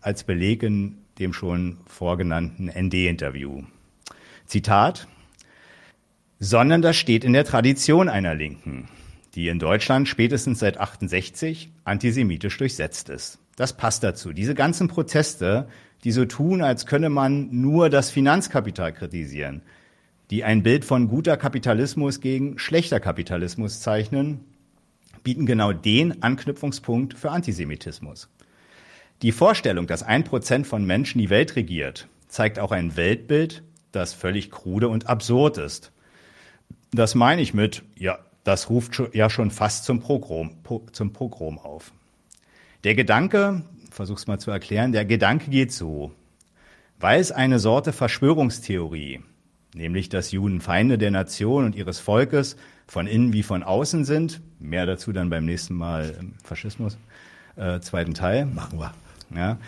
als 0.00 0.24
Beleg 0.24 0.62
in 0.62 0.98
dem 1.18 1.32
schon 1.32 1.78
vorgenannten 1.86 2.68
ND-Interview. 2.68 3.62
Zitat, 4.46 5.06
sondern 6.38 6.82
das 6.82 6.96
steht 6.96 7.24
in 7.24 7.32
der 7.32 7.44
Tradition 7.44 8.08
einer 8.08 8.34
Linken, 8.34 8.88
die 9.34 9.48
in 9.48 9.58
Deutschland 9.58 10.08
spätestens 10.08 10.58
seit 10.58 10.78
68 10.78 11.70
antisemitisch 11.84 12.56
durchsetzt 12.58 13.08
ist. 13.08 13.38
Das 13.56 13.76
passt 13.76 14.02
dazu. 14.02 14.32
Diese 14.32 14.54
ganzen 14.54 14.88
Proteste, 14.88 15.68
die 16.04 16.12
so 16.12 16.26
tun, 16.26 16.62
als 16.62 16.86
könne 16.86 17.08
man 17.08 17.48
nur 17.50 17.88
das 17.90 18.10
Finanzkapital 18.10 18.92
kritisieren, 18.92 19.62
die 20.30 20.44
ein 20.44 20.62
Bild 20.62 20.84
von 20.84 21.08
guter 21.08 21.36
Kapitalismus 21.36 22.20
gegen 22.20 22.58
schlechter 22.58 23.00
Kapitalismus 23.00 23.80
zeichnen, 23.80 24.40
bieten 25.26 25.44
genau 25.44 25.72
den 25.72 26.22
Anknüpfungspunkt 26.22 27.14
für 27.14 27.32
Antisemitismus. 27.32 28.28
Die 29.22 29.32
Vorstellung, 29.32 29.88
dass 29.88 30.04
ein 30.04 30.22
Prozent 30.22 30.68
von 30.68 30.84
Menschen 30.84 31.18
die 31.18 31.30
Welt 31.30 31.56
regiert, 31.56 32.06
zeigt 32.28 32.60
auch 32.60 32.70
ein 32.70 32.96
Weltbild, 32.96 33.64
das 33.90 34.14
völlig 34.14 34.52
krude 34.52 34.88
und 34.88 35.08
absurd 35.08 35.58
ist. 35.58 35.90
Das 36.92 37.16
meine 37.16 37.42
ich 37.42 37.54
mit, 37.54 37.82
ja, 37.96 38.20
das 38.44 38.70
ruft 38.70 39.02
ja 39.14 39.28
schon 39.28 39.50
fast 39.50 39.84
zum 39.84 39.98
Pogrom, 39.98 40.58
zum 40.92 41.12
Pogrom 41.12 41.58
auf. 41.58 41.90
Der 42.84 42.94
Gedanke, 42.94 43.64
versuch's 43.90 44.28
mal 44.28 44.38
zu 44.38 44.52
erklären, 44.52 44.92
der 44.92 45.04
Gedanke 45.04 45.50
geht 45.50 45.72
so. 45.72 46.12
Weil 47.00 47.18
es 47.18 47.32
eine 47.32 47.58
Sorte 47.58 47.92
Verschwörungstheorie, 47.92 49.22
nämlich 49.74 50.08
dass 50.08 50.30
Juden 50.30 50.60
Feinde 50.60 50.98
der 50.98 51.10
Nation 51.10 51.64
und 51.64 51.74
ihres 51.74 51.98
Volkes 51.98 52.56
von 52.86 53.06
innen 53.06 53.32
wie 53.32 53.42
von 53.42 53.62
außen 53.62 54.04
sind, 54.04 54.40
mehr 54.58 54.86
dazu 54.86 55.12
dann 55.12 55.30
beim 55.30 55.44
nächsten 55.44 55.74
Mal 55.74 56.14
im 56.20 56.34
Faschismus, 56.42 56.98
äh, 57.56 57.80
zweiten 57.80 58.14
Teil. 58.14 58.46
Machen 58.46 58.78
wir. 58.78 58.92
Ja, 59.34 59.58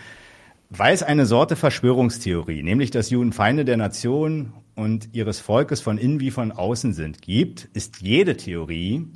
weil 0.69 0.93
es 0.93 1.03
eine 1.03 1.25
Sorte 1.25 1.55
Verschwörungstheorie, 1.55 2.61
nämlich 2.61 2.91
dass 2.91 3.09
Juden 3.09 3.33
Feinde 3.33 3.65
der 3.65 3.77
Nation 3.77 4.53
und 4.75 5.09
ihres 5.13 5.39
Volkes 5.39 5.81
von 5.81 5.97
innen 5.97 6.19
wie 6.19 6.31
von 6.31 6.51
außen 6.51 6.93
sind, 6.93 7.21
gibt, 7.21 7.67
ist 7.73 8.01
jede 8.01 8.37
Theorie, 8.37 9.07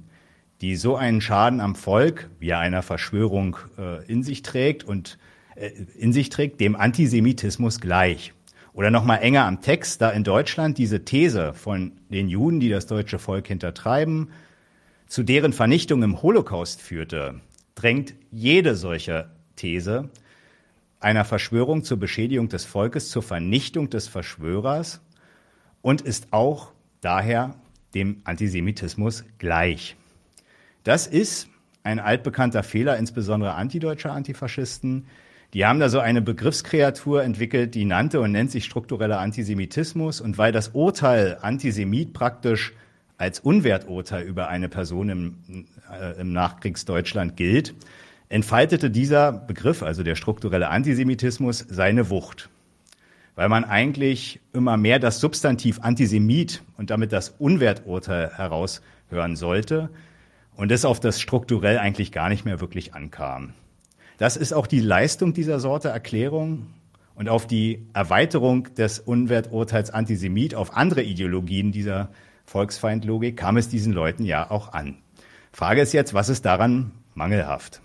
die 0.61 0.75
so 0.75 0.95
einen 0.95 1.21
Schaden 1.21 1.61
am 1.61 1.75
Volk 1.75 2.29
wie 2.39 2.53
einer 2.53 2.81
Verschwörung 2.81 3.57
äh, 3.77 4.03
in 4.05 4.23
sich 4.23 4.41
trägt 4.41 4.83
und 4.83 5.19
äh, 5.55 5.69
in 5.97 6.11
sich 6.11 6.29
trägt, 6.29 6.59
dem 6.59 6.75
Antisemitismus 6.75 7.79
gleich. 7.79 8.33
Oder 8.73 8.89
noch 8.89 9.05
mal 9.05 9.17
enger 9.17 9.45
am 9.45 9.61
Text, 9.61 10.01
da 10.01 10.09
in 10.09 10.23
Deutschland 10.23 10.77
diese 10.77 11.05
These 11.05 11.53
von 11.53 11.93
den 12.09 12.27
Juden, 12.27 12.59
die 12.59 12.69
das 12.69 12.87
deutsche 12.87 13.19
Volk 13.19 13.47
hintertreiben, 13.47 14.31
zu 15.07 15.21
deren 15.21 15.53
Vernichtung 15.53 16.01
im 16.01 16.23
Holocaust 16.23 16.81
führte, 16.81 17.41
drängt 17.75 18.15
jede 18.31 18.75
solche 18.75 19.29
These 19.55 20.09
einer 20.99 21.25
Verschwörung 21.25 21.83
zur 21.83 21.99
Beschädigung 21.99 22.49
des 22.49 22.65
Volkes, 22.65 23.09
zur 23.09 23.21
Vernichtung 23.21 23.89
des 23.89 24.07
Verschwörers 24.07 25.01
und 25.81 26.01
ist 26.01 26.27
auch 26.31 26.71
daher 27.01 27.55
dem 27.93 28.21
Antisemitismus 28.23 29.25
gleich. 29.37 29.95
Das 30.83 31.05
ist 31.05 31.47
ein 31.83 31.99
altbekannter 31.99 32.63
Fehler, 32.63 32.97
insbesondere 32.97 33.53
antideutscher 33.53 34.13
Antifaschisten. 34.13 35.05
Die 35.53 35.65
haben 35.65 35.79
da 35.79 35.87
so 35.87 35.99
eine 35.99 36.23
Begriffskreatur 36.23 37.23
entwickelt, 37.23 37.75
die 37.75 37.85
nannte 37.85 38.21
und 38.21 38.31
nennt 38.31 38.49
sich 38.49 38.65
struktureller 38.65 39.19
Antisemitismus. 39.19 40.19
Und 40.19 40.39
weil 40.39 40.51
das 40.51 40.69
Urteil 40.69 41.37
Antisemit 41.41 42.13
praktisch 42.13 42.73
als 43.17 43.39
Unwerturteil 43.39 44.25
über 44.25 44.47
eine 44.47 44.67
Person 44.67 45.09
im, 45.09 45.65
äh, 45.91 46.19
im 46.19 46.33
Nachkriegsdeutschland 46.33 47.37
gilt, 47.37 47.75
entfaltete 48.29 48.89
dieser 48.89 49.31
Begriff, 49.31 49.83
also 49.83 50.01
der 50.01 50.15
strukturelle 50.15 50.69
Antisemitismus, 50.69 51.59
seine 51.59 52.09
Wucht. 52.09 52.49
Weil 53.35 53.47
man 53.47 53.63
eigentlich 53.63 54.39
immer 54.53 54.75
mehr 54.77 54.97
das 54.97 55.19
Substantiv 55.19 55.79
Antisemit 55.81 56.63
und 56.77 56.89
damit 56.89 57.11
das 57.11 57.29
Unwerturteil 57.29 58.31
heraushören 58.35 59.35
sollte 59.35 59.89
und 60.55 60.71
es 60.71 60.83
auf 60.83 60.99
das 60.99 61.21
strukturell 61.21 61.77
eigentlich 61.77 62.11
gar 62.11 62.29
nicht 62.29 62.43
mehr 62.43 62.59
wirklich 62.59 62.95
ankam. 62.95 63.53
Das 64.17 64.37
ist 64.37 64.53
auch 64.53 64.67
die 64.67 64.79
Leistung 64.79 65.33
dieser 65.33 65.59
Sorte 65.59 65.89
Erklärung 65.89 66.67
und 67.15 67.29
auf 67.29 67.47
die 67.47 67.85
Erweiterung 67.93 68.73
des 68.75 68.99
Unwerturteils 68.99 69.91
Antisemit 69.91 70.55
auf 70.55 70.75
andere 70.75 71.03
Ideologien 71.03 71.71
dieser 71.71 72.09
Volksfeindlogik 72.45 73.37
kam 73.37 73.57
es 73.57 73.69
diesen 73.69 73.93
Leuten 73.93 74.25
ja 74.25 74.49
auch 74.49 74.73
an. 74.73 74.97
Frage 75.51 75.81
ist 75.81 75.93
jetzt, 75.93 76.13
was 76.13 76.29
ist 76.29 76.45
daran 76.45 76.91
mangelhaft? 77.13 77.81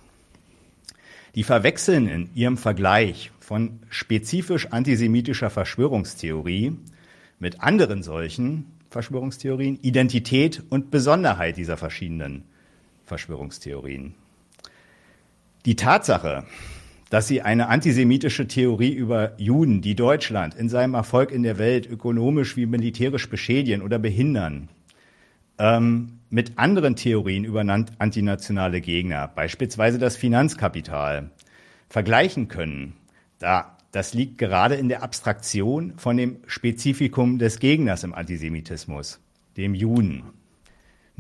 Die 1.35 1.45
verwechseln 1.45 2.09
in 2.09 2.31
ihrem 2.35 2.57
Vergleich 2.57 3.31
von 3.39 3.81
spezifisch 3.89 4.67
antisemitischer 4.73 5.51
Verschwörungstheorie 5.51 6.77
mit 7.39 7.63
anderen 7.63 8.03
solchen 8.03 8.67
Verschwörungstheorien 8.91 9.79
Identität 9.81 10.63
und 10.71 10.91
Besonderheit 10.91 11.57
dieser 11.57 11.77
verschiedenen 11.77 12.45
Verschwörungstheorien. 13.05 14.15
Die 15.69 15.77
Tatsache, 15.77 16.45
dass 17.11 17.29
sie 17.29 17.43
eine 17.43 17.69
antisemitische 17.69 18.49
Theorie 18.49 18.95
über 18.95 19.39
Juden, 19.39 19.83
die 19.83 19.95
Deutschland 19.95 20.55
in 20.55 20.71
seinem 20.71 20.95
Erfolg 20.95 21.31
in 21.31 21.43
der 21.43 21.59
Welt 21.59 21.87
ökonomisch 21.87 22.57
wie 22.57 22.65
militärisch 22.65 23.29
beschädigen 23.29 23.83
oder 23.83 23.99
behindern, 23.99 24.71
ähm, 25.59 26.21
mit 26.31 26.57
anderen 26.57 26.97
Theorien 26.97 27.45
über 27.45 27.61
antinationale 27.61 28.81
Gegner, 28.81 29.29
beispielsweise 29.29 29.99
das 29.99 30.17
Finanzkapital, 30.17 31.33
vergleichen 31.91 32.49
können. 32.49 32.95
Da, 33.39 33.77
das 33.93 34.15
liegt 34.15 34.39
gerade 34.39 34.77
in 34.77 34.89
der 34.89 35.03
Abstraktion 35.03 35.99
von 35.99 36.17
dem 36.17 36.39
Spezifikum 36.47 37.39
des 37.39 37.59
Gegners 37.59 38.05
im 38.05 38.15
Antisemitismus, 38.15 39.21
dem 39.59 39.75
Juden. 39.75 40.23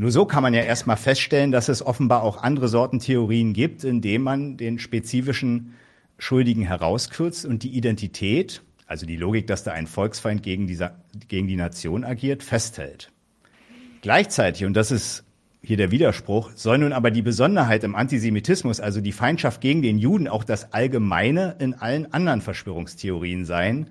Nur 0.01 0.13
so 0.13 0.27
kann 0.27 0.45
man 0.45 0.55
ja 0.55 0.63
erstmal 0.63 0.97
feststellen, 0.97 1.51
dass 1.51 1.69
es 1.69 1.85
offenbar 1.85 2.23
auch 2.23 2.41
andere 2.41 2.69
Sorten 2.69 3.01
Theorien 3.01 3.53
gibt, 3.53 3.83
indem 3.83 4.23
man 4.23 4.57
den 4.57 4.79
spezifischen 4.79 5.75
Schuldigen 6.19 6.63
herauskürzt 6.63 7.45
und 7.45 7.65
die 7.65 7.77
Identität, 7.77 8.63
also 8.87 9.07
die 9.07 9.17
Logik, 9.17 9.49
dass 9.49 9.65
da 9.65 9.73
ein 9.73 9.89
Volksfeind 9.89 10.45
gegen, 10.45 10.69
dieser, 10.69 11.03
gegen 11.27 11.49
die 11.49 11.57
Nation 11.57 12.05
agiert, 12.05 12.45
festhält. 12.45 13.11
Gleichzeitig, 14.01 14.65
und 14.67 14.75
das 14.75 14.93
ist 14.93 15.25
hier 15.63 15.77
der 15.77 15.91
Widerspruch, 15.91 16.53
soll 16.55 16.79
nun 16.79 16.93
aber 16.93 17.11
die 17.11 17.23
Besonderheit 17.23 17.83
im 17.83 17.97
Antisemitismus, 17.97 18.79
also 18.79 19.01
die 19.01 19.11
Feindschaft 19.11 19.61
gegen 19.61 19.83
den 19.83 19.99
Juden, 19.99 20.29
auch 20.29 20.45
das 20.45 20.73
Allgemeine 20.73 21.57
in 21.59 21.75
allen 21.75 22.13
anderen 22.13 22.41
Verschwörungstheorien 22.41 23.45
sein, 23.45 23.91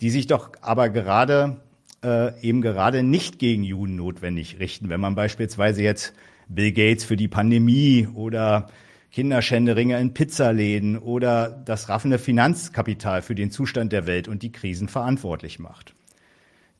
die 0.00 0.08
sich 0.08 0.28
doch 0.28 0.52
aber 0.62 0.88
gerade 0.88 1.60
äh, 2.06 2.32
eben 2.40 2.62
gerade 2.62 3.02
nicht 3.02 3.38
gegen 3.38 3.64
Juden 3.64 3.96
notwendig 3.96 4.58
richten. 4.60 4.88
Wenn 4.88 5.00
man 5.00 5.14
beispielsweise 5.14 5.82
jetzt 5.82 6.14
Bill 6.48 6.72
Gates 6.72 7.04
für 7.04 7.16
die 7.16 7.28
Pandemie 7.28 8.08
oder 8.14 8.68
Kinderschänderinge 9.10 9.98
in 9.98 10.14
Pizzaläden 10.14 10.98
oder 10.98 11.50
das 11.64 11.88
raffende 11.88 12.18
Finanzkapital 12.18 13.22
für 13.22 13.34
den 13.34 13.50
Zustand 13.50 13.92
der 13.92 14.06
Welt 14.06 14.28
und 14.28 14.42
die 14.42 14.52
Krisen 14.52 14.88
verantwortlich 14.88 15.58
macht. 15.58 15.94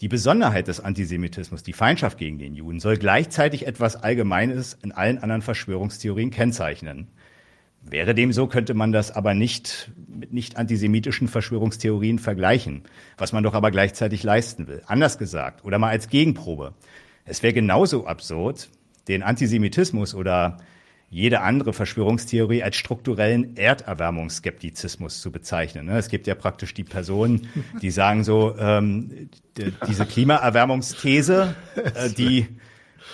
Die 0.02 0.08
Besonderheit 0.08 0.68
des 0.68 0.78
Antisemitismus, 0.78 1.62
die 1.62 1.72
Feindschaft 1.72 2.18
gegen 2.18 2.38
den 2.38 2.54
Juden, 2.54 2.80
soll 2.80 2.98
gleichzeitig 2.98 3.66
etwas 3.66 3.96
Allgemeines 3.96 4.76
in 4.82 4.92
allen 4.92 5.18
anderen 5.18 5.42
Verschwörungstheorien 5.42 6.30
kennzeichnen. 6.30 7.08
Wäre 7.88 8.14
dem 8.14 8.32
so, 8.32 8.46
könnte 8.46 8.74
man 8.74 8.92
das 8.92 9.10
aber 9.10 9.34
nicht 9.34 9.90
mit 10.08 10.32
nicht 10.32 10.56
antisemitischen 10.56 11.28
Verschwörungstheorien 11.28 12.18
vergleichen, 12.18 12.82
was 13.16 13.32
man 13.32 13.44
doch 13.44 13.54
aber 13.54 13.70
gleichzeitig 13.70 14.22
leisten 14.22 14.66
will. 14.66 14.82
Anders 14.86 15.18
gesagt, 15.18 15.64
oder 15.64 15.78
mal 15.78 15.90
als 15.90 16.08
Gegenprobe. 16.08 16.74
Es 17.24 17.42
wäre 17.42 17.52
genauso 17.52 18.06
absurd, 18.06 18.68
den 19.08 19.22
Antisemitismus 19.22 20.14
oder 20.14 20.58
jede 21.08 21.40
andere 21.40 21.72
Verschwörungstheorie 21.72 22.62
als 22.62 22.76
strukturellen 22.76 23.56
Erderwärmungsskeptizismus 23.56 25.20
zu 25.20 25.30
bezeichnen. 25.30 25.86
Ne? 25.86 25.96
Es 25.98 26.08
gibt 26.08 26.26
ja 26.26 26.34
praktisch 26.34 26.74
die 26.74 26.84
Personen, 26.84 27.48
die 27.80 27.90
sagen 27.90 28.24
so, 28.24 28.56
ähm, 28.58 29.30
diese 29.86 30.04
Klimaerwärmungsthese, 30.04 31.54
äh, 31.76 32.10
die, 32.10 32.48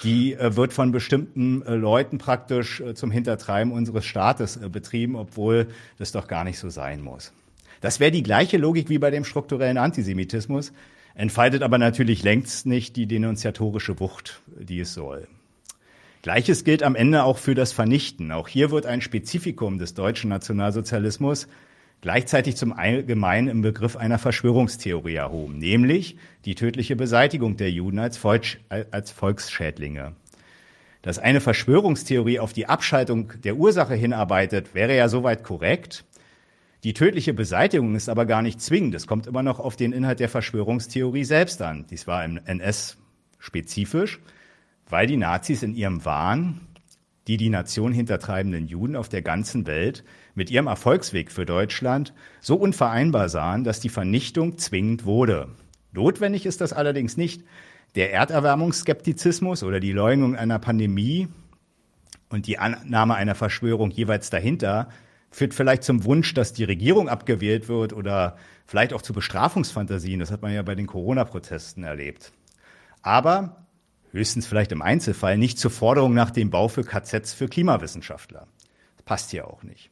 die 0.02 0.34
äh, 0.34 0.56
wird 0.56 0.72
von 0.72 0.92
bestimmten 0.92 1.62
äh, 1.62 1.74
Leuten 1.74 2.18
praktisch 2.18 2.80
äh, 2.80 2.94
zum 2.94 3.10
Hintertreiben 3.10 3.72
unseres 3.72 4.04
Staates 4.04 4.56
äh, 4.56 4.68
betrieben, 4.68 5.16
obwohl 5.16 5.68
das 5.98 6.12
doch 6.12 6.28
gar 6.28 6.44
nicht 6.44 6.58
so 6.58 6.68
sein 6.70 7.00
muss. 7.02 7.32
Das 7.80 8.00
wäre 8.00 8.10
die 8.10 8.22
gleiche 8.22 8.58
Logik 8.58 8.88
wie 8.88 8.98
bei 8.98 9.10
dem 9.10 9.24
strukturellen 9.24 9.78
Antisemitismus, 9.78 10.72
entfaltet 11.14 11.62
aber 11.62 11.78
natürlich 11.78 12.22
längst 12.22 12.66
nicht 12.66 12.96
die 12.96 13.06
denunziatorische 13.06 13.98
Wucht, 14.00 14.40
die 14.56 14.80
es 14.80 14.94
soll. 14.94 15.26
Gleiches 16.22 16.62
gilt 16.62 16.84
am 16.84 16.94
Ende 16.94 17.24
auch 17.24 17.38
für 17.38 17.56
das 17.56 17.72
Vernichten. 17.72 18.30
Auch 18.30 18.46
hier 18.46 18.70
wird 18.70 18.86
ein 18.86 19.00
Spezifikum 19.00 19.78
des 19.78 19.94
deutschen 19.94 20.30
Nationalsozialismus 20.30 21.48
gleichzeitig 22.02 22.56
zum 22.56 22.74
Allgemeinen 22.74 23.48
im 23.48 23.62
Begriff 23.62 23.96
einer 23.96 24.18
Verschwörungstheorie 24.18 25.14
erhoben, 25.14 25.56
nämlich 25.56 26.16
die 26.44 26.54
tödliche 26.54 26.96
Beseitigung 26.96 27.56
der 27.56 27.70
Juden 27.70 27.98
als, 27.98 28.18
Volks 28.18 28.58
als 28.90 29.10
Volksschädlinge. 29.10 30.12
Dass 31.00 31.18
eine 31.18 31.40
Verschwörungstheorie 31.40 32.38
auf 32.38 32.52
die 32.52 32.66
Abschaltung 32.66 33.32
der 33.42 33.56
Ursache 33.56 33.94
hinarbeitet, 33.94 34.74
wäre 34.74 34.94
ja 34.96 35.08
soweit 35.08 35.42
korrekt. 35.42 36.04
Die 36.84 36.92
tödliche 36.92 37.32
Beseitigung 37.32 37.94
ist 37.94 38.08
aber 38.08 38.26
gar 38.26 38.42
nicht 38.42 38.60
zwingend. 38.60 38.94
Es 38.94 39.06
kommt 39.06 39.26
immer 39.26 39.42
noch 39.42 39.60
auf 39.60 39.76
den 39.76 39.92
Inhalt 39.92 40.20
der 40.20 40.28
Verschwörungstheorie 40.28 41.24
selbst 41.24 41.62
an. 41.62 41.86
Dies 41.88 42.06
war 42.06 42.24
im 42.24 42.40
NS 42.44 42.98
spezifisch, 43.38 44.20
weil 44.88 45.06
die 45.06 45.16
Nazis 45.16 45.62
in 45.62 45.74
ihrem 45.74 46.04
Wahn 46.04 46.60
die 47.28 47.36
die 47.36 47.50
Nation 47.50 47.92
hintertreibenden 47.92 48.66
Juden 48.66 48.96
auf 48.96 49.08
der 49.08 49.22
ganzen 49.22 49.66
Welt 49.66 50.04
mit 50.34 50.50
ihrem 50.50 50.66
Erfolgsweg 50.66 51.30
für 51.30 51.46
Deutschland 51.46 52.14
so 52.40 52.56
unvereinbar 52.56 53.28
sahen, 53.28 53.64
dass 53.64 53.80
die 53.80 53.88
Vernichtung 53.88 54.58
zwingend 54.58 55.04
wurde. 55.04 55.48
Notwendig 55.92 56.46
ist 56.46 56.60
das 56.60 56.72
allerdings 56.72 57.16
nicht. 57.16 57.44
Der 57.94 58.12
Erderwärmungsskeptizismus 58.12 59.62
oder 59.62 59.78
die 59.78 59.92
Leugnung 59.92 60.34
einer 60.34 60.58
Pandemie 60.58 61.28
und 62.30 62.46
die 62.46 62.58
Annahme 62.58 63.14
einer 63.14 63.34
Verschwörung 63.34 63.90
jeweils 63.90 64.30
dahinter 64.30 64.88
führt 65.30 65.54
vielleicht 65.54 65.82
zum 65.82 66.04
Wunsch, 66.04 66.34
dass 66.34 66.52
die 66.52 66.64
Regierung 66.64 67.08
abgewählt 67.08 67.68
wird 67.68 67.92
oder 67.92 68.36
vielleicht 68.66 68.92
auch 68.92 69.02
zu 69.02 69.12
Bestrafungsfantasien. 69.12 70.20
Das 70.20 70.30
hat 70.30 70.42
man 70.42 70.52
ja 70.52 70.62
bei 70.62 70.74
den 70.74 70.86
Corona-Protesten 70.86 71.84
erlebt. 71.84 72.32
Aber 73.02 73.66
höchstens 74.10 74.46
vielleicht 74.46 74.72
im 74.72 74.82
Einzelfall, 74.82 75.36
nicht 75.38 75.58
zur 75.58 75.70
Forderung 75.70 76.14
nach 76.14 76.30
dem 76.30 76.50
Bau 76.50 76.68
für 76.68 76.84
KZs 76.84 77.34
für 77.34 77.48
Klimawissenschaftler. 77.48 78.46
Das 78.96 79.04
passt 79.04 79.30
hier 79.30 79.48
auch 79.48 79.62
nicht. 79.62 79.91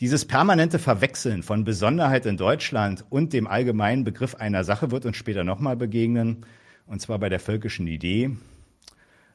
Dieses 0.00 0.26
permanente 0.26 0.78
Verwechseln 0.78 1.42
von 1.42 1.64
Besonderheit 1.64 2.26
in 2.26 2.36
Deutschland 2.36 3.06
und 3.08 3.32
dem 3.32 3.46
allgemeinen 3.46 4.04
Begriff 4.04 4.34
einer 4.34 4.62
Sache 4.62 4.90
wird 4.90 5.06
uns 5.06 5.16
später 5.16 5.42
nochmal 5.42 5.74
begegnen, 5.74 6.44
und 6.86 7.00
zwar 7.00 7.18
bei 7.18 7.30
der 7.30 7.40
völkischen 7.40 7.86
Idee. 7.86 8.36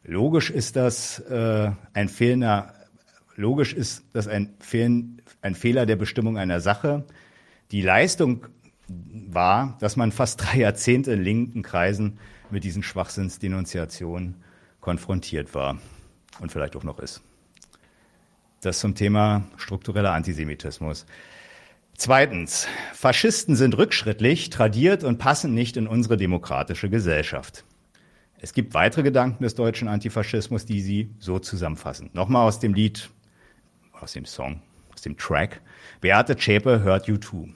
Logisch 0.04 0.52
ist 0.52 0.76
das 0.76 1.18
äh, 1.20 1.72
ein 1.94 2.10
fehlender, 2.10 2.76
logisch 3.36 3.74
ist 3.74 4.06
das 4.14 4.28
ein, 4.28 4.54
Fehlen, 4.60 5.24
ein 5.42 5.56
Fehler 5.56 5.88
der 5.88 5.96
Bestimmung 5.96 6.38
einer 6.38 6.60
Sache. 6.60 7.06
Die 7.72 7.82
Leistung 7.82 8.46
war, 8.88 9.78
dass 9.80 9.96
man 9.96 10.12
fast 10.12 10.42
drei 10.44 10.60
Jahrzehnte 10.60 11.12
in 11.12 11.24
linken 11.24 11.64
Kreisen 11.64 12.20
mit 12.52 12.64
diesen 12.64 12.84
Schwachsinnsdenunziationen 12.84 14.36
konfrontiert 14.80 15.56
war 15.56 15.80
und 16.40 16.52
vielleicht 16.52 16.76
auch 16.76 16.84
noch 16.84 17.00
ist. 17.00 17.24
Das 18.62 18.80
zum 18.80 18.94
Thema 18.94 19.48
struktureller 19.58 20.14
Antisemitismus. 20.14 21.08
Zweitens, 21.98 22.68
Faschisten 22.94 23.56
sind 23.56 23.76
rückschrittlich, 23.76 24.52
tradiert 24.52 25.04
und 25.04 25.18
passen 25.18 25.56
nicht 25.56 25.78
in 25.78 25.88
unsere 25.88 26.16
demokratische 26.16 26.88
Gesellschaft. 26.88 27.66
Es 28.38 28.54
gibt 28.54 28.76
weitere 28.76 29.02
Gedanken 29.02 29.44
des 29.44 29.56
deutschen 29.56 29.88
Antifaschismus, 29.88 30.68
die 30.68 30.82
sie 30.82 31.10
so 31.18 31.40
zusammenfassen. 31.40 32.12
Nochmal 32.14 32.48
aus 32.48 32.60
dem 32.60 32.76
Lied, 32.76 33.10
aus 33.94 34.14
dem 34.14 34.26
Song, 34.26 34.62
aus 34.94 35.02
dem 35.02 35.18
Track. 35.18 35.62
Beate 36.00 36.36
Zschäpe 36.36 36.84
hört 36.84 37.08
U2. 37.08 37.50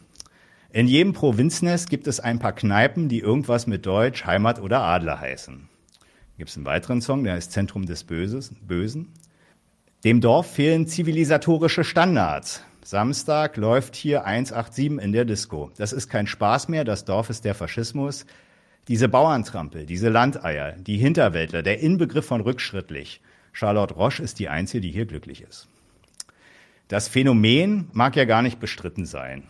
In 0.71 0.87
jedem 0.87 1.13
Provinznest 1.13 1.87
gibt 1.87 2.07
es 2.07 2.19
ein 2.19 2.39
paar 2.39 2.53
Kneipen, 2.53 3.09
die 3.09 3.19
irgendwas 3.19 3.67
mit 3.67 3.85
Deutsch, 3.85 4.25
Heimat 4.25 4.59
oder 4.59 4.81
Adler 4.81 5.19
heißen. 5.19 5.69
Gibt 6.39 6.49
es 6.49 6.57
einen 6.57 6.65
weiteren 6.65 7.01
Song, 7.01 7.23
der 7.23 7.33
heißt 7.33 7.51
Zentrum 7.51 7.85
des 7.85 8.03
Böses, 8.03 8.53
Bösen. 8.61 9.13
Dem 10.05 10.21
Dorf 10.21 10.51
fehlen 10.51 10.85
zivilisatorische 10.85 11.83
Standards. 11.83 12.63
Samstag 12.83 13.57
läuft 13.57 13.95
hier 13.95 14.23
187 14.23 15.03
in 15.03 15.11
der 15.11 15.25
Disco. 15.25 15.71
Das 15.77 15.91
ist 15.91 16.09
kein 16.09 16.27
Spaß 16.27 16.69
mehr, 16.69 16.83
das 16.83 17.05
Dorf 17.05 17.31
ist 17.31 17.43
der 17.43 17.55
Faschismus. 17.55 18.27
Diese 18.87 19.09
Bauerntrampel, 19.09 19.87
diese 19.87 20.09
Landeier, 20.09 20.73
die 20.73 20.97
Hinterwäldler, 20.97 21.63
der 21.63 21.79
Inbegriff 21.79 22.27
von 22.27 22.41
rückschrittlich. 22.41 23.19
Charlotte 23.51 23.95
Roche 23.95 24.21
ist 24.21 24.37
die 24.37 24.47
Einzige, 24.47 24.81
die 24.81 24.91
hier 24.91 25.07
glücklich 25.07 25.41
ist. 25.41 25.67
Das 26.87 27.07
Phänomen 27.07 27.89
mag 27.91 28.15
ja 28.15 28.25
gar 28.25 28.43
nicht 28.43 28.59
bestritten 28.59 29.05
sein 29.05 29.43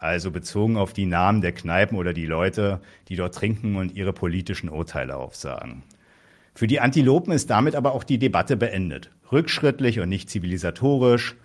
also 0.00 0.30
bezogen 0.30 0.78
auf 0.78 0.94
die 0.94 1.04
Namen 1.04 1.42
der 1.42 1.52
Kneipen 1.52 1.98
oder 1.98 2.14
die 2.14 2.24
Leute, 2.24 2.80
die 3.08 3.16
dort 3.16 3.34
trinken 3.34 3.76
und 3.76 3.94
ihre 3.94 4.14
politischen 4.14 4.70
Urteile 4.70 5.16
aufsagen. 5.16 5.82
Für 6.54 6.66
die 6.66 6.80
Antilopen 6.80 7.34
ist 7.34 7.50
damit 7.50 7.74
aber 7.74 7.92
auch 7.92 8.02
die 8.02 8.18
Debatte 8.18 8.56
beendet. 8.56 9.10
Rückschrittlich 9.32 10.00
und 10.00 10.08
nicht 10.08 10.30
zivilisatorisch, 10.30 11.36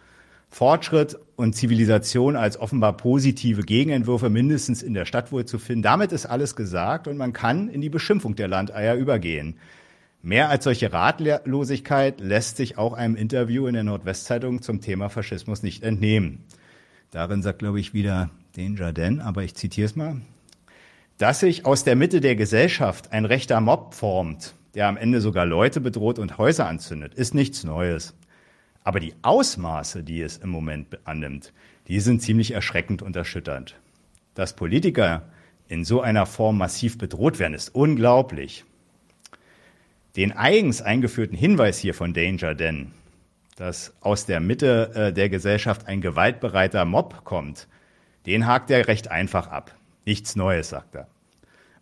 Fortschritt 0.50 1.18
und 1.36 1.54
Zivilisation 1.54 2.36
als 2.36 2.58
offenbar 2.58 2.96
positive 2.96 3.64
Gegenentwürfe 3.64 4.30
mindestens 4.30 4.84
in 4.84 4.94
der 4.94 5.06
Stadt 5.06 5.32
wohl 5.32 5.46
zu 5.46 5.60
finden. 5.60 5.84
Damit 5.84 6.12
ist 6.12 6.26
alles 6.26 6.56
gesagt 6.56 7.08
und 7.08 7.18
man 7.18 7.34
kann 7.34 7.68
in 7.68 7.82
die 7.82 7.90
Beschimpfung 7.90 8.36
der 8.36 8.48
Landeier 8.48 8.96
übergehen. 8.96 9.58
Mehr 10.22 10.50
als 10.50 10.64
solche 10.64 10.92
Ratlosigkeit 10.92 12.20
lässt 12.20 12.58
sich 12.58 12.78
auch 12.78 12.94
einem 12.94 13.16
Interview 13.16 13.68
in 13.68 13.74
der 13.74 13.84
Nordwestzeitung 13.84 14.62
zum 14.62 14.82
Thema 14.82 15.10
Faschismus 15.10 15.62
nicht 15.62 15.84
entnehmen. 15.84 16.46
Darin 17.12 17.44
sagt, 17.44 17.60
glaube 17.60 17.80
ich, 17.80 17.94
wieder 17.94 18.32
Danger 18.56 18.92
Dan, 18.92 19.20
aber 19.20 19.44
ich 19.44 19.56
zitiere 19.56 19.86
es 19.86 19.96
mal. 19.96 20.22
Dass 21.18 21.42
sich 21.42 21.66
aus 21.66 21.84
der 21.84 21.96
Mitte 21.96 22.22
der 22.22 22.36
Gesellschaft 22.36 23.12
ein 23.12 23.26
rechter 23.26 23.62
Mob 23.62 23.94
formt, 23.94 24.56
der 24.76 24.88
am 24.88 24.98
Ende 24.98 25.22
sogar 25.22 25.46
Leute 25.46 25.82
bedroht 25.82 26.20
und 26.20 26.38
Häuser 26.38 26.68
anzündet, 26.68 27.14
ist 27.14 27.34
nichts 27.34 27.64
Neues. 27.64 28.14
Aber 28.84 29.00
die 29.00 29.16
Ausmaße, 29.24 30.04
die 30.04 30.22
es 30.22 30.38
im 30.38 30.50
Moment 30.50 31.00
annimmt, 31.06 31.54
die 31.88 32.00
sind 32.00 32.22
ziemlich 32.22 32.52
erschreckend 32.52 33.02
und 33.02 33.16
erschütternd. 33.16 33.80
Dass 34.36 34.56
Politiker 34.56 35.24
in 35.68 35.86
so 35.86 36.02
einer 36.02 36.26
Form 36.26 36.58
massiv 36.58 36.98
bedroht 36.98 37.40
werden, 37.40 37.54
ist 37.54 37.74
unglaublich. 37.74 38.66
Den 40.16 40.34
eigens 40.34 40.82
eingeführten 40.82 41.38
Hinweis 41.38 41.80
hier 41.80 41.94
von 41.94 42.14
Danger 42.14 42.54
Den, 42.54 42.92
dass 43.56 43.94
aus 44.02 44.26
der 44.26 44.40
Mitte 44.40 44.92
äh, 44.94 45.14
der 45.14 45.30
Gesellschaft 45.30 45.88
ein 45.88 46.02
gewaltbereiter 46.02 46.86
Mob 46.86 47.24
kommt, 47.24 47.68
den 48.26 48.46
hakt 48.46 48.70
er 48.70 48.88
recht 48.88 49.10
einfach 49.10 49.48
ab. 49.48 49.76
Nichts 50.06 50.36
Neues, 50.36 50.70
sagt 50.70 50.96
er. 50.96 51.08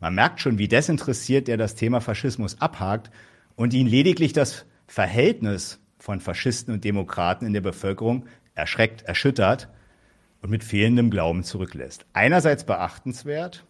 Man 0.04 0.16
merkt 0.16 0.41
schon, 0.41 0.58
wie 0.58 0.68
desinteressiert 0.68 1.47
er 1.47 1.56
das 1.56 1.76
Thema 1.76 2.01
Faschismus 2.01 2.60
abhakt 2.60 3.10
und 3.56 3.74
ihn 3.74 3.88
lediglich 3.88 4.34
das 4.34 4.66
Verhältnis 4.86 5.80
von 5.97 6.20
Faschisten 6.20 6.74
und 6.74 6.84
Demokraten 6.84 7.45
in 7.45 7.54
der 7.54 7.62
Bevölkerung 7.62 8.26
erschreckt, 8.54 9.04
erschüttert 9.04 9.70
und 10.41 10.49
mit 10.49 10.66
fehlendem 10.66 11.10
Glauben 11.10 11.45
zurücklässt. 11.45 12.06
Einerseits 12.12 12.66
beachtenswert, 12.66 13.64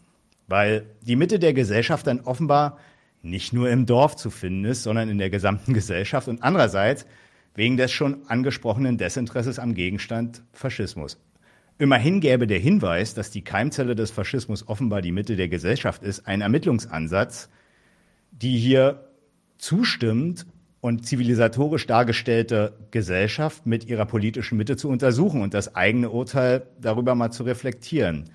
weil 0.47 0.87
die 1.03 1.15
Mitte 1.15 1.37
der 1.37 1.53
Gesellschaft 1.53 2.07
dann 2.07 2.21
offenbar 2.21 2.79
nicht 3.21 3.53
nur 3.53 3.69
im 3.69 3.85
Dorf 3.85 4.15
zu 4.15 4.31
finden 4.31 4.65
ist, 4.65 4.81
sondern 4.81 5.09
in 5.09 5.19
der 5.19 5.29
gesamten 5.29 5.71
Gesellschaft 5.75 6.27
und 6.27 6.41
andererseits 6.41 7.05
wegen 7.53 7.77
des 7.77 7.91
schon 7.91 8.27
angesprochenen 8.27 8.97
Desinteresses 8.97 9.59
am 9.59 9.75
Gegenstand 9.75 10.41
Faschismus. 10.51 11.19
Immerhin 11.83 12.21
gäbe 12.21 12.47
der 12.47 12.59
Hinweis, 12.59 13.13
dass 13.13 13.29
die 13.29 13.41
Keimzelle 13.41 13.93
des 13.93 14.09
Faschismus 14.09 14.69
offenbar 14.69 15.01
die 15.01 15.11
Mitte 15.11 15.35
der 15.35 15.49
Gesellschaft 15.49 16.01
ist, 16.01 16.25
ein 16.25 16.39
Ermittlungsansatz, 16.39 17.49
die 18.31 18.57
hier 18.57 19.09
zustimmt 19.57 20.45
und 20.79 21.05
zivilisatorisch 21.05 21.85
dargestellte 21.85 22.71
Gesellschaft 22.91 23.65
mit 23.65 23.85
ihrer 23.89 24.05
politischen 24.05 24.57
Mitte 24.57 24.77
zu 24.77 24.87
untersuchen 24.87 25.41
und 25.41 25.53
das 25.53 25.75
eigene 25.75 26.09
Urteil 26.09 26.67
darüber 26.79 27.15
mal 27.15 27.31
zu 27.31 27.43
reflektieren. 27.43 28.29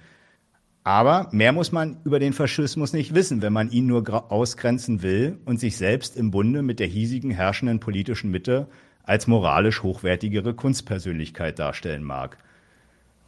Aber 0.85 1.31
mehr 1.33 1.53
muss 1.53 1.73
man 1.73 1.97
über 2.05 2.19
den 2.19 2.35
Faschismus 2.35 2.93
nicht 2.93 3.15
wissen, 3.15 3.41
wenn 3.41 3.55
man 3.55 3.71
ihn 3.71 3.87
nur 3.87 4.31
ausgrenzen 4.31 5.01
will 5.01 5.39
und 5.47 5.59
sich 5.59 5.79
selbst 5.79 6.19
im 6.19 6.31
Bunde 6.31 6.61
mit 6.61 6.81
der 6.81 6.87
hiesigen 6.87 7.31
herrschenden 7.31 7.81
politischen 7.81 8.31
Mitte 8.31 8.69
als 9.05 9.27
moralisch 9.27 9.83
hochwertigere 9.83 10.53
Kunstpersönlichkeit 10.53 11.59
darstellen 11.59 12.03
mag 12.05 12.37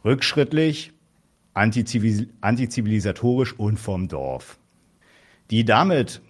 rückschrittlich, 0.03 0.93
antizivilisatorisch 1.53 3.53
und 3.53 3.77
vom 3.77 4.07
Dorf. 4.07 4.57
Die 5.49 5.65
damit, 5.65 6.21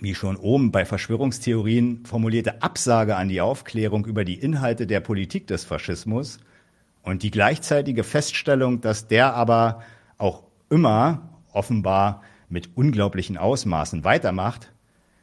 wie 0.00 0.14
schon 0.14 0.36
oben 0.36 0.72
bei 0.72 0.84
Verschwörungstheorien 0.84 2.04
formulierte 2.04 2.62
Absage 2.62 3.16
an 3.16 3.28
die 3.28 3.40
Aufklärung 3.40 4.06
über 4.06 4.24
die 4.24 4.34
Inhalte 4.34 4.86
der 4.86 5.00
Politik 5.00 5.46
des 5.46 5.64
Faschismus 5.64 6.40
und 7.02 7.22
die 7.22 7.30
gleichzeitige 7.30 8.02
Feststellung, 8.02 8.80
dass 8.80 9.06
der 9.06 9.34
aber 9.34 9.82
auch 10.18 10.42
immer 10.68 11.28
offenbar 11.52 12.22
mit 12.48 12.76
unglaublichen 12.76 13.38
Ausmaßen 13.38 14.04
weitermacht, 14.04 14.72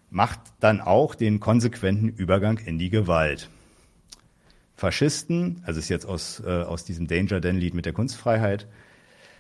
macht 0.10 0.40
dann 0.60 0.82
auch 0.82 1.16
den 1.16 1.40
konsequenten 1.40 2.10
Übergang 2.10 2.58
in 2.60 2.78
die 2.78 2.90
Gewalt. 2.90 3.50
Faschisten, 4.82 5.62
also 5.64 5.80
ist 5.80 5.90
jetzt 5.90 6.08
aus, 6.08 6.42
äh, 6.44 6.50
aus 6.50 6.84
diesem 6.84 7.06
Danger 7.06 7.40
Dan-Lied 7.40 7.76
mit 7.76 7.86
der 7.86 7.94
Kunstfreiheit, 7.94 8.66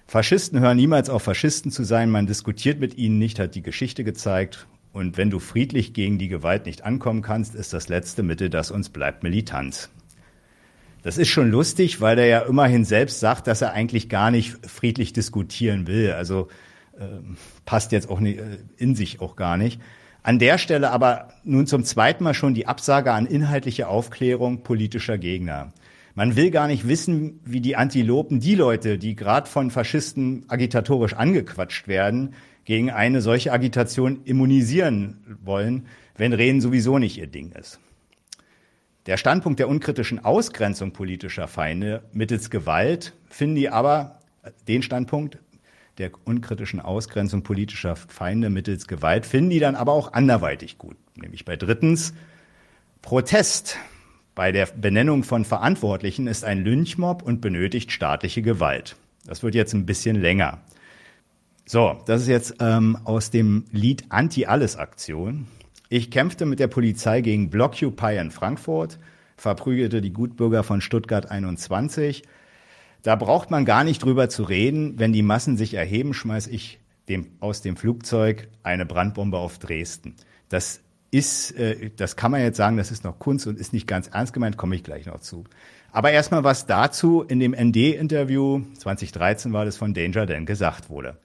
Faschisten 0.05 0.59
hören 0.59 0.77
niemals 0.77 1.09
auf, 1.09 1.23
Faschisten 1.23 1.71
zu 1.71 1.83
sein, 1.83 2.11
man 2.11 2.27
diskutiert 2.27 2.79
mit 2.79 2.95
ihnen 2.95 3.17
nicht, 3.17 3.39
hat 3.39 3.55
die 3.55 3.63
Geschichte 3.63 4.03
gezeigt. 4.03 4.67
Und 4.93 5.17
wenn 5.17 5.31
du 5.31 5.39
friedlich 5.39 5.93
gegen 5.93 6.19
die 6.19 6.27
Gewalt 6.27 6.67
nicht 6.67 6.83
ankommen 6.83 7.23
kannst, 7.23 7.55
ist 7.55 7.73
das 7.73 7.89
letzte 7.89 8.21
Mittel, 8.21 8.51
das 8.51 8.69
uns 8.69 8.89
bleibt, 8.89 9.23
Militanz. 9.23 9.89
Das 11.01 11.17
ist 11.17 11.29
schon 11.29 11.49
lustig, 11.49 12.01
weil 12.01 12.19
er 12.19 12.27
ja 12.27 12.39
immerhin 12.41 12.85
selbst 12.85 13.19
sagt, 13.19 13.47
dass 13.47 13.63
er 13.63 13.73
eigentlich 13.73 14.09
gar 14.09 14.29
nicht 14.29 14.67
friedlich 14.67 15.11
diskutieren 15.11 15.87
will. 15.87 16.11
Also 16.11 16.49
äh, 16.99 17.05
passt 17.65 17.91
jetzt 17.93 18.09
auch 18.09 18.19
nicht, 18.19 18.37
äh, 18.37 18.59
in 18.77 18.93
sich 18.93 19.21
auch 19.21 19.35
gar 19.35 19.57
nicht. 19.57 19.81
An 20.23 20.37
der 20.37 20.59
Stelle 20.59 20.91
aber 20.91 21.29
nun 21.43 21.65
zum 21.65 21.83
zweiten 21.83 22.23
Mal 22.23 22.35
schon 22.35 22.53
die 22.53 22.67
Absage 22.67 23.11
an 23.11 23.25
inhaltliche 23.25 23.87
Aufklärung 23.87 24.61
politischer 24.61 25.17
Gegner. 25.17 25.73
Man 26.13 26.35
will 26.35 26.51
gar 26.51 26.67
nicht 26.67 26.87
wissen, 26.87 27.39
wie 27.45 27.61
die 27.61 27.75
Antilopen, 27.75 28.39
die 28.39 28.55
Leute, 28.55 28.97
die 28.97 29.15
gerade 29.15 29.49
von 29.49 29.71
Faschisten 29.71 30.45
agitatorisch 30.47 31.13
angequatscht 31.13 31.87
werden, 31.87 32.33
gegen 32.65 32.91
eine 32.91 33.21
solche 33.21 33.51
Agitation 33.51 34.21
immunisieren 34.25 35.39
wollen, 35.43 35.87
wenn 36.15 36.33
Reden 36.33 36.61
sowieso 36.61 36.99
nicht 36.99 37.17
ihr 37.17 37.27
Ding 37.27 37.51
ist. 37.53 37.79
Der 39.07 39.17
Standpunkt 39.17 39.59
der 39.59 39.69
unkritischen 39.69 40.23
Ausgrenzung 40.23 40.91
politischer 40.91 41.47
Feinde 41.47 42.03
mittels 42.13 42.51
Gewalt 42.51 43.13
finden 43.27 43.55
die 43.55 43.69
aber, 43.69 44.19
den 44.67 44.83
Standpunkt 44.83 45.39
der 45.97 46.11
unkritischen 46.25 46.79
Ausgrenzung 46.79 47.43
politischer 47.43 47.95
Feinde 47.95 48.49
mittels 48.49 48.87
Gewalt 48.87 49.25
finden 49.25 49.49
die 49.49 49.59
dann 49.59 49.75
aber 49.75 49.91
auch 49.91 50.13
anderweitig 50.13 50.77
gut. 50.77 50.97
Nämlich 51.15 51.45
bei 51.45 51.55
drittens 51.55 52.13
Protest 53.01 53.77
bei 54.35 54.51
der 54.51 54.67
Benennung 54.67 55.23
von 55.23 55.43
Verantwortlichen 55.43 56.27
ist 56.27 56.45
ein 56.45 56.63
Lynchmob 56.63 57.21
und 57.21 57.41
benötigt 57.41 57.91
staatliche 57.91 58.41
Gewalt. 58.41 58.95
Das 59.25 59.43
wird 59.43 59.55
jetzt 59.55 59.73
ein 59.73 59.85
bisschen 59.85 60.15
länger. 60.15 60.61
So, 61.65 62.01
das 62.05 62.23
ist 62.23 62.27
jetzt 62.27 62.55
ähm, 62.59 62.97
aus 63.03 63.29
dem 63.29 63.65
Lied 63.71 64.05
Anti-Alles-Aktion. 64.09 65.47
Ich 65.89 66.09
kämpfte 66.09 66.45
mit 66.45 66.59
der 66.59 66.67
Polizei 66.67 67.21
gegen 67.21 67.49
Blockupy 67.49 68.17
in 68.17 68.31
Frankfurt, 68.31 68.97
verprügelte 69.35 70.01
die 70.01 70.13
Gutbürger 70.13 70.63
von 70.63 70.81
Stuttgart 70.81 71.29
21. 71.29 72.23
Da 73.03 73.15
braucht 73.15 73.49
man 73.51 73.65
gar 73.65 73.83
nicht 73.83 74.03
drüber 74.03 74.29
zu 74.29 74.43
reden. 74.43 74.99
Wenn 74.99 75.13
die 75.13 75.23
Massen 75.23 75.57
sich 75.57 75.73
erheben, 75.73 76.13
schmeiß 76.13 76.47
ich 76.47 76.79
dem, 77.09 77.27
aus 77.39 77.61
dem 77.61 77.75
Flugzeug 77.75 78.47
eine 78.63 78.85
Brandbombe 78.85 79.37
auf 79.37 79.57
Dresden. 79.57 80.15
Das 80.49 80.81
ist, 81.09 81.51
äh, 81.51 81.89
das 81.95 82.15
kann 82.15 82.31
man 82.31 82.41
jetzt 82.41 82.57
sagen, 82.57 82.77
das 82.77 82.91
ist 82.91 83.03
noch 83.03 83.19
Kunst 83.19 83.47
und 83.47 83.59
ist 83.59 83.73
nicht 83.73 83.87
ganz 83.87 84.07
ernst 84.07 84.33
gemeint, 84.33 84.57
komme 84.57 84.75
ich 84.75 84.83
gleich 84.83 85.05
noch 85.05 85.19
zu. 85.19 85.43
Aber 85.91 86.11
erstmal 86.11 86.43
was 86.43 86.67
dazu 86.67 87.21
in 87.21 87.39
dem 87.39 87.53
ND-Interview, 87.53 88.61
2013 88.77 89.51
war 89.51 89.65
das 89.65 89.77
von 89.77 89.93
Danger 89.93 90.25
Dan 90.25 90.45
gesagt 90.45 90.89
wurde. 90.89 91.17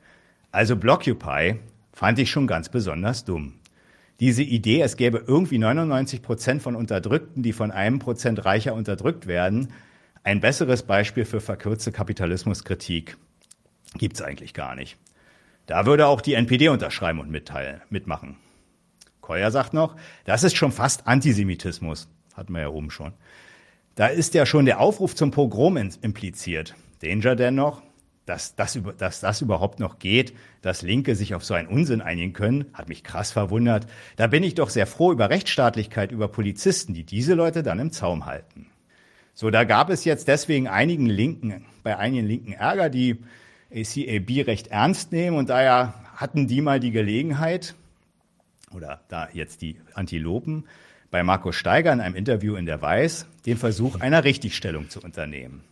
Also 0.51 0.77
Blockupy 0.77 1.57
fand 1.93 2.19
ich 2.19 2.31
schon 2.31 2.47
ganz 2.47 2.69
besonders 2.69 3.25
dumm. 3.25 3.55
Diese 4.19 4.43
Idee, 4.43 4.81
es 4.81 4.97
gäbe 4.97 5.23
irgendwie 5.27 5.59
99 5.59 6.23
Prozent 6.23 6.63
von 6.63 6.75
Unterdrückten, 6.75 7.43
die 7.43 7.53
von 7.53 7.71
einem 7.71 7.99
Prozent 7.99 8.45
reicher 8.45 8.75
unterdrückt 8.75 9.27
werden, 9.27 9.69
ein 10.27 10.41
besseres 10.41 10.83
Beispiel 10.83 11.25
für 11.25 11.41
verkürzte 11.41 11.93
Kapitalismuskritik 11.93 13.17
gibt's 13.97 14.21
eigentlich 14.21 14.55
gar 14.55 14.75
nicht. 14.75 14.99
Da 15.67 15.87
würde 15.87 16.09
auch 16.09 16.21
die 16.21 16.35
NPD 16.35 16.69
unterschreiben 16.69 17.21
und 17.21 17.31
mitteilen, 17.31 17.81
mitmachen. 17.91 18.37
Koyer 19.21 19.53
sagt 19.53 19.73
noch, 19.73 19.95
das 20.25 20.43
ist 20.43 20.57
schon 20.57 20.73
fast 20.73 21.07
Antisemitismus. 21.07 22.09
Hatten 22.35 22.55
wir 22.55 22.63
ja 22.63 22.69
oben 22.71 22.91
schon. 22.91 23.13
Da 23.95 24.09
ist 24.09 24.35
ja 24.35 24.47
schon 24.47 24.67
der 24.67 24.81
Aufruf 24.81 25.15
zum 25.15 25.31
Pogrom 25.31 25.77
impliziert. 25.77 26.75
Danger 27.03 27.37
dennoch, 27.37 27.83
dass 28.25 28.57
das, 28.57 28.81
dass 28.99 29.21
das 29.21 29.43
überhaupt 29.43 29.79
noch 29.79 30.01
geht, 30.01 30.35
dass 30.61 30.83
Linke 30.83 31.15
sich 31.15 31.37
auf 31.37 31.45
so 31.45 31.55
einen 31.55 31.69
Unsinn 31.69 32.01
einigen 32.01 32.33
können, 32.33 32.65
hat 32.73 32.89
mich 32.89 33.05
krass 33.05 33.31
verwundert. 33.31 33.87
Da 34.17 34.27
bin 34.27 34.43
ich 34.43 34.57
doch 34.57 34.71
sehr 34.71 34.89
froh 34.89 35.13
über 35.13 35.31
Rechtsstaatlichkeit, 35.31 36.11
über 36.11 36.27
Polizisten, 36.27 36.95
die 36.95 37.05
diese 37.05 37.35
Leute 37.35 37.63
dann 37.63 37.79
im 37.79 37.93
Zaum 37.93 38.27
halten. 38.27 38.67
So, 39.39 39.51
da 39.51 39.65
gab 39.65 39.91
es 39.91 40.07
jetzt 40.07 40.29
deswegen 40.29 40.67
einigen 40.67 41.05
Linken, 41.05 41.67
bei 41.83 41.99
einigen 41.99 42.27
Linken 42.27 42.53
Ärger, 42.53 42.89
die 42.89 43.19
ACAB 43.71 44.47
recht 44.47 44.69
ernst 44.69 45.13
nehmen 45.13 45.37
und 45.37 45.51
daher 45.51 45.93
hatten 46.15 46.47
die 46.47 46.63
mal 46.63 46.81
die 46.81 46.91
Gelegenheit, 46.91 47.75
oder 48.75 49.03
da 49.09 49.29
jetzt 49.35 49.61
die 49.61 49.79
Antilopen, 49.93 50.65
bei 51.11 51.23
Markus 51.23 51.55
Steiger 51.55 51.93
in 51.93 52.01
einem 52.01 52.15
Interview 52.15 52.57
in 52.57 52.65
der 52.65 52.81
Weiß 52.81 53.27
den 53.45 53.59
Versuch 53.59 54.01
einer 54.01 54.25
Richtigstellung 54.25 54.89
zu 54.89 55.03
unternehmen. 55.03 55.63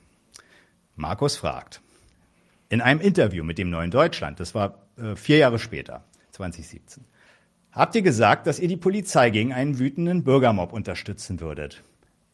Markus 0.94 1.38
fragt, 1.38 1.80
in 2.68 2.82
einem 2.82 3.00
Interview 3.00 3.44
mit 3.44 3.56
dem 3.56 3.70
Neuen 3.70 3.90
Deutschland, 3.90 4.40
das 4.40 4.54
war 4.54 4.78
äh, 4.98 5.16
vier 5.16 5.38
Jahre 5.38 5.58
später, 5.58 6.04
2017, 6.32 7.02
habt 7.72 7.94
ihr 7.94 8.02
gesagt, 8.02 8.46
dass 8.46 8.58
ihr 8.58 8.68
die 8.68 8.76
Polizei 8.76 9.30
gegen 9.30 9.54
einen 9.54 9.78
wütenden 9.78 10.22
Bürgermob 10.22 10.74
unterstützen 10.74 11.40
würdet. 11.40 11.82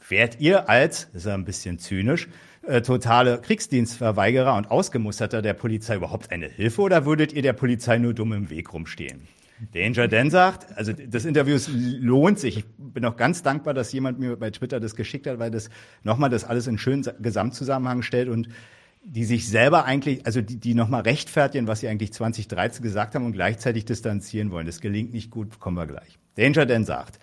Wärt 0.08 0.40
ihr 0.40 0.68
als, 0.68 1.08
das 1.12 1.22
ist 1.22 1.26
ja 1.26 1.34
ein 1.34 1.44
bisschen 1.44 1.78
zynisch, 1.78 2.28
äh, 2.62 2.82
totale 2.82 3.40
Kriegsdienstverweigerer 3.40 4.56
und 4.56 4.70
Ausgemusterter 4.70 5.42
der 5.42 5.54
Polizei 5.54 5.96
überhaupt 5.96 6.30
eine 6.30 6.48
Hilfe 6.48 6.82
oder 6.82 7.06
würdet 7.06 7.32
ihr 7.32 7.42
der 7.42 7.52
Polizei 7.52 7.98
nur 7.98 8.14
dumm 8.14 8.32
im 8.32 8.50
Weg 8.50 8.72
rumstehen? 8.72 9.28
Danger 9.74 10.08
Dan 10.08 10.30
sagt, 10.30 10.76
also 10.76 10.92
das 10.92 11.24
Interview 11.24 11.58
lohnt 12.00 12.38
sich. 12.38 12.58
Ich 12.58 12.64
bin 12.78 13.04
auch 13.04 13.16
ganz 13.16 13.42
dankbar, 13.42 13.74
dass 13.74 13.92
jemand 13.92 14.18
mir 14.18 14.36
bei 14.36 14.50
Twitter 14.50 14.80
das 14.80 14.96
geschickt 14.96 15.26
hat, 15.26 15.38
weil 15.38 15.50
das 15.50 15.68
nochmal 16.02 16.30
das 16.30 16.44
alles 16.44 16.66
in 16.66 16.78
schönen 16.78 17.06
Gesamtzusammenhang 17.20 18.02
stellt 18.02 18.28
und 18.28 18.48
die 19.02 19.24
sich 19.24 19.48
selber 19.48 19.84
eigentlich, 19.84 20.26
also 20.26 20.40
die, 20.42 20.56
die 20.56 20.74
nochmal 20.74 21.02
rechtfertigen, 21.02 21.66
was 21.66 21.80
sie 21.80 21.88
eigentlich 21.88 22.12
2013 22.12 22.82
gesagt 22.82 23.14
haben 23.14 23.24
und 23.24 23.32
gleichzeitig 23.32 23.84
distanzieren 23.84 24.50
wollen. 24.50 24.66
Das 24.66 24.80
gelingt 24.80 25.12
nicht 25.12 25.30
gut, 25.30 25.58
kommen 25.58 25.76
wir 25.76 25.86
gleich. 25.86 26.18
Danger 26.36 26.66
Dan 26.66 26.84
sagt, 26.84 27.18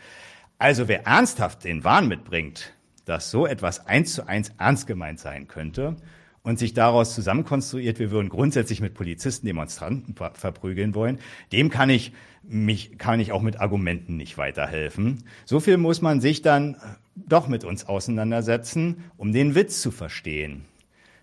also 0.59 0.87
wer 0.87 1.05
ernsthaft 1.05 1.63
den 1.63 1.83
Wahn 1.83 2.07
mitbringt, 2.07 2.73
dass 3.05 3.31
so 3.31 3.45
etwas 3.45 3.85
eins 3.87 4.13
zu 4.13 4.27
eins 4.27 4.51
ernst 4.57 4.87
gemeint 4.87 5.19
sein 5.19 5.47
könnte 5.47 5.95
und 6.43 6.59
sich 6.59 6.73
daraus 6.73 7.13
zusammenkonstruiert, 7.13 7.99
wir 7.99 8.11
würden 8.11 8.29
grundsätzlich 8.29 8.81
mit 8.81 8.93
Polizisten 8.93 9.47
Demonstranten 9.47 10.15
ver 10.15 10.31
verprügeln 10.33 10.95
wollen, 10.95 11.19
dem 11.51 11.69
kann 11.69 11.89
ich 11.89 12.13
mich, 12.43 12.97
kann 12.97 13.19
ich 13.19 13.31
auch 13.31 13.41
mit 13.41 13.59
Argumenten 13.59 14.15
nicht 14.17 14.37
weiterhelfen. 14.37 15.23
So 15.45 15.59
viel 15.59 15.77
muss 15.77 16.01
man 16.01 16.21
sich 16.21 16.41
dann 16.41 16.77
doch 17.15 17.47
mit 17.47 17.63
uns 17.63 17.85
auseinandersetzen, 17.85 19.03
um 19.17 19.33
den 19.33 19.55
Witz 19.55 19.81
zu 19.81 19.91
verstehen, 19.91 20.65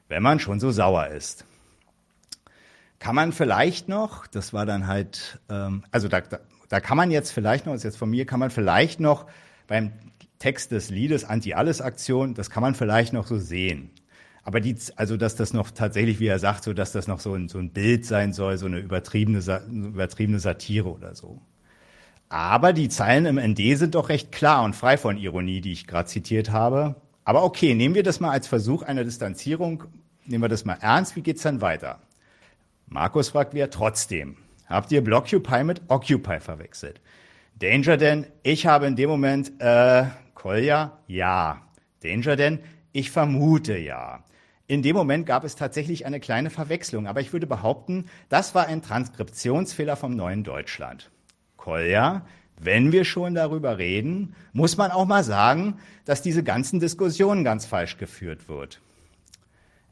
wenn 0.09 0.23
man 0.23 0.41
schon 0.41 0.61
so 0.61 0.71
sauer 0.71 1.09
ist. 1.09 1.47
Kann 2.99 3.15
man 3.15 3.33
vielleicht 3.33 3.89
noch, 3.89 4.27
das 4.27 4.53
war 4.53 4.67
dann 4.67 4.87
halt, 4.87 5.41
ähm, 5.51 5.85
also 5.91 6.09
da, 6.09 6.21
da, 6.21 6.41
da 6.69 6.81
kann 6.81 6.97
man 6.97 7.11
jetzt 7.11 7.31
vielleicht 7.31 7.67
noch, 7.67 7.75
ist 7.75 7.85
jetzt 7.85 7.99
von 7.99 8.11
mir, 8.11 8.27
kann 8.27 8.41
man 8.41 8.51
vielleicht 8.51 9.01
noch 9.01 9.27
beim 9.67 9.93
Text 10.39 10.73
des 10.73 10.91
Liedes 10.91 11.25
Anti-Alles-Aktion, 11.25 12.35
das 12.35 12.51
kann 12.51 12.63
man 12.63 12.75
vielleicht 12.75 13.13
noch 13.13 13.27
so 13.27 13.39
sehen. 13.39 13.91
Aber 14.43 14.61
die, 14.61 14.77
also 14.97 15.17
dass 15.17 15.37
das 15.37 15.55
noch 15.55 15.71
tatsächlich, 15.71 16.21
wie 16.21 16.27
er 16.27 16.39
sagt, 16.39 16.65
so 16.65 16.75
dass 16.75 16.93
das 16.93 17.09
noch 17.09 17.21
so 17.21 17.35
ein, 17.35 17.49
so 17.49 17.59
ein 17.59 17.71
Bild 17.71 18.05
sein 18.05 18.33
soll, 18.33 18.59
so 18.59 18.67
eine 18.67 18.79
übertriebene, 18.79 19.41
übertriebene 19.71 20.39
Satire 20.39 20.91
oder 20.91 21.15
so. 21.15 21.41
Aber 22.29 22.73
die 22.73 22.89
Zeilen 22.89 23.27
im 23.27 23.39
ND 23.39 23.79
sind 23.79 23.95
doch 23.95 24.09
recht 24.09 24.33
klar 24.33 24.65
und 24.65 24.77
frei 24.77 24.99
von 24.99 25.17
Ironie, 25.17 25.61
die 25.61 25.73
ich 25.73 25.87
gerade 25.87 26.09
zitiert 26.09 26.51
habe. 26.51 26.97
Aber 27.25 27.43
okay, 27.43 27.75
nehmen 27.75 27.95
wir 27.95 28.03
das 28.03 28.21
mal 28.21 28.31
als 28.31 28.47
Versuch 28.47 28.83
einer 28.83 29.05
Distanzierung, 29.05 29.85
nehmen 30.27 30.45
wir 30.45 30.49
das 30.49 30.65
mal 30.65 30.79
ernst, 30.81 31.17
wie 31.17 31.23
geht's 31.23 31.43
dann 31.43 31.63
weiter? 31.63 32.01
Markus 32.87 33.31
fragt 33.31 33.55
wieder 33.55 33.71
trotzdem, 33.71 34.37
habt 34.67 34.93
ihr 34.93 35.03
Blockupy 35.03 35.65
mit 35.65 35.83
Occupy 35.89 36.41
verwechselt? 36.41 37.01
Danger 37.59 37.97
denn, 37.97 38.27
ich 38.43 38.67
habe 38.67 38.87
in 38.87 38.97
dem 38.97 39.09
Moment, 39.09 39.53
äh, 39.61 40.05
Kolja, 40.35 40.99
ja. 41.07 41.63
Danger 42.03 42.37
denn, 42.37 42.59
ich 42.93 43.11
vermute 43.11 43.77
ja. 43.77 44.25
In 44.67 44.83
dem 44.83 44.97
Moment 44.97 45.27
gab 45.27 45.45
es 45.45 45.57
tatsächlich 45.57 46.07
eine 46.07 46.21
kleine 46.21 46.51
Verwechslung, 46.51 47.07
aber 47.07 47.21
ich 47.21 47.33
würde 47.33 47.47
behaupten, 47.47 48.07
das 48.29 48.55
war 48.55 48.67
ein 48.67 48.83
Transkriptionsfehler 48.83 49.97
vom 49.97 50.17
neuen 50.17 50.43
Deutschland. 50.43 51.11
Kolja, 51.57 52.27
wenn 52.59 52.93
wir 52.93 53.05
schon 53.05 53.35
darüber 53.35 53.79
reden, 53.79 54.35
muss 54.53 54.77
man 54.77 54.91
auch 54.91 55.07
mal 55.07 55.25
sagen, 55.25 55.79
dass 56.05 56.23
diese 56.23 56.43
ganzen 56.43 56.81
Diskussionen 56.81 57.45
ganz 57.45 57.67
falsch 57.67 57.99
geführt 57.99 58.49
wird. 58.49 58.81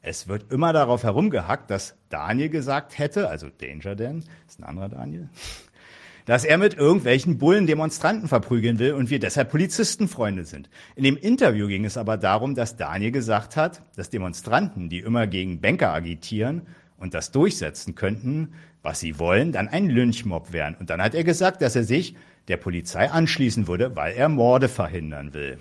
Es 0.03 0.27
wird 0.27 0.51
immer 0.51 0.73
darauf 0.73 1.05
herumgehackt, 1.05 1.71
dass 1.71 1.95
Daniel 2.09 2.49
gesagt 2.49 2.99
hätte, 2.99 3.29
also 3.29 3.49
Danger 3.49 3.95
Dan, 3.95 4.25
ist 4.49 4.59
ein 4.59 4.65
anderer 4.65 4.89
Daniel, 4.89 5.29
dass 6.27 6.45
er 6.45 6.59
mit 6.59 6.75
irgendwelchen 6.75 7.39
Bullen 7.39 7.69
Demonstranten 7.69 8.27
verprügeln 8.27 8.81
will 8.81 8.95
und 8.95 9.11
wir 9.11 9.21
deshalb 9.21 9.51
Polizistenfreunde 9.51 10.45
sind. 10.45 10.69
In 10.97 11.05
dem 11.05 11.17
Interview 11.17 11.69
ging 11.69 11.85
es 11.85 11.97
aber 11.97 12.17
darum, 12.17 12.57
dass 12.57 12.77
Daniel 12.77 13.13
gesagt 13.13 13.57
hat, 13.57 13.83
dass 13.95 14.11
Demonstranten, 14.11 14.89
die 14.89 14.99
immer 14.99 15.29
gegen 15.29 15.61
Banker 15.61 15.93
agitieren 15.93 16.63
und 16.97 17.15
das 17.15 17.31
durchsetzen 17.31 17.95
könnten, 17.95 18.55
was 18.83 18.99
sie 18.99 19.21
wollen, 19.21 19.53
dann 19.53 19.69
ein 19.69 19.89
Lynchmob 19.89 20.53
wären. 20.53 20.75
Und 20.75 20.91
dann 20.91 21.01
hat 21.01 21.15
er 21.15 21.23
gesagt, 21.23 21.63
dass 21.63 21.77
er 21.77 21.85
sich 21.85 22.17
der 22.49 22.57
Polizei 22.57 23.09
anschließen 23.09 23.69
würde, 23.69 23.95
weil 23.95 24.15
er 24.15 24.29
Morde 24.29 24.69
verhindern 24.69 25.33
will. 25.33 25.59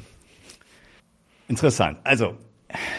Interessant. 1.48 2.00
Also, 2.04 2.38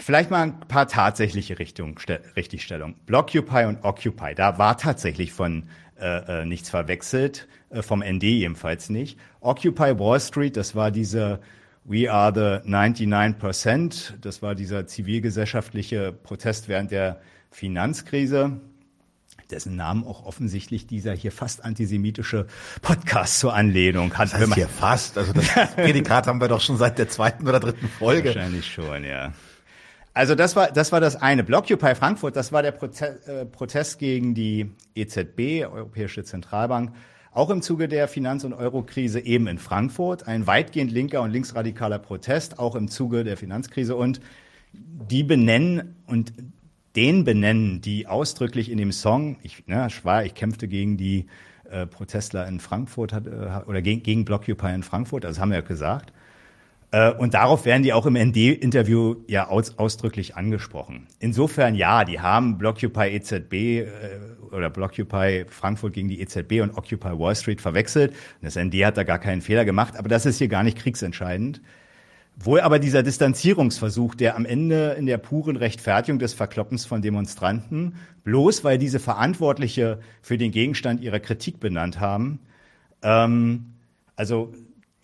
vielleicht 0.02 0.30
mal 0.30 0.42
ein 0.42 0.60
paar 0.60 0.88
tatsächliche 0.88 1.58
Richtung, 1.58 1.98
Richtigstellungen. 2.36 2.96
Blockupy 3.06 3.64
und 3.64 3.84
Occupy, 3.84 4.34
da 4.34 4.58
war 4.58 4.76
tatsächlich 4.76 5.32
von 5.32 5.64
äh, 6.00 6.42
äh, 6.42 6.44
nichts 6.44 6.68
verwechselt, 6.68 7.46
äh, 7.70 7.82
vom 7.82 8.02
ND 8.02 8.24
jedenfalls 8.24 8.90
nicht. 8.90 9.18
Occupy 9.40 9.98
Wall 9.98 10.20
Street, 10.20 10.56
das 10.56 10.74
war 10.74 10.90
diese 10.90 11.40
We 11.84 12.10
are 12.10 12.32
the 12.32 12.68
99%, 12.68 14.14
das 14.20 14.42
war 14.42 14.54
dieser 14.54 14.86
zivilgesellschaftliche 14.86 16.12
Protest 16.12 16.68
während 16.68 16.90
der 16.90 17.20
Finanzkrise, 17.50 18.60
dessen 19.50 19.76
Namen 19.76 20.04
auch 20.04 20.24
offensichtlich 20.24 20.86
dieser 20.86 21.12
hier 21.12 21.30
fast 21.30 21.64
antisemitische 21.64 22.46
Podcast 22.80 23.38
zur 23.38 23.54
Anlehnung 23.54 24.14
hat. 24.14 24.32
Das 24.32 24.40
heißt 24.40 24.54
hier 24.54 24.68
fast, 24.68 25.18
also 25.18 25.32
das 25.32 25.48
Prädikat 25.74 26.26
haben 26.26 26.40
wir 26.40 26.48
doch 26.48 26.60
schon 26.60 26.78
seit 26.78 26.98
der 26.98 27.08
zweiten 27.08 27.46
oder 27.46 27.60
dritten 27.60 27.88
Folge. 27.88 28.34
Wahrscheinlich 28.34 28.72
schon, 28.72 29.04
ja. 29.04 29.32
Also 30.14 30.34
das 30.34 30.56
war 30.56 30.70
das 30.70 30.92
war 30.92 31.00
das 31.00 31.16
eine. 31.16 31.42
Blockupy 31.42 31.94
Frankfurt, 31.94 32.36
das 32.36 32.52
war 32.52 32.62
der 32.62 32.72
Protest, 32.72 33.28
äh, 33.28 33.46
Protest 33.46 33.98
gegen 33.98 34.34
die 34.34 34.70
EZB, 34.94 35.64
Europäische 35.64 36.22
Zentralbank, 36.22 36.92
auch 37.32 37.48
im 37.48 37.62
Zuge 37.62 37.88
der 37.88 38.08
Finanz- 38.08 38.44
und 38.44 38.52
Eurokrise 38.52 39.20
eben 39.20 39.46
in 39.46 39.58
Frankfurt. 39.58 40.28
Ein 40.28 40.46
weitgehend 40.46 40.92
linker 40.92 41.22
und 41.22 41.30
linksradikaler 41.30 41.98
Protest, 41.98 42.58
auch 42.58 42.74
im 42.74 42.88
Zuge 42.88 43.24
der 43.24 43.38
Finanzkrise. 43.38 43.96
Und 43.96 44.20
die 44.74 45.22
benennen 45.22 45.96
und 46.06 46.34
den 46.94 47.24
benennen, 47.24 47.80
die 47.80 48.06
ausdrücklich 48.06 48.70
in 48.70 48.76
dem 48.76 48.92
Song, 48.92 49.38
ich, 49.42 49.66
ne, 49.66 49.86
ich 49.88 50.04
war, 50.04 50.26
ich 50.26 50.34
kämpfte 50.34 50.68
gegen 50.68 50.98
die 50.98 51.26
äh, 51.70 51.86
Protestler 51.86 52.46
in 52.46 52.60
Frankfurt 52.60 53.14
hat, 53.14 53.26
äh, 53.26 53.66
oder 53.66 53.80
gegen, 53.80 54.02
gegen 54.02 54.26
Blockupy 54.26 54.74
in 54.74 54.82
Frankfurt, 54.82 55.24
das 55.24 55.40
haben 55.40 55.50
wir 55.50 55.58
ja 55.58 55.64
gesagt. 55.64 56.12
Äh, 56.92 57.10
und 57.12 57.34
darauf 57.34 57.64
werden 57.64 57.82
die 57.82 57.92
auch 57.92 58.06
im 58.06 58.14
ND-Interview 58.14 59.16
ja 59.26 59.48
aus, 59.48 59.78
ausdrücklich 59.78 60.36
angesprochen. 60.36 61.08
Insofern 61.18 61.74
ja, 61.74 62.04
die 62.04 62.20
haben 62.20 62.58
Blockupy 62.58 63.08
EZB 63.16 63.52
äh, 63.52 63.86
oder 64.52 64.70
Blockupy 64.70 65.46
Frankfurt 65.48 65.94
gegen 65.94 66.08
die 66.08 66.20
EZB 66.20 66.60
und 66.60 66.76
Occupy 66.76 67.18
Wall 67.18 67.34
Street 67.34 67.60
verwechselt. 67.60 68.12
Und 68.12 68.44
das 68.44 68.56
ND 68.56 68.84
hat 68.84 68.96
da 68.96 69.02
gar 69.02 69.18
keinen 69.18 69.40
Fehler 69.40 69.64
gemacht, 69.64 69.96
aber 69.96 70.08
das 70.08 70.26
ist 70.26 70.38
hier 70.38 70.48
gar 70.48 70.62
nicht 70.62 70.78
kriegsentscheidend. 70.78 71.62
Wohl 72.36 72.60
aber 72.60 72.78
dieser 72.78 73.02
Distanzierungsversuch, 73.02 74.14
der 74.14 74.36
am 74.36 74.46
Ende 74.46 74.96
in 74.98 75.06
der 75.06 75.18
puren 75.18 75.56
Rechtfertigung 75.56 76.18
des 76.18 76.32
Verkloppens 76.34 76.86
von 76.86 77.02
Demonstranten, 77.02 77.96
bloß 78.24 78.64
weil 78.64 78.78
diese 78.78 79.00
Verantwortliche 79.00 80.00
für 80.22 80.38
den 80.38 80.50
Gegenstand 80.50 81.02
ihrer 81.02 81.20
Kritik 81.20 81.60
benannt 81.60 82.00
haben, 82.00 82.40
ähm, 83.02 83.74
also 84.16 84.52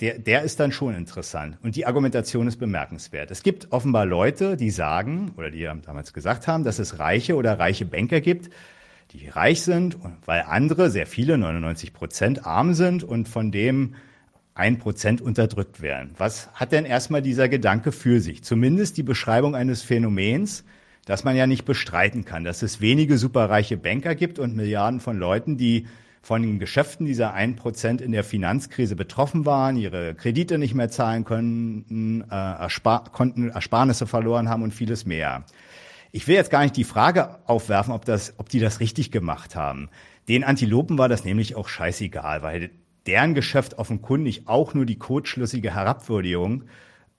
der, 0.01 0.19
der 0.19 0.43
ist 0.43 0.61
dann 0.61 0.71
schon 0.71 0.95
interessant. 0.95 1.59
Und 1.63 1.75
die 1.75 1.87
Argumentation 1.87 2.47
ist 2.47 2.59
bemerkenswert. 2.59 3.31
Es 3.31 3.43
gibt 3.43 3.73
offenbar 3.73 4.07
Leute, 4.07 4.57
die 4.57 4.71
sagen, 4.71 5.33
oder 5.37 5.51
die 5.51 5.63
damals 5.63 6.13
gesagt 6.13 6.47
haben, 6.47 6.63
dass 6.63 6.79
es 6.79 6.99
reiche 6.99 7.35
oder 7.35 7.59
reiche 7.59 7.85
Banker 7.85 8.21
gibt, 8.21 8.51
die 9.13 9.29
reich 9.29 9.63
sind, 9.63 9.97
weil 10.25 10.43
andere, 10.43 10.91
sehr 10.91 11.07
viele, 11.07 11.39
99 11.39 11.93
Prozent, 11.93 12.47
arm 12.47 12.75
sind 12.75 13.03
und 13.03 13.29
von 13.29 13.51
dem 13.51 13.95
ein 14.55 14.79
Prozent 14.79 15.21
unterdrückt 15.21 15.81
werden. 15.81 16.11
Was 16.19 16.51
hat 16.53 16.73
denn 16.73 16.85
erstmal 16.85 17.23
dieser 17.23 17.49
Gedanke 17.49 17.93
für 17.93 18.21
sich? 18.21 18.43
Zumindest 18.43 18.97
die 18.97 19.03
Beschreibung 19.03 19.55
eines 19.55 19.83
Phänomens, 19.83 20.65
das 21.07 21.25
man 21.25 21.37
ja 21.37 21.47
nicht 21.47 21.65
bestreiten 21.65 22.25
kann, 22.25 22.45
dass 22.45 22.63
es 22.63 22.81
wenige 22.81 23.19
superreiche 23.19 23.77
Banker 23.77 24.15
gibt 24.15 24.39
und 24.39 24.55
Milliarden 24.55 25.01
von 25.01 25.17
Leuten, 25.17 25.57
die 25.57 25.87
von 26.29 26.43
den 26.43 26.59
Geschäften 26.59 27.07
dieser 27.07 27.33
ein 27.33 27.57
Prozent 27.57 28.03
in 28.03 28.13
der 28.13 28.23
Finanzkrise 28.23 28.97
betroffen 28.97 29.47
waren, 29.47 29.79
ihre 29.79 30.15
Kredite 30.15 30.59
nicht 30.59 30.75
mehr 30.75 30.91
zahlen 30.91 31.25
konnten, 31.25 32.21
äh, 32.31 32.35
erspar 32.35 33.05
konnten 33.05 33.49
Ersparnisse 33.49 34.07
verloren 34.07 34.51
haben 34.51 34.63
und 34.63 34.75
vieles 34.75 35.07
mehr. 35.07 35.47
Ich 36.13 36.29
will 36.29 36.35
jetzt 36.35 36.51
gar 36.51 36.65
nicht 36.65 36.77
die 36.77 36.85
Frage 36.85 37.39
aufwerfen, 37.47 37.95
ob, 37.95 38.05
das, 38.05 38.35
ob 38.37 38.51
die 38.51 38.61
das 38.61 38.79
richtig 38.81 39.11
gemacht 39.11 39.57
haben. 39.57 39.89
Den 40.29 40.45
Antilopen 40.45 40.99
war 40.99 41.09
das 41.09 41.25
nämlich 41.25 41.57
auch 41.57 41.67
scheißegal, 41.67 42.43
weil 42.43 42.73
deren 43.07 43.33
Geschäft 43.33 43.79
offenkundig 43.79 44.49
auch 44.49 44.75
nur 44.75 44.85
die 44.85 44.99
kurzschlüssige 44.99 45.75
Herabwürdigung 45.75 46.65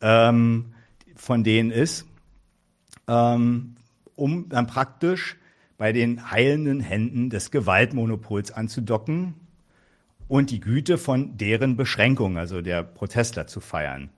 ähm, 0.01 0.75
von 1.15 1.43
denen 1.43 1.71
ist, 1.71 2.05
ähm, 3.07 3.75
um 4.13 4.49
dann 4.49 4.67
praktisch 4.67 5.38
bei 5.79 5.91
den 5.91 6.29
heilenden 6.29 6.79
Händen 6.79 7.31
des 7.31 7.49
Gewaltmonopols 7.49 8.51
anzudocken 8.51 9.33
und 10.27 10.51
die 10.51 10.59
Güte 10.59 10.99
von 10.99 11.37
deren 11.37 11.75
Beschränkung, 11.75 12.37
also 12.37 12.61
der 12.61 12.83
Protestler, 12.83 13.47
zu 13.47 13.61
feiern. 13.61 14.11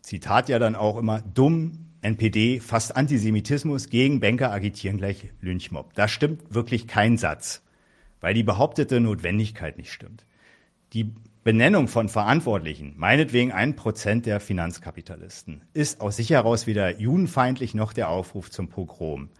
Zitat 0.00 0.48
ja 0.48 0.58
dann 0.58 0.74
auch 0.74 0.96
immer, 0.96 1.20
dumm, 1.20 1.90
NPD, 2.00 2.60
fast 2.60 2.96
Antisemitismus, 2.96 3.90
gegen 3.90 4.20
Banker 4.20 4.50
agitieren 4.50 4.96
gleich 4.96 5.26
Lynchmob. 5.42 5.92
Da 5.92 6.08
stimmt 6.08 6.54
wirklich 6.54 6.86
kein 6.86 7.18
Satz, 7.18 7.62
weil 8.22 8.32
die 8.32 8.42
behauptete 8.42 9.00
Notwendigkeit 9.00 9.76
nicht 9.76 9.92
stimmt 9.92 10.24
die 10.92 11.14
Benennung 11.44 11.88
von 11.88 12.08
Verantwortlichen, 12.08 12.94
meinetwegen 12.96 13.52
ein 13.52 13.76
Prozent 13.76 14.26
der 14.26 14.40
Finanzkapitalisten, 14.40 15.62
ist 15.72 16.00
aus 16.00 16.16
sich 16.16 16.30
heraus 16.30 16.66
weder 16.66 16.98
judenfeindlich 16.98 17.74
noch 17.74 17.92
der 17.92 18.08
Aufruf 18.08 18.50
zum 18.50 18.68
Pogrom. 18.68 19.30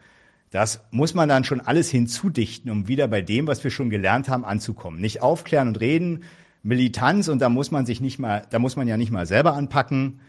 Das 0.50 0.80
muss 0.90 1.14
man 1.14 1.28
dann 1.28 1.44
schon 1.44 1.60
alles 1.60 1.90
hinzudichten, 1.90 2.70
um 2.70 2.88
wieder 2.88 3.06
bei 3.08 3.20
dem, 3.20 3.46
was 3.46 3.62
wir 3.64 3.70
schon 3.70 3.90
gelernt 3.90 4.28
haben, 4.28 4.44
anzukommen. 4.44 5.00
Nicht 5.00 5.20
aufklären 5.20 5.68
und 5.68 5.80
reden, 5.80 6.24
Militanz 6.62 7.28
und 7.28 7.40
da 7.40 7.48
muss 7.48 7.70
man 7.70 7.86
sich 7.86 8.00
nicht 8.00 8.18
mal, 8.18 8.42
da 8.50 8.58
muss 8.58 8.76
man 8.76 8.88
ja 8.88 8.96
nicht 8.96 9.10
mal 9.10 9.26
selber 9.26 9.54
anpacken. 9.54 10.20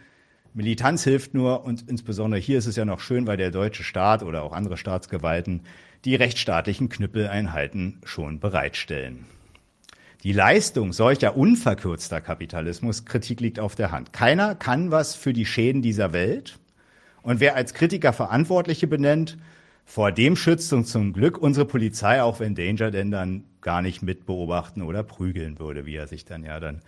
Militanz 0.53 1.03
hilft 1.03 1.33
nur 1.33 1.63
und 1.63 1.89
insbesondere 1.89 2.39
hier 2.39 2.57
ist 2.57 2.65
es 2.65 2.75
ja 2.75 2.85
noch 2.85 2.99
schön, 2.99 3.27
weil 3.27 3.37
der 3.37 3.51
deutsche 3.51 3.83
Staat 3.83 4.23
oder 4.23 4.43
auch 4.43 4.53
andere 4.53 4.77
Staatsgewalten 4.77 5.61
die 6.05 6.15
rechtsstaatlichen 6.15 6.89
Knüppeleinheiten 6.89 7.99
schon 8.03 8.39
bereitstellen. 8.39 9.25
Die 10.23 10.33
Leistung 10.33 10.91
solcher 10.91 11.37
unverkürzter 11.37 12.19
Kapitalismus, 12.19 13.05
Kritik 13.05 13.39
liegt 13.39 13.59
auf 13.59 13.75
der 13.75 13.91
Hand. 13.91 14.11
Keiner 14.11 14.53
kann 14.53 14.91
was 14.91 15.15
für 15.15 15.31
die 15.31 15.45
Schäden 15.45 15.81
dieser 15.81 16.11
Welt. 16.11 16.59
Und 17.21 17.39
wer 17.39 17.55
als 17.55 17.73
Kritiker 17.73 18.11
Verantwortliche 18.11 18.87
benennt, 18.87 19.37
vor 19.89 20.11
dem 20.11 20.35
schützt 20.35 20.71
uns 20.71 20.91
zum 20.91 21.13
Glück 21.13 21.39
unsere 21.39 21.65
Polizei, 21.65 22.21
auch 22.21 22.39
wenn 22.39 22.53
Danger 22.53 22.91
denn 22.91 23.09
dann 23.09 23.43
gar 23.59 23.81
nicht 23.81 24.03
mit 24.03 24.27
beobachten 24.27 24.83
oder 24.83 25.01
prügeln 25.01 25.57
würde, 25.57 25.87
wie 25.87 25.95
er 25.95 26.05
sich 26.05 26.25
dann 26.25 26.43
ja 26.43 26.59
dann 26.59 26.81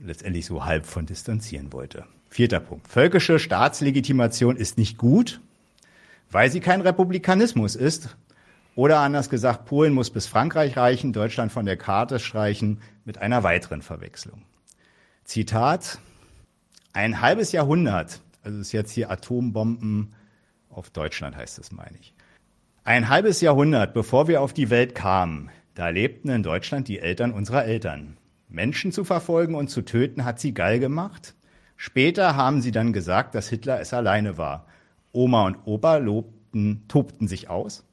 letztendlich 0.00 0.46
so 0.46 0.64
halb 0.64 0.86
von 0.86 1.04
distanzieren 1.04 1.74
wollte. 1.74 2.06
Vierter 2.30 2.60
Punkt. 2.60 2.88
Völkische 2.88 3.38
Staatslegitimation 3.38 4.56
ist 4.56 4.78
nicht 4.78 4.96
gut, 4.96 5.42
weil 6.30 6.50
sie 6.50 6.60
kein 6.60 6.80
Republikanismus 6.80 7.76
ist, 7.76 8.16
oder 8.74 9.00
anders 9.00 9.28
gesagt, 9.28 9.66
Polen 9.66 9.92
muss 9.92 10.08
bis 10.08 10.26
Frankreich 10.26 10.78
reichen, 10.78 11.12
Deutschland 11.12 11.52
von 11.52 11.66
der 11.66 11.76
Karte 11.76 12.18
streichen 12.18 12.80
mit 13.04 13.18
einer 13.18 13.42
weiteren 13.42 13.82
Verwechslung. 13.82 14.40
Zitat, 15.24 15.98
ein 16.94 17.20
halbes 17.20 17.52
Jahrhundert, 17.52 18.22
also 18.42 18.58
ist 18.58 18.72
jetzt 18.72 18.92
hier 18.92 19.10
Atombomben 19.10 20.14
auf 20.70 20.88
Deutschland 20.88 21.36
heißt 21.36 21.58
es, 21.58 21.70
meine 21.70 21.98
ich. 22.00 22.15
Ein 22.86 23.08
halbes 23.08 23.40
Jahrhundert, 23.40 23.94
bevor 23.94 24.28
wir 24.28 24.40
auf 24.40 24.52
die 24.52 24.70
Welt 24.70 24.94
kamen, 24.94 25.50
da 25.74 25.88
lebten 25.88 26.28
in 26.28 26.44
Deutschland 26.44 26.86
die 26.86 27.00
Eltern 27.00 27.32
unserer 27.32 27.64
Eltern. 27.64 28.16
Menschen 28.48 28.92
zu 28.92 29.02
verfolgen 29.02 29.56
und 29.56 29.70
zu 29.70 29.82
töten 29.82 30.24
hat 30.24 30.38
sie 30.38 30.54
geil 30.54 30.78
gemacht. 30.78 31.34
Später 31.76 32.36
haben 32.36 32.62
sie 32.62 32.70
dann 32.70 32.92
gesagt, 32.92 33.34
dass 33.34 33.48
Hitler 33.48 33.80
es 33.80 33.92
alleine 33.92 34.38
war. 34.38 34.68
Oma 35.10 35.46
und 35.46 35.56
Opa 35.64 35.96
lobten, 35.96 36.84
tobten 36.86 37.26
sich 37.26 37.50
aus 37.50 37.84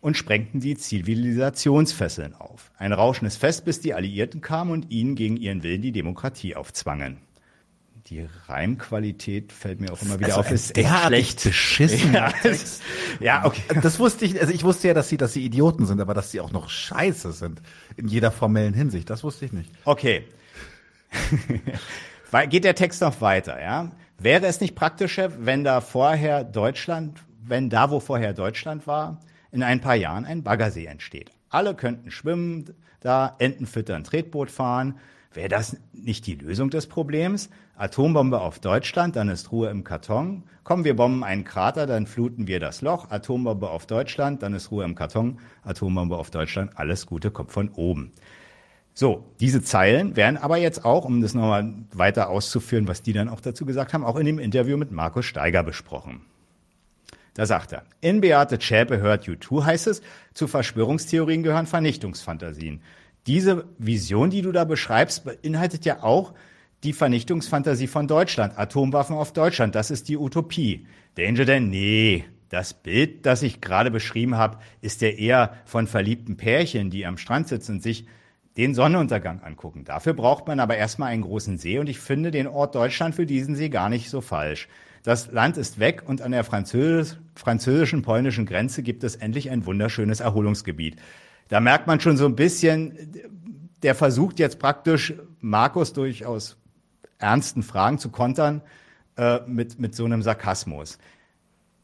und 0.00 0.16
sprengten 0.16 0.60
die 0.60 0.76
Zivilisationsfesseln 0.76 2.36
auf. 2.36 2.70
Ein 2.78 2.92
rauschendes 2.92 3.36
Fest, 3.36 3.64
bis 3.64 3.80
die 3.80 3.94
Alliierten 3.94 4.40
kamen 4.40 4.70
und 4.70 4.92
ihnen 4.92 5.16
gegen 5.16 5.36
ihren 5.36 5.64
Willen 5.64 5.82
die 5.82 5.90
Demokratie 5.90 6.54
aufzwangen. 6.54 7.16
Die 8.10 8.26
Reimqualität 8.46 9.52
fällt 9.52 9.80
mir 9.80 9.92
auch 9.92 10.00
immer 10.00 10.18
wieder 10.18 10.28
also 10.28 10.40
auf. 10.40 10.50
Ist 10.50 10.76
derartig 10.76 11.36
beschissen. 11.36 12.12
Ja, 12.14 12.32
ja, 13.20 13.44
okay. 13.44 13.62
Das 13.82 13.98
wusste 13.98 14.24
ich, 14.24 14.40
also 14.40 14.52
ich 14.52 14.64
wusste 14.64 14.88
ja, 14.88 14.94
dass 14.94 15.10
sie, 15.10 15.18
dass 15.18 15.34
sie 15.34 15.44
Idioten 15.44 15.84
sind, 15.84 16.00
aber 16.00 16.14
dass 16.14 16.30
sie 16.30 16.40
auch 16.40 16.50
noch 16.50 16.70
scheiße 16.70 17.32
sind. 17.32 17.60
In 17.96 18.08
jeder 18.08 18.30
formellen 18.30 18.72
Hinsicht. 18.72 19.10
Das 19.10 19.24
wusste 19.24 19.44
ich 19.44 19.52
nicht. 19.52 19.70
Okay. 19.84 20.24
Geht 22.48 22.64
der 22.64 22.74
Text 22.74 23.02
noch 23.02 23.20
weiter, 23.20 23.60
ja? 23.60 23.90
Wäre 24.18 24.46
es 24.46 24.60
nicht 24.60 24.74
praktischer, 24.74 25.44
wenn 25.44 25.62
da 25.62 25.80
vorher 25.80 26.44
Deutschland, 26.44 27.22
wenn 27.44 27.68
da, 27.68 27.90
wo 27.90 28.00
vorher 28.00 28.32
Deutschland 28.32 28.86
war, 28.86 29.20
in 29.52 29.62
ein 29.62 29.80
paar 29.80 29.96
Jahren 29.96 30.24
ein 30.24 30.42
Baggersee 30.42 30.86
entsteht. 30.86 31.30
Alle 31.50 31.74
könnten 31.74 32.10
schwimmen, 32.10 32.74
da 33.00 33.36
Enten 33.38 33.66
füttern, 33.66 34.04
Tretboot 34.04 34.50
fahren. 34.50 34.98
Wäre 35.32 35.48
das 35.48 35.76
nicht 35.92 36.26
die 36.26 36.34
Lösung 36.34 36.70
des 36.70 36.86
Problems? 36.86 37.50
Atombombe 37.78 38.40
auf 38.40 38.58
Deutschland, 38.58 39.14
dann 39.14 39.28
ist 39.28 39.52
Ruhe 39.52 39.70
im 39.70 39.84
Karton. 39.84 40.42
Kommen 40.64 40.82
wir 40.82 40.96
bomben 40.96 41.22
einen 41.22 41.44
Krater, 41.44 41.86
dann 41.86 42.08
fluten 42.08 42.48
wir 42.48 42.58
das 42.58 42.82
Loch. 42.82 43.08
Atombombe 43.10 43.70
auf 43.70 43.86
Deutschland, 43.86 44.42
dann 44.42 44.52
ist 44.52 44.72
Ruhe 44.72 44.84
im 44.84 44.96
Karton. 44.96 45.38
Atombombe 45.62 46.16
auf 46.16 46.30
Deutschland, 46.30 46.72
alles 46.74 47.06
Gute 47.06 47.30
kommt 47.30 47.52
von 47.52 47.68
oben. 47.68 48.10
So, 48.94 49.24
diese 49.38 49.62
Zeilen 49.62 50.16
werden 50.16 50.36
aber 50.36 50.56
jetzt 50.56 50.84
auch, 50.84 51.04
um 51.04 51.22
das 51.22 51.34
nochmal 51.34 51.72
weiter 51.92 52.30
auszuführen, 52.30 52.88
was 52.88 53.02
die 53.02 53.12
dann 53.12 53.28
auch 53.28 53.40
dazu 53.40 53.64
gesagt 53.64 53.94
haben, 53.94 54.04
auch 54.04 54.16
in 54.16 54.26
dem 54.26 54.40
Interview 54.40 54.76
mit 54.76 54.90
Markus 54.90 55.26
Steiger 55.26 55.62
besprochen. 55.62 56.22
Da 57.34 57.46
sagt 57.46 57.72
er, 57.72 57.84
in 58.00 58.20
Beate 58.20 58.58
Zschäpe 58.58 58.98
hört 58.98 59.28
U2 59.28 59.64
heißt 59.64 59.86
es, 59.86 60.02
zu 60.34 60.48
Verschwörungstheorien 60.48 61.44
gehören 61.44 61.66
Vernichtungsfantasien. 61.66 62.82
diese 63.28 63.66
Vision, 63.78 64.30
die 64.30 64.42
du 64.42 64.50
da 64.50 64.64
beschreibst, 64.64 65.24
beinhaltet 65.24 65.84
ja 65.84 66.02
auch 66.02 66.34
die 66.84 66.92
Vernichtungsfantasie 66.92 67.86
von 67.86 68.06
Deutschland. 68.06 68.58
Atomwaffen 68.58 69.16
auf 69.16 69.32
Deutschland, 69.32 69.74
das 69.74 69.90
ist 69.90 70.08
die 70.08 70.16
Utopie. 70.16 70.86
Danger 71.16 71.44
Dan, 71.44 71.70
nee. 71.70 72.24
Das 72.48 72.72
Bild, 72.72 73.26
das 73.26 73.42
ich 73.42 73.60
gerade 73.60 73.90
beschrieben 73.90 74.36
habe, 74.36 74.58
ist 74.80 75.02
ja 75.02 75.08
eher 75.08 75.52
von 75.66 75.86
verliebten 75.86 76.38
Pärchen, 76.38 76.88
die 76.88 77.04
am 77.04 77.18
Strand 77.18 77.48
sitzen 77.48 77.72
und 77.72 77.82
sich 77.82 78.06
den 78.56 78.74
Sonnenuntergang 78.74 79.42
angucken. 79.42 79.84
Dafür 79.84 80.14
braucht 80.14 80.46
man 80.46 80.58
aber 80.58 80.76
erstmal 80.76 81.10
einen 81.10 81.22
großen 81.22 81.58
See 81.58 81.78
und 81.78 81.88
ich 81.88 81.98
finde 81.98 82.30
den 82.30 82.46
Ort 82.46 82.74
Deutschland 82.74 83.14
für 83.14 83.26
diesen 83.26 83.54
See 83.54 83.68
gar 83.68 83.90
nicht 83.90 84.08
so 84.08 84.20
falsch. 84.20 84.68
Das 85.02 85.30
Land 85.30 85.58
ist 85.58 85.78
weg 85.78 86.02
und 86.06 86.22
an 86.22 86.32
der 86.32 86.42
französisch, 86.42 87.18
französischen, 87.34 88.02
polnischen 88.02 88.46
Grenze 88.46 88.82
gibt 88.82 89.04
es 89.04 89.14
endlich 89.14 89.50
ein 89.50 89.66
wunderschönes 89.66 90.20
Erholungsgebiet. 90.20 90.96
Da 91.48 91.60
merkt 91.60 91.86
man 91.86 92.00
schon 92.00 92.16
so 92.16 92.26
ein 92.26 92.34
bisschen, 92.34 93.12
der 93.82 93.94
versucht 93.94 94.38
jetzt 94.38 94.58
praktisch 94.58 95.14
Markus 95.40 95.92
durchaus 95.92 96.56
ernsten 97.18 97.62
Fragen 97.62 97.98
zu 97.98 98.10
kontern 98.10 98.62
äh, 99.16 99.40
mit, 99.46 99.78
mit 99.78 99.94
so 99.94 100.04
einem 100.04 100.22
Sarkasmus. 100.22 100.98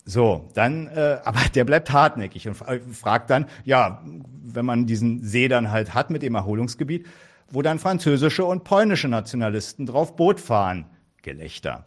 So, 0.04 0.48
dann, 0.54 0.86
äh, 0.88 1.18
aber 1.24 1.40
der 1.54 1.64
bleibt 1.64 1.92
hartnäckig 1.92 2.48
und 2.48 2.54
fragt 2.54 3.30
dann, 3.30 3.46
ja, 3.64 4.02
wenn 4.44 4.64
man 4.64 4.86
diesen 4.86 5.22
See 5.22 5.48
dann 5.48 5.70
halt 5.70 5.94
hat 5.94 6.10
mit 6.10 6.22
dem 6.22 6.34
Erholungsgebiet, 6.34 7.06
wo 7.50 7.62
dann 7.62 7.78
französische 7.78 8.44
und 8.44 8.64
polnische 8.64 9.08
Nationalisten 9.08 9.86
drauf 9.86 10.16
Boot 10.16 10.40
fahren. 10.40 10.86
Gelächter. 11.22 11.86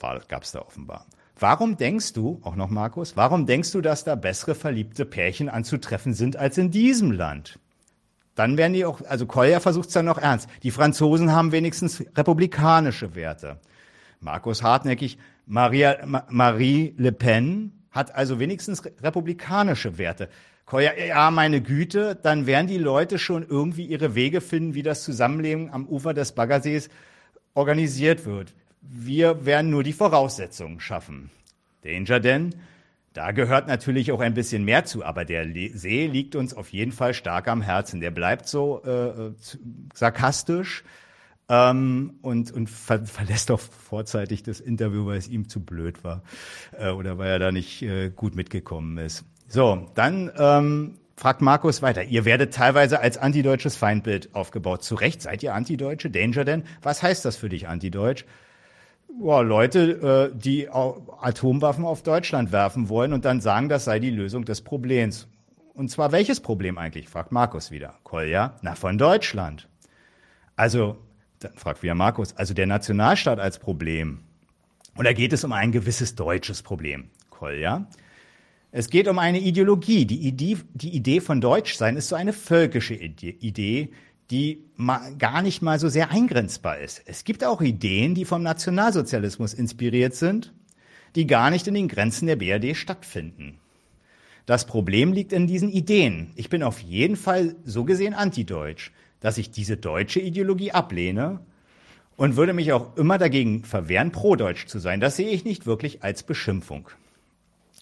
Gab 0.00 0.44
es 0.44 0.52
da 0.52 0.60
offenbar. 0.60 1.06
Warum 1.38 1.76
denkst 1.76 2.14
du, 2.14 2.40
auch 2.42 2.56
noch 2.56 2.70
Markus, 2.70 3.16
warum 3.16 3.46
denkst 3.46 3.72
du, 3.72 3.80
dass 3.80 4.04
da 4.04 4.14
bessere 4.16 4.54
verliebte 4.54 5.04
Pärchen 5.04 5.48
anzutreffen 5.48 6.14
sind 6.14 6.36
als 6.36 6.58
in 6.58 6.70
diesem 6.70 7.12
Land? 7.12 7.58
Dann 8.38 8.56
werden 8.56 8.72
die 8.72 8.84
auch, 8.84 9.00
also 9.08 9.26
Kolja 9.26 9.58
versucht 9.58 9.88
es 9.88 9.94
dann 9.94 10.04
noch 10.04 10.18
ernst. 10.18 10.48
Die 10.62 10.70
Franzosen 10.70 11.32
haben 11.32 11.50
wenigstens 11.50 12.04
republikanische 12.16 13.16
Werte. 13.16 13.58
Markus 14.20 14.62
hartnäckig, 14.62 15.18
Maria, 15.44 16.06
Ma, 16.06 16.24
Marie 16.28 16.94
Le 16.96 17.10
Pen 17.10 17.72
hat 17.90 18.14
also 18.14 18.38
wenigstens 18.38 18.84
republikanische 19.02 19.98
Werte. 19.98 20.28
Kolja, 20.66 20.92
ja, 20.96 21.32
meine 21.32 21.60
Güte, 21.60 22.14
dann 22.14 22.46
werden 22.46 22.68
die 22.68 22.78
Leute 22.78 23.18
schon 23.18 23.44
irgendwie 23.44 23.86
ihre 23.86 24.14
Wege 24.14 24.40
finden, 24.40 24.74
wie 24.74 24.84
das 24.84 25.02
Zusammenleben 25.02 25.72
am 25.72 25.88
Ufer 25.88 26.14
des 26.14 26.30
Baggersees 26.30 26.90
organisiert 27.54 28.24
wird. 28.24 28.54
Wir 28.80 29.46
werden 29.46 29.72
nur 29.72 29.82
die 29.82 29.92
Voraussetzungen 29.92 30.78
schaffen. 30.78 31.30
Danger 31.82 32.20
denn, 32.20 32.54
da 33.18 33.32
gehört 33.32 33.66
natürlich 33.66 34.12
auch 34.12 34.20
ein 34.20 34.34
bisschen 34.34 34.64
mehr 34.64 34.84
zu, 34.84 35.04
aber 35.04 35.24
der 35.24 35.44
See 35.74 36.06
liegt 36.06 36.36
uns 36.36 36.54
auf 36.54 36.68
jeden 36.68 36.92
Fall 36.92 37.14
stark 37.14 37.48
am 37.48 37.62
Herzen. 37.62 37.98
Der 37.98 38.12
bleibt 38.12 38.46
so 38.46 38.80
äh, 38.84 39.32
sarkastisch 39.92 40.84
ähm, 41.48 42.14
und, 42.22 42.52
und 42.52 42.70
ver 42.70 43.04
verlässt 43.06 43.50
auch 43.50 43.58
vorzeitig 43.58 44.44
das 44.44 44.60
Interview, 44.60 45.04
weil 45.04 45.18
es 45.18 45.26
ihm 45.26 45.48
zu 45.48 45.58
blöd 45.58 46.04
war 46.04 46.22
äh, 46.78 46.90
oder 46.90 47.18
weil 47.18 47.30
er 47.30 47.38
da 47.40 47.50
nicht 47.50 47.82
äh, 47.82 48.10
gut 48.10 48.36
mitgekommen 48.36 48.98
ist. 48.98 49.24
So, 49.48 49.90
dann 49.96 50.30
ähm, 50.38 50.94
fragt 51.16 51.40
Markus 51.40 51.82
weiter. 51.82 52.04
Ihr 52.04 52.24
werdet 52.24 52.54
teilweise 52.54 53.00
als 53.00 53.18
antideutsches 53.18 53.74
Feindbild 53.74 54.32
aufgebaut. 54.32 54.84
Zu 54.84 54.94
Recht 54.94 55.22
seid 55.22 55.42
ihr 55.42 55.54
Antideutsche? 55.54 56.08
Danger 56.08 56.44
denn? 56.44 56.62
Was 56.82 57.02
heißt 57.02 57.24
das 57.24 57.34
für 57.34 57.48
dich, 57.48 57.66
Antideutsch? 57.66 58.24
Ja, 59.20 59.40
Leute, 59.40 60.30
äh, 60.34 60.38
die 60.38 60.68
Atomwaffen 60.68 61.84
auf 61.84 62.02
Deutschland 62.02 62.52
werfen 62.52 62.88
wollen 62.88 63.12
und 63.12 63.24
dann 63.24 63.40
sagen, 63.40 63.68
das 63.68 63.84
sei 63.84 63.98
die 63.98 64.10
Lösung 64.10 64.44
des 64.44 64.60
Problems. 64.62 65.28
Und 65.74 65.90
zwar 65.90 66.12
welches 66.12 66.40
Problem 66.40 66.78
eigentlich? 66.78 67.08
fragt 67.08 67.32
Markus 67.32 67.70
wieder. 67.70 67.94
Kolja, 68.02 68.56
na 68.62 68.74
von 68.74 68.98
Deutschland. 68.98 69.68
Also, 70.56 70.96
dann 71.38 71.52
fragt 71.54 71.82
wieder 71.82 71.94
Markus, 71.94 72.36
also 72.36 72.52
der 72.52 72.66
Nationalstaat 72.66 73.38
als 73.38 73.58
Problem. 73.58 74.20
Oder 74.96 75.14
geht 75.14 75.32
es 75.32 75.44
um 75.44 75.52
ein 75.52 75.70
gewisses 75.70 76.16
deutsches 76.16 76.62
Problem? 76.62 77.10
Kolja. 77.30 77.86
Es 78.70 78.90
geht 78.90 79.08
um 79.08 79.18
eine 79.18 79.38
Ideologie. 79.38 80.04
Die 80.04 80.26
Idee, 80.26 80.58
die 80.74 80.94
Idee 80.94 81.20
von 81.20 81.40
Deutschsein 81.40 81.96
ist 81.96 82.08
so 82.08 82.16
eine 82.16 82.32
völkische 82.32 82.94
Idee, 82.94 83.92
die 84.30 84.62
gar 85.18 85.42
nicht 85.42 85.62
mal 85.62 85.78
so 85.78 85.88
sehr 85.88 86.10
eingrenzbar 86.10 86.78
ist. 86.78 87.02
Es 87.06 87.24
gibt 87.24 87.44
auch 87.44 87.62
Ideen, 87.62 88.14
die 88.14 88.24
vom 88.24 88.42
Nationalsozialismus 88.42 89.54
inspiriert 89.54 90.14
sind, 90.14 90.52
die 91.14 91.26
gar 91.26 91.50
nicht 91.50 91.66
in 91.66 91.74
den 91.74 91.88
Grenzen 91.88 92.26
der 92.26 92.36
BRD 92.36 92.76
stattfinden. 92.76 93.58
Das 94.44 94.66
Problem 94.66 95.12
liegt 95.12 95.32
in 95.32 95.46
diesen 95.46 95.70
Ideen. 95.70 96.30
Ich 96.36 96.48
bin 96.48 96.62
auf 96.62 96.80
jeden 96.80 97.16
Fall 97.16 97.56
so 97.64 97.84
gesehen 97.84 98.14
antideutsch, 98.14 98.92
dass 99.20 99.38
ich 99.38 99.50
diese 99.50 99.76
deutsche 99.76 100.20
Ideologie 100.20 100.72
ablehne 100.72 101.40
und 102.16 102.36
würde 102.36 102.52
mich 102.52 102.72
auch 102.72 102.96
immer 102.96 103.18
dagegen 103.18 103.64
verwehren, 103.64 104.12
prodeutsch 104.12 104.66
zu 104.66 104.78
sein. 104.78 105.00
Das 105.00 105.16
sehe 105.16 105.30
ich 105.30 105.44
nicht 105.44 105.66
wirklich 105.66 106.02
als 106.02 106.22
Beschimpfung. 106.22 106.88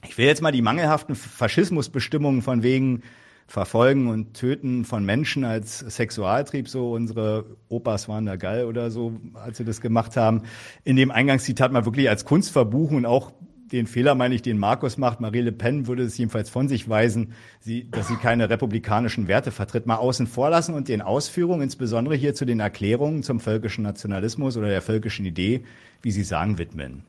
Ich 0.04 0.18
will 0.18 0.26
jetzt 0.26 0.42
mal 0.42 0.52
die 0.52 0.62
mangelhaften 0.62 1.14
Faschismusbestimmungen 1.14 2.42
von 2.42 2.62
wegen 2.62 3.02
Verfolgen 3.48 4.08
und 4.08 4.34
Töten 4.34 4.84
von 4.84 5.04
Menschen 5.04 5.44
als 5.44 5.78
Sexualtrieb, 5.78 6.68
so 6.68 6.92
unsere 6.92 7.44
Opas 7.68 8.08
waren 8.08 8.26
da 8.26 8.36
geil 8.36 8.64
oder 8.64 8.90
so, 8.90 9.20
als 9.34 9.58
sie 9.58 9.64
das 9.64 9.80
gemacht 9.80 10.16
haben, 10.16 10.42
in 10.82 10.96
dem 10.96 11.12
Eingangszitat 11.12 11.70
mal 11.72 11.84
wirklich 11.84 12.08
als 12.08 12.24
Kunst 12.24 12.50
verbuchen 12.50 12.96
und 12.96 13.06
auch 13.06 13.32
den 13.72 13.86
Fehler, 13.86 14.14
meine 14.14 14.34
ich, 14.34 14.42
den 14.42 14.58
Markus 14.58 14.96
macht. 14.96 15.20
Marie 15.20 15.40
Le 15.40 15.52
Pen 15.52 15.86
würde 15.86 16.04
es 16.04 16.16
jedenfalls 16.18 16.50
von 16.50 16.68
sich 16.68 16.88
weisen, 16.88 17.32
sie, 17.60 17.90
dass 17.90 18.08
sie 18.08 18.16
keine 18.16 18.48
republikanischen 18.48 19.28
Werte 19.28 19.50
vertritt, 19.50 19.86
mal 19.86 19.96
außen 19.96 20.26
vor 20.26 20.50
lassen 20.50 20.74
und 20.74 20.88
den 20.88 21.02
Ausführungen, 21.02 21.62
insbesondere 21.62 22.14
hier 22.14 22.34
zu 22.34 22.44
den 22.44 22.60
Erklärungen 22.60 23.22
zum 23.22 23.40
völkischen 23.40 23.82
Nationalismus 23.82 24.56
oder 24.56 24.68
der 24.68 24.82
völkischen 24.82 25.24
Idee, 25.24 25.64
wie 26.02 26.12
Sie 26.12 26.24
sagen, 26.24 26.58
widmen. 26.58 27.04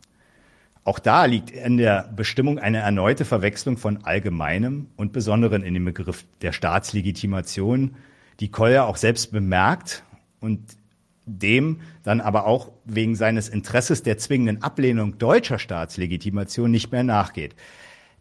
Auch 0.88 1.00
da 1.00 1.26
liegt 1.26 1.52
in 1.52 1.76
der 1.76 2.10
Bestimmung 2.16 2.60
eine 2.60 2.78
erneute 2.78 3.26
Verwechslung 3.26 3.76
von 3.76 4.06
allgemeinem 4.06 4.88
und 4.96 5.12
besonderen 5.12 5.62
in 5.62 5.74
dem 5.74 5.84
Begriff 5.84 6.24
der 6.42 6.54
Staatslegitimation, 6.54 7.98
die 8.40 8.52
Kolja 8.52 8.86
auch 8.86 8.96
selbst 8.96 9.34
bemerkt 9.34 10.04
und 10.40 10.62
dem 11.26 11.82
dann 12.04 12.22
aber 12.22 12.48
auch 12.48 12.72
wegen 12.86 13.18
seines 13.18 13.50
Interesses 13.50 14.02
der 14.02 14.18
zwingenden 14.18 14.64
Ablehnung 14.64 15.18
deutscher 15.18 15.60
Staatslegitimation 15.60 16.72
nicht 16.72 16.90
mehr 16.94 17.04
nachgeht. 17.04 17.54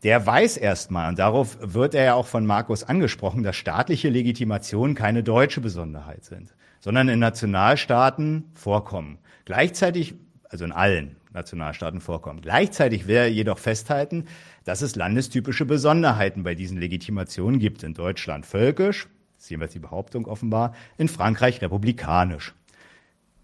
Der 0.02 0.26
weiß 0.26 0.56
erstmal, 0.56 1.08
und 1.08 1.20
darauf 1.20 1.58
wird 1.60 1.94
er 1.94 2.04
ja 2.04 2.14
auch 2.14 2.26
von 2.26 2.46
Markus 2.46 2.82
angesprochen, 2.82 3.44
dass 3.44 3.54
staatliche 3.54 4.08
Legitimationen 4.08 4.96
keine 4.96 5.22
deutsche 5.22 5.60
Besonderheit 5.60 6.24
sind, 6.24 6.52
sondern 6.80 7.08
in 7.10 7.20
Nationalstaaten 7.20 8.46
vorkommen. 8.54 9.18
Gleichzeitig, 9.44 10.14
also 10.50 10.64
in 10.64 10.72
allen, 10.72 11.14
Nationalstaaten 11.36 12.00
vorkommen. 12.00 12.40
Gleichzeitig 12.40 13.06
will 13.06 13.16
er 13.16 13.30
jedoch 13.30 13.58
festhalten, 13.58 14.24
dass 14.64 14.82
es 14.82 14.96
landestypische 14.96 15.64
Besonderheiten 15.64 16.42
bei 16.42 16.56
diesen 16.56 16.78
Legitimationen 16.78 17.60
gibt. 17.60 17.84
In 17.84 17.94
Deutschland 17.94 18.44
völkisch, 18.44 19.06
das 19.36 19.44
ist 19.44 19.50
jeweils 19.50 19.72
die 19.72 19.78
Behauptung 19.78 20.26
offenbar, 20.26 20.74
in 20.98 21.08
Frankreich 21.08 21.62
republikanisch. 21.62 22.54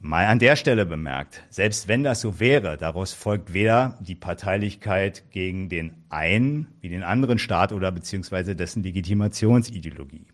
Mal 0.05 0.27
an 0.27 0.41
der 0.41 0.57
Stelle 0.57 0.85
bemerkt, 0.85 1.45
selbst 1.49 1.87
wenn 1.87 2.03
das 2.03 2.21
so 2.21 2.41
wäre, 2.41 2.77
daraus 2.77 3.13
folgt 3.13 3.53
weder 3.53 3.97
die 4.01 4.17
Parteilichkeit 4.17 5.23
gegen 5.31 5.69
den 5.69 5.95
einen 6.09 6.67
wie 6.81 6.89
den 6.89 7.05
anderen 7.05 7.39
Staat 7.39 7.73
oder 7.73 7.93
beziehungsweise 7.93 8.57
dessen 8.57 8.83
Legitimationsideologie. 8.83 10.27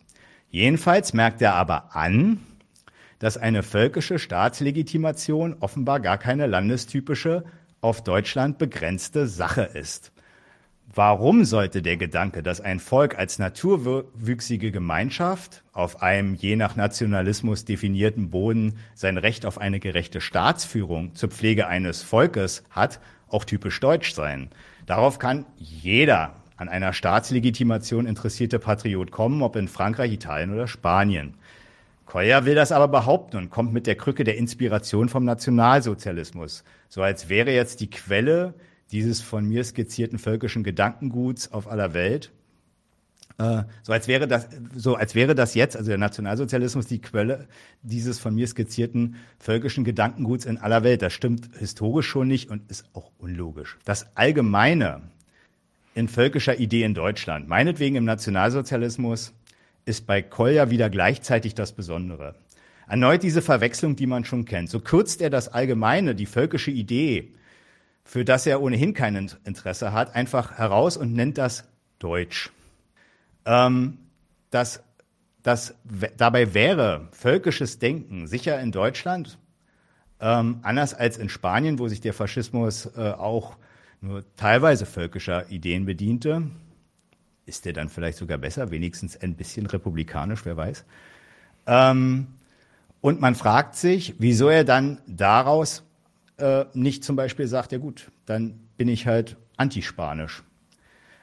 Jedenfalls 0.48 1.12
merkt 1.12 1.42
er 1.42 1.54
aber 1.54 1.94
an, 1.94 2.40
dass 3.18 3.36
eine 3.36 3.62
völkische 3.62 4.18
Staatslegitimation 4.18 5.56
offenbar 5.60 6.00
gar 6.00 6.18
keine 6.18 6.46
landestypische, 6.46 7.44
auf 7.80 8.02
Deutschland 8.02 8.58
begrenzte 8.58 9.26
Sache 9.26 9.62
ist. 9.62 10.12
Warum 10.94 11.44
sollte 11.44 11.82
der 11.82 11.96
Gedanke, 11.98 12.42
dass 12.42 12.60
ein 12.60 12.80
Volk 12.80 13.18
als 13.18 13.38
naturwüchsige 13.38 14.72
Gemeinschaft 14.72 15.62
auf 15.72 16.02
einem 16.02 16.34
je 16.34 16.56
nach 16.56 16.76
Nationalismus 16.76 17.66
definierten 17.66 18.30
Boden 18.30 18.78
sein 18.94 19.18
Recht 19.18 19.44
auf 19.44 19.58
eine 19.58 19.80
gerechte 19.80 20.20
Staatsführung 20.20 21.14
zur 21.14 21.28
Pflege 21.28 21.66
eines 21.66 22.02
Volkes 22.02 22.64
hat, 22.70 23.00
auch 23.28 23.44
typisch 23.44 23.78
deutsch 23.80 24.14
sein? 24.14 24.48
Darauf 24.86 25.18
kann 25.18 25.44
jeder 25.58 26.34
an 26.56 26.70
einer 26.70 26.92
Staatslegitimation 26.92 28.06
interessierte 28.06 28.58
Patriot 28.58 29.10
kommen, 29.10 29.42
ob 29.42 29.56
in 29.56 29.68
Frankreich, 29.68 30.12
Italien 30.12 30.52
oder 30.54 30.66
Spanien. 30.66 31.34
Koya 32.08 32.46
will 32.46 32.54
das 32.54 32.72
aber 32.72 32.88
behaupten 32.88 33.36
und 33.36 33.50
kommt 33.50 33.74
mit 33.74 33.86
der 33.86 33.94
Krücke 33.94 34.24
der 34.24 34.38
Inspiration 34.38 35.10
vom 35.10 35.26
Nationalsozialismus. 35.26 36.64
So 36.88 37.02
als 37.02 37.28
wäre 37.28 37.52
jetzt 37.52 37.80
die 37.80 37.90
Quelle 37.90 38.54
dieses 38.90 39.20
von 39.20 39.44
mir 39.44 39.62
skizzierten 39.62 40.18
völkischen 40.18 40.64
Gedankenguts 40.64 41.52
auf 41.52 41.68
aller 41.68 41.92
Welt. 41.92 42.32
Äh, 43.36 43.64
so 43.82 43.92
als 43.92 44.08
wäre 44.08 44.26
das, 44.26 44.48
so 44.74 44.94
als 44.94 45.14
wäre 45.14 45.34
das 45.34 45.54
jetzt, 45.54 45.76
also 45.76 45.90
der 45.90 45.98
Nationalsozialismus, 45.98 46.86
die 46.86 47.02
Quelle 47.02 47.46
dieses 47.82 48.18
von 48.18 48.34
mir 48.34 48.46
skizzierten 48.46 49.16
völkischen 49.38 49.84
Gedankenguts 49.84 50.46
in 50.46 50.56
aller 50.56 50.82
Welt. 50.84 51.02
Das 51.02 51.12
stimmt 51.12 51.50
historisch 51.58 52.06
schon 52.06 52.28
nicht 52.28 52.48
und 52.48 52.70
ist 52.70 52.86
auch 52.94 53.12
unlogisch. 53.18 53.76
Das 53.84 54.16
Allgemeine 54.16 55.02
in 55.94 56.08
völkischer 56.08 56.58
Idee 56.58 56.84
in 56.84 56.94
Deutschland, 56.94 57.48
meinetwegen 57.48 57.96
im 57.96 58.04
Nationalsozialismus, 58.06 59.34
ist 59.88 60.06
bei 60.06 60.22
Kolja 60.22 60.70
wieder 60.70 60.90
gleichzeitig 60.90 61.54
das 61.54 61.72
Besondere. 61.72 62.34
Erneut 62.86 63.22
diese 63.22 63.42
Verwechslung, 63.42 63.96
die 63.96 64.06
man 64.06 64.24
schon 64.24 64.44
kennt. 64.44 64.70
So 64.70 64.80
kürzt 64.80 65.20
er 65.20 65.30
das 65.30 65.48
Allgemeine, 65.48 66.14
die 66.14 66.26
völkische 66.26 66.70
Idee, 66.70 67.34
für 68.04 68.24
das 68.24 68.46
er 68.46 68.62
ohnehin 68.62 68.94
kein 68.94 69.30
Interesse 69.44 69.92
hat, 69.92 70.14
einfach 70.14 70.56
heraus 70.58 70.96
und 70.96 71.12
nennt 71.12 71.36
das 71.36 71.64
Deutsch. 71.98 72.50
Ähm, 73.44 73.98
das, 74.50 74.82
das, 75.42 75.74
dabei 76.16 76.54
wäre 76.54 77.08
völkisches 77.12 77.78
Denken 77.78 78.26
sicher 78.26 78.58
in 78.60 78.72
Deutschland, 78.72 79.38
ähm, 80.20 80.60
anders 80.62 80.94
als 80.94 81.18
in 81.18 81.28
Spanien, 81.28 81.78
wo 81.78 81.88
sich 81.88 82.00
der 82.00 82.14
Faschismus 82.14 82.86
äh, 82.96 83.10
auch 83.10 83.56
nur 84.00 84.24
teilweise 84.36 84.86
völkischer 84.86 85.50
Ideen 85.50 85.84
bediente, 85.84 86.50
ist 87.48 87.64
der 87.64 87.72
dann 87.72 87.88
vielleicht 87.88 88.18
sogar 88.18 88.38
besser, 88.38 88.70
wenigstens 88.70 89.16
ein 89.20 89.34
bisschen 89.34 89.66
republikanisch, 89.66 90.44
wer 90.44 90.56
weiß. 90.56 90.84
Ähm, 91.66 92.28
und 93.00 93.20
man 93.20 93.34
fragt 93.34 93.76
sich, 93.76 94.14
wieso 94.18 94.48
er 94.48 94.64
dann 94.64 95.00
daraus 95.06 95.84
äh, 96.36 96.64
nicht 96.74 97.04
zum 97.04 97.16
Beispiel 97.16 97.46
sagt, 97.46 97.72
ja 97.72 97.78
gut, 97.78 98.10
dann 98.26 98.60
bin 98.76 98.88
ich 98.88 99.06
halt 99.06 99.36
antispanisch. 99.56 100.42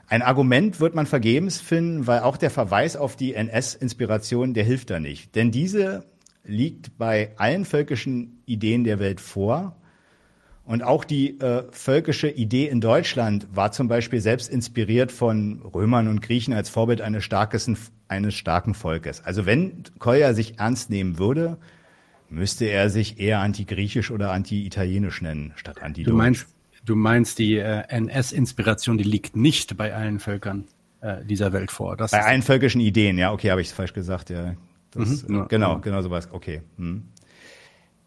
Ein 0.08 0.22
Argument 0.22 0.80
wird 0.80 0.94
man 0.94 1.08
vergebens 1.08 1.60
finden, 1.60 2.06
weil 2.06 2.20
auch 2.20 2.38
der 2.38 2.52
Verweis 2.52 2.96
auf 2.96 3.16
die 3.16 3.34
NS-Inspiration, 3.34 4.54
der 4.54 4.64
hilft 4.64 4.92
da 4.92 5.00
nicht. 5.00 5.36
Denn 5.36 5.52
diese 5.52 6.06
liegt 6.44 6.98
bei 6.98 7.32
allen 7.38 7.66
völkischen 7.66 8.44
Ideen 8.46 8.84
der 8.84 9.00
Welt 9.00 9.20
vor. 9.20 9.76
Und 10.66 10.82
auch 10.84 11.04
die 11.04 11.40
äh, 11.40 11.64
völkische 11.72 12.28
Idee 12.28 12.68
in 12.68 12.82
Deutschland 12.82 13.48
war 13.54 13.72
zum 13.72 13.88
Beispiel 13.88 14.20
selbst 14.20 14.50
inspiriert 14.50 15.12
von 15.12 15.62
Römern 15.62 16.08
und 16.08 16.24
Griechen 16.24 16.54
als 16.54 16.70
Vorbild 16.70 17.02
eines, 17.02 17.24
starkes, 17.24 17.70
eines 18.08 18.34
starken 18.34 18.74
Volkes. 18.74 19.24
Also 19.24 19.46
wenn 19.46 19.84
Kolja 20.00 20.34
sich 20.34 20.58
ernst 20.58 20.90
nehmen 20.90 21.20
würde, 21.20 21.58
müsste 22.30 22.66
er 22.66 22.90
sich 22.90 23.20
eher 23.20 23.40
antigriechisch 23.40 24.10
oder 24.10 24.32
anti-italienisch 24.32 25.22
nennen, 25.22 25.54
statt 25.56 25.84
anti 25.84 26.02
Du 26.02 26.16
meinst, 26.16 26.48
du 26.84 26.96
meinst 26.96 27.38
die 27.38 27.58
äh, 27.58 27.84
NS-Inspiration, 27.88 28.98
die 28.98 29.04
liegt 29.04 29.36
nicht 29.36 29.78
bei 29.78 29.94
allen 29.94 30.20
Völkern 30.20 30.66
äh, 31.02 31.24
dieser 31.24 31.54
Welt 31.54 31.70
vor. 31.70 31.96
Das 31.96 32.10
bei 32.10 32.24
allen 32.24 32.42
völkischen 32.42 32.82
Ideen, 32.82 33.20
ja, 33.20 33.32
okay, 33.32 33.52
habe 33.52 33.62
ich 33.62 33.68
es 33.68 33.74
falsch 33.74 33.94
gesagt, 33.94 34.32
ja. 34.32 34.56
Das, 34.92 35.28
mhm, 35.28 35.48
genau, 35.48 35.80
genau 35.80 36.02
sowas, 36.02 36.30
okay. 36.32 36.62
Hm. 36.78 37.04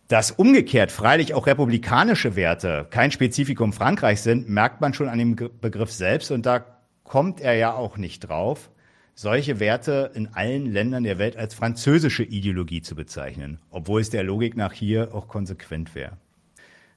Dass 0.08 0.30
umgekehrt 0.30 0.90
freilich 0.90 1.34
auch 1.34 1.46
republikanische 1.46 2.34
Werte 2.34 2.86
kein 2.88 3.10
Spezifikum 3.10 3.74
Frankreichs 3.74 4.22
sind, 4.22 4.48
merkt 4.48 4.80
man 4.80 4.94
schon 4.94 5.08
an 5.08 5.18
dem 5.18 5.36
Begriff 5.36 5.92
selbst 5.92 6.30
und 6.30 6.46
da 6.46 6.64
kommt 7.04 7.42
er 7.42 7.54
ja 7.54 7.74
auch 7.74 7.98
nicht 7.98 8.20
drauf, 8.20 8.70
solche 9.14 9.60
Werte 9.60 10.10
in 10.14 10.28
allen 10.28 10.72
Ländern 10.72 11.04
der 11.04 11.18
Welt 11.18 11.36
als 11.36 11.54
französische 11.54 12.22
Ideologie 12.22 12.80
zu 12.80 12.94
bezeichnen, 12.94 13.60
obwohl 13.68 14.00
es 14.00 14.08
der 14.08 14.22
Logik 14.22 14.56
nach 14.56 14.72
hier 14.72 15.14
auch 15.14 15.28
konsequent 15.28 15.94
wäre. 15.94 16.16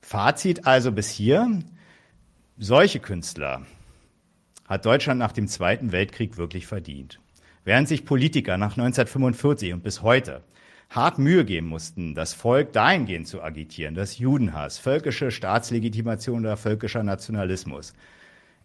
Fazit 0.02 0.66
also 0.66 0.94
bis 0.94 1.10
hier, 1.10 1.60
solche 2.58 3.02
Künstler 3.02 3.64
hat 4.68 4.86
Deutschland 4.86 5.20
nach 5.20 5.34
dem 5.34 5.50
Zweiten 5.50 5.92
Weltkrieg 5.92 6.38
wirklich 6.38 6.66
verdient. 6.66 7.20
Während 7.66 7.90
sich 7.90 8.06
Politiker 8.06 8.58
nach 8.58 8.78
1945 8.78 9.74
und 9.74 9.84
bis 9.84 10.02
heute 10.02 10.44
hart 10.92 11.20
Mühe 11.20 11.46
geben 11.46 11.68
mussten, 11.68 12.16
das 12.16 12.34
Volk 12.34 12.74
dahingehend 12.74 13.28
zu 13.28 13.42
agitieren, 13.42 13.96
dass 13.96 14.18
Judenhass, 14.18 14.78
völkische 14.78 15.32
Staatslegitimation 15.32 16.42
oder 16.42 16.58
völkischer 16.58 17.02
Nationalismus, 17.02 17.94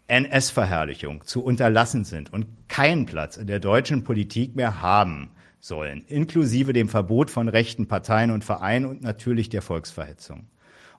NS-Verherrlichung 0.07 1.23
zu 1.25 1.43
unterlassen 1.43 2.03
sind 2.03 2.31
und 2.31 2.45
keinen 2.67 3.05
Platz 3.05 3.37
in 3.37 3.47
der 3.47 3.59
deutschen 3.59 4.03
Politik 4.03 4.55
mehr 4.55 4.81
haben 4.81 5.31
sollen, 5.59 6.03
inklusive 6.07 6.73
dem 6.73 6.89
Verbot 6.89 7.31
von 7.31 7.47
rechten 7.47 7.87
Parteien 7.87 8.31
und 8.31 8.43
Vereinen 8.43 8.85
und 8.85 9.01
natürlich 9.01 9.49
der 9.49 9.61
Volksverhetzung. 9.61 10.47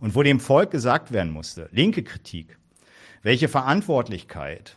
Und 0.00 0.14
wo 0.14 0.22
dem 0.22 0.40
Volk 0.40 0.70
gesagt 0.70 1.12
werden 1.12 1.32
musste, 1.32 1.68
linke 1.72 2.02
Kritik, 2.02 2.58
welche 3.22 3.48
Verantwortlichkeit, 3.48 4.76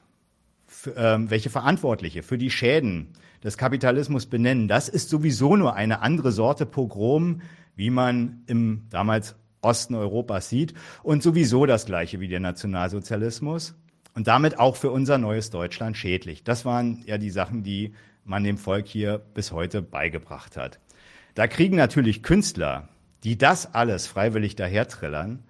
für, 0.65 0.95
äh, 0.95 1.30
welche 1.30 1.49
Verantwortliche 1.49 2.23
für 2.23 2.38
die 2.38 2.52
Schäden 2.52 3.07
des 3.44 3.58
Kapitalismus 3.58 4.26
benennen. 4.26 4.68
Das 4.68 4.90
ist 4.90 5.10
sowieso 5.10 5.56
nur 5.56 5.76
eine 5.76 6.02
andere 6.02 6.32
Sorte 6.32 6.66
Pogrom, 6.66 7.42
wie 7.76 7.90
man 7.90 8.44
im 8.48 8.84
damals 8.90 9.36
Osten 9.62 9.96
Europas 9.96 10.50
sieht 10.50 10.74
und 11.04 11.24
sowieso 11.24 11.66
das 11.66 11.86
gleiche 11.86 12.20
wie 12.20 12.28
der 12.28 12.40
Nationalsozialismus 12.40 13.76
und 14.16 14.28
damit 14.28 14.60
auch 14.60 14.76
für 14.76 14.92
unser 14.92 15.18
neues 15.18 15.50
Deutschland 15.50 15.98
schädlich. 15.98 16.44
Das 16.44 16.66
waren 16.66 17.04
ja 17.06 17.18
die 17.18 17.30
Sachen, 17.30 17.64
die 17.64 17.94
man 18.24 18.44
dem 18.44 18.58
Volk 18.58 18.88
hier 18.88 19.20
bis 19.20 19.52
heute 19.52 19.82
beigebracht 19.82 20.58
hat. 20.58 20.80
Da 21.36 21.48
kriegen 21.48 21.76
natürlich 21.76 22.24
Künstler, 22.24 22.90
die 23.24 23.38
das 23.38 23.74
alles 23.74 24.08
freiwillig 24.08 24.56
dahertrillern, 24.56 25.44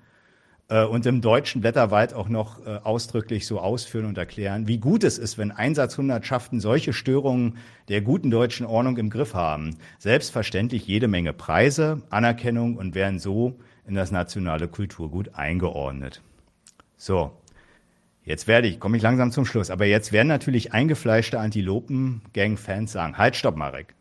und 0.71 1.05
im 1.05 1.19
deutschen 1.19 1.61
Blätterwald 1.61 2.13
auch 2.13 2.29
noch 2.29 2.65
äh, 2.65 2.79
ausdrücklich 2.83 3.45
so 3.45 3.59
ausführen 3.59 4.05
und 4.05 4.17
erklären, 4.17 4.67
wie 4.67 4.77
gut 4.77 5.03
es 5.03 5.17
ist, 5.17 5.37
wenn 5.37 5.51
Einsatzhundertschaften 5.51 6.61
solche 6.61 6.93
Störungen 6.93 7.57
der 7.89 8.01
guten 8.01 8.31
deutschen 8.31 8.65
Ordnung 8.65 8.97
im 8.97 9.09
Griff 9.09 9.33
haben. 9.33 9.75
Selbstverständlich 9.99 10.87
jede 10.87 11.09
Menge 11.09 11.33
Preise, 11.33 12.01
Anerkennung 12.09 12.77
und 12.77 12.95
werden 12.95 13.19
so 13.19 13.59
in 13.85 13.95
das 13.95 14.11
nationale 14.11 14.69
Kulturgut 14.69 15.35
eingeordnet. 15.35 16.21
So, 16.95 17.31
jetzt 18.23 18.47
werde 18.47 18.69
ich, 18.69 18.79
komme 18.79 18.95
ich 18.95 19.03
langsam 19.03 19.31
zum 19.31 19.45
Schluss, 19.45 19.71
aber 19.71 19.85
jetzt 19.85 20.13
werden 20.13 20.29
natürlich 20.29 20.71
eingefleischte 20.71 21.39
Antilopen-Gang-Fans 21.39 22.91
sagen, 22.91 23.17
halt, 23.17 23.35
stopp, 23.35 23.57
Marek. 23.57 23.93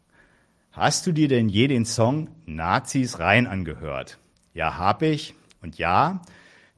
Hast 0.70 1.04
du 1.06 1.12
dir 1.12 1.26
denn 1.26 1.48
je 1.48 1.66
den 1.66 1.84
Song 1.84 2.28
Nazis 2.46 3.18
rein 3.18 3.48
angehört? 3.48 4.18
Ja, 4.54 4.78
hab 4.78 5.02
ich. 5.02 5.34
Und 5.62 5.78
ja, 5.78 6.22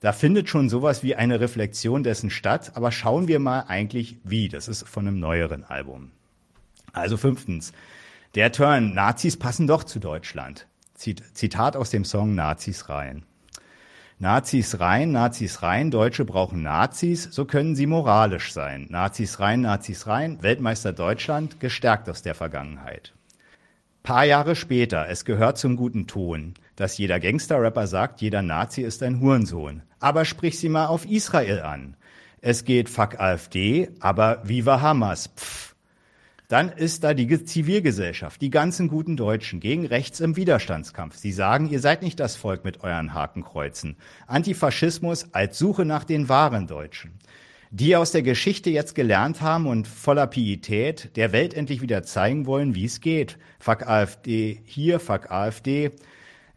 da 0.03 0.13
findet 0.13 0.49
schon 0.49 0.69
sowas 0.69 1.05
wie 1.05 1.15
eine 1.15 1.39
Reflexion 1.39 2.03
dessen 2.03 2.29
statt, 2.29 2.73
aber 2.75 2.91
schauen 2.91 3.29
wir 3.29 3.39
mal 3.39 3.67
eigentlich 3.69 4.19
wie. 4.25 4.49
Das 4.49 4.67
ist 4.67 4.87
von 4.89 5.07
einem 5.07 5.21
neueren 5.21 5.63
Album. 5.63 6.11
Also 6.93 7.17
fünftens. 7.17 7.73
Der 8.35 8.51
Turn, 8.51 8.95
Nazis 8.95 9.37
passen 9.37 9.69
doch 9.69 9.85
zu 9.85 10.01
Deutschland. 10.01 10.67
Zitat 10.97 11.77
aus 11.77 11.91
dem 11.91 12.05
Song 12.05 12.35
Nazis 12.35 12.89
rein. 12.89 13.23
Nazis 14.19 14.81
rein, 14.81 15.13
Nazis 15.13 15.63
rein, 15.63 15.93
Deutsche 15.93 16.25
brauchen 16.25 16.63
Nazis, 16.63 17.29
so 17.31 17.45
können 17.45 17.77
sie 17.77 17.87
moralisch 17.87 18.53
sein. 18.53 18.87
Nazis 18.91 19.39
rein, 19.39 19.61
Nazis 19.61 20.09
rein, 20.09 20.43
Weltmeister 20.43 20.93
Deutschland, 20.93 21.61
gestärkt 21.61 22.09
aus 22.09 22.23
der 22.23 22.35
Vergangenheit. 22.35 23.15
Paar 24.03 24.25
Jahre 24.25 24.57
später, 24.57 25.09
es 25.09 25.25
gehört 25.25 25.59
zum 25.59 25.77
guten 25.77 26.09
Ton, 26.09 26.55
dass 26.75 26.99
jeder 26.99 27.21
Gangster-Rapper 27.21 27.87
sagt, 27.87 28.21
jeder 28.21 28.43
Nazi 28.43 28.83
ist 28.83 29.03
ein 29.05 29.21
Hurensohn. 29.21 29.83
Aber 30.03 30.25
sprich 30.25 30.59
sie 30.59 30.69
mal 30.69 30.87
auf 30.87 31.07
Israel 31.07 31.63
an. 31.63 31.97
Es 32.41 32.65
geht 32.65 32.89
fuck 32.89 33.21
AfD, 33.21 33.89
aber 34.01 34.43
viva 34.45 34.81
Hamas. 34.81 35.31
Pff. 35.37 35.75
Dann 36.49 36.69
ist 36.71 37.03
da 37.03 37.15
die 37.15 37.45
Zivilgesellschaft, 37.45 38.43
die 38.43 38.51
ganzen 38.51 38.89
guten 38.89 39.17
Deutschen 39.17 39.61
gegen 39.61 39.87
rechts 39.87 40.21
im 40.21 40.37
Widerstandskampf. 40.37 41.17
Sie 41.17 41.33
sagen, 41.33 41.71
ihr 41.71 41.81
seid 41.81 42.03
nicht 42.03 42.21
das 42.21 42.37
Volk 42.37 42.65
mit 42.65 42.83
euren 42.83 43.15
Hakenkreuzen. 43.15 43.97
Antifaschismus 44.27 45.33
als 45.33 45.59
Suche 45.59 45.87
nach 45.87 46.05
den 46.05 46.29
wahren 46.29 46.67
Deutschen 46.67 47.19
die 47.75 47.97
aus 47.97 48.13
der 48.13 48.21
Geschichte 48.21 48.69
jetzt 48.69 48.95
gelernt 48.95 49.41
haben 49.41 49.67
und 49.67 49.89
voller 49.89 50.27
Pietät 50.27 51.17
der 51.17 51.33
Welt 51.33 51.55
endlich 51.55 51.81
wieder 51.81 52.03
zeigen 52.03 52.45
wollen, 52.45 52.75
wie 52.75 52.85
es 52.85 53.01
geht. 53.01 53.39
Fuck 53.59 53.89
AfD 53.89 54.61
hier, 54.67 55.01
fuck 55.01 55.31
AfD. 55.31 55.91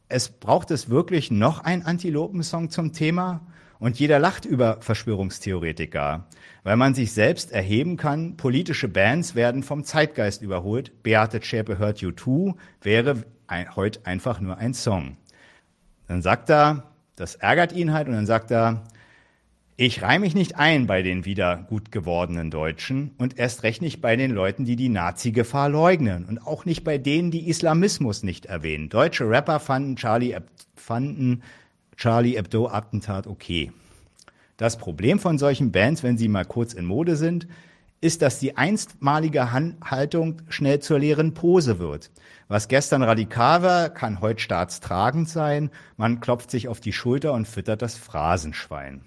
Es 0.07 0.29
braucht 0.29 0.69
es 0.71 0.89
wirklich 0.89 1.31
noch 1.31 1.63
ein 1.63 1.85
Antilopensong 1.85 2.69
zum 2.69 2.93
Thema? 2.93 3.41
Und 3.79 3.99
jeder 3.99 4.19
lacht 4.19 4.45
über 4.45 4.77
Verschwörungstheoretiker, 4.81 6.27
weil 6.63 6.77
man 6.77 6.93
sich 6.93 7.11
selbst 7.11 7.51
erheben 7.51 7.97
kann. 7.97 8.37
Politische 8.37 8.87
Bands 8.87 9.35
werden 9.35 9.63
vom 9.63 9.83
Zeitgeist 9.83 10.41
überholt. 10.41 11.03
Beate 11.03 11.41
Zschäpe 11.41 11.77
hört 11.77 11.99
You 11.99 12.11
Too 12.11 12.55
wäre 12.81 13.23
ein, 13.47 13.75
heute 13.75 14.05
einfach 14.05 14.39
nur 14.39 14.57
ein 14.57 14.73
Song. 14.73 15.17
Dann 16.07 16.21
sagt 16.21 16.49
er, 16.49 16.83
das 17.15 17.35
ärgert 17.35 17.73
ihn 17.73 17.91
halt, 17.91 18.07
und 18.07 18.13
dann 18.13 18.25
sagt 18.25 18.51
er, 18.51 18.83
ich 19.77 20.01
reihe 20.01 20.19
mich 20.19 20.35
nicht 20.35 20.55
ein 20.55 20.87
bei 20.87 21.01
den 21.01 21.25
wieder 21.25 21.57
gut 21.57 21.91
gewordenen 21.91 22.49
Deutschen 22.49 23.11
und 23.17 23.37
erst 23.37 23.63
recht 23.63 23.81
nicht 23.81 23.99
bei 23.99 24.15
den 24.15 24.31
Leuten, 24.31 24.63
die 24.63 24.77
die 24.77 24.87
Nazi-Gefahr 24.87 25.67
leugnen 25.67 26.23
und 26.25 26.39
auch 26.39 26.63
nicht 26.63 26.85
bei 26.85 26.97
denen, 26.97 27.29
die 27.29 27.49
Islamismus 27.49 28.23
nicht 28.23 28.45
erwähnen. 28.45 28.87
Deutsche 28.87 29.29
Rapper 29.29 29.59
fanden 29.59 29.97
Charlie, 29.97 30.37
fanden 30.75 31.43
Charlie 31.97 32.37
Hebdo-Attentat 32.37 33.27
okay. 33.27 33.73
Das 34.55 34.77
Problem 34.77 35.19
von 35.19 35.37
solchen 35.37 35.73
Bands, 35.73 36.03
wenn 36.03 36.17
sie 36.17 36.29
mal 36.29 36.45
kurz 36.45 36.73
in 36.73 36.85
Mode 36.85 37.17
sind, 37.17 37.45
ist, 37.99 38.21
dass 38.21 38.39
die 38.39 38.55
einstmalige 38.55 39.51
Haltung 39.51 40.41
schnell 40.47 40.79
zur 40.79 40.99
leeren 40.99 41.33
Pose 41.33 41.79
wird. 41.79 42.11
Was 42.47 42.69
gestern 42.69 43.03
radikal 43.03 43.61
war, 43.61 43.89
kann 43.89 44.21
heute 44.21 44.39
staatstragend 44.39 45.27
sein. 45.27 45.69
Man 45.97 46.21
klopft 46.21 46.49
sich 46.49 46.69
auf 46.69 46.79
die 46.79 46.93
Schulter 46.93 47.33
und 47.33 47.45
füttert 47.45 47.81
das 47.81 47.95
Phrasenschwein. 47.95 49.01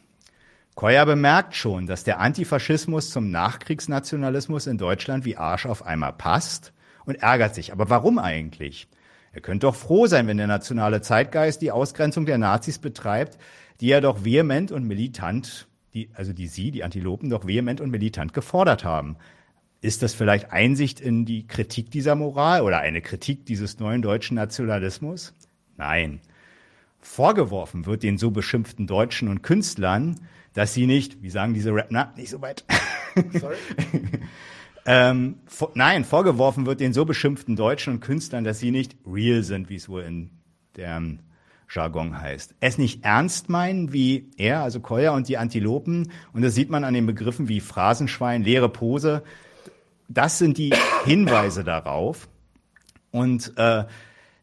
Koya 0.79 1.05
bemerkt 1.05 1.57
schon, 1.57 1.89
dass 1.89 2.05
der 2.05 2.21
Antifaschismus 2.21 3.11
zum 3.11 3.33
Nachkriegsnationalismus 3.33 4.69
in 4.69 4.79
Deutschland 4.79 5.25
wie 5.25 5.37
Arsch 5.37 5.67
auf 5.67 5.85
einmal 5.85 6.13
passt 6.13 6.73
und 7.05 7.17
ärgert 7.17 7.57
sich. 7.57 7.73
Aber 7.73 7.91
warum 7.91 8.21
eigentlich? 8.21 8.87
Er 9.33 9.41
könnte 9.41 9.67
doch 9.67 9.75
froh 9.75 10.07
sein, 10.07 10.29
wenn 10.29 10.37
der 10.37 10.47
nationale 10.47 11.01
Zeitgeist 11.01 11.63
die 11.63 11.73
Ausgrenzung 11.73 12.27
der 12.27 12.39
Nazis 12.39 12.79
betreibt, 12.79 13.39
die 13.81 13.91
er 13.91 14.01
doch 14.01 14.25
vehement 14.25 14.71
und 14.71 14.85
militant, 14.85 15.67
die, 15.95 16.11
also 16.15 16.33
die 16.33 16.47
Sie, 16.47 16.71
die 16.71 16.85
Antilopen, 16.85 17.29
doch 17.29 17.45
vehement 17.45 17.81
und 17.81 17.91
militant 17.91 18.33
gefordert 18.33 18.85
haben. 18.85 19.17
Ist 19.81 20.05
das 20.05 20.15
vielleicht 20.15 20.53
Einsicht 20.53 21.01
in 21.01 21.25
die 21.25 21.49
Kritik 21.49 21.91
dieser 21.91 22.15
Moral 22.15 22.63
oder 22.63 22.79
eine 22.79 23.03
Kritik 23.03 23.47
dieses 23.47 23.81
neuen 23.81 24.01
deutschen 24.01 24.37
Nationalismus? 24.37 25.35
Nein. 25.77 26.21
Vorgeworfen 27.01 27.85
wird 27.85 28.05
den 28.05 28.17
so 28.17 28.31
beschimpften 28.31 28.87
Deutschen 28.87 29.27
und 29.27 29.43
Künstlern, 29.43 30.21
dass 30.59 30.75
sie 30.75 30.89
nicht, 30.89 31.23
wie 31.23 31.31
sagen 31.31 31.55
diese 31.55 31.73
Rap, 31.73 31.87
na, 31.91 32.13
nicht 32.17 32.31
so 32.31 32.43
weit. 32.43 32.65
Sorry. 33.33 33.55
ähm, 34.87 35.37
vor, 35.47 35.71
nein, 35.77 36.05
vorgeworfen 36.05 36.67
wird 36.67 36.81
den 36.81 36.93
so 36.93 37.05
beschimpften 37.05 37.55
Deutschen 37.55 37.93
und 37.93 38.01
Künstlern, 38.01 38.43
dass 38.43 38.59
sie 38.59 38.73
nicht 38.73 38.97
real 39.07 39.45
sind, 39.45 39.71
wie 39.71 39.77
es 39.77 39.89
wohl 39.89 40.03
in 40.03 40.31
deren 40.75 41.23
Jargon 41.71 42.21
heißt. 42.21 42.57
Es 42.59 42.77
nicht 42.77 43.05
ernst 43.05 43.49
meinen, 43.49 43.93
wie 43.93 44.33
er, 44.37 44.65
also 44.65 44.81
Koya 44.81 45.13
und 45.13 45.29
die 45.29 45.39
Antilopen, 45.39 46.11
und 46.33 46.43
das 46.43 46.57
sieht 46.57 46.71
man 46.71 46.83
an 46.83 46.93
den 46.93 47.07
Begriffen 47.07 47.49
wie 47.49 47.61
Phrasenschwein, 47.61 48.43
leere 48.43 48.69
Pose, 48.69 49.23
das 50.09 50.39
sind 50.39 50.59
die 50.59 50.75
Hinweise 51.05 51.63
darauf. 51.63 52.29
Und 53.13 53.53
äh, 53.57 53.85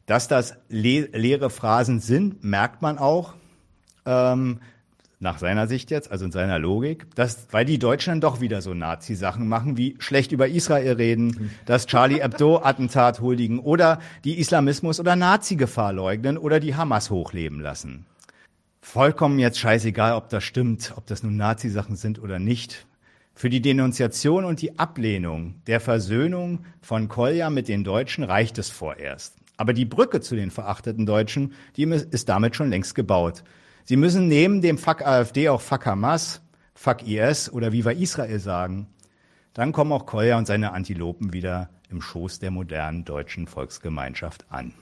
dass 0.05 0.29
das 0.29 0.55
le 0.69 1.09
leere 1.11 1.49
Phrasen 1.49 1.99
sind, 1.99 2.41
merkt 2.41 2.81
man 2.81 2.99
auch 2.99 3.33
ähm, 4.05 4.61
nach 5.25 5.39
seiner 5.39 5.67
Sicht 5.67 5.91
jetzt, 5.91 6.09
also 6.11 6.23
in 6.23 6.31
seiner 6.31 6.59
Logik, 6.59 7.07
dass, 7.15 7.47
weil 7.51 7.65
die 7.65 7.79
Deutschen 7.79 8.11
dann 8.11 8.21
doch 8.21 8.39
wieder 8.39 8.61
so 8.61 8.73
Nazi-Sachen 8.73 9.47
machen, 9.47 9.75
wie 9.75 9.95
schlecht 9.99 10.31
über 10.31 10.47
Israel 10.47 10.93
reden, 10.93 11.51
das 11.65 11.87
Charlie 11.87 12.21
Hebdo-Attentat 12.21 13.19
huldigen 13.21 13.59
oder 13.59 13.99
die 14.23 14.39
Islamismus- 14.39 15.01
oder 15.01 15.17
Nazi-Gefahr 15.17 15.91
leugnen 15.91 16.37
oder 16.37 16.61
die 16.61 16.75
Hamas 16.75 17.09
hochleben 17.09 17.59
lassen. 17.59 18.05
Vollkommen 18.81 19.39
jetzt 19.39 19.59
scheißegal, 19.59 20.13
ob 20.13 20.29
das 20.29 20.43
stimmt, 20.43 20.93
ob 20.95 21.07
das 21.07 21.23
nun 21.23 21.35
Nazi-Sachen 21.35 21.95
sind 21.95 22.21
oder 22.21 22.39
nicht. 22.39 22.85
Für 23.33 23.49
die 23.49 23.61
Denunziation 23.61 24.45
und 24.45 24.61
die 24.61 24.79
Ablehnung 24.79 25.55
der 25.67 25.81
Versöhnung 25.81 26.59
von 26.81 27.09
Kolja 27.09 27.49
mit 27.49 27.67
den 27.67 27.83
Deutschen 27.83 28.23
reicht 28.23 28.57
es 28.59 28.69
vorerst. 28.69 29.35
Aber 29.57 29.73
die 29.73 29.85
Brücke 29.85 30.21
zu 30.21 30.35
den 30.35 30.51
verachteten 30.51 31.05
Deutschen, 31.05 31.53
die 31.75 31.83
ist 31.83 32.29
damit 32.29 32.55
schon 32.55 32.69
längst 32.69 32.93
gebaut. 32.93 33.43
Sie 33.87 33.97
müssen 33.97 34.27
neben 34.27 34.61
dem 34.61 34.79
Fuck 34.79 35.05
AfD 35.05 35.47
auch 35.49 35.61
Fuck 35.61 35.85
Hamas, 35.85 36.41
Fuck 36.73 37.07
IS 37.07 37.51
oder 37.51 37.71
Viva 37.71 37.91
Israel 37.91 38.39
sagen. 38.39 38.87
Dann 39.53 39.73
kommen 39.73 39.91
auch 39.91 40.07
Kolja 40.07 40.39
und 40.39 40.47
seine 40.47 40.73
Antilopen 40.73 41.33
wieder 41.33 41.69
im 41.91 42.01
Schoß 42.01 42.39
der 42.39 42.49
modernen 42.49 43.05
deutschen 43.05 43.45
Volksgemeinschaft 43.45 44.45
an. 44.49 44.73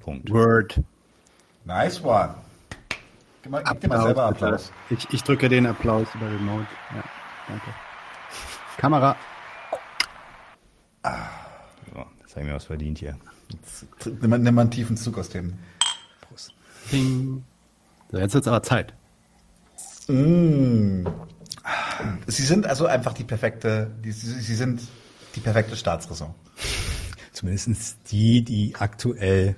Punkt. 0.00 0.30
Word. 0.30 0.80
Nice 1.66 2.02
one. 2.02 2.34
Gib, 3.42 3.52
mal, 3.52 3.62
gib 3.62 3.80
dir 3.82 3.88
mal 3.88 4.02
selber 4.02 4.24
Applaus. 4.24 4.72
Ich, 4.88 5.06
ich 5.12 5.22
drücke 5.22 5.50
den 5.50 5.66
Applaus 5.66 6.08
über 6.14 6.26
Remote. 6.26 6.66
Ja, 6.94 7.04
danke. 7.46 7.70
Kamera. 8.78 9.16
So, 11.92 12.06
das 12.22 12.30
habe 12.30 12.40
ich 12.40 12.46
mir 12.46 12.54
was 12.54 12.64
verdient 12.64 12.98
hier. 12.98 13.18
Jetzt, 13.50 13.86
nimm, 14.06 14.30
mal, 14.30 14.38
nimm 14.38 14.54
mal 14.54 14.62
einen 14.62 14.70
tiefen 14.70 14.96
Zug 14.96 15.18
aus 15.18 15.28
dem. 15.28 15.58
Prost. 16.22 16.54
Ding. 16.90 17.44
So, 18.10 18.18
jetzt 18.18 18.34
wird's 18.34 18.48
aber 18.48 18.62
Zeit. 18.62 18.94
Mm. 20.08 21.06
Sie 22.26 22.42
sind 22.42 22.66
also 22.66 22.86
einfach 22.86 23.14
die 23.14 23.24
perfekte, 23.24 23.90
die, 24.04 24.12
Sie 24.12 24.40
Sie 24.40 24.54
sind 24.54 24.82
die 25.34 25.40
perfekte 25.40 25.76
Staatsräson. 25.76 26.34
Zumindest 27.32 27.96
die, 28.10 28.42
die 28.42 28.74
aktuell 28.78 29.56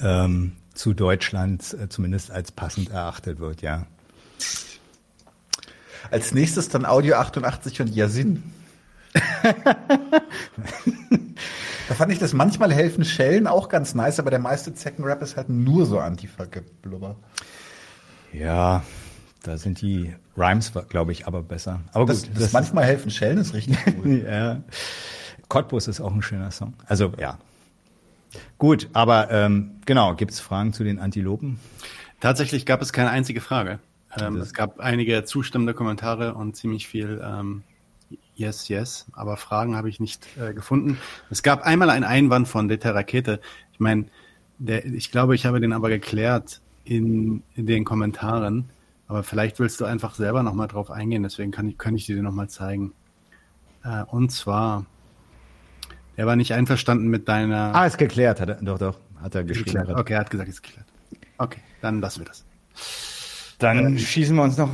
ähm, 0.00 0.52
zu 0.74 0.94
Deutschland 0.94 1.74
äh, 1.74 1.88
zumindest 1.88 2.30
als 2.30 2.52
passend 2.52 2.90
erachtet 2.90 3.38
wird, 3.38 3.62
ja. 3.62 3.86
Als 6.10 6.32
nächstes 6.32 6.68
dann 6.68 6.86
Audio 6.86 7.16
88 7.16 7.80
und 7.82 7.88
Yasin. 7.88 8.42
da 11.90 11.96
fand 11.96 12.12
ich 12.12 12.20
das 12.20 12.32
manchmal 12.34 12.72
helfen 12.72 13.04
Schellen 13.04 13.48
auch 13.48 13.68
ganz 13.68 13.96
nice, 13.96 14.20
aber 14.20 14.30
der 14.30 14.38
meiste 14.38 14.72
Zeckenrap 14.72 15.20
ist 15.22 15.36
halt 15.36 15.48
nur 15.48 15.86
so 15.86 15.98
Antifa-Geblubber. 15.98 17.16
Ja, 18.32 18.84
da 19.42 19.58
sind 19.58 19.80
die 19.80 20.14
Rhymes, 20.36 20.72
glaube 20.88 21.10
ich, 21.10 21.26
aber 21.26 21.42
besser. 21.42 21.80
Aber 21.92 22.06
Das, 22.06 22.22
gut, 22.22 22.40
das, 22.40 22.52
manchmal 22.52 22.84
helfen 22.84 23.10
Schellen 23.10 23.38
ist 23.38 23.54
richtig 23.54 23.76
cool. 24.04 24.24
ja. 24.24 24.60
Cottbus 25.48 25.88
ist 25.88 26.00
auch 26.00 26.14
ein 26.14 26.22
schöner 26.22 26.52
Song. 26.52 26.74
Also 26.86 27.12
ja. 27.18 27.38
Gut, 28.56 28.88
aber 28.92 29.28
ähm, 29.32 29.72
genau, 29.84 30.14
gibt 30.14 30.30
es 30.30 30.38
Fragen 30.38 30.72
zu 30.72 30.84
den 30.84 31.00
Antilopen? 31.00 31.58
Tatsächlich 32.20 32.66
gab 32.66 32.82
es 32.82 32.92
keine 32.92 33.10
einzige 33.10 33.40
Frage. 33.40 33.80
Ähm, 34.16 34.36
es 34.36 34.54
gab 34.54 34.78
einige 34.78 35.24
zustimmende 35.24 35.74
Kommentare 35.74 36.34
und 36.34 36.54
ziemlich 36.54 36.86
viel 36.86 37.20
ähm, 37.24 37.64
Yes, 38.40 38.68
yes, 38.68 39.04
aber 39.12 39.36
Fragen 39.36 39.76
habe 39.76 39.90
ich 39.90 40.00
nicht 40.00 40.26
äh, 40.38 40.54
gefunden. 40.54 40.96
Es 41.28 41.42
gab 41.42 41.62
einmal 41.62 41.90
einen 41.90 42.04
Einwand 42.04 42.48
von 42.48 42.68
Deta 42.68 42.92
Rakete. 42.92 43.38
Ich 43.74 43.80
meine, 43.80 44.06
der, 44.56 44.86
ich 44.86 45.10
glaube, 45.10 45.34
ich 45.34 45.44
habe 45.44 45.60
den 45.60 45.74
aber 45.74 45.90
geklärt 45.90 46.62
in, 46.84 47.42
in 47.54 47.66
den 47.66 47.84
Kommentaren. 47.84 48.70
Aber 49.08 49.24
vielleicht 49.24 49.58
willst 49.58 49.78
du 49.82 49.84
einfach 49.84 50.14
selber 50.14 50.42
nochmal 50.42 50.68
drauf 50.68 50.90
eingehen, 50.90 51.22
deswegen 51.22 51.50
kann 51.50 51.68
ich, 51.68 51.76
kann 51.76 51.94
ich 51.94 52.06
dir 52.06 52.14
den 52.14 52.24
nochmal 52.24 52.48
zeigen. 52.48 52.94
Äh, 53.84 54.04
und 54.04 54.30
zwar, 54.32 54.86
er 56.16 56.26
war 56.26 56.36
nicht 56.36 56.54
einverstanden 56.54 57.08
mit 57.08 57.28
deiner. 57.28 57.74
Ah, 57.74 57.84
ist 57.84 57.98
geklärt, 57.98 58.40
hat 58.40 58.48
er, 58.48 58.54
doch, 58.54 58.78
doch, 58.78 58.98
hat 59.20 59.34
er 59.34 59.44
geschrieben. 59.44 59.80
geklärt. 59.80 59.98
Okay, 59.98 60.14
er 60.14 60.20
hat 60.20 60.30
gesagt, 60.30 60.48
ist 60.48 60.62
geklärt. 60.62 60.86
Okay, 61.36 61.60
dann 61.82 62.00
lassen 62.00 62.20
wir 62.20 62.26
das. 62.26 62.46
Dann 63.58 63.98
schießen 63.98 64.34
wir 64.34 64.44
uns 64.44 64.56
noch 64.56 64.70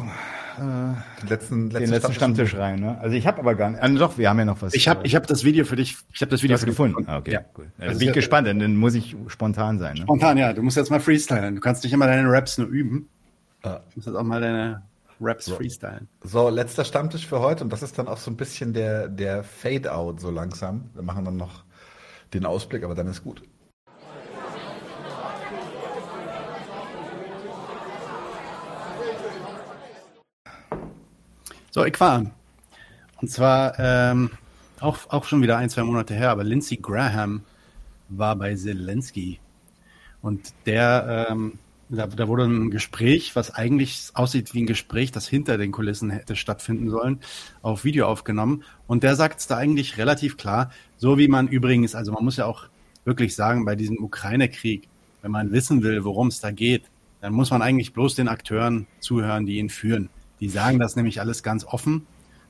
Den 0.59 1.29
letzten, 1.29 1.71
den 1.71 1.91
letzten 1.91 2.13
Stammtisch 2.13 2.55
rein. 2.57 2.81
Ne? 2.81 2.99
Also 3.01 3.15
ich 3.17 3.27
habe 3.27 3.39
aber 3.41 3.55
gar 3.55 3.71
nicht. 3.71 3.83
Also 3.83 3.99
doch, 3.99 4.19
wir 4.19 4.29
haben 4.31 4.39
ja 4.39 4.45
noch 4.45 4.63
was. 4.63 4.75
Ich 4.75 4.89
habe 4.89 5.07
ich 5.07 5.15
hab 5.15 5.27
das 5.27 5.45
Video 5.45 5.65
für 5.65 5.77
dich. 5.77 5.97
Ich 6.13 6.21
habe 6.21 6.31
das 6.31 6.43
Video 6.43 6.57
für 6.59 6.67
dich 6.67 6.73
gefunden. 6.75 7.05
Ah, 7.09 7.19
okay, 7.19 7.33
Ja. 7.33 7.41
cool. 7.59 7.71
Da 7.79 7.87
ist 7.87 7.93
bin 7.99 8.01
ich 8.03 8.07
ja- 8.09 8.13
gespannt, 8.15 8.47
denn 8.47 8.59
dann 8.59 8.77
muss 8.77 8.95
ich 8.95 9.17
spontan 9.29 9.79
sein. 9.79 9.95
Ne? 9.97 10.03
Spontan, 10.03 10.39
ja. 10.39 10.53
Du 10.53 10.63
musst 10.63 10.77
jetzt 10.77 10.91
mal 10.91 11.01
freestylen. 11.01 11.55
Du 11.57 11.61
kannst 11.61 11.85
nicht 11.85 11.93
immer 11.93 12.07
deine 12.07 12.31
Raps 12.31 12.59
nur 12.59 12.69
üben. 12.69 13.09
Du 13.63 13.71
musst 13.95 14.07
jetzt 14.07 14.17
auch 14.17 14.23
mal 14.23 14.41
deine 14.41 14.83
Raps 15.21 15.49
freestylen. 15.51 16.09
So, 16.23 16.49
letzter 16.49 16.85
Stammtisch 16.85 17.27
für 17.27 17.41
heute 17.41 17.65
und 17.65 17.73
das 17.73 17.83
ist 17.83 17.99
dann 17.99 18.07
auch 18.07 18.19
so 18.19 18.31
ein 18.31 18.37
bisschen 18.37 18.73
der, 18.75 19.09
der 19.09 19.43
Fade-out 19.45 20.21
so 20.21 20.31
langsam. 20.31 20.91
Wir 20.95 21.03
machen 21.03 21.25
dann 21.25 21.37
noch 21.37 21.65
den 22.35 22.45
Ausblick, 22.45 22.85
aber 22.85 22.95
dann 22.95 23.07
ist 23.09 23.25
gut. 23.25 23.43
So, 31.77 31.85
ich 31.85 32.01
war. 32.01 32.25
Und 33.21 33.31
zwar 33.31 33.79
ähm, 33.79 34.31
auch, 34.81 35.11
auch 35.11 35.25
schon 35.25 35.43
wieder 35.43 35.59
ein, 35.59 35.69
zwei 35.69 35.83
Monate 35.83 36.15
her, 36.15 36.31
aber 36.31 36.43
Lindsey 36.43 36.79
Graham 36.79 37.43
war 38.09 38.35
bei 38.35 38.55
Zelensky. 38.55 39.41
Und 40.23 40.55
der, 40.65 41.27
ähm, 41.29 41.59
da, 41.91 42.07
da 42.07 42.29
wurde 42.29 42.45
ein 42.45 42.71
Gespräch, 42.71 43.37
was 43.37 43.55
eigentlich 43.55 44.09
aussieht 44.15 44.55
wie 44.55 44.63
ein 44.63 44.67
Gespräch, 44.67 45.13
das 45.13 45.29
hinter 45.29 45.59
den 45.59 45.71
Kulissen 45.71 46.09
hätte 46.09 46.35
stattfinden 46.35 46.89
sollen, 46.89 47.21
auf 47.61 47.85
Video 47.85 48.07
aufgenommen. 48.07 48.65
Und 48.87 49.03
der 49.03 49.15
sagt 49.15 49.41
es 49.41 49.47
da 49.47 49.59
eigentlich 49.59 49.99
relativ 49.99 50.39
klar, 50.39 50.71
so 50.97 51.19
wie 51.19 51.29
man 51.29 51.47
übrigens, 51.47 51.95
also 51.95 52.11
man 52.11 52.25
muss 52.25 52.39
ja 52.39 52.47
auch 52.47 52.71
wirklich 53.05 53.37
sagen, 53.37 53.67
bei 53.67 53.77
diesem 53.77 54.03
Ukraine-Krieg, 54.03 54.89
wenn 55.21 55.31
man 55.31 55.53
wissen 55.53 55.83
will, 55.83 56.05
worum 56.05 56.29
es 56.29 56.41
da 56.41 56.53
geht, 56.53 56.85
dann 57.21 57.35
muss 57.35 57.51
man 57.51 57.61
eigentlich 57.61 57.93
bloß 57.93 58.15
den 58.15 58.29
Akteuren 58.29 58.87
zuhören, 58.99 59.45
die 59.45 59.59
ihn 59.59 59.69
führen. 59.69 60.09
Die 60.41 60.49
sagen 60.49 60.79
das 60.79 60.97
nämlich 60.97 61.21
alles 61.21 61.43
ganz 61.43 61.65
offen 61.65 62.07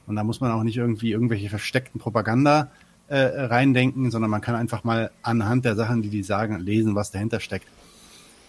und 0.06 0.16
da 0.16 0.24
muss 0.24 0.40
man 0.40 0.52
auch 0.52 0.62
nicht 0.62 0.76
irgendwie 0.76 1.10
irgendwelche 1.10 1.48
versteckten 1.48 2.00
Propaganda 2.00 2.70
äh, 3.08 3.18
reindenken, 3.18 4.10
sondern 4.10 4.30
man 4.30 4.40
kann 4.40 4.54
einfach 4.54 4.84
mal 4.84 5.10
anhand 5.22 5.64
der 5.64 5.76
Sachen, 5.76 6.02
die 6.02 6.08
die 6.08 6.22
sagen, 6.22 6.58
lesen, 6.58 6.94
was 6.94 7.10
dahinter 7.10 7.40
steckt. 7.40 7.68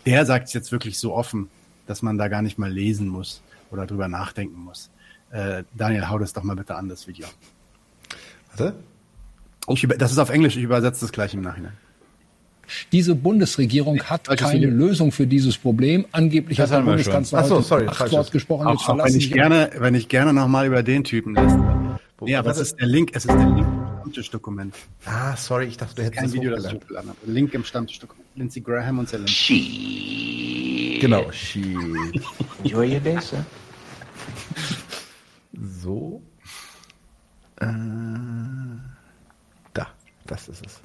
Der 0.05 0.25
sagt 0.25 0.47
es 0.47 0.53
jetzt 0.53 0.71
wirklich 0.71 0.99
so 0.99 1.13
offen, 1.13 1.49
dass 1.85 2.01
man 2.01 2.17
da 2.17 2.27
gar 2.27 2.41
nicht 2.41 2.57
mal 2.57 2.71
lesen 2.71 3.07
muss 3.07 3.41
oder 3.71 3.85
drüber 3.85 4.07
nachdenken 4.07 4.59
muss. 4.59 4.89
Äh, 5.31 5.63
Daniel, 5.75 6.09
hau 6.09 6.17
das 6.17 6.33
doch 6.33 6.43
mal 6.43 6.55
bitte 6.55 6.75
an, 6.75 6.89
das 6.89 7.07
Video. 7.07 7.27
Warte. 8.49 8.75
Ich 9.69 9.83
über, 9.83 9.97
das 9.97 10.11
ist 10.11 10.17
auf 10.17 10.29
Englisch, 10.29 10.55
ich 10.55 10.63
übersetze 10.63 11.01
das 11.01 11.11
gleich 11.11 11.33
im 11.33 11.41
Nachhinein. 11.41 11.73
Diese 12.91 13.15
Bundesregierung 13.15 14.01
hat 14.03 14.27
keine 14.37 14.67
Video. 14.67 14.69
Lösung 14.69 15.11
für 15.11 15.27
dieses 15.27 15.57
Problem. 15.57 16.05
Angeblich 16.11 16.57
Das 16.57 16.71
hat 16.71 16.71
der 16.71 16.77
haben 16.79 16.97
wir 16.97 17.03
schon. 17.03 17.13
Bundeskanzler 17.13 17.39
Ach 17.39 17.45
so, 17.45 17.61
sorry, 17.61 17.87
acht. 17.87 18.11
Wort 18.11 18.31
gesprochen. 18.31 18.67
Jetzt 18.69 18.81
Auch, 18.81 18.89
auch 18.89 18.89
wenn 18.89 18.97
verlassen 18.97 19.17
ich 19.19 19.31
gerne, 19.31 19.69
wenn 19.77 19.95
ich 19.95 20.07
gerne 20.09 20.33
nochmal 20.33 20.67
über 20.67 20.83
den 20.83 21.03
Typen 21.03 21.35
lese. 21.35 21.59
Nee, 22.21 22.35
aber 22.35 22.49
es 22.51 22.57
ist 22.57 22.79
der 22.79 22.87
Link, 22.87 23.11
es 23.13 23.25
ist 23.25 23.31
der 23.31 23.37
Link 23.37 23.59
im 23.59 23.65
Stammtischdokument. 23.99 24.75
Ah, 25.05 25.35
sorry, 25.35 25.65
ich 25.65 25.77
dachte, 25.77 25.95
du 25.95 26.01
hättest 26.01 26.17
Kein 26.17 26.25
es 26.25 26.33
Video, 26.33 26.57
hochgeladen 26.57 27.09
habe. 27.09 27.19
Link 27.31 27.53
im 27.53 27.63
Stammtischdokument. 27.63 28.25
Lindsey 28.35 28.61
Graham 28.61 28.99
und 28.99 29.07
Zelensky. 29.07 30.97
Genau. 30.99 31.31
She. 31.31 31.75
Enjoy 32.63 32.93
your 32.93 32.99
day, 32.99 33.19
sir. 33.21 33.45
So. 35.53 36.21
Äh, 37.59 37.65
da. 39.73 39.87
Das 40.25 40.47
ist 40.47 40.65
es. 40.65 40.81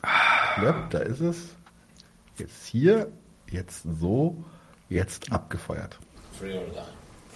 Ja, 0.63 0.87
da 0.91 0.99
ist 0.99 1.21
es. 1.21 1.37
Jetzt 2.39 2.67
hier, 2.67 3.09
jetzt 3.51 3.83
so, 4.01 4.37
jetzt 4.89 5.31
abgefeuert. 5.33 5.99
Free 6.39 6.57
or 6.57 6.67
die. 6.67 6.81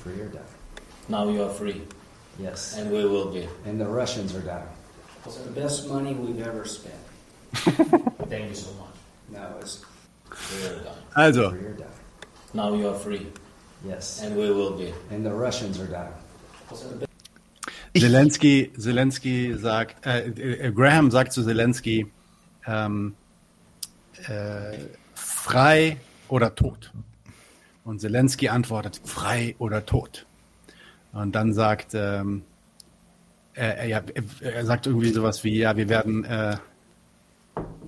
Free 0.02 0.22
or 0.22 0.28
die. 0.28 0.38
Now 1.08 1.28
you 1.28 1.42
are 1.42 1.50
free. 1.52 1.82
Yes. 2.38 2.76
And 2.78 2.90
we 2.90 3.04
will 3.04 3.30
be. 3.32 3.48
And 3.68 3.80
the 3.80 3.86
Russians 3.86 4.34
are 4.34 4.42
dying. 4.42 4.68
It's 5.24 5.36
the 5.38 5.50
best 5.50 5.88
money 5.88 6.14
we've 6.14 6.44
ever 6.46 6.64
spent. 6.64 6.94
Thank 8.28 8.48
you 8.48 8.54
so 8.54 8.72
much. 8.74 8.94
Now 9.30 9.56
it's 9.60 9.84
Free 10.30 10.66
or 10.68 10.78
die. 10.82 11.22
Also, 11.22 11.50
free 11.50 11.66
or 11.66 11.72
die. 11.72 11.84
Now 12.54 12.74
you 12.74 12.88
are 12.88 12.98
free. 12.98 13.26
Yes. 13.86 14.22
And 14.22 14.36
we 14.36 14.50
will 14.50 14.72
be. 14.76 14.92
And 15.10 15.24
the 15.24 15.32
Russians 15.32 15.80
are 15.80 15.86
dying. 15.86 16.12
Zelensky, 17.96 18.72
Zelensky 18.76 19.54
sagt, 19.54 20.04
äh, 20.04 20.28
äh, 20.28 20.72
Graham 20.72 21.10
sagt 21.10 21.32
zu 21.32 21.42
Zelensky, 21.42 22.06
ähm, 22.66 23.14
äh, 24.28 24.76
frei 25.14 25.96
oder 26.28 26.54
tot. 26.54 26.92
Und 27.84 28.00
Zelensky 28.00 28.48
antwortet, 28.48 29.00
frei 29.04 29.54
oder 29.58 29.86
tot. 29.86 30.26
Und 31.12 31.34
dann 31.34 31.52
sagt, 31.52 31.94
ähm, 31.94 32.42
er, 33.54 33.78
er, 33.78 34.04
er- 34.40 34.66
sagt 34.66 34.86
irgendwie 34.86 35.10
sowas 35.12 35.44
wie, 35.44 35.56
ja, 35.58 35.76
wir 35.76 35.88
werden, 35.88 36.24
äh, 36.24 36.56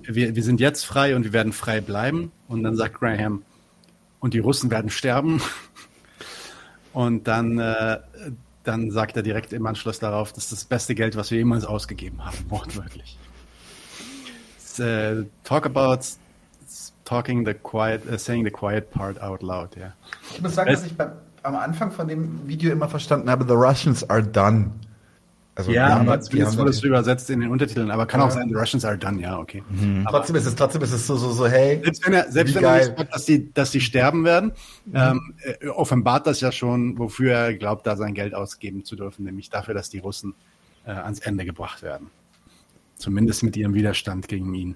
wir, 0.03 0.35
wir 0.35 0.43
sind 0.43 0.59
jetzt 0.59 0.85
frei 0.85 1.15
und 1.15 1.25
wir 1.25 1.33
werden 1.33 1.53
frei 1.53 1.81
bleiben. 1.81 2.31
Und 2.47 2.63
dann 2.63 2.75
sagt 2.75 2.95
Graham, 2.99 3.43
und 4.19 4.33
die 4.33 4.39
Russen 4.39 4.71
werden 4.71 4.89
sterben. 4.89 5.41
Und 6.91 7.27
dann, 7.27 7.59
äh, 7.59 7.99
dann 8.63 8.89
sagt 8.89 9.15
er 9.15 9.21
direkt 9.21 9.53
im 9.53 9.65
Anschluss 9.67 9.99
darauf, 9.99 10.33
das 10.33 10.45
ist 10.45 10.51
das 10.53 10.65
beste 10.65 10.95
Geld, 10.95 11.15
was 11.15 11.29
wir 11.29 11.37
jemals 11.37 11.63
ausgegeben 11.63 12.25
haben, 12.25 12.37
wortwörtlich. 12.49 13.15
Äh, 14.79 15.25
talk 15.43 15.65
about 15.67 15.99
talking 17.09 17.45
the 17.45 17.53
quiet, 17.55 18.05
äh, 18.07 18.17
saying 18.19 18.45
the 18.45 18.51
quiet 18.51 18.91
part 18.91 19.19
out 19.21 19.41
loud, 19.41 19.75
ja. 19.75 19.93
Ich 20.31 20.41
muss 20.41 20.53
sagen, 20.55 20.71
dass 20.71 20.85
ich 20.85 20.95
beim, 20.95 21.11
am 21.43 21.55
Anfang 21.55 21.91
von 21.91 22.07
dem 22.07 22.47
Video 22.47 22.71
immer 22.71 22.87
verstanden 22.87 23.29
habe, 23.29 23.45
the 23.47 23.53
Russians 23.53 24.07
are 24.09 24.23
done. 24.23 24.71
Also, 25.55 25.71
ja, 25.71 25.89
haben- 25.89 26.07
aber 26.07 26.21
zumindest 26.21 26.53
haben 26.53 26.59
wurde 26.59 26.69
es 26.69 26.83
übersetzt 26.83 27.29
in 27.29 27.41
den 27.41 27.49
Untertiteln, 27.49 27.91
aber 27.91 28.05
kann 28.05 28.21
auch 28.21 28.25
Ja. 28.27 28.31
sein, 28.31 28.47
the 28.47 28.55
Russians 28.55 28.85
are 28.85 28.97
done, 28.97 29.19
ja, 29.21 29.37
okay. 29.39 29.61
Trotzdem 30.07 30.35
ist 30.37 30.45
es, 30.45 30.55
trotzdem 30.55 30.81
ist 30.83 30.93
es 30.93 31.05
so, 31.07 31.15
so, 31.17 31.31
so, 31.31 31.47
hey. 31.47 31.81
Selbst 31.83 32.05
wenn 32.05 32.13
er, 32.13 32.31
selbst 32.31 32.55
wenn 32.55 32.63
er 32.63 32.83
sagt, 32.85 33.13
dass 33.13 33.25
die, 33.25 33.51
dass 33.53 33.71
die 33.71 33.81
sterben 33.81 34.23
werden, 34.23 34.51
ähm, 34.93 35.33
äh, 35.61 35.67
offenbart 35.67 36.27
das 36.27 36.39
ja 36.39 36.51
schon, 36.53 36.97
wofür 36.97 37.33
er 37.33 37.53
glaubt, 37.55 37.85
da 37.87 37.97
sein 37.97 38.13
Geld 38.13 38.33
ausgeben 38.35 38.85
zu 38.85 38.95
dürfen, 38.95 39.25
nämlich 39.25 39.49
dafür, 39.49 39.73
dass 39.73 39.89
die 39.89 39.99
Russen 39.99 40.33
äh, 40.85 40.91
ans 40.91 41.19
Ende 41.19 41.43
gebracht 41.43 41.81
werden. 41.83 42.07
Zumindest 42.95 43.43
mit 43.43 43.57
ihrem 43.57 43.73
Widerstand 43.73 44.27
gegen 44.29 44.53
ihn. 44.53 44.75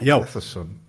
Jo. 0.00 0.20
Das 0.20 0.36
ist 0.36 0.50
schon. 0.50 0.80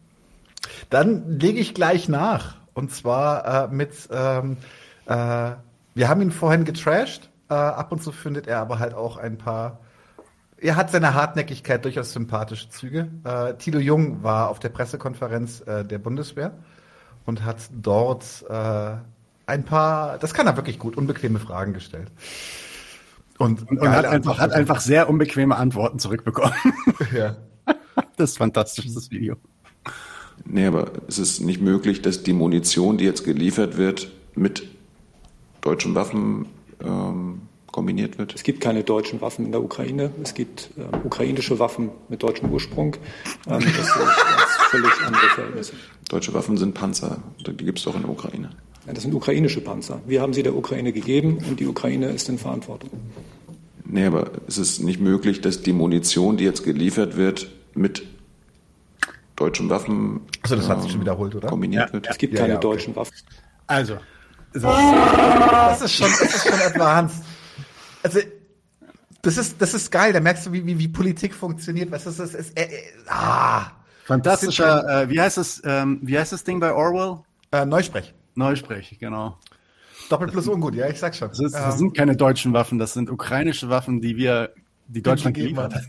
Dann 0.89 1.39
lege 1.39 1.59
ich 1.59 1.73
gleich 1.73 2.09
nach. 2.09 2.55
Und 2.73 2.91
zwar 2.91 3.69
äh, 3.69 3.73
mit, 3.73 3.93
ähm, 4.11 4.57
äh, 5.05 5.51
wir 5.93 6.09
haben 6.09 6.21
ihn 6.21 6.31
vorhin 6.31 6.65
getrashed. 6.65 7.29
Äh, 7.49 7.53
ab 7.53 7.91
und 7.91 8.03
zu 8.03 8.11
findet 8.11 8.47
er 8.47 8.59
aber 8.59 8.79
halt 8.79 8.93
auch 8.93 9.17
ein 9.17 9.37
paar. 9.37 9.79
Er 10.57 10.75
hat 10.75 10.89
seine 10.89 11.13
Hartnäckigkeit 11.13 11.85
durchaus 11.85 12.11
sympathische 12.11 12.69
Züge. 12.69 13.09
Äh, 13.23 13.53
Tilo 13.55 13.79
Jung 13.79 14.23
war 14.23 14.49
auf 14.49 14.59
der 14.59 14.69
Pressekonferenz 14.69 15.61
äh, 15.61 15.85
der 15.85 15.99
Bundeswehr 15.99 16.53
und 17.25 17.43
hat 17.45 17.57
dort 17.71 18.45
äh, 18.49 18.95
ein 19.47 19.63
paar, 19.63 20.17
das 20.17 20.33
kann 20.33 20.47
er 20.47 20.55
wirklich 20.55 20.79
gut, 20.79 20.97
unbequeme 20.97 21.39
Fragen 21.39 21.73
gestellt. 21.73 22.11
Und, 23.37 23.69
Und, 23.69 23.79
und 23.79 23.89
hat, 23.89 24.05
einfach, 24.05 24.39
hat 24.39 24.53
einfach 24.53 24.79
sehr 24.79 25.09
unbequeme 25.09 25.55
Antworten 25.55 25.99
zurückbekommen. 25.99 26.53
Ja. 27.13 27.35
Das 28.17 28.31
ist 28.31 28.37
fantastisch, 28.37 28.85
das 28.93 29.11
Video. 29.11 29.35
Nee, 30.45 30.65
aber 30.65 30.91
es 31.07 31.17
ist 31.17 31.41
nicht 31.41 31.61
möglich, 31.61 32.01
dass 32.01 32.23
die 32.23 32.33
Munition, 32.33 32.97
die 32.97 33.05
jetzt 33.05 33.23
geliefert 33.23 33.77
wird, 33.77 34.11
mit 34.35 34.67
deutschen 35.61 35.95
Waffen 35.95 36.47
ähm, 36.83 37.41
kombiniert 37.71 38.17
wird. 38.17 38.35
Es 38.35 38.43
gibt 38.43 38.61
keine 38.61 38.83
deutschen 38.83 39.21
Waffen 39.21 39.45
in 39.45 39.51
der 39.51 39.61
Ukraine. 39.61 40.11
Es 40.23 40.33
gibt 40.33 40.69
ähm, 40.77 41.01
ukrainische 41.03 41.59
Waffen 41.59 41.89
mit 42.09 42.23
deutschem 42.23 42.51
Ursprung. 42.51 42.95
Ähm, 43.47 43.59
das 43.59 43.61
sind 43.61 44.05
ganz 44.05 44.51
völlig 44.69 44.91
andere 45.05 45.27
Verhältnisse. 45.35 45.73
Deutsche 46.09 46.33
Waffen 46.33 46.57
sind 46.57 46.73
Panzer, 46.73 47.21
die 47.45 47.65
gibt 47.65 47.79
es 47.79 47.87
auch 47.87 47.95
in 47.95 48.01
der 48.01 48.11
Ukraine. 48.11 48.51
Ja, 48.85 48.93
das 48.93 49.03
sind 49.03 49.13
ukrainische 49.13 49.61
Panzer. 49.61 50.01
Wir 50.05 50.21
haben 50.21 50.33
sie 50.33 50.43
der 50.43 50.55
Ukraine 50.55 50.93
gegeben 50.93 51.39
und 51.49 51.59
die 51.59 51.65
Ukraine 51.65 52.09
ist 52.11 52.29
in 52.29 52.37
Verantwortung. 52.37 52.91
Nee, 53.83 54.05
aber 54.05 54.31
es 54.47 54.57
ist 54.57 54.81
nicht 54.81 54.99
möglich, 54.99 55.41
dass 55.41 55.61
die 55.61 55.73
Munition, 55.73 56.37
die 56.37 56.43
jetzt 56.43 56.63
geliefert 56.63 57.17
wird, 57.17 57.49
mit 57.75 58.03
deutschen 59.35 59.69
Waffen 59.69 60.21
Also 60.43 60.55
das 60.55 60.69
hat 60.69 60.81
sich 60.81 60.91
schon 60.91 61.01
wiederholt, 61.01 61.35
oder? 61.35 61.49
kombiniert 61.49 61.91
wird. 61.93 62.07
Es 62.07 62.17
gibt 62.17 62.33
Ja, 62.33 62.41
keine 62.41 62.53
ja, 62.53 62.59
okay. 62.59 62.67
deutschen 62.67 62.95
Waffen. 62.95 63.13
Also, 63.67 63.97
Das 64.53 65.81
ist 65.81 65.93
schon, 65.93 66.07
das 66.09 66.35
ist 66.35 66.47
schon 66.47 66.59
advanced. 66.61 67.23
Also, 68.03 68.19
das 69.21 69.37
ist, 69.37 69.61
das 69.61 69.73
ist 69.73 69.91
geil. 69.91 70.13
Da 70.13 70.19
merkst 70.19 70.45
du, 70.45 70.51
wie, 70.53 70.65
wie, 70.65 70.77
wie 70.79 70.87
Politik 70.87 71.33
funktioniert. 71.33 71.91
Was 71.91 72.05
ist 72.05 72.19
das? 72.19 72.33
Ist, 72.33 72.57
äh, 72.57 72.63
äh, 72.63 72.81
ah. 73.07 73.71
fantastischer, 74.05 75.01
äh, 75.03 75.09
wie 75.09 75.19
heißt 75.19 75.37
das, 75.37 75.61
ähm, 75.65 75.99
wie 76.03 76.17
heißt 76.17 76.31
das 76.31 76.43
Ding 76.43 76.59
bei 76.59 76.71
Orwell? 76.73 77.23
Äh, 77.51 77.65
Neusprech. 77.65 78.13
Neusprech, 78.35 78.97
genau. 78.99 79.37
Doppelt 80.09 80.31
plus 80.31 80.47
ungut, 80.47 80.75
ja, 80.75 80.87
ich 80.87 80.99
sag 80.99 81.15
schon. 81.15 81.29
Das, 81.29 81.39
ist, 81.39 81.55
das 81.55 81.73
Ähm, 81.73 81.79
sind 81.79 81.97
keine 81.97 82.15
deutschen 82.15 82.53
Waffen, 82.53 82.77
das 82.77 82.93
sind 82.93 83.09
ukrainische 83.09 83.69
Waffen, 83.69 84.01
die 84.01 84.15
wir, 84.17 84.51
die 84.87 85.01
Deutschland 85.01 85.35
geliefert 85.35 85.73
hat. 85.73 85.83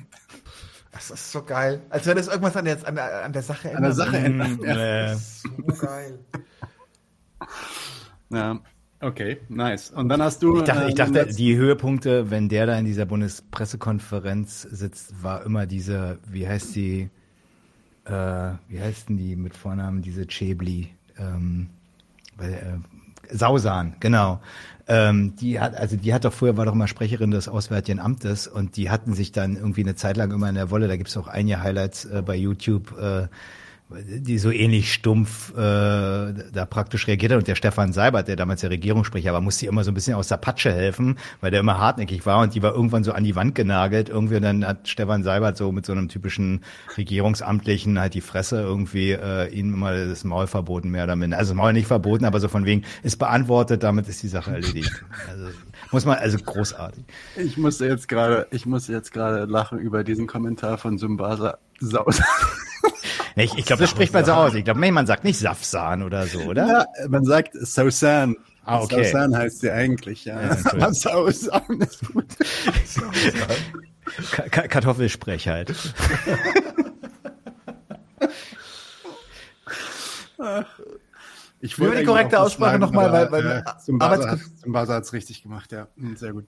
Das 0.96 1.10
ist 1.10 1.30
so 1.30 1.42
geil. 1.42 1.82
Als 1.90 2.06
wenn 2.06 2.16
das 2.16 2.26
irgendwas 2.28 2.56
an 2.56 2.64
der, 2.64 2.86
an 2.88 2.94
der, 2.94 3.24
an 3.26 3.32
der 3.34 3.42
Sache 3.42 3.76
An 3.76 3.82
der 3.82 3.92
Sache 3.92 4.16
ändert. 4.16 4.48
ändert. 4.48 4.60
Mm, 4.60 4.64
Ja. 4.64 5.12
äh, 5.12 5.14
So 5.16 5.86
geil. 5.86 6.18
Ja, 8.30 8.58
okay, 9.00 9.38
nice. 9.48 9.90
Und 9.90 10.08
dann 10.08 10.22
hast 10.22 10.42
du. 10.42 10.56
Ich 10.58 10.64
dachte, 10.64 10.84
ich 10.84 10.98
ähm, 10.98 11.12
dachte, 11.12 11.26
die 11.34 11.56
Höhepunkte, 11.56 12.30
wenn 12.30 12.48
der 12.48 12.66
da 12.66 12.78
in 12.78 12.86
dieser 12.86 13.04
Bundespressekonferenz 13.06 14.62
sitzt, 14.62 15.22
war 15.22 15.44
immer 15.44 15.66
diese, 15.66 16.18
wie 16.26 16.48
heißt 16.48 16.74
die, 16.74 17.10
äh, 18.06 18.52
wie 18.68 18.80
heißt 18.80 19.08
denn 19.10 19.16
die 19.18 19.36
mit 19.36 19.54
Vornamen, 19.54 20.00
diese 20.02 20.26
Chebli, 20.26 20.88
ähm, 21.18 21.68
weil, 22.36 22.52
äh, 22.54 23.36
Sausan, 23.36 23.96
genau. 24.00 24.40
Ähm, 24.88 25.34
die 25.36 25.58
hat, 25.58 25.74
also 25.74 25.96
die 25.96 26.14
hat 26.14 26.24
doch 26.24 26.32
früher 26.32 26.56
war 26.56 26.64
doch 26.64 26.74
mal 26.74 26.86
Sprecherin 26.86 27.32
des 27.32 27.48
Auswärtigen 27.48 27.98
Amtes 27.98 28.46
und 28.46 28.76
die 28.76 28.88
hatten 28.88 29.14
sich 29.14 29.32
dann 29.32 29.56
irgendwie 29.56 29.82
eine 29.82 29.96
Zeit 29.96 30.16
lang 30.16 30.30
immer 30.30 30.48
in 30.48 30.54
der 30.54 30.70
Wolle. 30.70 30.86
Da 30.86 30.96
gibt's 30.96 31.16
auch 31.16 31.26
einige 31.26 31.60
Highlights 31.60 32.04
äh, 32.04 32.22
bei 32.24 32.36
YouTube. 32.36 32.96
Äh, 32.98 33.26
die 33.88 34.38
so 34.38 34.50
ähnlich 34.50 34.92
stumpf 34.92 35.52
äh, 35.52 35.54
da 35.54 36.66
praktisch 36.68 37.06
reagiert 37.06 37.32
hat. 37.32 37.38
Und 37.38 37.46
der 37.46 37.54
Stefan 37.54 37.92
Seibert, 37.92 38.26
der 38.26 38.34
damals 38.34 38.62
der 38.62 38.70
Regierungssprecher 38.70 39.32
war, 39.32 39.40
musste 39.40 39.66
immer 39.66 39.84
so 39.84 39.92
ein 39.92 39.94
bisschen 39.94 40.14
aus 40.14 40.26
der 40.26 40.38
Patsche 40.38 40.72
helfen, 40.72 41.18
weil 41.40 41.52
der 41.52 41.60
immer 41.60 41.78
hartnäckig 41.78 42.26
war 42.26 42.40
und 42.42 42.54
die 42.54 42.62
war 42.62 42.74
irgendwann 42.74 43.04
so 43.04 43.12
an 43.12 43.22
die 43.22 43.36
Wand 43.36 43.54
genagelt. 43.54 44.08
Irgendwie 44.08 44.36
und 44.36 44.42
dann 44.42 44.66
hat 44.66 44.88
Stefan 44.88 45.22
Seibert 45.22 45.56
so 45.56 45.70
mit 45.70 45.86
so 45.86 45.92
einem 45.92 46.08
typischen 46.08 46.62
Regierungsamtlichen 46.96 48.00
halt 48.00 48.14
die 48.14 48.20
Fresse 48.22 48.60
irgendwie 48.60 49.12
äh, 49.12 49.48
ihm 49.50 49.72
immer 49.72 49.92
das 49.92 50.24
Maul 50.24 50.48
verboten, 50.48 50.90
mehr 50.90 51.04
oder 51.04 51.14
minder. 51.14 51.38
Also 51.38 51.54
Maul 51.54 51.72
nicht 51.72 51.86
verboten, 51.86 52.24
aber 52.24 52.40
so 52.40 52.48
von 52.48 52.64
wegen 52.64 52.82
ist 53.04 53.18
beantwortet, 53.18 53.84
damit 53.84 54.08
ist 54.08 54.20
die 54.22 54.28
Sache 54.28 54.50
erledigt. 54.50 55.04
Also 55.30 55.46
muss 55.92 56.04
man, 56.04 56.18
also 56.18 56.38
großartig. 56.38 57.04
Ich 57.36 57.56
musste 57.56 57.86
jetzt 57.86 58.08
gerade, 58.08 58.46
ich 58.50 58.66
musste 58.66 58.92
jetzt 58.92 59.12
gerade 59.12 59.44
lachen 59.44 59.78
über 59.78 60.04
diesen 60.04 60.26
Kommentar 60.26 60.78
von 60.78 60.98
Sumbasa 60.98 61.58
Saus. 61.80 62.20
Ich, 63.38 63.52
ich 63.58 63.66
glaube, 63.66 63.82
das 63.82 63.90
spricht 63.90 64.14
man 64.14 64.24
so 64.24 64.32
aus. 64.32 64.54
Ich 64.54 64.64
glaube, 64.64 64.80
nee, 64.80 64.90
man 64.90 65.06
sagt 65.06 65.24
nicht 65.24 65.38
Safsan 65.38 66.02
oder 66.02 66.26
so, 66.26 66.40
oder? 66.40 66.66
Ja, 66.66 66.86
man 67.08 67.24
sagt 67.24 67.50
Sausan. 67.52 68.36
Ah, 68.64 68.80
okay. 68.80 69.04
Sausan 69.04 69.36
heißt 69.36 69.60
sie 69.60 69.70
eigentlich, 69.70 70.24
ja. 70.24 70.40
Ja. 70.40 70.56
Sausan 70.92 71.80
ist 71.80 72.00
gut. 72.12 72.26
Ka- 74.32 74.48
Ka- 74.48 74.68
Kartoffelsprech 74.68 75.48
halt. 75.48 75.74
Ich 81.60 81.78
war 81.80 81.90
die 81.94 82.04
korrekte 82.04 82.38
Aussprache 82.38 82.78
nochmal, 82.78 83.10
weil- 83.12 83.32
weil- 83.32 83.46
äh, 83.46 83.62
Sumbasa 83.80 84.24
Arbeits- 84.28 84.42
hat 84.74 84.88
hat's 84.88 85.12
richtig 85.14 85.42
gemacht, 85.42 85.72
ja. 85.72 85.88
Hm, 85.96 86.14
Sehr 86.16 86.32
gut. 86.32 86.44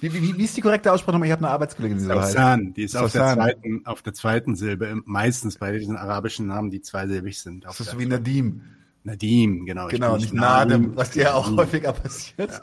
Wie, 0.00 0.12
wie, 0.12 0.36
wie 0.36 0.44
ist 0.44 0.56
die 0.56 0.60
korrekte 0.60 0.92
Aussprache 0.92 1.12
nochmal? 1.14 1.28
Ich 1.28 1.32
habe 1.32 1.44
eine 1.44 1.52
Arbeitskollegin, 1.54 1.98
die 1.98 2.04
so 2.04 2.10
heißt. 2.10 2.32
Sausan, 2.32 2.74
die 2.74 2.82
ist 2.82 2.96
auf 2.96 3.10
der, 3.12 3.32
zweiten, 3.34 3.86
auf 3.86 4.02
der 4.02 4.12
zweiten 4.12 4.56
Silbe, 4.56 5.00
meistens 5.06 5.56
bei 5.56 5.72
diesen 5.72 5.96
arabischen 5.96 6.46
Namen, 6.46 6.70
die 6.70 6.82
zweisilbig 6.82 7.40
sind. 7.40 7.64
Das 7.64 7.80
ist 7.80 7.98
wie 7.98 8.04
Nadim. 8.06 8.62
Nadim, 9.02 9.64
genau. 9.64 9.86
Ich 9.88 9.94
Genau, 9.94 10.16
nicht 10.16 10.34
Nadem, 10.34 10.94
was 10.94 11.10
dir 11.12 11.22
ja 11.24 11.34
auch 11.34 11.44
Nadim. 11.46 11.58
häufiger 11.58 11.92
passiert. 11.94 12.60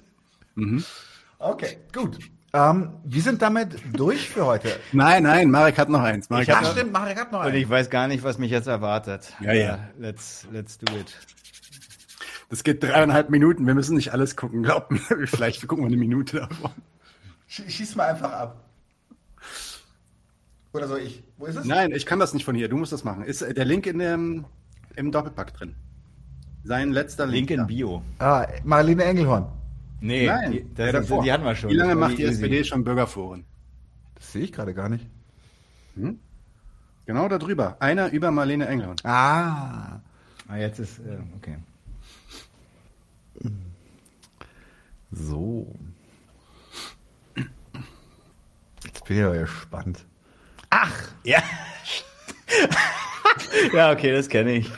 Mhm. 0.53 0.84
Okay, 1.40 1.78
gut. 1.94 2.19
Ähm, 2.53 2.91
wir 3.03 3.22
sind 3.22 3.41
damit 3.41 3.76
durch 3.94 4.30
für 4.30 4.45
heute. 4.45 4.69
Nein, 4.94 5.24
nein, 5.24 5.49
Marek 5.52 5.78
hat 5.78 5.90
noch 5.90 5.99
eins. 6.02 6.30
Marek 6.30 6.48
Ich 6.48 6.49
hat 6.49 6.57
hab- 6.57 6.64
noch 6.65 6.72
Stimmt, 6.78 6.94
Marek 6.94 7.19
hat 7.19 7.32
noch 7.32 7.40
Und 7.41 7.48
einen. 7.48 7.56
ich 7.57 7.69
weiß 7.69 7.90
gar 7.90 8.07
nicht, 8.07 8.24
was 8.24 8.38
mich 8.38 8.52
jetzt 8.52 8.68
erwartet. 8.68 9.34
Ja, 9.41 9.53
ja. 9.53 9.74
Äh, 9.76 9.78
Let's, 9.99 10.48
let's 10.52 10.78
do 10.78 10.91
it. 10.95 11.14
Das 12.49 12.64
geht 12.64 12.82
dreieinhalb 12.84 13.30
Minuten. 13.30 13.65
Wir 13.68 13.74
müssen 13.76 13.95
nicht 13.95 14.14
alles 14.14 14.36
gucken. 14.36 14.64
Glaubt 14.64 14.91
mir, 14.91 14.99
vielleicht 15.28 15.68
gucken 15.68 15.84
wir 15.84 15.88
eine 15.88 15.98
Minute 15.98 16.38
davon. 16.40 16.72
Sch- 17.49 17.69
Schieß 17.69 17.95
mal 17.95 18.07
einfach 18.10 18.32
ab. 18.32 18.64
Oder 20.74 20.88
soll 20.88 20.99
ich? 20.99 21.24
Wo 21.38 21.45
ist 21.45 21.56
es? 21.56 21.65
Nein, 21.65 21.91
ich 21.91 22.06
kann 22.06 22.19
das 22.19 22.34
nicht 22.34 22.45
von 22.45 22.56
hier. 22.56 22.69
Du 22.69 22.78
musst 22.78 22.91
das 22.91 23.03
machen. 23.03 23.24
Ist 23.24 23.41
äh, 23.41 23.53
der 23.53 23.65
Link 23.65 23.86
in 23.86 23.99
dem, 23.99 24.45
im 24.95 25.11
Doppelpack 25.11 25.53
drin? 25.53 25.76
Sein 26.64 26.91
letzter 26.91 27.26
Link. 27.26 27.49
Link 27.49 27.61
in. 27.61 27.68
Bio. 27.68 28.02
Ah, 28.19 28.45
Marlene 28.64 29.03
Engelhorn. 29.06 29.48
Nee, 29.99 30.28
Nein, 30.28 30.52
die, 30.52 30.61
der 30.64 30.91
das, 30.91 31.07
davor. 31.07 31.24
die 31.24 31.32
hatten 31.32 31.44
wir 31.44 31.56
schon. 31.56 31.69
Wie 31.72 31.76
lange 31.76 31.95
macht 31.95 32.18
die 32.18 32.24
easy. 32.24 32.34
SPD 32.34 32.64
schon 32.64 32.84
Bürgerforen? 32.84 33.45
Das 34.15 34.32
sehe 34.32 34.44
ich 34.44 34.52
gerade 34.52 34.74
gar 34.74 34.90
nicht. 34.90 35.07
Hm? 35.95 36.19
Genau 37.06 37.28
da 37.30 37.38
drüber. 37.40 37.78
Einer 37.80 38.11
über 38.11 38.30
Marlene 38.32 38.68
Engelhorn. 38.68 38.98
Ah. 39.03 39.99
Ah, 40.48 40.57
jetzt 40.57 40.80
ist, 40.80 40.99
äh, 40.99 41.18
okay. 41.38 41.57
So. 45.12 45.68
Jetzt 48.84 49.06
bin 49.06 49.18
ich 49.18 49.24
aber 49.24 49.38
gespannt. 49.38 50.06
Ach, 50.70 50.94
ja. 51.24 51.42
ja, 53.74 53.92
okay, 53.92 54.12
das 54.12 54.28
kenne 54.28 54.58
ich. 54.58 54.72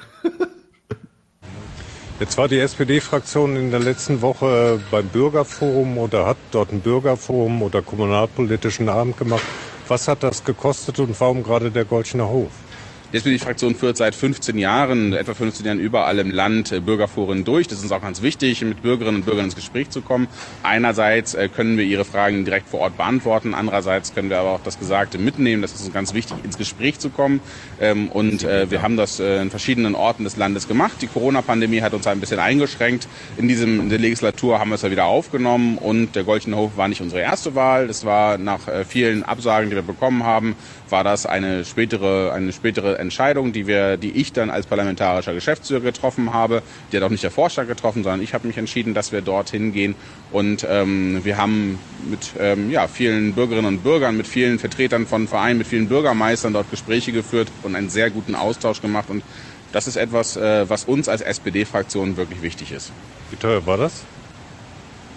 Jetzt 2.20 2.38
war 2.38 2.50
die 2.50 2.60
SPD-Fraktion 2.60 3.56
in 3.56 3.72
der 3.72 3.80
letzten 3.80 4.22
Woche 4.22 4.82
beim 4.92 5.08
Bürgerforum 5.08 5.98
oder 5.98 6.26
hat 6.26 6.38
dort 6.52 6.74
ein 6.74 6.82
Bürgerforum 6.82 7.62
oder 7.62 7.82
kommunalpolitischen 7.82 8.90
Abend 8.90 9.18
gemacht. 9.18 9.44
Was 9.88 10.10
hat 10.10 10.22
das 10.24 10.44
gekostet 10.44 11.00
und 11.00 11.18
warum 11.20 11.44
gerade 11.44 11.72
der 11.72 11.86
Goldschner 11.86 12.28
Hof? 12.28 12.52
Die 13.12 13.18
SPD-Fraktion 13.18 13.74
führt 13.74 13.98
seit 13.98 14.14
15 14.14 14.60
Jahren, 14.60 15.14
etwa 15.14 15.34
15 15.34 15.66
Jahren 15.66 15.80
überall 15.80 16.20
im 16.20 16.30
Land 16.30 16.72
äh, 16.72 16.80
Bürgerforen 16.80 17.44
durch. 17.44 17.68
Das 17.68 17.80
ist 17.80 17.86
uns 17.86 17.92
auch 17.92 18.04
ganz 18.04 18.22
wichtig, 18.22 18.62
mit 18.62 18.84
Bürgerinnen 18.84 19.18
und 19.18 19.26
Bürgern 19.26 19.46
ins 19.46 19.56
Gespräch 19.56 19.90
zu 19.90 20.02
kommen. 20.02 20.28
Einerseits 20.62 21.34
äh, 21.34 21.50
können 21.50 21.80
wir 21.80 21.86
ihre 21.86 22.06
Fragen 22.06 22.46
direkt 22.46 22.70
vor 22.70 22.82
Ort 22.82 22.98
beantworten, 22.98 23.56
andererseits 23.56 24.14
können 24.14 24.30
wir 24.30 24.38
aber 24.38 24.52
auch 24.52 24.60
das 24.64 24.78
Gesagte 24.78 25.18
mitnehmen. 25.18 25.64
Das 25.64 25.74
ist 25.74 25.86
uns 25.86 25.92
ganz 25.92 26.14
wichtig, 26.14 26.38
ins 26.44 26.60
Gespräch 26.60 27.00
zu 27.00 27.10
kommen. 27.10 27.40
Ähm, 27.82 28.10
Und 28.10 28.44
äh, 28.44 28.70
wir 28.70 28.84
haben 28.84 28.96
das 28.96 29.20
in 29.20 29.50
verschiedenen 29.50 29.96
Orten 29.96 30.24
des 30.24 30.38
Landes 30.38 30.68
gemacht. 30.68 31.02
Die 31.02 31.08
Corona-Pandemie 31.08 31.82
hat 31.82 31.96
uns 31.96 32.06
ein 32.06 32.20
bisschen 32.20 32.40
eingeschränkt. 32.40 33.08
In 33.38 33.48
diesem 33.48 33.80
in 33.80 33.90
der 33.90 33.98
Legislatur 33.98 34.60
haben 34.60 34.70
wir 34.70 34.76
es 34.76 34.84
ja 34.84 34.92
wieder 34.92 35.06
aufgenommen 35.06 35.80
und 35.80 36.16
der 36.16 36.24
Goldene 36.24 36.58
Hof 36.58 36.78
war 36.78 36.88
nicht 36.88 37.02
unsere 37.02 37.22
erste 37.22 37.56
Wahl. 37.56 37.88
Das 37.88 38.06
war 38.06 38.38
nach 38.38 38.60
vielen 38.88 39.24
Absagen, 39.24 39.72
die 39.72 39.76
wir 39.76 39.82
bekommen 39.82 40.24
haben, 40.24 40.56
war 40.92 41.04
das 41.04 41.26
eine 41.26 41.66
spätere, 41.66 42.32
eine 42.34 42.52
spätere 42.54 42.98
Entscheidung, 43.00 43.54
die 43.54 43.68
wir, 43.68 43.98
die 43.98 44.12
ich 44.12 44.34
dann 44.34 44.50
als 44.50 44.66
parlamentarischer 44.66 45.34
Geschäftsführer 45.34 45.82
getroffen 45.82 46.34
habe. 46.34 46.62
Die 46.92 46.98
hat 46.98 47.04
auch 47.04 47.10
nicht 47.10 47.24
der 47.24 47.32
Vorstand 47.32 47.68
getroffen, 47.68 48.04
sondern 48.04 48.22
ich 48.22 48.34
habe 48.34 48.48
mich 48.48 48.58
entschieden, 48.58 48.94
dass 48.94 49.12
wir 49.12 49.22
dorthin 49.22 49.74
gehen. 49.74 49.96
Und 50.32 50.66
ähm, 50.70 51.24
wir 51.24 51.38
haben 51.38 51.80
mit 52.10 52.32
ähm, 52.40 52.70
ja, 52.70 52.88
vielen 52.88 53.34
Bürgerinnen 53.34 53.68
und 53.68 53.84
Bürgern, 53.84 54.18
mit 54.18 54.28
vielen 54.28 54.60
Vertretern 54.60 55.08
von 55.08 55.28
Vereinen, 55.28 55.58
mit 55.58 55.68
vielen 55.68 55.88
Bürgermeistern 55.88 56.54
dort 56.54 56.70
Gespräche 56.72 57.12
geführt 57.12 57.48
und 57.64 57.76
einen 57.76 57.90
sehr 57.90 58.10
guten 58.10 58.36
Austausch 58.36 58.82
gemacht. 58.82 59.10
Und 59.10 59.24
das 59.72 59.88
ist 59.88 59.96
etwas, 59.96 60.38
äh, 60.38 60.70
was 60.70 60.86
uns 60.86 61.08
als 61.08 61.22
SPD-Fraktion 61.22 62.18
wirklich 62.18 62.42
wichtig 62.42 62.72
ist. 62.72 62.92
Wie 63.30 63.38
teuer 63.38 63.66
war 63.66 63.78
das? 63.78 64.04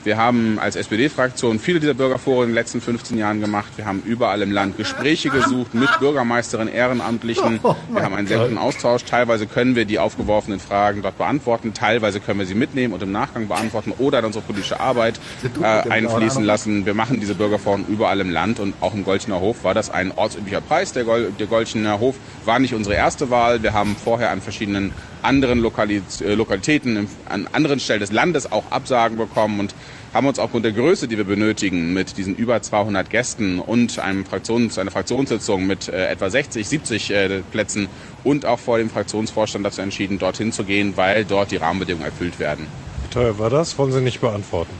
Wir 0.05 0.17
haben 0.17 0.59
als 0.59 0.77
SPD-Fraktion 0.77 1.59
viele 1.59 1.79
dieser 1.79 1.95
Bürgerforen 1.95 2.45
in 2.45 2.51
den 2.51 2.55
letzten 2.55 2.81
15 2.81 3.19
Jahren 3.19 3.41
gemacht. 3.41 3.73
Wir 3.77 3.87
haben 3.87 4.03
überall 4.05 4.43
im 4.43 4.51
Land 4.51 4.77
Gespräche 4.77 5.31
gesucht 5.31 5.75
mit 5.75 5.89
Bürgermeisterinnen, 6.01 6.73
Ehrenamtlichen. 6.73 7.61
Wir 7.63 8.03
haben 8.03 8.15
einen 8.15 8.27
sehr 8.27 8.39
guten 8.39 8.59
Austausch. 8.59 9.05
Teilweise 9.05 9.47
können 9.47 9.77
wir 9.77 9.85
die 9.85 9.99
aufgeworfenen 9.99 10.59
Fragen 10.59 11.03
dort 11.03 11.19
beantworten. 11.19 11.73
Teilweise 11.73 12.21
können 12.21 12.41
wir 12.41 12.47
sie 12.47 12.55
mitnehmen 12.55 12.95
und 12.95 13.03
im 13.03 13.13
Nachgang 13.13 13.47
beantworten 13.47 13.93
oder 13.99 14.19
in 14.19 14.25
unsere 14.25 14.45
politische 14.45 14.81
Arbeit 14.81 15.21
äh, 15.63 15.67
einfließen 15.67 16.43
lassen. 16.43 16.85
Wir 16.85 16.95
machen 16.95 17.21
diese 17.21 17.35
Bürgerforen 17.35 17.85
überall 17.89 18.21
im 18.21 18.31
Land 18.31 18.59
und 18.59 18.75
auch 18.81 18.95
im 18.95 19.05
Golchener 19.05 19.41
Hof 19.41 19.63
war 19.63 19.75
das 19.75 19.91
ein 19.91 20.13
ortsüblicher 20.13 20.61
Preis. 20.61 20.93
Der, 20.93 21.05
Gol 21.05 21.33
der 21.39 21.47
Golchener 21.47 22.01
Hof 22.01 22.17
war 22.45 22.59
nicht 22.59 22.75
unsere 22.75 22.97
erste 22.97 23.31
Wahl. 23.31 23.63
Wir 23.63 23.73
haben 23.73 23.95
vorher 23.97 24.31
an 24.31 24.41
verschiedenen 24.41 24.93
anderen 25.23 25.59
Lokali 25.61 26.03
äh, 26.21 26.35
Lokalitäten, 26.35 26.97
im- 26.97 27.09
an 27.29 27.49
anderen 27.53 27.81
Stellen 27.81 28.01
des 28.01 28.13
Landes 28.13 28.51
auch 28.51 28.65
Absagen 28.71 29.17
bekommen 29.17 29.61
und 29.61 29.75
haben 30.13 30.27
uns 30.27 30.39
aufgrund 30.39 30.65
der 30.67 30.73
Größe, 30.73 31.09
die 31.09 31.17
wir 31.17 31.25
benötigen, 31.25 31.95
mit 31.95 32.19
diesen 32.19 32.35
über 32.37 32.61
200 32.61 33.09
Gästen 33.09 33.59
und 33.61 33.99
einem 33.99 34.27
Fraktions, 34.27 34.79
einer 34.79 34.91
Fraktionssitzung 34.91 35.67
mit 35.67 35.89
äh, 35.89 36.07
etwa 36.09 36.29
60, 36.29 36.69
70 36.69 37.11
äh, 37.11 37.41
Plätzen 37.51 37.89
und 38.25 38.45
auch 38.45 38.59
vor 38.59 38.79
dem 38.79 38.91
Fraktionsvorstand 38.91 39.65
dazu 39.65 39.81
entschieden, 39.81 40.19
dorthin 40.19 40.53
zu 40.53 40.65
gehen, 40.65 40.93
weil 40.97 41.25
dort 41.25 41.51
die 41.51 41.57
Rahmenbedingungen 41.57 42.05
erfüllt 42.07 42.39
werden. 42.39 42.67
Wie 43.05 43.15
teuer 43.15 43.39
war 43.39 43.49
das? 43.51 43.79
Wollen 43.79 43.93
Sie 43.93 44.01
nicht 44.01 44.21
beantworten. 44.21 44.73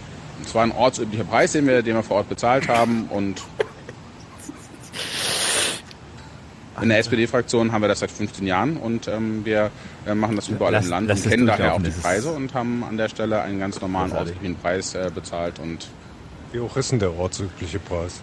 Es 0.45 0.55
war 0.55 0.65
ein 0.65 0.73
ortsüblicher 0.73 1.25
Preis, 1.25 1.53
den 1.53 1.67
wir, 1.67 1.83
den 1.83 1.95
wir 1.95 2.03
vor 2.03 2.19
Ort 2.19 2.29
bezahlt 2.29 2.69
haben 2.69 3.07
und 3.11 3.41
in 6.81 6.89
der 6.89 6.99
SPD-Fraktion 6.99 7.73
haben 7.73 7.83
wir 7.83 7.89
das 7.89 8.01
seit 8.01 8.11
15 8.11 8.47
Jahren 8.47 8.77
und 8.77 9.09
ähm, 9.09 9.45
wir 9.45 9.71
äh, 10.07 10.15
machen 10.15 10.37
das 10.37 10.49
überall 10.49 10.73
Lass- 10.73 10.85
im 10.85 10.91
Land 10.91 11.11
und 11.11 11.23
kennen 11.29 11.47
daher 11.47 11.75
auch 11.75 11.83
die 11.83 11.91
Preise 11.91 12.31
und 12.33 12.55
haben 12.55 12.83
an 12.85 12.97
der 12.97 13.09
Stelle 13.09 13.43
einen 13.43 13.59
ganz 13.59 13.81
normalen 13.81 14.13
ortsüblichen 14.13 14.57
Preis 14.57 14.95
äh, 14.95 15.11
bezahlt 15.15 15.59
und 15.59 15.89
Wie 16.53 16.61
hoch 16.61 16.77
ist 16.77 16.93
denn 16.93 16.99
der 16.99 17.13
ortsübliche 17.15 17.79
Preis? 17.79 18.21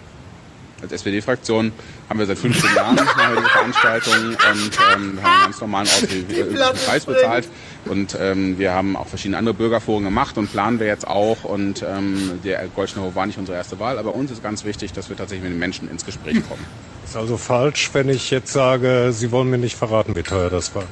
als 0.82 0.94
SPD-Fraktion 0.94 1.72
haben 2.10 2.20
wir 2.20 2.26
seit 2.26 2.38
15 2.38 2.74
Jahren 2.76 2.96
machen 2.96 3.34
wir 3.34 3.36
diese 3.42 3.50
Veranstaltung 3.50 4.14
und 4.14 4.80
ähm, 4.96 5.18
wir 5.18 5.24
haben 5.24 5.34
einen 5.34 5.42
ganz 5.44 5.62
normalen 5.62 5.88
ortsüblichen 5.88 6.56
Preis 6.86 7.06
bezahlt 7.06 7.48
und 7.86 8.18
ähm, 8.20 8.58
wir 8.58 8.74
haben 8.74 8.96
auch 8.96 9.08
verschiedene 9.08 9.38
andere 9.38 9.56
Bürgerforen 9.56 10.04
gemacht 10.06 10.38
und 10.38 10.50
planen 10.52 10.80
wir 10.80 10.88
jetzt 10.88 11.06
auch 11.08 11.44
und 11.44 11.84
ähm, 11.88 12.40
der 12.44 12.66
Goldschner 12.76 13.04
Hof 13.04 13.16
war 13.16 13.26
nicht 13.26 13.38
unsere 13.38 13.58
erste 13.58 13.80
Wahl, 13.80 13.98
aber 14.00 14.16
uns 14.16 14.32
ist 14.32 14.42
ganz 14.42 14.64
wichtig, 14.64 14.94
dass 14.94 15.10
wir 15.10 15.18
tatsächlich 15.18 15.44
mit 15.44 15.54
den 15.54 15.60
Menschen 15.60 15.90
ins 15.90 16.06
Gespräch 16.06 16.36
kommen. 16.48 16.66
Ist 17.10 17.16
also 17.16 17.38
falsch, 17.38 17.90
wenn 17.94 18.08
ich 18.08 18.30
jetzt 18.30 18.54
sage, 18.54 19.10
Sie 19.12 19.32
wollen 19.32 19.50
mir 19.50 19.58
nicht 19.58 19.76
verraten, 19.76 20.16
wie 20.16 20.22
teuer 20.22 20.52
das 20.52 20.76
war. 20.76 20.84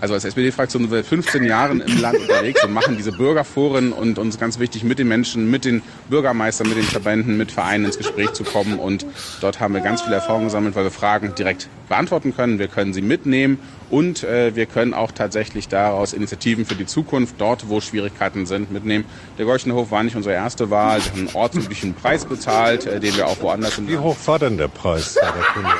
Also 0.00 0.14
als 0.14 0.24
SPD-Fraktion 0.24 0.82
sind 0.82 0.90
wir 0.90 0.98
seit 0.98 1.06
15 1.06 1.44
Jahren 1.44 1.80
im 1.80 2.00
Land 2.00 2.18
unterwegs 2.18 2.64
und 2.64 2.72
machen 2.72 2.96
diese 2.96 3.12
Bürgerforen 3.12 3.92
und 3.92 4.18
uns 4.18 4.40
ganz 4.40 4.58
wichtig, 4.58 4.82
mit 4.82 4.98
den 4.98 5.06
Menschen, 5.06 5.48
mit 5.48 5.64
den 5.64 5.82
Bürgermeistern, 6.08 6.68
mit 6.68 6.78
den 6.78 6.84
Verbänden, 6.84 7.36
mit 7.36 7.52
Vereinen 7.52 7.84
ins 7.84 7.96
Gespräch 7.96 8.32
zu 8.32 8.42
kommen. 8.42 8.80
Und 8.80 9.06
dort 9.40 9.60
haben 9.60 9.72
wir 9.72 9.82
ganz 9.82 10.02
viel 10.02 10.12
Erfahrung 10.12 10.46
gesammelt, 10.46 10.74
weil 10.74 10.82
wir 10.82 10.90
Fragen 10.90 11.32
direkt 11.36 11.68
beantworten 11.88 12.34
können. 12.34 12.58
Wir 12.58 12.66
können 12.66 12.92
sie 12.92 13.00
mitnehmen 13.02 13.60
und 13.90 14.22
äh, 14.24 14.54
wir 14.54 14.66
können 14.66 14.94
auch 14.94 15.12
tatsächlich 15.12 15.68
daraus 15.68 16.12
Initiativen 16.12 16.64
für 16.64 16.74
die 16.74 16.86
Zukunft, 16.86 17.36
dort 17.38 17.68
wo 17.68 17.80
Schwierigkeiten 17.80 18.46
sind, 18.46 18.70
mitnehmen. 18.70 19.04
Der 19.38 19.46
Golchener 19.46 19.74
Hof 19.74 19.90
war 19.90 20.02
nicht 20.02 20.16
unsere 20.16 20.34
erste 20.34 20.70
Wahl. 20.70 20.98
Wir 21.04 21.12
haben 21.12 21.28
einen 21.28 21.36
ortsüblichen 21.36 21.94
Preis 21.94 22.24
bezahlt, 22.24 22.86
äh, 22.86 23.00
den 23.00 23.16
wir 23.16 23.26
auch 23.26 23.40
woanders 23.40 23.78
in 23.78 23.88
Wie 23.88 23.98
hoch 23.98 24.16
war 24.26 24.38
denn 24.38 24.58
der 24.58 24.68
Preis? 24.68 25.16
Herr 25.20 25.32
der 25.32 25.42
Kunde? 25.42 25.70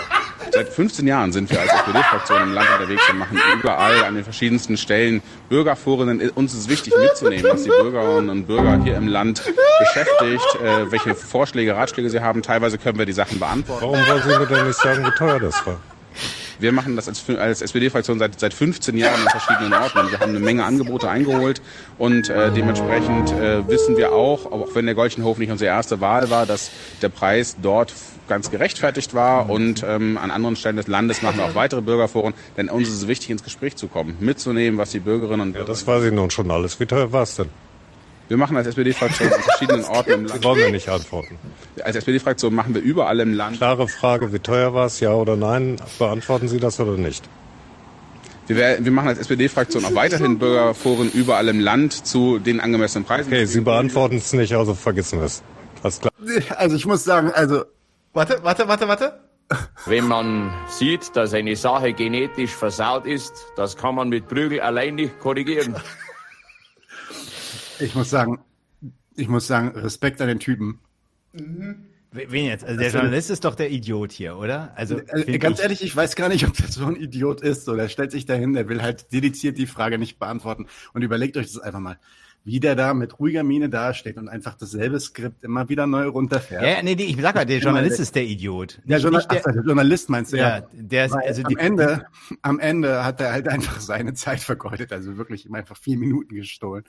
Seit 0.53 0.69
15 0.71 1.07
Jahren 1.07 1.33
sind 1.33 1.51
wir 1.51 1.61
als 1.61 1.73
SPD-Fraktion 1.73 2.43
im 2.43 2.53
Land 2.53 2.69
unterwegs 2.79 3.03
und 3.11 3.19
machen 3.19 3.39
überall 3.61 4.05
an 4.05 4.15
den 4.15 4.25
verschiedensten 4.25 4.77
Stellen 4.77 5.23
Bürgerforen. 5.49 6.31
Uns 6.31 6.55
ist 6.55 6.69
wichtig 6.71 6.95
mitzunehmen, 6.99 7.45
was 7.51 7.65
die 7.65 7.69
Bürgerinnen 7.69 8.31
und 8.31 8.47
Bürger 8.47 8.83
hier 8.83 8.97
im 8.97 9.09
Land 9.09 9.43
beschäftigt, 9.79 10.59
äh, 10.63 10.91
welche 10.91 11.15
Vorschläge, 11.15 11.77
Ratschläge 11.77 12.09
sie 12.09 12.21
haben. 12.21 12.43
Teilweise 12.43 12.79
können 12.79 12.99
wir 12.99 13.07
die 13.07 13.13
Sachen 13.13 13.39
beantworten. 13.39 13.83
Warum 13.83 14.07
wollen 14.07 14.23
Sie 14.23 14.39
mir 14.39 14.47
denn 14.47 14.67
nicht 14.67 14.81
sagen, 14.81 15.05
wie 15.05 15.11
teuer 15.11 15.39
das 15.39 15.67
war? 15.67 15.79
Wir 16.59 16.73
machen 16.73 16.97
das 16.97 17.09
als, 17.09 17.25
als 17.31 17.63
SPD-Fraktion 17.63 18.19
seit, 18.19 18.39
seit 18.39 18.53
15 18.53 18.97
Jahren 18.97 19.21
in 19.23 19.29
verschiedenen 19.29 19.73
Orten. 19.73 20.11
Wir 20.11 20.19
haben 20.19 20.31
eine 20.31 20.41
Menge 20.41 20.65
Angebote 20.65 21.09
eingeholt 21.09 21.63
und 21.99 22.29
äh, 22.29 22.51
dementsprechend 22.53 23.31
äh, 23.33 23.67
wissen 23.69 23.97
wir 23.97 24.13
auch, 24.13 24.47
auch 24.47 24.75
wenn 24.75 24.87
der 24.87 24.95
Golchenhof 24.95 25.39
nicht 25.39 25.51
unsere 25.51 25.71
erste 25.71 26.01
Wahl 26.01 26.31
war, 26.31 26.47
dass 26.47 26.71
der 27.01 27.11
Preis 27.11 27.57
dort 27.63 27.93
ganz 28.29 28.51
gerechtfertigt 28.51 29.15
war 29.15 29.49
und 29.49 29.85
ähm, 29.87 30.19
an 30.19 30.31
anderen 30.31 30.57
Stellen 30.57 30.77
des 30.77 30.87
Landes 30.87 31.23
machen 31.23 31.39
wir 31.39 31.45
auch 31.47 31.55
weitere 31.55 31.81
Bürgerforen, 31.81 32.35
denn 32.57 32.69
uns 32.69 32.89
ist 32.89 32.95
es 32.95 33.09
wichtig, 33.09 33.31
ins 33.31 33.43
Gespräch 33.43 33.77
zu 33.77 33.89
kommen, 33.89 34.17
mitzunehmen, 34.21 34.79
was 34.79 34.91
die 34.91 35.01
Bürgerinnen 35.01 35.41
und 35.41 35.53
Bürger... 35.53 35.67
Das 35.67 35.87
weiß 35.87 36.05
ich 36.05 36.13
nun 36.13 36.31
schon 36.31 36.51
alles. 36.51 36.79
Wie 36.79 36.87
teuer 36.87 37.11
war 37.13 37.23
es 37.23 37.37
denn? 37.37 37.49
Wir 38.29 38.37
machen 38.37 38.57
als 38.57 38.67
SPD-Fraktion 38.67 39.33
an 39.33 39.41
verschiedenen 39.41 39.85
Orten 39.85 40.11
im 40.13 40.27
Sie 40.27 40.33
Land... 40.35 40.45
wollen 40.45 40.61
mir 40.61 40.71
nicht 40.73 40.89
antworten. 40.89 41.39
Als 41.83 41.97
SPD-Fraktion 41.97 42.55
machen 42.55 42.75
wir 42.75 42.83
überall 42.83 43.19
im 43.21 43.33
Land... 43.33 43.57
Klare 43.57 43.89
Frage, 43.89 44.33
wie 44.33 44.39
teuer 44.39 44.75
war 44.75 44.87
es, 44.87 45.01
ja 45.01 45.13
oder 45.13 45.37
nein? 45.37 45.77
Beantworten 45.99 46.49
Sie 46.49 46.59
das 46.61 46.79
oder 46.79 46.93
nicht? 46.99 47.27
Wir, 48.47 48.57
wer- 48.57 48.85
wir 48.85 48.93
machen 48.93 49.09
als 49.09 49.19
SPD-Fraktion 49.19 49.85
auch 49.85 49.95
weiterhin 49.95 50.39
Bürgerforen 50.39 51.11
überall 51.13 51.49
im 51.49 51.61
Land 51.61 52.07
zu 52.07 52.39
den 52.39 52.61
angemessenen 52.61 53.05
Preisen. 53.07 53.33
Okay, 53.33 53.47
Sie 53.47 53.61
beantworten 53.63 54.17
es 54.17 54.33
nicht, 54.33 54.55
also 54.55 54.75
vergessen 54.75 55.19
wir 55.21 55.27
es. 55.27 55.43
Alles 55.83 56.01
klar. 56.01 56.13
Also 56.57 56.77
ich 56.77 56.87
muss 56.87 57.05
sagen, 57.05 57.31
also 57.33 57.65
Warte, 58.15 58.41
warte, 58.43 58.67
warte, 58.69 58.89
warte. 58.89 59.21
Wenn 59.87 60.07
man 60.09 60.51
sieht, 60.69 61.15
dass 61.15 61.33
eine 61.35 61.57
Sache 61.57 61.93
genetisch 61.93 62.51
versaut 62.51 63.07
ist, 63.07 63.33
das 63.57 63.77
kann 63.77 63.95
man 63.95 64.09
mit 64.09 64.29
Prügel 64.29 64.61
allein 64.61 64.97
nicht 64.97 65.19
korrigieren. 65.21 65.77
Ich 67.81 67.95
muss 67.95 68.11
sagen, 68.11 68.41
ich 69.17 69.29
muss 69.29 69.47
sagen, 69.47 69.69
Respekt 69.77 70.21
an 70.21 70.29
den 70.29 70.39
Typen. 70.41 70.81
Wen 72.11 72.47
jetzt? 72.47 72.65
Also 72.65 72.77
der 72.79 72.87
Also- 72.87 72.99
Journalist 72.99 73.31
ist 73.31 73.45
doch 73.45 73.55
der 73.55 73.71
Idiot 73.71 74.13
hier, 74.13 74.37
oder? 74.39 74.73
Also 74.77 74.99
Äh, 74.99 75.25
find 75.25 75.41
ganz 75.41 75.59
ich- 75.59 75.63
ehrlich, 75.65 75.83
ich 75.83 75.95
weiß 75.95 76.17
gar 76.17 76.29
nicht, 76.29 76.47
ob 76.47 76.55
der 76.57 76.69
so 76.69 76.87
ein 76.87 76.97
Idiot 76.97 77.43
ist. 77.43 77.65
So, 77.65 77.77
der 77.77 77.89
stellt 77.89 78.13
sich 78.13 78.25
dahin, 78.25 78.55
der 78.55 78.69
will 78.69 78.81
halt 78.83 79.13
dediziert 79.13 79.59
die 79.59 79.67
Frage 79.67 79.99
nicht 79.99 80.19
beantworten. 80.19 80.67
Und 80.95 81.03
überlegt 81.03 81.37
euch 81.37 81.47
das 81.53 81.59
einfach 81.59 81.81
mal. 81.81 81.99
wie 82.45 82.61
der 82.61 82.77
da 82.77 82.95
mit 82.95 83.19
ruhiger 83.19 83.43
Miene 83.43 83.69
dasteht 83.69 84.17
und 84.17 84.29
einfach 84.29 84.55
dasselbe 84.55 84.99
Skript 85.01 85.45
immer 85.45 85.69
wieder 85.69 85.87
neu 85.87 86.07
runterfährt. 86.07 86.63
Ja, 86.63 86.83
nee, 86.83 86.95
nee, 86.95 87.03
ich 87.03 87.21
sag 87.21 87.35
mal, 87.35 87.45
der 87.45 87.59
Journalist 87.59 88.01
ist 88.01 88.15
der 88.15 88.25
Idiot. 88.25 88.81
Der, 88.85 89.01
Journal 89.01 89.23
der- 89.31 89.43
Ach, 89.47 89.53
der 89.53 89.63
Journalist 89.65 90.09
meinst 90.09 90.33
du, 90.33 90.39
ja. 90.39 90.59
Ja, 90.61 90.67
der 90.73 91.07
ist- 91.07 91.13
Weil 91.13 91.29
also 91.29 91.43
am 91.43 91.57
Ende, 91.59 92.07
am 92.41 92.59
Ende 92.59 93.05
hat 93.05 93.21
er 93.21 93.33
halt 93.33 93.49
einfach 93.49 93.81
seine 93.81 94.15
Zeit 94.15 94.41
vergeudet, 94.41 94.93
also 94.95 95.19
wirklich 95.19 95.45
ihm 95.45 95.55
einfach 95.57 95.77
vier 95.77 95.99
Minuten 95.99 96.35
gestohlen. 96.37 96.85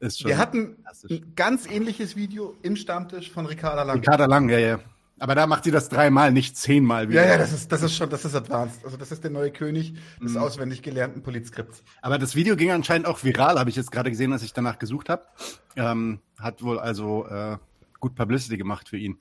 Wir 0.00 0.38
hatten 0.38 0.76
ein 1.10 1.32
ganz 1.36 1.66
ähnliches 1.66 2.16
Video 2.16 2.54
im 2.62 2.76
Stammtisch 2.76 3.30
von 3.30 3.46
Ricarda 3.46 3.82
Lang. 3.82 3.96
Ricarda 3.96 4.26
Lang, 4.26 4.48
ja, 4.48 4.58
ja. 4.58 4.78
Aber 5.18 5.34
da 5.34 5.46
macht 5.46 5.64
sie 5.64 5.70
das 5.70 5.88
dreimal, 5.88 6.30
nicht 6.30 6.58
zehnmal 6.58 7.08
wieder. 7.08 7.24
Ja, 7.24 7.32
ja, 7.32 7.38
das 7.38 7.50
ist, 7.52 7.72
das 7.72 7.82
ist 7.82 7.96
schon, 7.96 8.10
das 8.10 8.26
ist 8.26 8.34
advanced. 8.34 8.84
Also 8.84 8.98
das 8.98 9.10
ist 9.10 9.24
der 9.24 9.30
neue 9.30 9.50
König 9.50 9.94
des 10.22 10.32
Mhm. 10.32 10.36
auswendig 10.36 10.82
gelernten 10.82 11.22
Politskripts. 11.22 11.82
Aber 12.02 12.18
das 12.18 12.34
Video 12.34 12.54
ging 12.54 12.70
anscheinend 12.70 13.06
auch 13.06 13.24
viral, 13.24 13.58
habe 13.58 13.70
ich 13.70 13.76
jetzt 13.76 13.90
gerade 13.90 14.10
gesehen, 14.10 14.34
als 14.34 14.42
ich 14.42 14.52
danach 14.52 14.78
gesucht 14.78 15.08
habe. 15.08 15.22
Ähm, 15.74 16.20
hat 16.38 16.62
wohl 16.62 16.78
also 16.78 17.26
äh, 17.28 17.56
gut 17.98 18.14
Publicity 18.14 18.58
gemacht 18.58 18.90
für 18.90 18.98
ihn. 18.98 19.18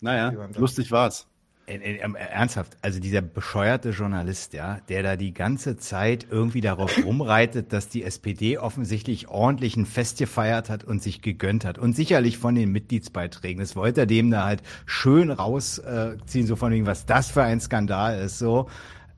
Naja, 0.00 0.48
lustig 0.56 0.90
war's. 0.90 1.28
Äh, 1.68 1.76
äh, 1.76 1.96
ähm, 1.98 2.16
äh, 2.16 2.20
Ernsthaft, 2.20 2.76
also 2.80 2.98
dieser 2.98 3.20
bescheuerte 3.20 3.90
Journalist, 3.90 4.54
ja, 4.54 4.80
der 4.88 5.02
da 5.02 5.16
die 5.16 5.34
ganze 5.34 5.76
Zeit 5.76 6.26
irgendwie 6.30 6.60
darauf 6.60 6.96
rumreitet, 7.04 7.72
dass 7.72 7.88
die 7.88 8.04
SPD 8.04 8.58
offensichtlich 8.58 9.28
ordentlich 9.28 9.76
ein 9.76 9.84
Fest 9.84 10.18
gefeiert 10.18 10.70
hat 10.70 10.84
und 10.84 11.02
sich 11.02 11.20
gegönnt 11.20 11.64
hat. 11.64 11.78
Und 11.78 11.94
sicherlich 11.94 12.38
von 12.38 12.54
den 12.54 12.72
Mitgliedsbeiträgen. 12.72 13.60
Das 13.60 13.76
wollte 13.76 14.02
er 14.02 14.06
dem 14.06 14.30
da 14.30 14.44
halt 14.44 14.62
schön 14.86 15.30
rausziehen, 15.30 16.46
so 16.46 16.56
von 16.56 16.72
wegen, 16.72 16.86
was 16.86 17.06
das 17.06 17.30
für 17.30 17.42
ein 17.42 17.60
Skandal 17.60 18.18
ist, 18.20 18.38
so. 18.38 18.68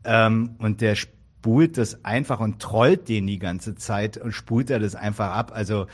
Ähm, 0.04 0.56
und 0.58 0.80
der 0.80 0.96
spult 0.96 1.78
das 1.78 2.04
einfach 2.04 2.40
und 2.40 2.60
trollt 2.60 3.08
den 3.08 3.26
die 3.26 3.38
ganze 3.38 3.76
Zeit 3.76 4.16
und 4.16 4.32
spult 4.32 4.70
er 4.70 4.80
das 4.80 4.96
einfach 4.96 5.30
ab. 5.30 5.52
Also, 5.54 5.86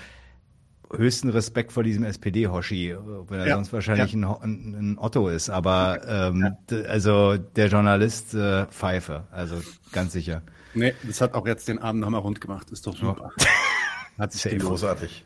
höchsten 0.95 1.29
Respekt 1.31 1.73
vor 1.73 1.83
diesem 1.83 2.05
SPD-Hoshi, 2.05 2.97
wenn 3.29 3.41
er 3.41 3.47
Ja, 3.49 3.55
sonst 3.57 3.73
wahrscheinlich 3.73 4.13
ja. 4.13 4.39
ein, 4.41 4.75
ein, 4.93 4.99
Otto 4.99 5.29
ist. 5.29 5.51
Aber 5.51 6.01
ähm, 6.07 6.55
d- 6.71 6.87
also 6.87 7.37
der 7.37 7.67
Journalist 7.69 8.35
äh, 8.35 8.67
Pfeife, 8.67 9.25
also 9.31 9.57
ganz 9.93 10.13
sicher. 10.13 10.43
Nee, 10.75 10.95
das 11.05 11.21
hat 11.21 11.35
auch 11.35 11.47
jetzt 11.47 11.69
den 11.69 11.79
Abend 11.79 12.03
nochmal 12.03 12.21
rund 12.21 12.41
gemacht. 12.41 12.71
Ist 12.71 12.87
doch 12.87 12.97
super. 12.97 13.31
Hat 14.19 14.33
sich 14.33 14.43
Sehr 14.43 14.57
großartig. 14.57 15.25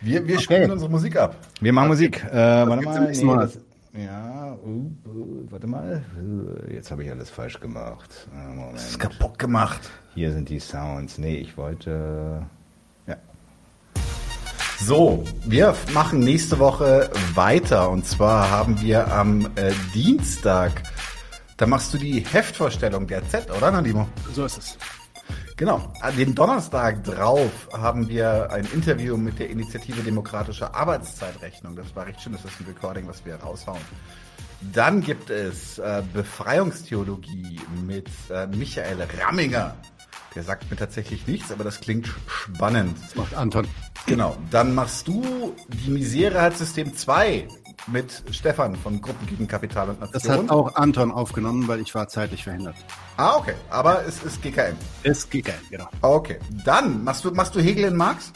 Wir, 0.00 0.26
wir 0.26 0.34
Okay. 0.36 0.42
spielen 0.44 0.70
unsere 0.70 0.90
Musik 0.90 1.16
ab. 1.16 1.36
Wir 1.60 1.72
machen 1.72 1.88
Musik. 1.88 2.24
Äh, 2.24 2.32
warte 2.34 2.70
gibt's 2.78 2.84
mal. 2.86 2.96
im 2.98 3.04
nächsten 3.04 3.26
Mal? 3.26 3.38
das, 3.40 3.58
ja, 3.96 4.56
uh, 4.64 4.90
uh, 5.08 5.46
warte 5.50 5.66
mal. 5.66 6.04
Uh, 6.20 6.72
Jetzt 6.72 6.90
habe 6.92 7.02
ich 7.04 7.10
alles 7.10 7.30
falsch 7.30 7.58
gemacht. 7.58 8.28
Äh, 8.32 8.54
Moment. 8.54 8.74
Das 8.76 8.90
ist 8.90 8.98
kaputt 9.00 9.38
gemacht. 9.38 9.90
Hier 10.14 10.32
sind 10.32 10.48
die 10.48 10.60
Sounds. 10.60 11.18
Nee, 11.18 11.36
ich 11.38 11.56
wollte. 11.56 12.46
So, 14.80 15.24
wir 15.44 15.74
machen 15.92 16.20
nächste 16.20 16.58
Woche 16.60 17.10
weiter. 17.34 17.90
Und 17.90 18.06
zwar 18.06 18.50
haben 18.50 18.80
wir 18.80 19.12
am 19.12 19.46
äh, 19.56 19.72
Dienstag, 19.92 20.82
da 21.56 21.66
machst 21.66 21.92
du 21.92 21.98
die 21.98 22.20
Heftvorstellung 22.20 23.06
der 23.06 23.28
Z, 23.28 23.50
oder 23.50 23.72
Nadimo? 23.72 24.08
So 24.32 24.44
ist 24.44 24.58
es. 24.58 24.78
Genau. 25.56 25.92
An 26.00 26.16
dem 26.16 26.34
Donnerstag 26.34 27.02
drauf 27.02 27.50
haben 27.72 28.08
wir 28.08 28.52
ein 28.52 28.66
Interview 28.72 29.16
mit 29.16 29.40
der 29.40 29.50
Initiative 29.50 30.00
Demokratische 30.02 30.72
Arbeitszeitrechnung. 30.72 31.74
Das 31.74 31.94
war 31.96 32.06
recht 32.06 32.20
schön, 32.20 32.32
das 32.32 32.44
ist 32.44 32.60
ein 32.60 32.66
Recording, 32.66 33.08
was 33.08 33.24
wir 33.26 33.34
raushauen. 33.34 33.80
Dann 34.72 35.00
gibt 35.00 35.28
es 35.28 35.78
äh, 35.78 36.02
Befreiungstheologie 36.14 37.60
mit 37.84 38.08
äh, 38.30 38.46
Michael 38.46 39.06
Ramminger. 39.20 39.74
Der 40.34 40.42
sagt 40.42 40.70
mir 40.70 40.76
tatsächlich 40.76 41.26
nichts, 41.26 41.50
aber 41.50 41.64
das 41.64 41.80
klingt 41.80 42.08
spannend. 42.26 42.96
Das 43.02 43.14
macht 43.16 43.34
Anton. 43.34 43.66
Genau. 44.06 44.36
Dann 44.50 44.74
machst 44.74 45.08
du 45.08 45.54
die 45.68 45.90
Misere 45.90 46.40
hat 46.40 46.56
System 46.56 46.94
2 46.94 47.48
mit 47.86 48.22
Stefan 48.30 48.76
von 48.76 49.00
Gruppen 49.00 49.26
gegen 49.26 49.48
Kapital 49.48 49.90
und 49.90 50.00
Nation. 50.00 50.12
Das 50.12 50.28
hat 50.28 50.50
auch 50.50 50.74
Anton 50.74 51.10
aufgenommen, 51.10 51.68
weil 51.68 51.80
ich 51.80 51.94
war 51.94 52.08
zeitlich 52.08 52.44
verhindert. 52.44 52.76
Ah, 53.16 53.36
okay. 53.36 53.54
Aber 53.70 54.04
es 54.04 54.22
ist 54.22 54.42
GKM. 54.42 54.76
Es 55.02 55.28
GKM, 55.28 55.52
genau. 55.70 55.88
Okay. 56.02 56.38
Dann 56.64 57.04
machst 57.04 57.24
du, 57.24 57.30
machst 57.30 57.54
du 57.54 57.60
Hegel 57.60 57.84
in 57.84 57.96
Marx? 57.96 58.32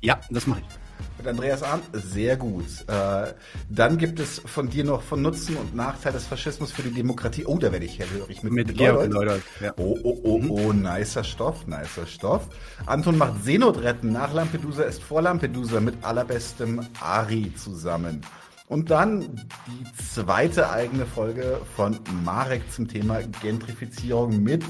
Ja, 0.00 0.18
das 0.30 0.46
mache 0.46 0.60
ich. 0.60 0.75
Mit 1.18 1.26
Andreas 1.26 1.62
Arndt? 1.62 1.84
Sehr 1.92 2.36
gut. 2.36 2.64
Äh, 2.88 3.32
dann 3.70 3.96
gibt 3.96 4.20
es 4.20 4.40
von 4.44 4.68
dir 4.68 4.84
noch 4.84 5.02
von 5.02 5.22
Nutzen 5.22 5.56
und 5.56 5.74
Nachteil 5.74 6.12
des 6.12 6.26
Faschismus 6.26 6.72
für 6.72 6.82
die 6.82 6.90
Demokratie. 6.90 7.46
Oh, 7.46 7.58
da 7.58 7.72
werde 7.72 7.86
ich 7.86 7.98
hellhörig 7.98 8.42
mit, 8.42 8.52
Mit 8.52 8.76
Georg 8.76 9.12
Leudold, 9.12 9.42
ja. 9.60 9.72
Oh, 9.78 9.98
oh, 10.02 10.20
oh, 10.22 10.42
oh, 10.48 10.72
nicer 10.72 11.24
Stoff, 11.24 11.66
nicer 11.66 12.06
Stoff. 12.06 12.48
Anton 12.84 13.16
macht 13.16 13.44
Seenot 13.44 13.82
retten. 13.82 14.12
Nach 14.12 14.32
Lampedusa 14.32 14.82
ist 14.82 15.02
vor 15.02 15.22
Lampedusa 15.22 15.80
mit 15.80 16.04
allerbestem 16.04 16.86
Ari 17.00 17.52
zusammen. 17.54 18.20
Und 18.68 18.90
dann 18.90 19.20
die 19.66 20.02
zweite 20.02 20.70
eigene 20.70 21.06
Folge 21.06 21.60
von 21.76 21.98
Marek 22.24 22.70
zum 22.72 22.88
Thema 22.88 23.20
Gentrifizierung 23.40 24.42
mit 24.42 24.64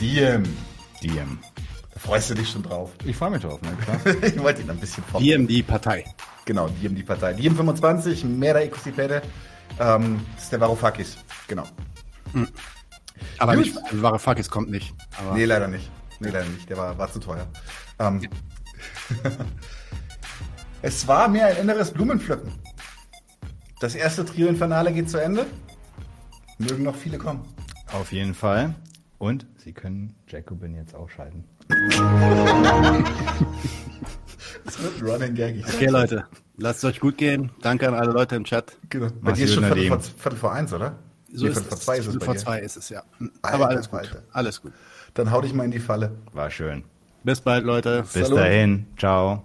Diem. 0.00 0.42
Diem. 1.02 1.38
Freust 1.98 2.30
du 2.30 2.34
dich 2.34 2.50
schon 2.50 2.62
drauf. 2.62 2.92
Ich 3.04 3.16
freue 3.16 3.30
mich 3.30 3.42
drauf, 3.42 3.60
ne? 3.62 3.76
Klar. 3.82 4.16
ich 4.22 4.38
wollte 4.40 4.62
ihn 4.62 4.70
ein 4.70 4.78
bisschen 4.78 5.04
vom. 5.04 5.22
Diem 5.22 5.46
die 5.46 5.62
Partei. 5.62 6.04
Genau, 6.44 6.68
die 6.68 7.02
Partei. 7.02 7.34
Diem 7.34 7.56
25, 7.56 8.24
Mera 8.24 8.60
Ecosipede. 8.60 9.22
Ähm, 9.78 10.20
das 10.34 10.44
ist 10.44 10.52
der 10.52 10.60
Varoufakis. 10.60 11.18
Genau. 11.46 11.64
Aber 13.38 13.54
Gut. 13.56 13.66
nicht, 13.66 13.76
Varoufakis 13.92 14.48
kommt 14.48 14.70
nicht. 14.70 14.94
Aber 15.18 15.34
Nee, 15.36 15.44
leider 15.44 15.68
nicht. 15.68 15.90
Nee, 16.20 16.30
leider 16.30 16.46
nicht. 16.46 16.68
Der 16.68 16.76
war, 16.76 16.96
war 16.98 17.10
zu 17.12 17.20
teuer. 17.20 17.46
Ähm, 17.98 18.20
es 20.82 21.06
war 21.06 21.28
mir 21.28 21.46
ein 21.46 21.56
inneres 21.58 21.90
Blumenpflücken. 21.92 22.52
Das 23.80 23.94
erste 23.94 24.24
Trio 24.24 24.48
Infernale 24.48 24.92
geht 24.92 25.08
zu 25.10 25.18
Ende. 25.18 25.46
Mögen 26.58 26.82
noch 26.82 26.96
viele 26.96 27.18
kommen. 27.18 27.44
Auf 27.92 28.12
jeden 28.12 28.34
Fall. 28.34 28.74
Und 29.18 29.46
Sie 29.56 29.72
können 29.72 30.14
Jacobin 30.28 30.74
jetzt 30.74 30.94
ausschalten. 30.94 31.44
Das 34.64 34.82
wird 34.82 35.00
ein 35.00 35.06
Running 35.06 35.34
Gag. 35.34 35.64
Okay, 35.66 35.86
Leute, 35.86 36.26
lasst 36.56 36.78
es 36.78 36.84
euch 36.84 37.00
gut 37.00 37.16
gehen. 37.18 37.50
Danke 37.62 37.88
an 37.88 37.94
alle 37.94 38.12
Leute 38.12 38.36
im 38.36 38.44
Chat. 38.44 38.76
Genau. 38.88 39.08
Bei 39.20 39.32
dir 39.32 39.44
ist 39.44 39.54
schon 39.54 39.64
Viertel 39.64 39.88
vor, 39.88 40.00
Viertel 40.00 40.38
vor 40.38 40.52
eins, 40.52 40.72
oder? 40.72 40.98
So 41.32 41.46
Nee, 41.46 41.52
Viertel 41.52 41.68
vor 41.68 41.78
zwei 41.78 41.98
ist 41.98 42.06
es 42.06 42.12
Viertel 42.12 42.24
vor 42.24 42.36
zwei 42.36 42.60
ist 42.60 42.76
es, 42.76 42.88
ja. 42.88 43.02
Alter, 43.42 43.54
Aber 43.54 43.68
alles 43.68 43.90
gut. 43.90 44.00
Alter. 44.00 44.22
Alles 44.32 44.62
gut. 44.62 44.72
Dann 45.14 45.30
hau 45.30 45.40
dich 45.40 45.52
mal 45.52 45.64
in 45.64 45.70
die 45.70 45.78
Falle. 45.80 46.12
War 46.32 46.50
schön. 46.50 46.84
Bis 47.24 47.40
bald, 47.40 47.64
Leute. 47.64 48.02
Bis 48.02 48.12
Salut. 48.12 48.38
dahin. 48.38 48.86
Ciao. 48.96 49.44